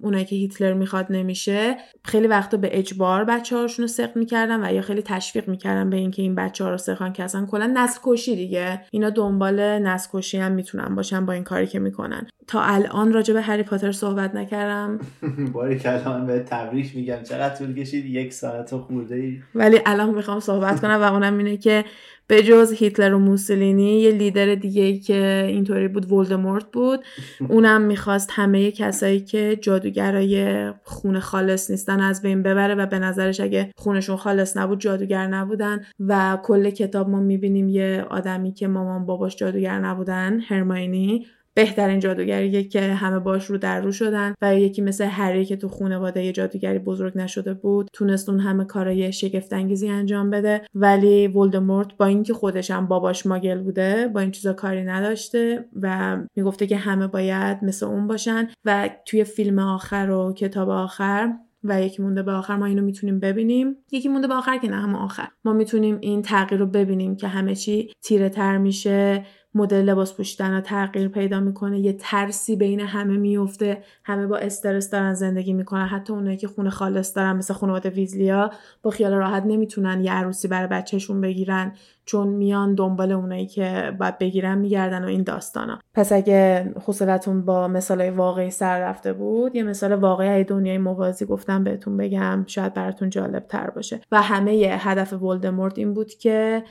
اونایی 0.01 0.25
که 0.25 0.35
هیتلر 0.35 0.73
می‌خواد 0.73 1.05
نمیشه 1.09 1.77
خیلی 2.05 2.27
وقتا 2.27 2.57
به 2.57 2.79
اجبار 2.79 3.23
بچه 3.23 3.57
هاشون 3.57 3.83
رو 3.83 3.87
سخت 3.87 4.17
می‌کردن 4.17 4.65
و 4.65 4.73
یا 4.73 4.81
خیلی 4.81 5.01
تشویق 5.01 5.47
می‌کردن 5.47 5.89
به 5.89 5.97
اینکه 5.97 6.21
این 6.21 6.35
بچه 6.35 6.63
ها 6.63 6.69
رو 6.69 6.77
سخن 6.77 7.13
که 7.13 7.23
اصلا 7.23 7.45
کلا 7.45 7.71
نسل 7.75 7.99
کشی 8.03 8.35
دیگه. 8.35 8.81
اینا 8.91 9.09
دنبال 9.09 9.79
نسل 9.79 10.09
کشی 10.13 10.37
هم 10.37 10.51
می‌تونن 10.51 10.95
باشن 10.95 11.25
با 11.25 11.33
این 11.33 11.43
کاری 11.43 11.67
که 11.67 11.79
می‌کنن. 11.79 12.27
تا 12.47 12.61
الان 12.61 13.13
راجع 13.13 13.33
به 13.33 13.41
هری 13.41 13.63
پاتر 13.63 13.91
صحبت 13.91 14.35
نکردم. 14.35 14.99
باری 15.53 15.79
کلام 15.79 16.25
به 16.27 16.39
تبریک 16.39 16.95
میگم. 16.95 17.23
چقدر 17.23 17.55
طول 17.55 17.73
کشید؟ 17.73 18.05
یک 18.05 18.33
ساعت 18.33 18.75
خورده 18.75 19.15
ای. 19.15 19.39
ولی 19.55 19.79
الان 19.85 20.15
می‌خوام 20.15 20.39
صحبت 20.39 20.81
کنم 20.81 20.99
و 21.01 21.13
اونم 21.13 21.37
اینه 21.37 21.57
که 21.57 21.85
به 22.29 22.43
جز 22.43 22.73
هیتلر 22.73 23.13
و 23.13 23.19
موسولینی 23.19 24.01
یه 24.01 24.11
لیدر 24.11 24.55
دیگه 24.55 24.81
ای 24.83 24.99
که 24.99 25.45
اینطوری 25.47 25.87
بود 25.87 26.11
ولدمورت 26.11 26.65
بود. 26.71 26.99
اونم 27.49 27.81
می‌خواست 27.81 28.29
همه 28.33 28.71
کسایی 28.71 29.19
که 29.19 29.57
جادوگرای 29.61 30.71
خون 30.83 31.19
خالص 31.19 31.71
نیستن 31.71 31.99
از 31.99 32.21
بین 32.21 32.43
ببره 32.43 32.75
و 32.75 32.85
به 32.85 32.99
نظرش 32.99 33.39
اگه 33.39 33.71
خونشون 33.77 34.17
خالص 34.17 34.57
نبود 34.57 34.79
جادوگر 34.79 35.27
نبودن. 35.27 35.85
و 35.99 36.37
کل 36.43 36.69
کتاب 36.69 37.09
ما 37.09 37.19
می‌بینیم 37.19 37.69
یه 37.69 38.05
آدمی 38.09 38.53
که 38.53 38.67
مامان 38.67 39.05
باباش 39.05 39.35
جادوگر 39.35 39.79
نبودن 39.79 40.39
هرماینی. 40.39 41.25
بهترین 41.59 41.99
جادوگریه 41.99 42.63
که 42.63 42.81
همه 42.81 43.19
باش 43.19 43.45
رو 43.45 43.57
در 43.57 43.81
رو 43.81 43.91
شدن 43.91 44.33
و 44.41 44.59
یکی 44.59 44.81
مثل 44.81 45.05
هری 45.05 45.45
که 45.45 45.55
تو 45.55 45.69
خانواده 45.69 46.31
جادوگری 46.31 46.79
بزرگ 46.79 47.17
نشده 47.17 47.53
بود 47.53 47.89
تونست 47.93 48.29
اون 48.29 48.39
همه 48.39 48.65
کارای 48.65 49.11
شگفت 49.11 49.53
انگیزی 49.53 49.89
انجام 49.89 50.29
بده. 50.29 50.61
ولی 50.75 51.27
ولدمورت 51.27 51.97
با 51.97 52.05
اینکه 52.05 52.33
خودش 52.33 52.71
هم 52.71 52.87
باباش 52.87 53.25
ماگل 53.25 53.59
بوده 53.59 54.07
با 54.07 54.19
این 54.19 54.31
چیزا 54.31 54.53
کاری 54.53 54.83
نداشته 54.83 55.65
و 55.81 56.17
می‌گفته 56.35 56.67
که 56.67 56.77
همه 56.77 57.07
باید 57.07 57.57
مثل 57.61 57.85
اون 57.85 58.07
باشن. 58.07 58.47
و 58.65 58.89
توی 59.05 59.23
فیلم 59.23 59.59
آخر 59.59 60.09
و 60.09 60.33
کتاب 60.33 60.69
آخر 60.69 61.33
و 61.63 61.81
یکی 61.81 62.01
مونده 62.01 62.23
به 62.23 62.31
آخر 62.31 62.55
ما 62.55 62.65
اینو 62.65 62.81
می‌تونیم 62.81 63.19
ببینیم. 63.19 63.75
یکی 63.91 64.09
مونده 64.09 64.27
به 64.27 64.33
آخر 64.33 64.57
که 64.57 64.67
نه 64.67 64.75
هم 64.75 64.95
آخر. 64.95 65.27
ما 65.45 65.53
می‌تونیم 65.53 65.97
این 66.01 66.21
تغییر 66.21 66.59
رو 66.59 66.67
ببینیم 66.67 67.15
که 67.15 67.27
همه 67.27 67.55
چی 67.55 67.91
تیره 68.01 68.29
تر 68.29 68.57
میشه. 68.57 69.25
مدل 69.53 69.81
لباس 69.81 70.13
پوشیدن 70.13 70.53
رو 70.53 70.61
تغییر 70.61 71.07
پیدا 71.07 71.39
می‌کنه. 71.39 71.79
یه 71.79 71.93
ترسی 71.93 72.55
بین 72.55 72.79
همه 72.79 73.17
میفته 73.17 73.83
همه 74.03 74.27
با 74.27 74.37
استرس 74.37 74.89
دارن 74.89 75.13
زندگی 75.13 75.53
می‌کنن. 75.53 75.85
حتی 75.85 76.13
اونایی 76.13 76.37
که 76.37 76.47
خونه 76.47 76.69
خالص 76.69 77.15
دارن 77.15 77.35
مثل 77.35 77.53
خانواده 77.53 77.89
ویزلیا 77.89 78.51
با 78.83 78.89
خیال 78.91 79.13
راحت 79.13 79.43
نمی‌تونن 79.45 80.03
یه 80.03 80.13
عروسی 80.13 80.47
برای 80.47 80.67
بچهشون 80.67 81.21
بگیرن. 81.21 81.73
چون 82.05 82.27
میان 82.27 82.75
دنبال 82.75 83.11
اونایی 83.11 83.47
که 83.47 83.95
باید 83.99 84.17
بگیرن 84.17 84.57
میگردن 84.57 85.03
و 85.03 85.07
این 85.07 85.23
داستانا. 85.23 85.79
پس 85.93 86.11
اگه 86.11 86.73
حوصلتون 86.85 87.45
با 87.45 87.67
مثال 87.67 88.09
واقعی 88.09 88.51
سر 88.51 88.79
رفته 88.79 89.13
بود 89.13 89.55
یه 89.55 89.63
مثال 89.63 89.93
واقعی 89.93 90.43
دنیای 90.43 90.77
موازی 90.77 91.25
گفتم 91.25 91.63
بهتون 91.63 91.97
بگم. 91.97 92.43
شاید 92.47 92.73
براتون 92.73 93.09
جالب 93.09 93.45
تر 93.47 93.69
باشه. 93.69 94.01
و 94.11 94.21
همه 94.21 94.51
هدف 94.79 95.13
ولدمورت 95.13 95.77
این 95.77 95.93
بود 95.93 96.13
که 96.13 96.63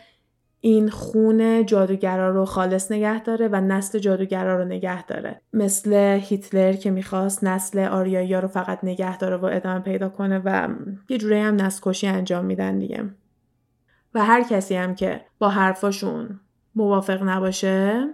این 0.61 0.89
خون 0.91 1.67
جادوگرا 1.67 2.31
رو 2.31 2.45
خالص 2.45 2.93
نگه 2.93 3.23
داره 3.23 3.49
و 3.49 3.61
نسل 3.61 3.99
جادوگرا 3.99 4.57
رو 4.57 4.65
نگه 4.65 5.07
داره. 5.07 5.41
مثل 5.53 5.93
هیتلر 6.23 6.73
که 6.73 6.91
می‌خواست 6.91 7.45
نسل 7.45 7.79
آریایی 7.79 8.35
رو 8.35 8.49
فقط 8.49 8.79
نگه 8.83 9.19
داره 9.19 9.37
و 9.37 9.45
ادامه 9.45 9.81
پیدا 9.81 10.09
کنه 10.09 10.43
و 10.45 10.69
یه 11.09 11.19
جوری 11.19 11.39
هم 11.39 11.57
نسل 11.57 11.81
کشی 11.83 12.07
انجام 12.07 12.45
میدن 12.45 12.79
دیگه. 12.79 13.05
و 14.15 14.25
هر 14.25 14.43
کسی 14.43 14.75
هم 14.75 14.95
که 14.95 15.21
با 15.39 15.49
حرفاشون 15.49 16.41
موافق 16.75 17.23
نباشه 17.23 18.09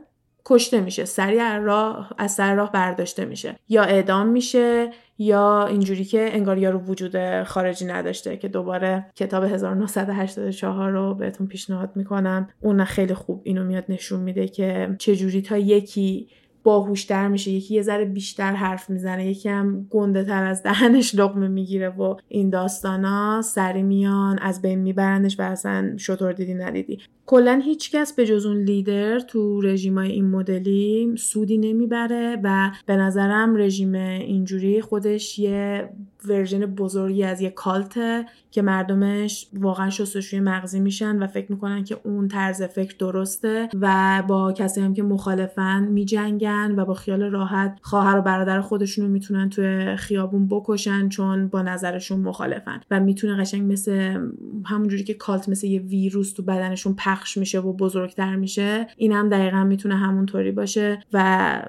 کشته 0.47 0.81
میشه 0.81 1.05
سریع 1.05 1.59
راه 1.59 2.13
از 2.19 2.33
سر 2.33 2.55
راه 2.55 2.73
برداشته 2.73 3.25
میشه. 3.25 3.57
یا 3.69 3.83
اعدام 3.83 4.27
میشه 4.27 4.91
یا 5.19 5.67
اینجوری 5.67 6.05
که 6.05 6.29
انگار 6.33 6.59
یارو 6.59 6.79
وجود 6.79 7.43
خارجی 7.43 7.85
نداشته 7.85 8.37
که 8.37 8.49
دوباره 8.49 9.07
کتاب 9.17 9.45
1984 9.45 10.91
رو 10.93 11.15
بهتون 11.15 11.47
پیشنهاد 11.47 11.91
می‌کنم. 11.95 12.49
اون 12.61 12.85
خیلی 12.85 13.15
خوب 13.15 13.41
اینو 13.45 13.65
میاد 13.65 13.85
نشون 13.89 14.21
میده 14.21 14.49
که 14.49 14.97
چجوری 14.99 15.43
تا 15.43 15.59
یکی 15.59 16.29
باهوشتر 16.65 17.29
میشه. 17.29 17.51
یکی 17.51 17.75
یه 17.75 17.83
ذره 17.83 18.05
بیشتر 18.05 18.53
حرف 18.53 18.91
می‌زنه 18.91 19.27
یکی 19.27 19.49
هم 19.49 19.87
گنده 19.91 20.25
تر 20.25 20.45
از 20.45 20.63
دهنش 20.63 21.15
لقمه 21.15 21.49
می‌گیره 21.49 21.89
و 21.89 22.17
این 22.29 22.51
داستانا 22.51 23.43
سری 23.43 23.83
میان 23.83 24.39
از 24.39 24.63
بین 24.63 24.79
میبرنش 24.79 25.41
و 25.41 25.43
اصلا 25.43 25.97
شطور 25.97 26.33
دیدی 26.33 26.55
ندیدی. 26.55 26.99
کلا 27.27 27.63
هیچکس 27.65 28.13
به 28.13 28.27
جز 28.27 28.47
اون 28.47 28.57
لیدر 28.57 29.19
تو 29.19 29.61
رژیمای 29.61 30.13
این 30.13 30.31
مدلی 30.31 31.15
سودی 31.19 31.59
نمی‌بره 31.59 32.37
و 32.43 32.71
به 32.87 32.97
نظرم 32.97 33.57
رژیم 33.57 33.95
اینجوری 33.95 34.81
خودش 34.81 35.39
یه 35.39 35.89
ورژن 36.29 36.67
بزرگی 36.67 37.25
از 37.25 37.41
یه 37.41 37.51
کالته 37.51 38.27
که 38.51 38.63
مردمش 38.63 39.47
واقعا 39.53 39.91
شستشوی 39.91 40.41
مغزی 40.41 40.81
میشن 40.81 41.23
و 41.23 41.27
فکر 41.27 41.53
می‌کنن 41.53 41.85
که 41.85 42.01
اون 42.05 42.29
طرز 42.29 42.63
فکر 42.63 42.97
درسته 42.99 43.69
و 43.81 44.23
با 44.29 44.53
کسی 44.53 44.81
هم 44.81 44.95
که 44.95 45.03
مخالفن 45.03 45.85
میجنگن 45.85 46.75
و 46.77 46.85
با 46.85 46.95
خیال 46.95 47.23
راحت 47.23 47.79
خواهر 47.83 48.19
و 48.19 48.23
برادر 48.23 48.61
خودشون 48.61 49.05
رو 49.05 49.11
می‌تونن 49.11 49.51
توی 49.51 49.97
خیابون 49.97 50.49
بکشن 50.49 51.09
چون 51.09 51.49
با 51.49 51.63
نظرشون 51.63 52.21
مخالفن 52.21 52.81
و 52.91 53.01
می‌تونه 53.01 53.37
قشنگ 53.37 53.73
مثل 53.73 54.21
همونجوری 54.65 55.05
که 55.05 55.15
کالت 55.15 55.49
مثل 55.49 55.67
یه 55.67 55.81
ویروس 55.81 56.33
تو 56.33 56.43
بدنشون 56.43 56.95
پخش 56.99 57.39
میشه 57.39 57.59
و 57.61 57.73
بزرگتر 57.73 58.37
میشه 58.37 58.87
این 58.97 59.13
هم 59.13 59.29
دقیقا 59.29 59.65
می‌تونه 59.65 59.97
همونطوری 59.97 60.53
باشه 60.53 61.01
و 61.13 61.63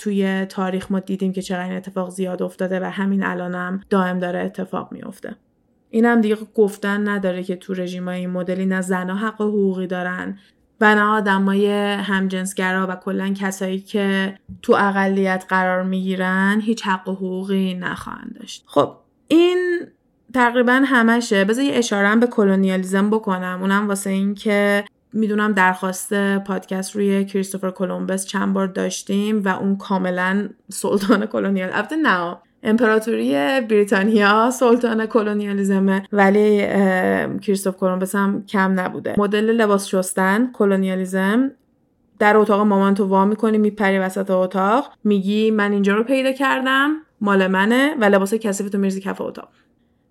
توی 0.00 0.44
تاریخ 0.44 0.92
ما 0.92 1.00
دیدیم 1.00 1.32
که 1.32 1.42
چقدر 1.42 1.64
این 1.64 1.76
اتفاق 1.76 2.10
زیاد 2.10 2.42
افتاده 2.42 2.80
و 2.80 2.84
همین 2.84 3.24
الانم 3.24 3.80
دائم 3.90 4.18
داره 4.18 4.38
اتفاق 4.38 4.92
میفته 4.92 5.36
اینم 5.90 6.20
دیگه 6.20 6.36
گفتن 6.54 7.08
نداره 7.08 7.42
که 7.42 7.56
تو 7.56 7.74
رژیمای 7.74 8.18
این 8.18 8.30
مدلی 8.30 8.66
نه 8.66 8.80
زنها 8.80 9.16
حق 9.16 9.40
حقوقی 9.40 9.86
دارن 9.86 10.38
و 10.80 10.94
نه 10.94 11.02
آدمای 11.02 11.70
همجنسگرا 11.96 12.86
و 12.86 12.96
کلا 12.96 13.34
کسایی 13.36 13.80
که 13.80 14.38
تو 14.62 14.72
اقلیت 14.78 15.44
قرار 15.48 15.82
می‌گیرن 15.82 16.60
هیچ 16.60 16.86
حق 16.86 17.08
و 17.08 17.12
حقوقی 17.12 17.74
نخواهند 17.74 18.36
داشت. 18.40 18.64
خب 18.66 18.96
این 19.28 19.80
تقریبا 20.34 20.82
همشه. 20.84 21.44
بذار 21.44 21.64
یه 21.64 21.74
اشاره 21.74 22.16
به 22.16 22.26
کلونیالیزم 22.26 23.10
بکنم. 23.10 23.58
اونم 23.60 23.88
واسه 23.88 24.10
این 24.10 24.34
که 24.34 24.84
می‌دونم 25.12 25.52
درخواست 25.52 26.14
پادکست 26.38 26.96
روی 26.96 27.24
کریستوفر 27.24 27.70
کلمبس 27.70 28.26
چند 28.26 28.52
بار 28.52 28.66
داشتیم 28.66 29.42
و 29.44 29.48
اون 29.48 29.76
کاملا 29.76 30.48
سلطان 30.68 31.26
کلونیال 31.26 31.70
البته 31.72 31.96
نه 31.96 32.36
امپراتوری 32.62 33.60
بریتانیا 33.60 34.50
سلطان 34.50 35.06
کلونیالیزمه 35.06 36.02
ولی 36.12 36.66
کریستوف 37.38 37.76
کلمبس 37.76 38.14
هم 38.14 38.46
کم 38.46 38.80
نبوده. 38.80 39.14
مدل 39.18 39.50
لباس 39.50 39.86
شستن 39.86 40.50
کلونیالیزم. 40.52 41.50
در 42.18 42.36
اتاق 42.36 42.60
مامان 42.60 42.94
تو 42.94 43.04
وا 43.04 43.24
می‌کنی 43.24 43.58
میپری 43.58 43.98
وسط 43.98 44.30
اتاق. 44.30 44.92
میگی 45.04 45.50
من 45.50 45.72
اینجا 45.72 45.94
رو 45.94 46.04
پیدا 46.04 46.32
کردم 46.32 46.90
مال 47.20 47.46
منه 47.46 47.94
و 48.00 48.04
لباس 48.04 48.34
کثیف 48.34 48.70
تو 48.70 48.78
میرزی 48.78 49.00
کف 49.00 49.20
اتاق. 49.20 49.48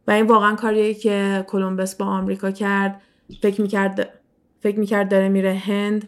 و 0.08 0.12
این 0.12 0.28
واقعا 0.28 0.56
کاریه 0.56 0.94
که 0.94 1.46
کلمبس 1.48 1.96
با 1.96 2.06
آمریکا 2.06 2.52
کرد. 2.52 3.02
فکر 3.42 3.62
می‌کرد 3.62 4.19
فکر 4.60 4.80
می‌کرد 4.80 5.10
داره 5.10 5.30
میره 5.30 5.54
هند. 5.54 6.08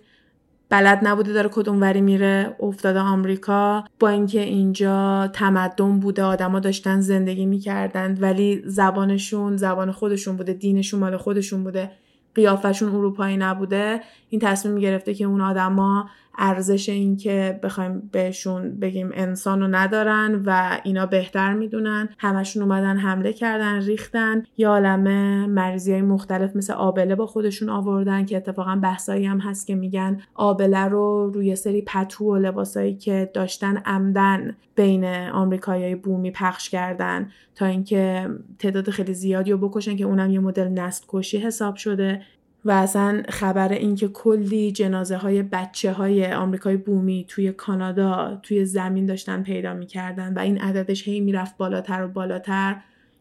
بلد 0.70 1.00
نبوده 1.04 1.34
داره 1.34 1.50
کدوم 1.50 1.82
وری 1.82 2.02
میره 2.02 2.56
افتاده 2.60 3.00
آمریکا. 3.00 3.84
با 4.00 4.10
اینکه 4.10 4.42
اینجا 4.42 5.28
تمدن 5.34 6.00
بوده 6.00 6.24
آدما 6.24 6.60
داشتن 6.60 7.02
زندگی 7.02 7.46
می‌کردند 7.46 8.22
ولی 8.22 8.62
زبانشون 8.66 9.58
زبان 9.58 9.92
خودشون 9.92 10.38
بوده 10.38 10.54
دینشون 10.54 11.00
مال 11.00 11.18
خودشون 11.18 11.64
بوده. 11.64 11.92
قیافشون 12.36 12.90
اروپایی 12.90 13.38
نبوده. 13.38 14.02
این 14.30 14.42
تصمیم 14.42 14.80
گرفته 14.80 15.14
که 15.14 15.26
اون 15.26 15.42
آدما 15.42 16.10
ارزش 16.38 16.90
این 16.90 17.18
که 17.18 17.60
بخوایم 17.64 18.10
بهشون 18.12 18.80
بگیم 18.80 19.10
انسان 19.14 19.62
رو 19.62 19.68
ندارن 19.68 20.44
و 20.46 20.80
اینا 20.84 21.06
بهتر 21.06 21.54
می‌دونن. 21.54 22.10
همشون 22.18 22.64
اومدن 22.64 22.98
حمله 22.98 23.34
کردن 23.34 23.82
ریختن. 23.82 24.44
یه 24.58 24.68
عالمه 24.68 25.48
مریضی 25.48 25.92
های 25.92 26.02
مختلف 26.02 26.56
مثل 26.56 26.74
آبله 26.74 27.16
با 27.16 27.26
خودشون 27.26 27.70
آوردن 27.70 28.26
که 28.26 28.38
اتفاقا 28.38 28.76
بحثایی 28.76 29.26
هم 29.26 29.40
هست 29.40 29.68
که 29.68 29.76
میگن 29.76 30.22
آبله 30.36 30.86
رو 30.86 31.32
روی 31.34 31.56
سری 31.56 31.82
پتو 31.82 32.26
و 32.26 32.36
لباسایی 32.36 32.96
که 32.96 33.32
داشتن 33.34 33.78
عمدن 33.78 34.56
بین 34.76 35.06
آمریکایای 35.30 35.96
بومی 35.96 36.32
پخش 36.32 36.70
کردن 36.70 37.30
تا 37.56 37.66
اینکه 37.66 38.30
تعداد 38.60 38.90
خیلی 38.90 39.14
زیادی 39.14 39.52
رو 39.52 39.58
بکشن 39.58 39.96
که 39.96 40.04
اونم 40.04 40.32
یه 40.32 40.40
مدل 40.40 40.68
نسل 40.68 41.06
کشی 41.08 41.38
حساب 41.38 41.76
شده. 41.76 42.22
و 42.66 42.72
اصلا 42.72 43.24
خبر 43.30 43.72
اینکه 43.72 44.08
کلی 44.08 44.72
جنازه 44.72 45.18
های 45.18 45.44
بچه 45.44 45.92
های 45.92 46.34
آمریکای 46.34 46.78
بومی 46.78 47.26
توی 47.28 47.52
کانادا 47.52 48.40
توی 48.44 48.66
زمین 48.66 49.06
داشتن 49.06 49.44
پیدا 49.44 49.74
می‌کردن 49.74 50.34
و 50.34 50.40
این 50.40 50.58
عددش 50.58 51.08
هی 51.08 51.20
می‌رفت 51.20 51.58
بالاتر 51.58 52.04
و 52.04 52.08
بالاتر 52.08 52.76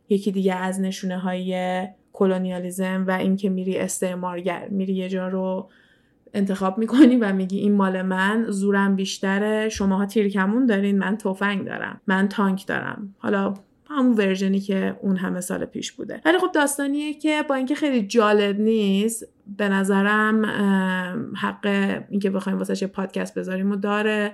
یکی 0.09 0.33
دیگه 0.33 0.55
از 0.55 0.81
نشونه 0.81 1.19
های 1.19 1.83
کلونیالیزم 2.13 3.05
و 3.09 3.11
اینکه 3.11 3.51
میری 3.51 3.79
استعمارگر 3.79 4.69
میری 4.69 4.95
یه 4.95 5.09
جا 5.09 5.29
رو 5.29 5.69
انتخاب 6.35 6.79
می‌کنی 6.79 7.17
و 7.17 7.33
میگی 7.33 7.59
این 7.59 7.73
مال 7.73 8.03
من 8.03 8.47
زورم 8.49 8.97
بیشتره 8.97 9.69
شماها 9.69 10.07
تیرکمون 10.07 10.67
دارین 10.67 10.99
من 10.99 11.17
تفنگ 11.17 11.67
دارم 11.67 12.01
من 12.07 12.29
تانک 12.29 12.67
دارم. 12.67 13.15
حالا 13.19 13.55
همون 13.91 14.13
version 14.13 14.55
ی 14.55 14.61
که 14.61 14.97
اون 15.03 15.17
همه 15.17 15.41
سال 15.41 15.65
پیش 15.65 15.93
بوده. 15.93 16.21
ولی 16.25 16.39
خب 16.39 16.53
داستانیه 16.55 17.15
که 17.15 17.45
با 17.49 17.55
اینکه 17.55 17.75
خیلی 17.75 18.07
جالب 18.07 18.61
نیست 18.61 19.29
به 19.59 19.69
نظرم 19.69 20.47
حق 21.37 21.67
اینکه 22.11 22.31
بخوایم 22.31 22.59
واسه 22.59 22.87
پادکست 22.87 23.39
بذاریم 23.39 23.71
و 23.71 23.77
داره. 23.77 24.33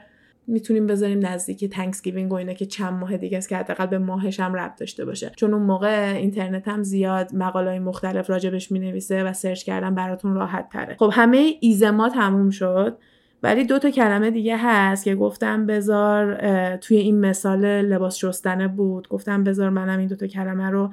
می‌تونیم 0.49 0.87
بذاریم 0.87 1.27
نزدیک 1.27 1.65
Thanksgiving 1.65 2.33
و 2.33 2.35
اینا 2.35 2.53
که 2.53 2.67
چند 2.67 2.93
ماه 2.93 3.17
دیگه 3.17 3.39
است 3.39 3.49
که 3.49 3.57
حداقل 3.57 3.87
به 3.87 3.99
ماهش 3.99 4.41
هم 4.41 4.55
ربط 4.55 4.81
داشته 4.81 5.05
باشه. 5.05 5.33
چون 5.37 5.55
اون 5.55 5.63
موقع 5.63 6.13
اینترنت 6.17 6.69
هم 6.69 6.83
زیاد 6.83 7.35
مقالای 7.35 7.79
مختلف 7.79 8.31
راجبش 8.31 8.73
می‌نویسه 8.73 9.25
و 9.25 9.33
search 9.33 9.65
کردن 9.65 9.95
براتون 9.95 10.35
راحت 10.35 10.69
تره. 10.69 10.97
خب 10.99 11.11
همه 11.13 11.53
ism 11.61 11.97
ا 11.97 12.09
تموم 12.09 12.51
شد. 12.51 12.99
ولی 13.47 13.65
دو 13.65 13.79
تا 13.79 13.91
کلمه 13.91 14.31
دیگه 14.31 14.57
هست 14.57 15.05
که 15.05 15.15
گفتم 15.15 15.67
بذار 15.67 16.37
توی 16.77 16.97
این 16.97 17.21
مثال 17.21 17.65
لباس 17.65 18.17
شستنه 18.17 18.69
بود. 18.69 19.09
گفتم 19.09 19.45
بذار 19.45 19.71
منم 19.71 19.99
این 19.99 20.09
دو 20.09 20.17
تا 20.17 20.27
کلمه 20.27 20.71
رو 20.71 20.93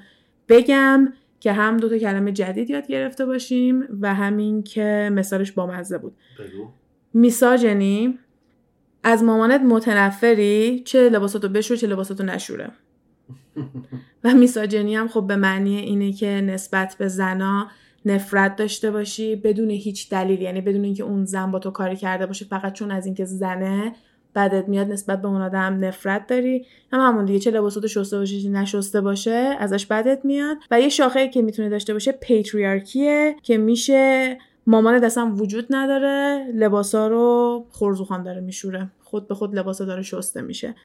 بگم 0.49 1.13
که 1.39 1.53
هم 1.53 1.77
دو 1.77 1.89
تا 1.89 1.97
کلمه 1.97 2.31
جدید 2.31 2.69
یاد 2.69 2.87
گرفته 2.87 3.25
باشیم 3.25 3.83
و 4.01 4.13
همین 4.13 4.63
که 4.63 5.09
مثالش 5.13 5.51
بامزه 5.51 5.97
بود. 5.97 6.13
میساجنی 7.13 8.19
از 9.03 9.23
مامانت 9.23 9.61
متنفری 9.61 10.81
چه 10.85 11.09
لباساتو 11.09 11.49
بشور 11.49 11.77
چه 11.77 11.87
لباساتو 11.87 12.23
نشوره. 12.23 12.71
و 14.23 14.33
میساجنی 14.33 14.95
هم 14.95 15.07
خب 15.07 15.27
به 15.27 15.35
معنی 15.35 15.77
اینه 15.77 16.13
که 16.13 16.27
نسبت 16.27 16.95
به 16.99 17.07
زنا 17.07 17.67
نفرت 18.05 18.55
داشته 18.55 18.91
باشی 18.91 19.35
بدون 19.35 19.69
هیچ 19.69 20.09
دلیل. 20.09 20.41
یعنی 20.41 20.61
بدون 20.61 20.83
اینکه 20.83 21.03
اون 21.03 21.25
زن 21.25 21.51
با 21.51 21.59
تو 21.59 21.71
کاری 21.71 21.95
کرده 21.95 22.25
باشه 22.25 22.45
فقط 22.45 22.73
چون 22.73 22.91
از 22.91 23.05
اینکه 23.05 23.25
زنه 23.25 23.95
بدت 24.35 24.67
میاد 24.67 24.91
نسبت 24.91 25.21
به 25.21 25.27
اون 25.27 25.41
آدم 25.41 25.85
نفرت 25.85 26.27
داری. 26.27 26.65
هم 26.91 26.99
همون 26.99 27.25
دیگه 27.25 27.39
چه 27.39 27.51
لباساتو 27.51 27.87
شسته 27.87 28.17
باشه 28.17 28.49
نشسته 28.49 29.01
باشه 29.01 29.55
ازش 29.59 29.85
بدت 29.85 30.25
میاد. 30.25 30.57
و 30.71 30.81
یه 30.81 30.89
شاخه 30.89 31.27
که 31.27 31.41
می‌تونه 31.41 31.69
داشته 31.69 31.93
باشه 31.93 32.11
پیتریارکیه 32.11 33.35
که 33.43 33.57
میشه 33.57 34.37
مامانت 34.67 35.03
اصلا 35.03 35.35
وجود 35.35 35.67
نداره 35.69 36.45
لباسا 36.53 37.07
رو 37.07 37.65
خورزوخان 37.69 38.23
داره 38.23 38.41
میشوره. 38.41 38.89
خود 39.03 39.27
به 39.27 39.35
خود 39.35 39.55
لباسا 39.55 39.85
داره 39.85 40.01
شسته 40.01 40.41
میشه. 40.41 40.75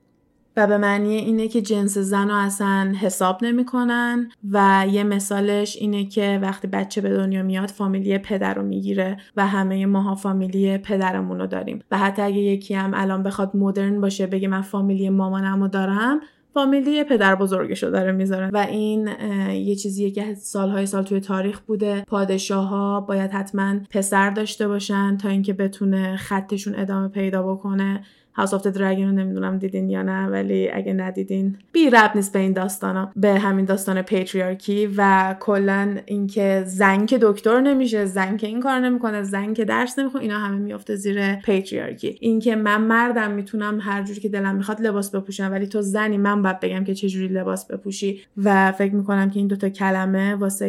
و 0.58 0.66
به 0.66 0.78
معنی 0.78 1.14
اینه 1.14 1.48
که 1.48 1.62
جنس 1.62 1.98
زن 1.98 2.28
رو 2.28 2.34
اصلا 2.34 2.92
حساب 3.00 3.44
نمی‌کنن 3.44 4.28
و 4.50 4.86
یه 4.90 5.04
مثالش 5.04 5.76
اینه 5.76 6.04
که 6.04 6.38
وقتی 6.42 6.68
بچه 6.68 7.00
به 7.00 7.10
دنیا 7.10 7.42
میاد 7.42 7.68
فامیلی 7.68 8.18
پدر 8.18 8.54
رو 8.54 8.62
می‌گیره 8.62 9.16
و 9.36 9.46
همه 9.46 9.86
ماها 9.86 10.14
فامیلی 10.14 10.78
پدرمون 10.78 11.38
رو 11.38 11.46
داریم. 11.46 11.82
و 11.90 11.98
حتی 11.98 12.22
اگه 12.22 12.38
یکی 12.38 12.74
هم 12.74 12.90
الان 12.94 13.22
بخواد 13.22 13.56
مدرن 13.56 14.00
باشه 14.00 14.26
بگه 14.26 14.48
من 14.48 14.62
فامیلی 14.62 15.10
مامانم 15.10 15.60
رو 15.62 15.68
دارم 15.68 16.20
فامیلی 16.54 17.04
پدر 17.04 17.34
بزرگش 17.34 17.82
رو 17.82 17.90
داره 17.90 18.12
می‌ذاره. 18.12 18.50
و 18.52 18.56
این 18.56 19.08
یه 19.52 19.74
چیزیه 19.74 20.10
که 20.10 20.34
سالهای 20.34 20.86
سال 20.86 21.02
توی 21.02 21.20
تاریخ 21.20 21.60
بوده. 21.60 22.04
پادشاه 22.06 22.68
ها 22.68 23.00
باید 23.00 23.30
حتما 23.30 23.74
پسر 23.90 24.30
داشته 24.30 24.68
باشن 24.68 25.16
تا 25.16 25.28
اینکه 25.28 25.52
بتونه 25.52 26.16
خطشون 26.16 26.74
ادامه 26.76 27.08
پیدا 27.08 27.42
بکنه. 27.54 28.00
House 28.38 28.54
of 28.54 28.66
Dragon 28.66 29.04
رو 29.04 29.12
نمی‌دونم 29.12 29.58
دیدین 29.58 29.90
یا 29.90 30.02
نه 30.02 30.26
ولی 30.26 30.70
اگه 30.70 30.92
ندیدین 30.92 31.56
بی 31.72 31.90
ربط 31.90 32.10
نیست 32.14 32.32
به 32.32 32.38
این 32.38 32.52
داستانا 32.52 33.12
به 33.16 33.38
همین 33.38 33.64
داستان 33.64 34.02
patriarchy 34.02 34.88
و 34.96 35.34
کلا 35.40 35.96
اینکه 36.06 36.62
زن 36.66 37.06
که 37.06 37.18
دکتر 37.22 37.60
نمیشه 37.60 38.04
زن 38.04 38.36
که 38.36 38.46
این 38.46 38.60
کار 38.60 38.80
نمی‌کنه 38.80 39.22
زن 39.22 39.54
که 39.54 39.64
درس 39.64 39.98
نمی‌خونه 39.98 40.22
اینا 40.22 40.38
همه 40.38 40.58
میافته 40.58 40.94
زیر 40.94 41.34
patriarchy 41.34 42.16
اینکه 42.20 42.56
من 42.56 42.82
مَردم 42.82 43.30
می‌تونم 43.30 43.78
هر 43.80 44.02
جوری 44.02 44.20
که 44.20 44.28
دلم 44.28 44.56
می‌خواد 44.56 44.80
لباس 44.80 45.14
بپوشم 45.14 45.48
ولی 45.52 45.66
تو 45.66 45.82
زنی 45.82 46.18
من 46.18 46.42
باید 46.42 46.60
بگم 46.60 46.84
که 46.84 46.94
چجوری 46.94 47.28
لباس 47.28 47.66
بپوشی. 47.66 48.20
و 48.36 48.72
فکر 48.72 48.94
می‌کنم 48.94 49.30
که 49.30 49.38
این 49.38 49.48
دوتا 49.48 49.68
کلمه 49.68 50.34
واسه 50.34 50.66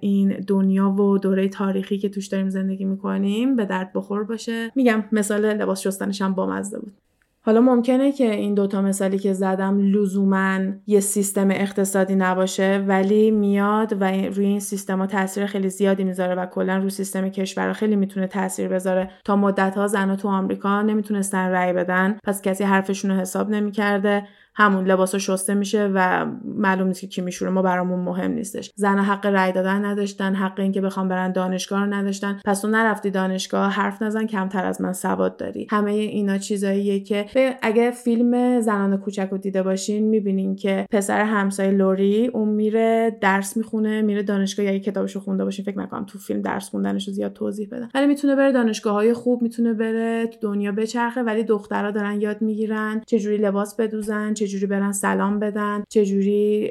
این 0.00 0.28
دنیا 0.46 0.90
و 0.90 1.18
دوره 1.18 1.48
تاریخی 1.48 1.98
که 1.98 2.08
توش 2.08 2.26
داریم 2.26 2.50
زندگی 2.50 2.84
می‌کنیم 2.84 3.56
به 3.56 3.64
درد 3.64 3.92
بخور 3.92 4.24
باشه. 4.24 4.70
میگم 4.74 5.04
مثال 5.12 5.56
لباس 5.56 5.86
شستنش 5.86 6.22
هم 6.22 6.34
بامزه 6.34 6.78
بود. 6.78 6.92
حالا 7.48 7.60
ممکنه 7.60 8.12
که 8.12 8.34
این 8.34 8.54
دوتا 8.54 8.82
مثالی 8.82 9.18
که 9.18 9.32
زدم 9.32 9.78
لزوما 9.78 10.58
یه 10.86 11.00
سیستم 11.00 11.50
اقتصادی 11.50 12.14
نباشه 12.14 12.84
ولی 12.86 13.30
میاد 13.30 13.96
و 14.00 14.04
روی 14.04 14.46
این 14.46 14.60
سیستم 14.60 14.98
ها 14.98 15.06
تاثیر 15.06 15.46
خیلی 15.46 15.68
زیادی 15.68 16.04
می‌ذاره 16.04 16.34
و 16.34 16.46
کلا 16.46 16.76
روی 16.76 16.90
سیستم 16.90 17.28
کشور 17.28 17.72
خیلی 17.72 17.96
می‌تونه 17.96 18.26
تاثیر 18.26 18.68
بذاره. 18.68 19.10
تا 19.24 19.36
مدت 19.36 19.74
ها 19.76 19.86
زنها 19.86 20.16
تو 20.16 20.28
آمریکا 20.28 20.82
نمی‌تونستن 20.82 21.48
رأی 21.48 21.72
بدن 21.72 22.18
پس 22.24 22.42
کسی 22.42 22.64
حرفشون 22.64 23.10
رو 23.10 23.16
حساب 23.16 23.50
نمی‌کرده. 23.50 24.26
همون 24.58 24.84
لباس 24.84 25.14
شسته 25.14 25.54
میشه 25.54 25.90
و 25.94 26.26
معلوم 26.44 26.88
نیست 26.88 27.00
که 27.00 27.06
کی 27.06 27.20
میشوره 27.20 27.50
ما 27.50 27.62
برامون 27.62 28.00
مهم 28.00 28.30
نیستش. 28.30 28.70
زن 28.76 28.98
حق 28.98 29.26
رأی 29.26 29.52
دادن 29.52 29.84
نداشتن 29.84 30.34
حق 30.34 30.60
اینکه 30.60 30.80
بخوام 30.80 31.08
برن 31.08 31.32
دانشگاه 31.32 31.80
رو 31.80 31.94
نداشتن. 31.94 32.40
پس 32.44 32.60
تو 32.60 32.68
نرفتی 32.68 33.10
دانشگاه 33.10 33.72
حرف 33.72 34.02
نزن 34.02 34.26
کمتر 34.26 34.64
از 34.64 34.80
من 34.80 34.92
سواد 34.92 35.36
داری. 35.36 35.66
همه 35.70 35.90
اینا 35.90 36.38
چیزاییه 36.38 37.00
که 37.00 37.26
اگه 37.62 37.90
فیلم 37.90 38.60
زنان 38.60 38.96
کوچک 38.96 39.28
رو 39.30 39.38
دیده 39.38 39.62
باشین 39.62 40.08
می‌بینین 40.08 40.56
که 40.56 40.86
پسر 40.90 41.20
همسایه 41.20 41.70
لوری 41.70 42.26
اون 42.26 42.48
میره 42.48 43.18
درس 43.20 43.56
می‌خونه 43.56 44.02
میره 44.02 44.22
دانشگاه. 44.22 44.66
یا 44.66 44.78
کتابش 44.78 45.12
رو 45.12 45.20
خونده 45.20 45.44
باشین 45.44 45.64
فکر 45.64 45.78
نکنم 45.78 46.04
تو 46.04 46.18
فیلم 46.18 46.42
درس 46.42 46.70
خوندنش 46.70 47.08
رو 47.08 47.14
زیاد 47.14 47.32
توضیح 47.32 47.68
بدن 47.72 47.88
ولی 47.94 48.06
می‌تونه 48.06 48.36
بره 48.36 48.52
دانشگاه 48.52 48.94
های 48.94 49.12
خوب 49.12 49.42
می‌تونه 49.42 49.72
بره 49.72 50.26
تو 50.26 50.38
دنیا 50.40 50.72
بچرخه 50.72 51.22
ولی 51.22 51.44
دخترها 51.44 51.90
دارن 51.90 52.20
یاد 52.20 52.42
می‌گیرن 52.42 53.02
چجوری 53.06 53.36
لباس 53.36 53.76
بدوزن 53.76 54.34
چجوری 54.48 54.66
برن 54.66 54.92
سلام 54.92 55.38
بدن 55.38 55.82
چجوری 55.88 56.70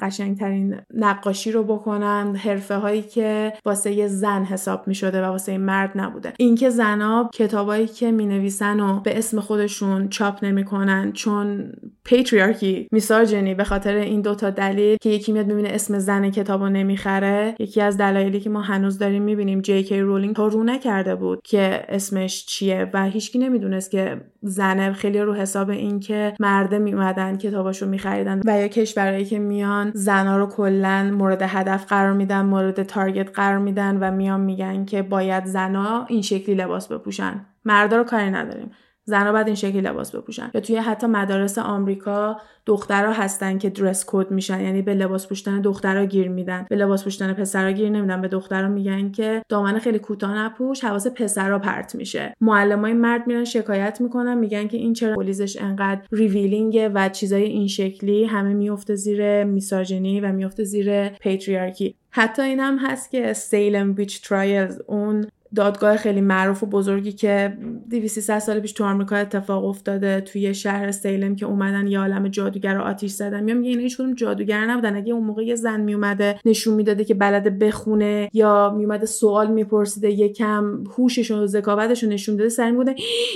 قشنگترین 0.00 0.76
نقاشی 0.94 1.52
رو 1.52 1.62
بکنن 1.64 2.36
حرفه 2.36 2.74
هایی 2.74 3.02
که 3.02 3.52
واسه 3.64 3.92
یه 3.92 4.06
زن 4.06 4.44
حساب 4.44 4.88
می 4.88 4.94
شده 4.94 5.22
و 5.22 5.24
واسه 5.24 5.58
مرد 5.58 5.92
نبوده. 5.94 6.32
اینکه 6.38 6.70
زنا 6.70 7.30
کتابایی 7.34 7.86
که 7.86 8.10
می 8.10 8.26
نویسن 8.26 8.80
و 8.80 9.00
به 9.00 9.18
اسم 9.18 9.40
خودشون 9.40 10.08
چاپ 10.08 10.44
نمی‌کنن 10.44 11.12
چون 11.12 11.72
پیتریارکی 12.04 12.88
میساجنی 12.92 13.54
به 13.54 13.64
خاطر 13.64 13.94
این 13.94 14.20
دوتا 14.20 14.50
دلیل 14.50 14.96
که 15.00 15.10
یکی 15.10 15.32
میاد 15.32 15.46
می‌بینه 15.46 15.68
اسم 15.68 15.98
زن 15.98 16.30
کتابو 16.30 16.68
نمی‌خره 16.68 17.54
یکی 17.58 17.80
از 17.80 17.96
دلایلی 17.96 18.40
که 18.40 18.50
ما 18.50 18.60
هنوز 18.60 18.98
داریم 18.98 19.22
می‌بینیم 19.22 19.60
جی 19.60 19.82
کی 19.82 20.00
رولینگ 20.00 20.36
تا 20.36 20.46
رو 20.46 20.64
نکرده 20.64 21.14
بود 21.14 21.40
که 21.44 21.84
اسمش 21.88 22.46
چیه 22.46 22.90
و 22.94 23.04
هیچکی 23.04 23.38
نمی‌دونست 23.38 23.90
که 23.90 24.20
زنه 24.42 24.92
خیلی 24.92 25.20
رو 25.20 25.34
حساب 25.34 25.70
این 25.70 26.00
که 26.00 26.34
مرده 26.40 26.78
میومدن 26.78 27.36
کتاباشو 27.36 27.86
میخریدن 27.86 28.40
و 28.46 28.60
یا 28.60 28.68
کشورهایی 28.68 29.24
که 29.24 29.38
میان 29.38 29.92
زنا 29.94 30.36
رو 30.36 30.46
کلا 30.46 31.10
مورد 31.14 31.42
هدف 31.42 31.86
قرار 31.86 32.12
میدن 32.12 32.42
مورد 32.42 32.82
تارگت 32.82 33.30
قرار 33.34 33.58
میدن 33.58 33.96
و 33.96 34.10
میان 34.10 34.40
میگن 34.40 34.84
که 34.84 35.02
باید 35.02 35.44
زنا 35.44 36.04
این 36.08 36.22
شکلی 36.22 36.54
لباس 36.54 36.92
بپوشن. 36.92 37.46
مردا 37.64 37.96
رو 37.96 38.04
کاری 38.04 38.30
نداریم. 38.30 38.70
زنها 39.08 39.32
باید 39.32 39.46
این 39.46 39.56
شکلی 39.56 39.80
لباس 39.80 40.16
بپوشن. 40.16 40.50
یا 40.54 40.60
توی 40.60 40.76
حتی 40.76 41.06
مدارس 41.06 41.58
آمریکا 41.58 42.36
دخترها 42.66 43.12
هستن 43.12 43.58
که 43.58 43.70
dress 43.70 44.04
code 44.06 44.30
میشن 44.30 44.60
یعنی 44.60 44.82
به 44.82 44.94
لباس 44.94 45.28
پوشیدن 45.28 45.60
دخترها 45.60 46.04
گیر 46.04 46.28
میدن. 46.28 46.66
به 46.70 46.76
لباس 46.76 47.04
پوشیدن 47.04 47.32
پسرها 47.32 47.70
گیر 47.70 47.88
نمیدن. 47.88 48.20
به 48.20 48.28
دخترها 48.28 48.68
میگن 48.68 49.10
که 49.10 49.42
دامن 49.48 49.78
خیلی 49.78 49.98
کوتاه 49.98 50.38
نپوش 50.38 50.84
حواس 50.84 51.06
پسرها 51.06 51.58
پرت 51.58 51.94
میشه. 51.94 52.34
معلمای 52.40 52.92
مرد 52.92 53.26
میرن 53.26 53.44
شکایت 53.44 54.00
می‌کنن 54.00 54.38
میگن 54.38 54.68
که 54.68 54.76
این 54.76 54.92
چرا 54.92 55.16
بلوزش 55.16 55.62
انقدر 55.62 56.00
revealing 56.12 56.90
و 56.94 57.08
چیزای 57.08 57.44
این 57.44 57.68
شکلی 57.68 58.24
همه 58.24 58.54
میفته 58.54 58.94
زیر 58.94 59.44
misogyny 59.44 60.20
و 60.20 60.32
میفته 60.32 60.64
زیر 60.64 61.08
patriarchy 61.08 61.94
حتی 62.10 62.42
این 62.42 62.60
هم 62.60 62.78
هست 62.78 63.10
که 63.10 63.32
Salem 63.32 63.92
witch 63.92 64.28
trials 64.28 64.80
اون 64.86 65.26
دادگاه 65.54 65.96
خیلی 65.96 66.20
معروف 66.20 66.62
و 66.62 66.66
بزرگی 66.66 67.12
که 67.12 67.58
200 67.90 68.38
سال 68.38 68.60
پیش 68.60 68.72
تو 68.72 68.84
آمریکا 68.84 69.16
اتفاق 69.16 69.64
افتاده 69.64 70.20
توی 70.20 70.54
شهر 70.54 70.90
سیلم 70.90 71.36
که 71.36 71.46
اومدن 71.46 71.86
یه 71.86 71.98
عالم 71.98 72.28
جادوگر 72.28 72.74
رو 72.74 72.82
آتیش 72.82 73.12
زدن. 73.12 73.42
میام 73.44 73.58
میگه 73.58 73.70
اینا 73.70 73.82
هیچ 73.82 73.98
جادوگر 74.16 74.66
نبودن. 74.66 74.96
اگه 74.96 75.12
اون 75.12 75.24
موقع 75.24 75.44
یه 75.44 75.54
زن 75.54 75.80
میومده 75.80 76.40
نشون 76.44 76.74
می‌داده 76.74 77.04
که 77.04 77.14
بلده 77.14 77.50
بخونه 77.50 78.30
یا 78.32 78.74
میومده 78.76 79.06
سوال 79.06 79.50
میپرسیده 79.50 80.10
یکم 80.10 80.84
هوشش 80.98 81.30
و 81.30 81.46
ذکاوتش 81.46 82.02
رو 82.02 82.08
نشون 82.08 82.36
داده 82.36 82.48
سر 82.48 82.72
بوده 82.72 82.94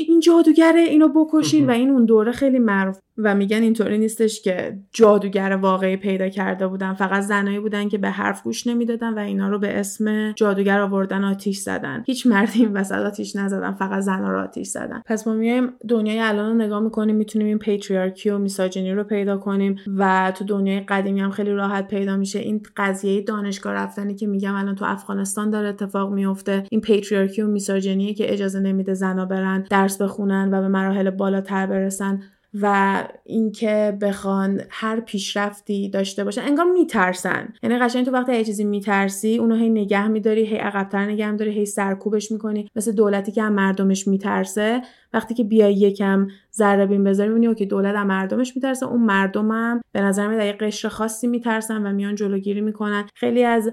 این 0.08 0.20
جادوگره 0.20 0.80
اینو 0.80 1.08
بکشین. 1.08 1.66
و 1.66 1.70
این 1.70 1.90
اون 1.90 2.04
دوره 2.04 2.32
خیلی 2.32 2.58
معروف. 2.58 2.98
و 3.24 3.34
میگن 3.34 3.62
اینطوری 3.62 3.98
نیستش 3.98 4.42
که 4.42 4.78
جادوگر 4.92 5.58
واقعی 5.62 5.96
پیدا 5.96 6.28
کرده 6.28 6.66
بودن. 6.66 6.94
فقط 6.94 7.22
زنایی 7.22 7.60
بودن 7.60 7.88
که 7.88 7.98
به 7.98 8.10
حرف 8.10 8.42
گوش 8.42 8.66
نمی‌دادن 8.66 9.14
و 9.14 9.18
اینا 9.18 9.48
رو 9.48 9.58
به 9.58 9.80
اسم 9.80 10.32
جادوگر 10.32 10.80
آوردن 10.80 11.24
آتیش 11.24 11.58
زدن. 11.58 12.02
هیچ 12.06 12.26
مردی 12.26 12.60
این 12.60 12.72
وسط 12.72 12.94
آتیش 12.94 13.36
نزدن 13.36 13.72
فقط 13.72 14.00
زنا 14.00 14.30
رو 14.30 14.40
آتیش 14.40 14.68
زدن. 14.68 15.02
پس 15.06 15.26
ما 15.26 15.34
میایم 15.34 15.72
دنیای 15.88 16.20
الان 16.20 16.48
رو 16.48 16.54
نگاه 16.54 16.80
می‌کنیم 16.80 17.16
می‌تونیم 17.16 17.46
این 17.48 17.58
پیتریارکی 17.58 18.30
و 18.30 18.38
میساجینی 18.38 18.92
رو 18.92 19.04
پیدا 19.04 19.36
کنیم 19.36 19.76
و 19.96 20.32
تو 20.36 20.44
دنیای 20.44 20.80
قدیمی 20.80 21.20
هم 21.20 21.30
خیلی 21.30 21.50
راحت 21.50 21.88
پیدا 21.88 22.16
میشه. 22.16 22.38
این 22.38 22.62
قضیه 22.76 23.22
دانشگاه 23.22 23.72
رفتنی 23.72 24.14
که 24.14 24.26
میگم 24.26 24.54
الان 24.54 24.74
تو 24.74 24.84
افغانستان 24.84 25.50
داره 25.50 25.68
اتفاق 25.68 26.12
میفته. 26.12 26.64
این 26.70 26.80
پیتریارکی 26.80 27.42
و 27.42 27.46
میساجینی 27.46 28.14
که 28.14 28.32
اجازه 28.32 28.60
نمیده 28.60 28.94
زنا 28.94 29.24
برن 29.24 29.64
درس 29.70 30.02
بخونن 30.02 30.48
و 30.52 30.60
به 30.60 30.68
مراحل 30.68 31.10
بالاتر 31.10 31.66
برسن. 31.66 32.20
و 32.60 32.96
اینکه 33.24 33.98
بخوان 34.00 34.60
هر 34.70 35.00
پیشرفتی 35.00 35.88
داشته 35.88 36.24
باشن. 36.24 36.42
انگار 36.42 36.66
میترسن. 36.66 37.52
یعنی 37.62 37.78
قشنگ 37.78 38.04
تو 38.04 38.10
وقتی 38.10 38.32
یه 38.32 38.44
چیزی 38.44 38.64
میترسی 38.64 39.38
اونو 39.38 39.54
هی 39.54 39.68
نگه 39.68 40.08
میداری 40.08 40.46
هی 40.46 40.56
عقبتر 40.56 41.04
نگه 41.04 41.30
میداری 41.30 41.50
هی 41.50 41.66
سرکوبش 41.66 42.32
می‌کنی. 42.32 42.68
مثل 42.76 42.92
دولتی 42.92 43.32
که 43.32 43.42
هم 43.42 43.52
مردمش 43.52 44.08
میترسه. 44.08 44.82
وقتی 45.12 45.34
که 45.34 45.44
بیای 45.44 45.74
یکم 45.74 46.28
ذره 46.54 46.86
بین 46.86 47.04
بذاری 47.04 47.28
می‌بینی 47.28 47.54
که 47.54 47.66
دولت 47.66 47.94
هم 47.94 48.06
مردمش 48.06 48.56
میترسه. 48.56 48.86
اون 48.86 49.02
مردمم 49.02 49.80
به 49.92 50.00
نظر 50.00 50.28
میاد 50.28 50.42
یه 50.42 50.52
قشر 50.52 50.88
خاصی 50.88 51.26
میترسن 51.26 51.86
و 51.86 51.92
میان 51.92 52.14
جلوگیری 52.14 52.60
می‌کنن. 52.60 53.06
خیلی 53.14 53.44
از 53.44 53.72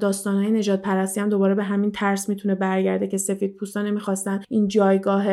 داستان 0.00 0.34
های 0.34 0.50
نجات 0.50 0.82
پرستی 0.82 1.20
هم 1.20 1.28
دوباره 1.28 1.54
به 1.54 1.64
همین 1.64 1.92
ترس 1.92 2.28
می‌تونه 2.28 2.54
برگرده 2.54 3.06
که 3.06 3.18
سفید 3.18 3.56
پوستا 3.56 3.82
نمی‌خواستن 3.82 4.40
این 4.48 4.68
جایگاه 4.68 5.24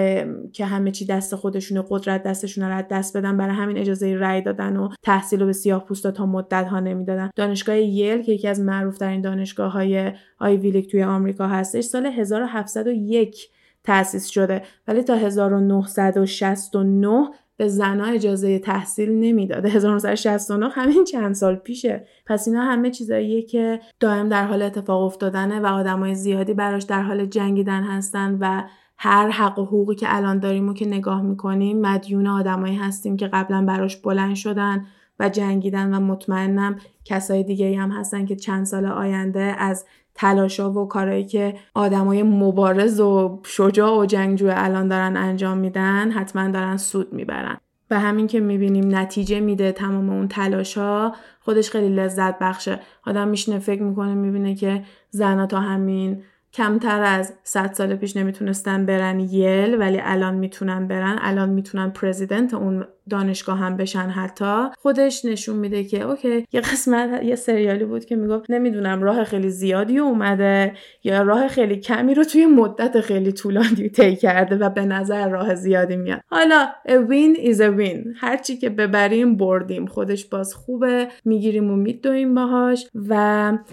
که 0.53 0.65
همه 0.65 0.91
چی 0.91 1.05
دست 1.05 1.35
خودشونه 1.35 1.83
قدرت 1.89 2.23
دستشون 2.23 2.63
رو 2.63 2.83
دست 2.89 3.17
بدن 3.17 3.37
برای 3.37 3.55
همین 3.55 3.77
اجازه 3.77 4.15
رأی 4.15 4.41
دادن 4.41 4.77
و 4.77 4.89
تحصیل 5.03 5.39
رو 5.39 5.45
به 5.45 5.53
سیاه 5.53 5.85
پوستا 5.85 6.11
تا 6.11 6.25
مدت 6.25 6.67
ها 6.67 6.79
نمی‌دادن. 6.79 7.29
دانشگاه 7.35 7.77
یل 7.77 8.21
که 8.21 8.31
یکی 8.31 8.47
از 8.47 8.59
معروف 8.59 8.97
ترین 8.97 9.21
دانشگاه 9.21 9.71
های 9.71 10.11
آیوی 10.39 10.81
توی 10.81 11.03
آمریکا 11.03 11.47
هستش 11.47 11.83
سال 11.83 12.05
1701 12.05 13.49
تأسیس 13.83 14.27
شده. 14.27 14.61
ولی 14.87 15.03
تا 15.03 15.15
1969 15.15 17.29
به 17.60 17.68
زنها 17.68 18.06
اجازه 18.06 18.60
تحصیل 18.60 19.10
نمی‌داده. 19.10 19.69
1969 19.69 20.69
همین 20.69 21.03
چند 21.03 21.36
سال 21.36 21.56
پیشه. 21.56 22.07
پس 22.26 22.48
اینا 22.48 22.61
همه 22.61 22.91
چیزاییه 22.91 23.41
که 23.41 23.80
دائم 23.99 24.30
در 24.30 24.45
حال 24.45 24.61
اتفاق 24.61 25.02
افتادنه 25.02 25.60
و 25.60 25.65
آدمای 25.65 26.15
زیادی 26.15 26.53
براش 26.53 26.84
در 26.84 27.02
حال 27.02 27.26
جنگیدن 27.26 27.84
هستن 27.84 28.38
و 28.41 28.64
هر 28.98 29.30
حق 29.30 29.60
و 29.60 29.65
حقوقی 29.65 29.95
که 29.95 30.15
الان 30.15 30.40
داریم 30.40 30.69
و 30.69 30.73
که 30.73 30.88
نگاه 30.88 31.22
می‌کنیم 31.22 31.81
مدیون 31.81 32.27
آدمایی 32.27 32.76
هستیم 32.76 33.18
که 33.18 33.27
قبلا 33.27 33.65
براش 33.65 33.98
بلند 33.98 34.36
شدن. 34.36 34.86
و 35.19 35.29
جنگیدن 35.29 35.93
و 35.93 35.99
مطمئنم 35.99 36.79
کسای 37.05 37.43
دیگه 37.43 37.77
هم 37.77 37.91
هستن 37.91 38.25
که 38.25 38.35
چند 38.35 38.65
سال 38.65 38.85
آینده 38.85 39.55
از 39.57 39.85
تلاشا 40.15 40.71
و 40.71 40.87
کارهایی 40.87 41.25
که 41.25 41.55
آدمای 41.73 42.23
مبارز 42.23 42.99
و 42.99 43.41
شجاع 43.45 43.99
و 43.99 44.05
جنگجو 44.05 44.47
الان 44.51 44.87
دارن 44.87 45.17
انجام 45.17 45.57
میدن 45.57 46.11
حتما 46.11 46.49
دارن 46.49 46.77
سود 46.77 47.13
می‌برن. 47.13 47.57
و 47.91 47.99
همین 47.99 48.27
که 48.27 48.39
می‌بینیم 48.39 48.95
نتیجه 48.95 49.39
میده 49.39 49.71
تمام 49.71 50.09
اون 50.09 50.27
تلاشا 50.27 51.11
خودش 51.39 51.69
خیلی 51.69 51.95
لذت 51.95 52.39
بخشه 52.39 52.79
آدم 53.05 53.27
میشنه 53.27 53.59
فکر 53.59 53.83
می‌کنه 53.83 54.13
می‌بینه 54.13 54.55
که 54.55 54.83
زنها 55.09 55.45
تا 55.45 55.59
همین 55.59 56.23
کمتر 56.53 57.01
از 57.01 57.33
100 57.43 57.73
سال 57.73 57.95
پیش 57.95 58.17
نمی‌تونستن 58.17 58.85
برن 58.85 59.19
یل 59.19 59.79
ولی 59.79 59.99
الان 60.03 60.35
می‌تونن 60.35 60.87
برن. 60.87 61.17
الان 61.21 61.49
می‌تونن 61.49 61.89
پرزیدنت 61.89 62.53
اون 62.53 62.85
دانشگاه 63.10 63.57
هم 63.57 63.77
بشن 63.77 63.99
حتی. 64.10 64.64
خودش 64.77 65.26
نشون 65.26 65.56
میده 65.56 65.84
که 65.84 66.02
اوکی 66.02 66.45
یه 66.53 66.61
قسمت 66.61 67.23
یه 67.23 67.36
سریالی 67.36 67.86
بود 67.86 68.06
که 68.06 68.15
می‌گفت 68.15 68.52
نمی‌دونم 68.52 69.02
راه 69.03 69.23
خیلی 69.23 69.49
زیادی 69.49 69.98
اومده 69.98 70.73
یا 71.03 71.22
راه 71.22 71.48
خیلی 71.48 71.77
کمی 71.77 72.14
رو 72.14 72.23
توی 72.23 72.45
مدت 72.45 73.02
خیلی 73.02 73.31
طولانی 73.31 73.90
طی 73.98 74.15
کرده 74.15 74.56
و 74.56 74.69
به 74.69 74.86
نظر 74.86 75.30
راه 75.30 75.56
زیادی 75.56 75.95
میاد. 75.95 76.22
حالا 76.30 76.68
a 76.88 76.91
win 76.91 77.40
is 77.40 77.57
a 77.57 77.80
win. 77.80 78.07
هرچی 78.15 78.57
که 78.57 78.69
ببریم 78.69 79.38
بردیم. 79.38 79.86
خودش 79.86 80.26
باز 80.26 80.53
خوبه 80.53 81.07
می‌گیریم 81.26 81.72
و 81.72 81.76
میدویم 81.76 82.36
باهاش 82.36 82.88
و 83.10 83.15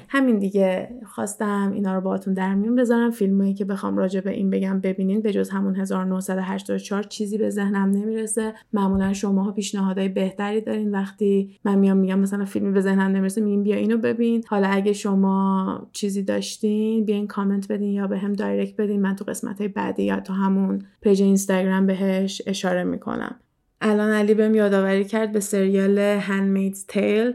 همین 0.09 0.39
دیگه. 0.39 0.89
خواستم 1.07 1.73
اینا 1.75 1.95
رو 1.95 2.01
باهاتون 2.01 2.35
در 2.35 2.55
میون 2.55 2.75
بذارم. 2.77 3.11
فیلمایی 3.11 3.55
که 3.55 3.65
بخوام 3.65 3.97
راجع 3.97 4.21
به 4.21 4.31
این 4.31 4.51
بگم 4.51 4.81
ببینین 4.81 5.23
به 5.23 5.33
جز 5.33 5.51
همون 5.51 5.77
1984 5.77 7.03
چیزی 7.03 7.39
به 7.39 7.51
ذهنم 7.51 7.91
نمی‌رسه. 7.91 8.55
معمولا 8.73 9.13
شماها 9.27 9.53
پیشنهادهای 9.53 10.09
بهتری 10.09 10.61
دارین. 10.61 10.91
وقتی 10.91 11.59
من 11.65 11.79
میام 11.79 11.97
میگم 11.97 12.19
مثلا 12.19 12.45
فیلمی 12.45 12.73
به 12.73 12.81
ذهنم 12.81 13.17
نمی‌رسه 13.17 13.41
میگین 13.41 13.63
بیا 13.63 13.77
اینو 13.77 13.97
ببین. 13.99 14.45
حالا 14.49 14.69
اگه 14.69 14.93
شما 14.93 15.89
چیزی 15.93 16.23
داشتین 16.23 17.05
بیاین 17.05 17.27
کامنت 17.27 17.73
بدین 17.73 17.93
یا 17.93 18.07
بهم 18.07 18.33
direct 18.33 18.81
بدین. 18.81 19.03
من 19.03 19.17
تو 19.17 19.25
قسمت 19.25 19.59
های 19.59 19.69
بعدی 19.69 20.03
یا 20.03 20.21
تو 20.21 20.33
همون 20.33 20.83
page 21.01 21.23
اینستاگرام 21.23 21.87
بهش 21.87 22.43
اشاره 22.47 22.85
می‌کنم. 22.85 23.37
الان 23.81 24.11
علی 24.11 24.35
بهم 24.35 24.55
یادآوری 24.55 25.05
کرد 25.05 25.33
به 25.33 25.41
سریال 25.41 25.99
Handmaid's 25.99 26.87
Tale 26.87 27.33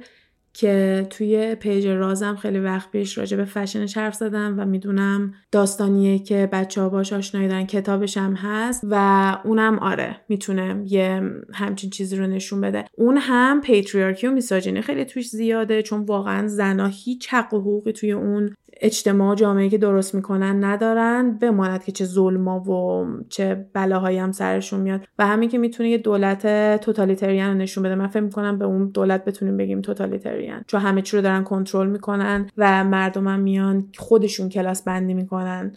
که 0.54 1.08
توی 1.10 1.56
پیج 1.56 1.88
رازم 1.88 2.36
خیلی 2.36 2.60
وقت 2.60 2.92
پیش 2.92 3.18
راجع 3.18 3.38
به 3.38 3.46
فشنش 3.46 3.98
حرف 3.98 4.16
زدم 4.16 4.56
و 4.60 4.66
می‌دونم 4.66 5.34
داستانیه 5.52 6.20
که 6.20 6.50
بچه 6.52 6.82
ها 6.82 6.90
باش 6.90 7.14
آشنایی 7.14 7.48
دارن 7.48 7.66
کتابش 7.66 8.18
هم 8.18 8.34
هست 8.34 8.84
و 8.90 9.38
اونم 9.46 9.80
آره 9.80 10.16
می‌تونه 10.30 10.84
یه 10.86 11.22
همچین 11.54 11.90
چیزی 11.90 12.16
رو 12.16 12.28
نشون 12.28 12.62
بده. 12.62 12.86
اون 12.98 13.18
هم 13.18 13.62
پیتریارکی 13.62 14.28
و 14.28 14.32
میساجینی 14.32 14.82
خیلی 14.82 15.06
توش 15.06 15.30
زیاده 15.30 15.82
چون 15.82 16.02
واقعا 16.02 16.48
زنا 16.48 16.86
هیچ 16.86 17.34
حق 17.34 17.54
و 17.54 17.60
حقوقی 17.60 17.92
توی 17.92 18.12
اون 18.12 18.56
اجتماع 18.82 19.32
و 19.32 19.36
جامعه 19.36 19.70
که 19.70 19.78
درست 19.78 20.16
می‌کنن 20.16 20.64
ندارن 20.64 21.38
بماند 21.42 21.84
که 21.84 21.92
چه 21.92 22.06
ظلما 22.06 22.60
و 22.60 23.08
چه 23.30 23.66
بلاهایی 23.74 24.18
هم 24.18 24.32
سرشون 24.32 24.80
میاد. 24.80 25.02
و 25.20 25.28
همین 25.28 25.50
که 25.50 25.58
می‌تونه 25.58 25.90
یه 25.90 25.98
دولت 25.98 26.48
totalitarian 26.82 27.58
نشون 27.58 27.84
بده. 27.84 27.96
من 27.96 28.08
فکر 28.08 28.24
می‌کنم 28.24 28.58
به 28.60 28.66
اون 28.66 28.90
دولت 28.90 29.26
بتونیم 29.26 29.58
بگیم 29.58 29.82
totalitarian. 29.82 30.64
چون 30.68 30.80
همه 30.82 31.02
چی 31.02 31.18
رو 31.18 31.24
دارن 31.24 31.44
کنترل 31.44 31.90
می‌کنن 31.90 32.50
و 32.58 32.84
مردم 32.84 33.28
هم 33.28 33.40
میان 33.40 33.88
خودشون 33.98 34.50
کلاس 34.50 34.84
بندی 34.84 35.14
می‌کنن. 35.14 35.76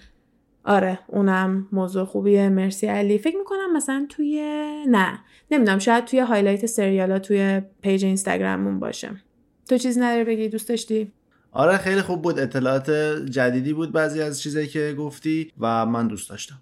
آره 0.65 0.99
اونم 1.07 1.69
موضوع 1.73 2.05
خوبیه. 2.05 2.49
مرسی 2.49 2.87
علی. 2.87 3.19
فکر 3.19 3.37
می‌کنم 3.37 3.77
مثلا 3.77 4.07
توی 4.09 4.43
نه 4.89 5.19
نمی‌دونم 5.51 5.79
شاید 5.79 6.05
توی 6.05 6.21
highlight 6.21 6.67
سریالا 6.67 7.19
توی 7.19 7.63
page 7.83 8.05
اینستاگراممون 8.05 8.81
باشه. 8.81 9.11
تو 9.69 9.79
چیزی 9.79 10.01
نداری 10.01 10.25
بگی؟ 10.25 10.49
دوست 10.49 10.69
داشتی؟ 10.69 11.13
آره 11.55 11.77
خیلی 11.77 12.03
خوب 12.03 12.23
بود. 12.23 12.39
اطلاعات 12.39 12.91
جدیدی 13.31 13.73
بود 13.73 13.93
بعضی 13.93 14.23
از 14.23 14.43
چیزایی 14.43 14.67
که 14.67 14.95
گفتی 14.99 15.53
و 15.61 15.87
من 15.87 16.09
دوست 16.09 16.31
داشتم. 16.31 16.61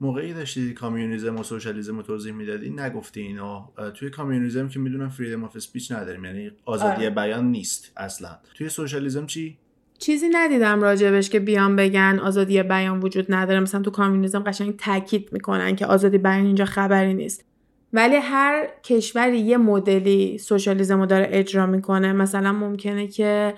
موقعی 0.00 0.34
داشتی 0.34 0.74
کامیونیزم 0.74 1.36
و 1.36 1.42
socialism 1.42 1.96
رو 1.96 2.02
توضیح 2.02 2.32
می‌دادی 2.32 2.70
نگفتی 2.70 3.20
اینو. 3.20 3.62
توی 3.94 4.10
کامیونیزم 4.10 4.68
که 4.68 4.78
می‌دونم 4.78 5.08
freedom 5.08 5.44
of 5.44 5.56
speech 5.56 5.92
نداریم 5.92 6.24
یعنی 6.24 6.50
آزادی 6.64 7.04
آره. 7.06 7.10
بیان 7.10 7.50
نیست 7.50 7.92
اصلا. 7.96 8.28
توی 8.54 8.68
socialism 8.68 9.26
چی؟ 9.26 9.58
چیزی 9.98 10.28
ندیدم 10.28 10.82
راجبش 10.82 11.30
که 11.30 11.40
بیان 11.40 11.76
بگن 11.76 12.18
آزادی 12.22 12.62
بیان 12.62 13.00
وجود 13.00 13.26
نداره. 13.28 13.60
مثلا 13.60 13.82
تو 13.82 13.90
کامیونیزم 13.90 14.42
قشنگ 14.42 14.76
تاکید 14.76 15.28
می‌کنن 15.32 15.76
که 15.76 15.86
آزادی 15.86 16.18
بیان 16.18 16.46
اینجا 16.46 16.64
خبری 16.64 17.14
نیست. 17.14 17.44
ولی 17.92 18.16
هر 18.16 18.68
کشوری 18.84 19.38
یه 19.38 19.56
مدلی 19.56 20.38
socialism 20.38 21.00
رو 21.00 21.06
داره 21.06 21.28
اجرا 21.30 21.66
می‌کنه. 21.66 22.12
مثلا 22.12 22.52
ممکنه 22.52 23.08
که 23.08 23.54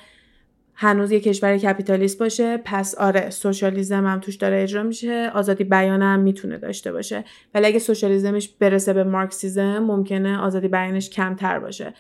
هنوز 0.81 1.13
یه 1.13 1.21
کشور 1.21 1.57
capitalist 1.57 2.19
باشه 2.19 2.57
پس 2.65 2.95
آره 2.95 3.31
socialism 3.31 4.07
هم 4.07 4.21
توش 4.21 4.37
داره 4.37 4.63
اجرا 4.63 4.83
میشه 4.83 5.31
آزادی 5.35 5.65
بیان 5.65 6.03
هم 6.03 6.21
می‌تونه 6.21 6.59
داشته 6.59 6.93
باشه. 6.93 7.25
ولی 7.55 7.67
اگه 7.67 7.79
socialism 7.79 8.36
ش 8.36 8.49
برسه 8.49 8.93
به 8.93 9.05
Marxism 9.05 9.79
ممکنه 9.79 10.39
آزادی 10.39 10.69
بیانش 10.69 11.11
کمتر 11.11 11.59
باشه. 11.59 11.95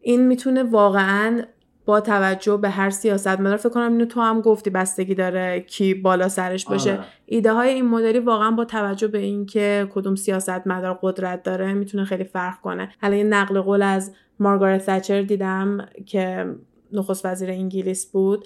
این 0.00 0.26
می‌تونه 0.26 0.62
واقعا 0.62 1.42
با 1.84 2.00
توجه 2.00 2.56
به 2.56 2.68
هر 2.70 2.90
سیاست 2.90 3.40
مدار 3.40 3.56
فکر 3.56 3.68
کنم 3.68 3.92
اینو 3.92 4.04
تو 4.04 4.20
هم 4.20 4.40
گفتی 4.40 4.70
بستگی 4.70 5.14
داره 5.14 5.60
کی 5.60 5.94
بالا 5.94 6.28
سرش 6.28 6.66
باشه. 6.66 6.92
آره. 6.92 7.04
ایده 7.26 7.52
های 7.52 7.68
این 7.68 7.88
مدلی 7.88 8.18
واقعا 8.18 8.50
با 8.50 8.64
توجه 8.64 9.08
به 9.08 9.18
اینکه 9.18 9.86
کدوم 9.94 10.14
سیاست 10.14 10.66
مدار 10.66 10.98
قدرت 11.02 11.42
داره 11.42 11.72
می‌تونه 11.72 12.04
خیلی 12.04 12.24
فرق 12.24 12.60
کنه. 12.60 12.88
حالا 13.02 13.16
یه 13.16 13.24
نقل 13.24 13.60
قول 13.60 13.82
از 13.82 14.12
مارگارت 14.40 14.90
تچر 14.90 15.22
دیدم 15.22 15.86
که 16.06 16.46
نخست 16.92 17.26
وزیر 17.26 17.50
انگلیس 17.50 18.06
بود 18.06 18.44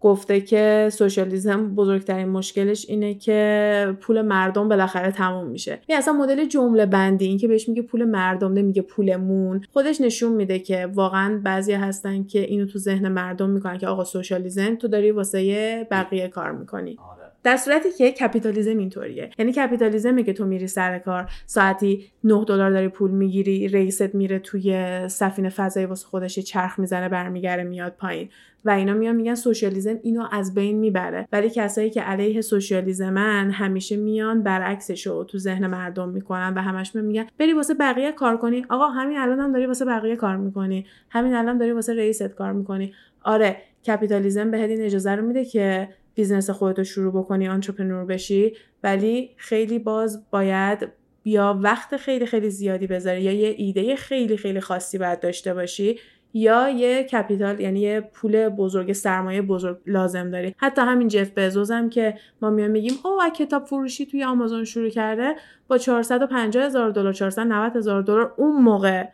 گفته 0.00 0.40
که 0.40 0.88
socialism 0.92 1.74
بزرگترین 1.74 2.28
مشکلش 2.28 2.86
اینه 2.88 3.14
که 3.14 3.96
پول 4.00 4.22
مردم 4.22 4.68
بالاخره 4.68 5.12
تموم 5.12 5.46
میشه. 5.46 5.78
این 5.86 5.98
اصلا 5.98 6.14
مدل 6.14 6.44
جمله 6.44 6.86
بندی 6.86 7.26
این 7.26 7.38
که 7.38 7.48
بهش 7.48 7.68
میگه 7.68 7.82
پول 7.82 8.04
مردم 8.04 8.52
نمیگه 8.52 8.82
پولمون. 8.82 9.64
خودش 9.72 10.00
نشون 10.00 10.32
میده 10.32 10.58
که 10.58 10.86
واقعا 10.86 11.40
بعضی 11.44 11.72
هستن 11.72 12.24
که 12.24 12.40
اینو 12.40 12.66
تو 12.66 12.78
ذهن 12.78 13.08
مردم 13.08 13.50
می‌کنن 13.50 13.78
که 13.78 13.86
آقا 13.86 14.04
socialism 14.04 14.74
تو 14.74 14.88
داری 14.88 15.10
واسه 15.10 15.86
بقیه 15.90 16.28
کار 16.28 16.52
می‌کنی. 16.52 16.96
آره. 17.10 17.21
در 17.44 17.56
صورتی 17.56 17.92
که 17.98 18.12
کپیتالیزم 18.12 18.78
اینطوریه. 18.78 19.30
یعنی 19.38 19.52
کپیتالیزمه 19.52 20.22
که 20.22 20.32
تو 20.32 20.46
میری 20.46 20.66
سر 20.66 20.98
کار 20.98 21.30
ساعتی 21.46 22.04
9 22.24 22.44
دلار 22.44 22.70
داری 22.70 22.88
پول 22.88 23.10
می‌گیری 23.10 23.68
رئیست 23.68 24.14
میره 24.14 24.38
توی 24.38 24.98
سفینه 25.08 25.48
فضایی 25.48 25.86
واسه 25.86 26.06
خودش 26.06 26.38
چرخ 26.38 26.78
می‌زنه 26.78 27.08
برمیگرده 27.08 27.64
میاد 27.64 27.92
پایین. 27.98 28.28
و 28.64 28.70
اینا 28.70 28.94
میان 28.94 29.16
میگن 29.16 29.34
socialism 29.34 29.98
اینو 30.02 30.26
از 30.32 30.54
بین 30.54 30.78
می‌بره. 30.78 31.28
ولی 31.32 31.50
کسایی 31.50 31.90
که 31.90 32.00
علیه 32.00 32.40
socialism 32.40 33.39
ن 33.39 33.50
همیشه 33.50 33.96
میان 33.96 34.42
برعکسش 34.42 35.06
رو 35.06 35.24
تو 35.24 35.38
ذهن 35.38 35.66
مردم 35.66 36.08
می‌کنن 36.08 36.54
و 36.56 36.60
همش 36.60 36.94
میگن 36.94 37.26
بری 37.38 37.52
واسه 37.52 37.74
بقیه 37.74 38.12
کار 38.12 38.36
کنی. 38.36 38.66
آقا 38.68 38.86
همین 38.88 39.18
الان 39.18 39.40
هم 39.40 39.52
داری 39.52 39.66
واسه 39.66 39.84
بقیه 39.84 40.16
کار 40.16 40.36
می‌کنی. 40.36 40.86
همین 41.10 41.34
الان 41.34 41.58
داری 41.58 41.72
واسه 41.72 41.94
رئیست 41.94 42.28
کار 42.28 42.52
می‌کنی. 42.52 42.92
آره 43.24 43.56
کپیتالیزم 43.86 44.50
بهت 44.50 44.70
این 44.70 44.80
اجازه 44.80 45.10
رو 45.10 45.26
میده 45.26 45.44
که 45.44 45.88
business 46.14 46.50
خودتو 46.50 46.84
شروع 46.84 47.12
بکنی 47.12 47.48
entrepreneur 47.48 48.04
بشی 48.04 48.52
ولی 48.82 49.30
خیلی 49.36 49.78
باز 49.78 50.30
باید 50.30 50.88
یا 51.24 51.58
وقت 51.62 51.96
خیلی 51.96 52.26
خیلی 52.26 52.50
زیادی 52.50 52.86
بذاری 52.86 53.22
یا 53.22 53.32
یه 53.32 53.54
ایده 53.58 53.96
خیلی 53.96 54.36
خیلی 54.36 54.60
خاصی 54.60 54.98
باید 54.98 55.20
داشته 55.20 55.54
باشی 55.54 55.98
یا 56.34 56.68
یه 56.68 57.04
capital 57.04 57.60
یعنی 57.60 57.80
یه 57.80 58.00
پول 58.00 58.48
بزرگ 58.48 58.92
سرمایه 58.92 59.42
بزرگ 59.42 59.78
لازم 59.86 60.30
داری. 60.30 60.54
حتی 60.56 60.82
همین 60.82 61.08
جف 61.08 61.30
بزوز 61.36 61.70
هم 61.70 61.90
که 61.90 62.14
ما 62.42 62.50
میان 62.50 62.70
میگیم 62.70 62.92
او 63.04 63.20
کتاب 63.36 63.64
فروشی 63.64 64.06
توی 64.06 64.24
آمازون 64.24 64.64
شروع 64.64 64.88
کرده 64.88 65.34
با 65.68 65.78
450 65.78 66.64
هزار 66.64 66.90
دلار 66.90 67.12
490 67.12 67.76
هزار 67.76 68.02
دلار 68.02 68.34
اون 68.36 68.62
موقع 68.62 69.04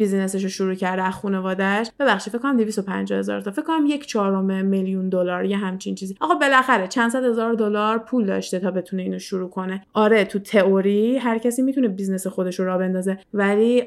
business 0.00 0.34
ش 0.34 0.42
رو 0.42 0.48
شروع 0.48 0.74
کرده 0.74 1.02
از 1.02 1.14
خانواده‌اش. 1.14 1.90
ببخشید 2.00 2.32
فکر 2.32 2.42
کنم 2.42 2.56
250 2.56 3.18
هزار 3.18 3.40
تا. 3.40 3.50
فکر 3.50 3.62
کنم 3.62 3.86
یک 3.86 4.06
چهارم 4.06 4.64
میلیون 4.64 5.08
دلار 5.08 5.44
یه 5.44 5.56
همچین 5.56 5.94
چیزی. 5.94 6.16
آقا 6.20 6.34
بالاخره 6.34 6.88
چند 6.88 7.10
صد 7.10 7.24
هزار 7.24 7.54
دلار 7.54 7.98
پول 7.98 8.26
داشته 8.26 8.58
تا 8.58 8.70
بتونه 8.70 9.02
اینو 9.02 9.18
شروع 9.18 9.50
کنه. 9.50 9.82
آره 9.92 10.24
تو 10.24 10.38
تئوری 10.38 11.16
هر 11.18 11.38
کسی 11.38 11.62
می‌تونه 11.62 11.88
business 11.88 12.26
خودش 12.26 12.60
رو 12.60 12.66
راه 12.66 12.78
بندازه. 12.78 13.18
ولی 13.34 13.84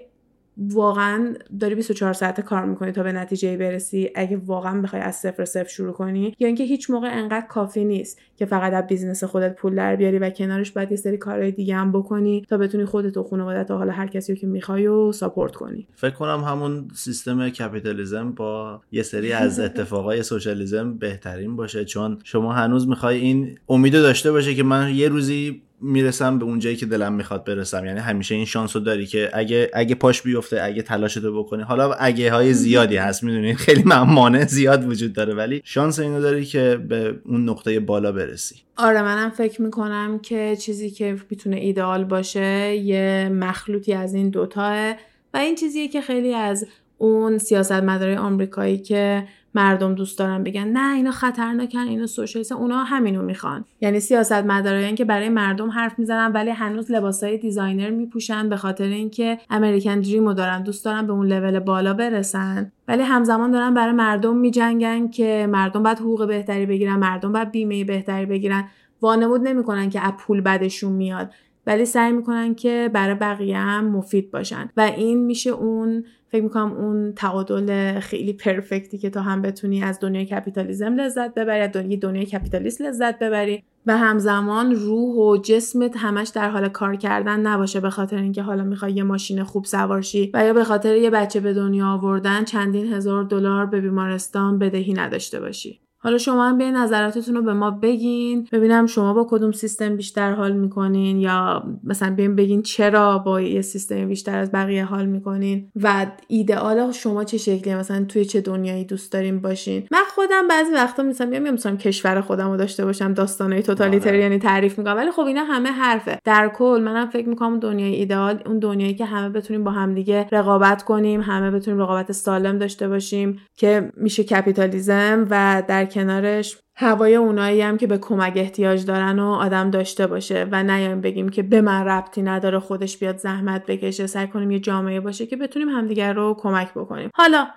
واقعا 0.58 1.34
داری 1.60 1.76
24 1.76 2.14
ساعته 2.14 2.42
کار 2.42 2.66
می‌کنی 2.66 2.92
تا 2.92 3.04
به 3.04 3.12
نتیجه 3.12 3.58
برسی. 3.58 4.10
اگه 4.16 4.38
واقعا 4.38 4.82
بخوای 4.82 5.02
از 5.02 5.16
صفر 5.16 5.46
صفر 5.46 5.70
شروع 5.70 5.94
کنی 5.94 6.36
یا 6.40 6.48
اینکه 6.48 6.64
هیچ 6.64 6.90
موقع 6.90 7.08
انقدر 7.12 7.48
کافی 7.48 7.86
نیست 7.86 8.20
که 8.38 8.46
فقط 8.46 8.74
از 8.74 8.88
business 8.88 9.24
خودت 9.24 9.56
پول 9.56 9.76
در 9.76 9.96
بیاری 9.96 10.20
و 10.20 10.30
کنارش 10.30 10.72
باید 10.72 10.92
یه 10.92 10.98
سری 10.98 11.18
کارهای 11.18 11.52
دیگه 11.52 11.76
هم 11.76 11.92
بکنی 11.92 12.46
تا 12.50 12.58
بتونی 12.58 12.86
خودت 12.86 13.18
و 13.18 13.24
خانوادت 13.24 13.72
و 13.72 13.78
حالا 13.78 13.92
هر 13.92 14.08
کسی 14.08 14.36
که 14.36 14.48
می‌خوای 14.48 14.88
و 14.88 15.12
support 15.12 15.56
کنی. 15.56 15.88
فکر 15.96 16.16
کنم 16.16 16.44
همون 16.44 16.88
سیستم 16.96 17.50
کپیتالیزم 17.50 18.32
با 18.32 18.82
یه 18.92 19.04
سری 19.04 19.34
از 19.34 19.60
اتفاقای 19.74 20.24
socialism 20.24 20.98
بهترین 20.98 21.56
باشه. 21.56 21.86
چون 21.86 22.18
شما 22.24 22.54
هنوز 22.54 22.88
می‌خوای 22.88 23.20
این 23.20 23.58
امیدو 23.70 24.02
داشته 24.02 24.32
باشه 24.32 24.56
که 24.56 24.64
من 24.64 24.96
یه 24.96 25.08
روزی 25.08 25.62
می‌رسم 25.84 26.40
به 26.40 26.46
اونجایی 26.46 26.76
که 26.76 26.86
دلم 26.86 27.14
می‌خواد 27.14 27.44
برسم. 27.44 27.86
یعنی 27.86 28.00
همیشه 28.00 28.36
این 28.36 28.46
شانس 28.46 28.76
رو 28.76 28.82
داری 28.82 29.06
که 29.06 29.30
اگه 29.34 29.72
اگه 29.74 29.96
پاش 29.96 30.22
بیفته 30.22 30.62
اگه 30.62 30.82
تلاشتو 30.82 31.44
بکنی. 31.44 31.64
حالا 31.64 31.94
اگه 31.94 32.32
های 32.32 32.54
زیادی 32.54 32.98
هست 32.98 33.24
می‌دونی؟ 33.24 33.56
خیلی 33.56 33.84
مانع 34.08 34.46
زیاد 34.46 34.88
وجود 34.88 35.14
داره. 35.14 35.34
ولی 35.34 35.62
شانس 35.66 36.00
اینو 36.00 36.22
داری 36.22 36.46
که 36.46 36.80
به 36.90 37.16
اون 37.26 37.50
نقطه 37.50 37.80
بالا 37.80 38.12
برسی. 38.12 38.56
آره 38.78 39.02
منم 39.02 39.30
فکر 39.30 39.62
می‌کنم 39.62 40.20
که 40.20 40.56
چیزی 40.56 40.90
که 40.90 41.18
می‌تونه 41.30 41.56
ایدئال 41.56 42.04
باشه 42.04 42.76
یه 42.76 43.30
مخلوطی 43.34 43.94
از 43.94 44.14
این 44.14 44.30
دوتاه. 44.30 44.94
و 45.34 45.38
این 45.38 45.56
چیزیه 45.56 45.88
که 45.88 46.02
خیلی 46.02 46.34
از 46.34 46.68
اون 46.98 47.38
سیاست 47.38 47.72
مداره 47.72 48.18
آمریکایی 48.18 48.78
که 48.78 49.28
مردم 49.56 49.96
دوست 49.96 50.20
دارن 50.20 50.44
بگن 50.44 50.68
نه 50.68 50.96
اینا 50.96 51.12
خطرناکن 51.12 51.80
اینا 51.80 52.06
socialist 52.06 52.51
ن 52.51 52.56
اونا 52.56 52.84
همینو 52.84 53.22
می‌خوان. 53.22 53.66
یعنی 53.82 54.00
سیاست 54.00 54.34
مدارایان 54.34 54.96
که 54.96 55.06
برای 55.06 55.30
مردم 55.30 55.70
حرف 55.70 56.00
می‌زنن 56.00 56.32
ولی 56.32 56.50
هنوز 56.50 56.92
لباسای 56.92 57.38
designer 57.38 57.90
میپوشن 57.90 58.50
به 58.50 58.58
خاطر 58.58 58.84
اینکه 58.84 59.40
American 59.50 60.00
dream 60.00 60.28
و 60.28 60.34
دارن 60.34 60.64
دوست 60.64 60.86
دارن 60.86 61.08
به 61.08 61.14
اون 61.14 61.28
لول 61.28 61.60
بالا 61.60 61.94
برسن. 61.94 62.72
ولی 62.88 63.04
همزمان 63.04 63.52
دارن 63.52 63.74
برای 63.74 63.94
مردم 63.94 64.38
میجنگن 64.38 65.08
که 65.08 65.48
مردم 65.52 65.84
باید 65.84 66.00
حقوق 66.00 66.28
بهتری 66.28 66.66
بگیرن 66.66 66.96
مردم 66.96 67.32
باید 67.32 67.52
بیمه 67.52 67.84
بهتری 67.84 68.26
بگیرن. 68.26 68.64
وانمود 69.02 69.42
نمی‌کنن 69.48 69.90
که 69.90 70.02
از 70.02 70.14
پول 70.18 70.42
بدشون 70.42 70.92
میاد. 70.92 71.32
ولی 71.68 71.86
سعی 71.86 72.12
می‌کنن 72.12 72.56
که 72.56 72.90
برای 72.94 73.16
بقیه 73.16 73.58
هم 73.58 73.88
مفید 73.88 74.32
باشن. 74.32 74.70
و 74.78 74.82
این 74.82 75.26
میشه 75.26 75.50
اون 75.50 76.04
فکر 76.28 76.44
می‌کنم 76.44 76.72
اون 76.72 77.14
تعادل 77.14 78.00
خیلی 78.00 78.34
پرفکتی 78.34 78.98
که 78.98 79.10
تو 79.10 79.20
هم 79.20 79.42
بتونی 79.42 79.84
از 79.84 80.00
دنیای 80.00 80.26
کپیتالیزم 80.26 80.96
لذت 80.96 81.34
ببری 81.34 81.60
از 81.60 81.72
دنیای 81.72 81.98
دنیای 81.98 82.26
کپیتالیست 82.26 82.82
لذت 82.82 83.20
ببری 83.20 83.64
و 83.86 83.98
همزمان 83.98 84.72
روح 84.72 85.16
و 85.16 85.38
جسمت 85.38 85.98
همش 85.98 86.28
در 86.28 86.50
حال 86.50 86.70
کار 86.70 86.96
کردن 86.96 87.40
نباشه 87.40 87.80
به 87.80 87.90
خاطر 87.90 88.18
اینکه 88.18 88.42
حالا 88.42 88.64
می‌خوای 88.64 88.92
یه 88.92 89.04
ماشین 89.04 89.44
خوب 89.44 89.66
سوارشی 89.66 90.32
و 90.34 90.46
یا 90.46 90.54
به 90.54 90.64
خاطر 90.64 90.96
یه 90.96 91.10
بچه 91.10 91.40
به 91.40 91.54
دنیا 91.54 91.88
آوردن 91.88 92.44
چندین 92.44 92.94
هزار 92.94 93.24
دلار 93.24 93.66
به 93.66 93.82
بیمارستان 93.82 94.60
بدهی 94.60 94.94
نداشته 94.94 95.40
باشی. 95.40 95.83
حالا 96.04 96.18
شما 96.18 96.50
هم 96.50 96.58
به 96.58 96.72
نظراتتون 96.72 97.36
رو 97.36 97.42
به 97.42 97.54
ما 97.54 97.72
بگین. 97.72 98.48
ببینم 98.52 98.86
شما 98.86 99.14
با 99.14 99.28
کدوم 99.30 99.52
سیستم 99.52 99.96
بیشتر 99.96 100.32
حال 100.32 100.52
می‌کنین 100.52 101.20
یا 101.20 101.64
مثلا 101.84 102.16
بیاین 102.16 102.36
بگین 102.36 102.62
چرا 102.62 103.18
با 103.18 103.42
یه 103.42 103.62
سیستم 103.62 104.08
بیشتر 104.08 104.38
از 104.38 104.52
بقیه 104.52 104.86
حال 104.86 105.06
می‌کنین. 105.06 105.72
و 105.84 106.06
ایدئال 106.28 106.92
شما 106.92 107.24
چه 107.24 107.38
شکلیه؟ 107.38 107.78
مثلا 107.78 108.06
توی 108.06 108.26
چه 108.26 108.42
دنیایی 108.42 108.86
دوست 108.86 109.12
دارین 109.12 109.42
باشین. 109.42 109.88
من 109.92 110.04
خودم 110.16 110.48
بعضی 110.48 110.74
وقتا 110.74 111.04
مثلا 111.04 111.28
میام 111.28 111.44
میام 111.44 111.78
کشور 111.78 112.22
خودم 112.22 112.52
رو 112.52 112.58
داشته 112.58 112.86
باشم 112.86 113.14
داستانای 113.14 113.64
توتالیتری 113.64 114.20
یعنی 114.20 114.40
تعریف 114.40 114.78
می‌کنم. 114.78 114.96
ولی 114.98 115.12
خب 115.12 115.22
اینا 115.22 115.44
همه 115.44 115.70
حرفه. 115.70 116.20
در 116.24 116.52
کل 116.56 116.82
منم 116.86 117.10
فکر 117.10 117.30
می‌کنم 117.30 117.60
دنیای 117.60 117.96
ایدئال 117.96 118.40
اون 118.46 118.60
دنیایی 118.60 118.96
که 118.96 119.06
همه 119.06 119.30
بتونیم 119.30 119.64
با 119.64 119.72
همدیگه 119.72 120.28
رقابت 120.32 120.84
کنیم 120.84 121.22
همه 121.22 121.52
بتونیم 121.52 121.80
رقابت 121.80 122.12
سالم 122.12 122.58
داشته 122.58 122.88
باشیم 122.88 123.40
که 123.56 123.92
میشه 123.98 124.24
کپیتالیزم 124.24 125.28
و 125.30 125.64
در 125.68 125.86
کنارش 125.94 126.58
هوای 126.76 127.16
اونایی 127.16 127.62
هم 127.62 127.78
که 127.78 127.88
به 127.88 127.98
کمک 127.98 128.34
احتیاج 128.36 128.86
دارن 128.86 129.20
و 129.20 129.26
آدم 129.26 129.72
داشته 129.72 130.08
باشه 130.08 130.48
و 130.52 130.64
نیایم 130.64 131.02
بگیم 131.02 131.30
که 131.30 131.44
به 131.44 131.62
من 131.62 131.86
ربطی 131.86 132.22
نداره 132.22 132.60
خودش 132.60 132.98
بیاد 132.98 133.18
زحمت 133.18 133.66
بکشه 133.66 134.08
سعی 134.08 134.28
کنیم 134.28 134.52
یه 134.52 134.60
جامعه 134.60 135.00
باشه 135.00 135.26
که 135.26 135.38
بتونیم 135.38 135.70
همدیگر 135.70 136.14
رو 136.14 136.36
کمک 136.40 136.74
بکنیم. 136.74 137.10
حالا 137.16 137.48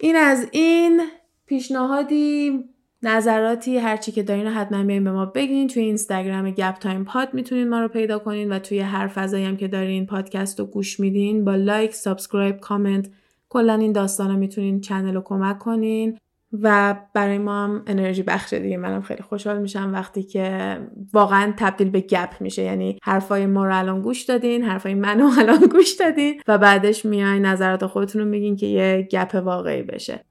این 0.00 0.16
از 0.16 0.48
این 0.52 1.00
پیشنهادی 1.46 2.64
نظراتی 3.02 3.78
هرچی 3.78 4.12
که 4.12 4.22
دارین 4.22 4.46
حتما 4.46 4.84
بیاین 4.84 5.04
به 5.04 5.12
ما 5.12 5.26
بگین. 5.26 5.68
توی 5.68 5.82
اینستاگرام 5.82 6.50
گپ 6.50 6.74
تایم 6.74 7.04
پاد 7.04 7.34
می‌تونین 7.34 7.68
ما 7.68 7.80
رو 7.80 7.88
پیدا 7.88 8.18
کنین 8.18 8.52
و 8.52 8.58
توی 8.58 8.80
هر 8.80 9.06
فضایی 9.06 9.44
هم 9.44 9.56
که 9.56 9.68
دارین 9.68 10.06
پادکست 10.06 10.60
رو 10.60 10.66
گوش 10.66 11.00
میدین 11.00 11.44
با 11.44 11.54
like 11.54 11.94
subscribe 11.94 12.60
comment 12.60 13.10
کلا 13.48 13.74
این 13.74 13.92
داستان 13.92 14.30
رو 14.30 14.36
می‌تونین 14.36 14.80
channel 14.80 15.14
رو 15.14 15.20
کمک 15.20 15.58
کنین. 15.58 16.18
و 16.62 16.96
برای 17.14 17.38
ما 17.38 17.64
هم 17.64 17.82
انرژی 17.86 18.22
بخشه 18.22 18.58
دیگه. 18.58 18.76
منم 18.76 19.02
خیلی 19.02 19.22
خوشحال 19.22 19.58
میشم 19.58 19.90
وقتی 19.92 20.22
که 20.22 20.78
واقعا 21.12 21.52
تبدیل 21.56 21.90
به 21.90 22.00
گپ 22.00 22.30
میشه. 22.40 22.62
یعنی 22.62 22.98
حرفای 23.02 23.46
ما 23.46 23.66
رو 23.66 23.78
الان 23.78 24.02
گوش 24.02 24.22
دادین 24.22 24.62
حرفای 24.62 24.94
منو 24.94 25.30
الان 25.38 25.66
گوش 25.72 25.92
دادین 25.92 26.40
و 26.48 26.58
بعدش 26.58 27.04
میاین 27.04 27.46
نظرات 27.46 27.86
خودتون 27.86 28.22
رو 28.22 28.28
میگین 28.28 28.56
که 28.56 28.66
یه 28.66 29.08
گپ 29.12 29.34
واقعی 29.34 29.82
بشه. 29.82 30.24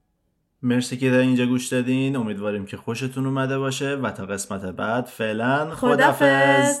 مرسی 0.62 0.96
که 0.96 1.10
در 1.10 1.18
اینجا 1.18 1.46
گوش 1.46 1.68
دادین. 1.68 2.16
امیدواریم 2.16 2.66
که 2.66 2.76
خوشتون 2.76 3.26
اومده 3.26 3.58
باشه 3.58 3.94
و 3.94 4.10
تا 4.10 4.26
قسمت 4.26 4.62
بعد 4.62 5.04
فعلا 5.04 5.70
خدافظ 5.70 6.80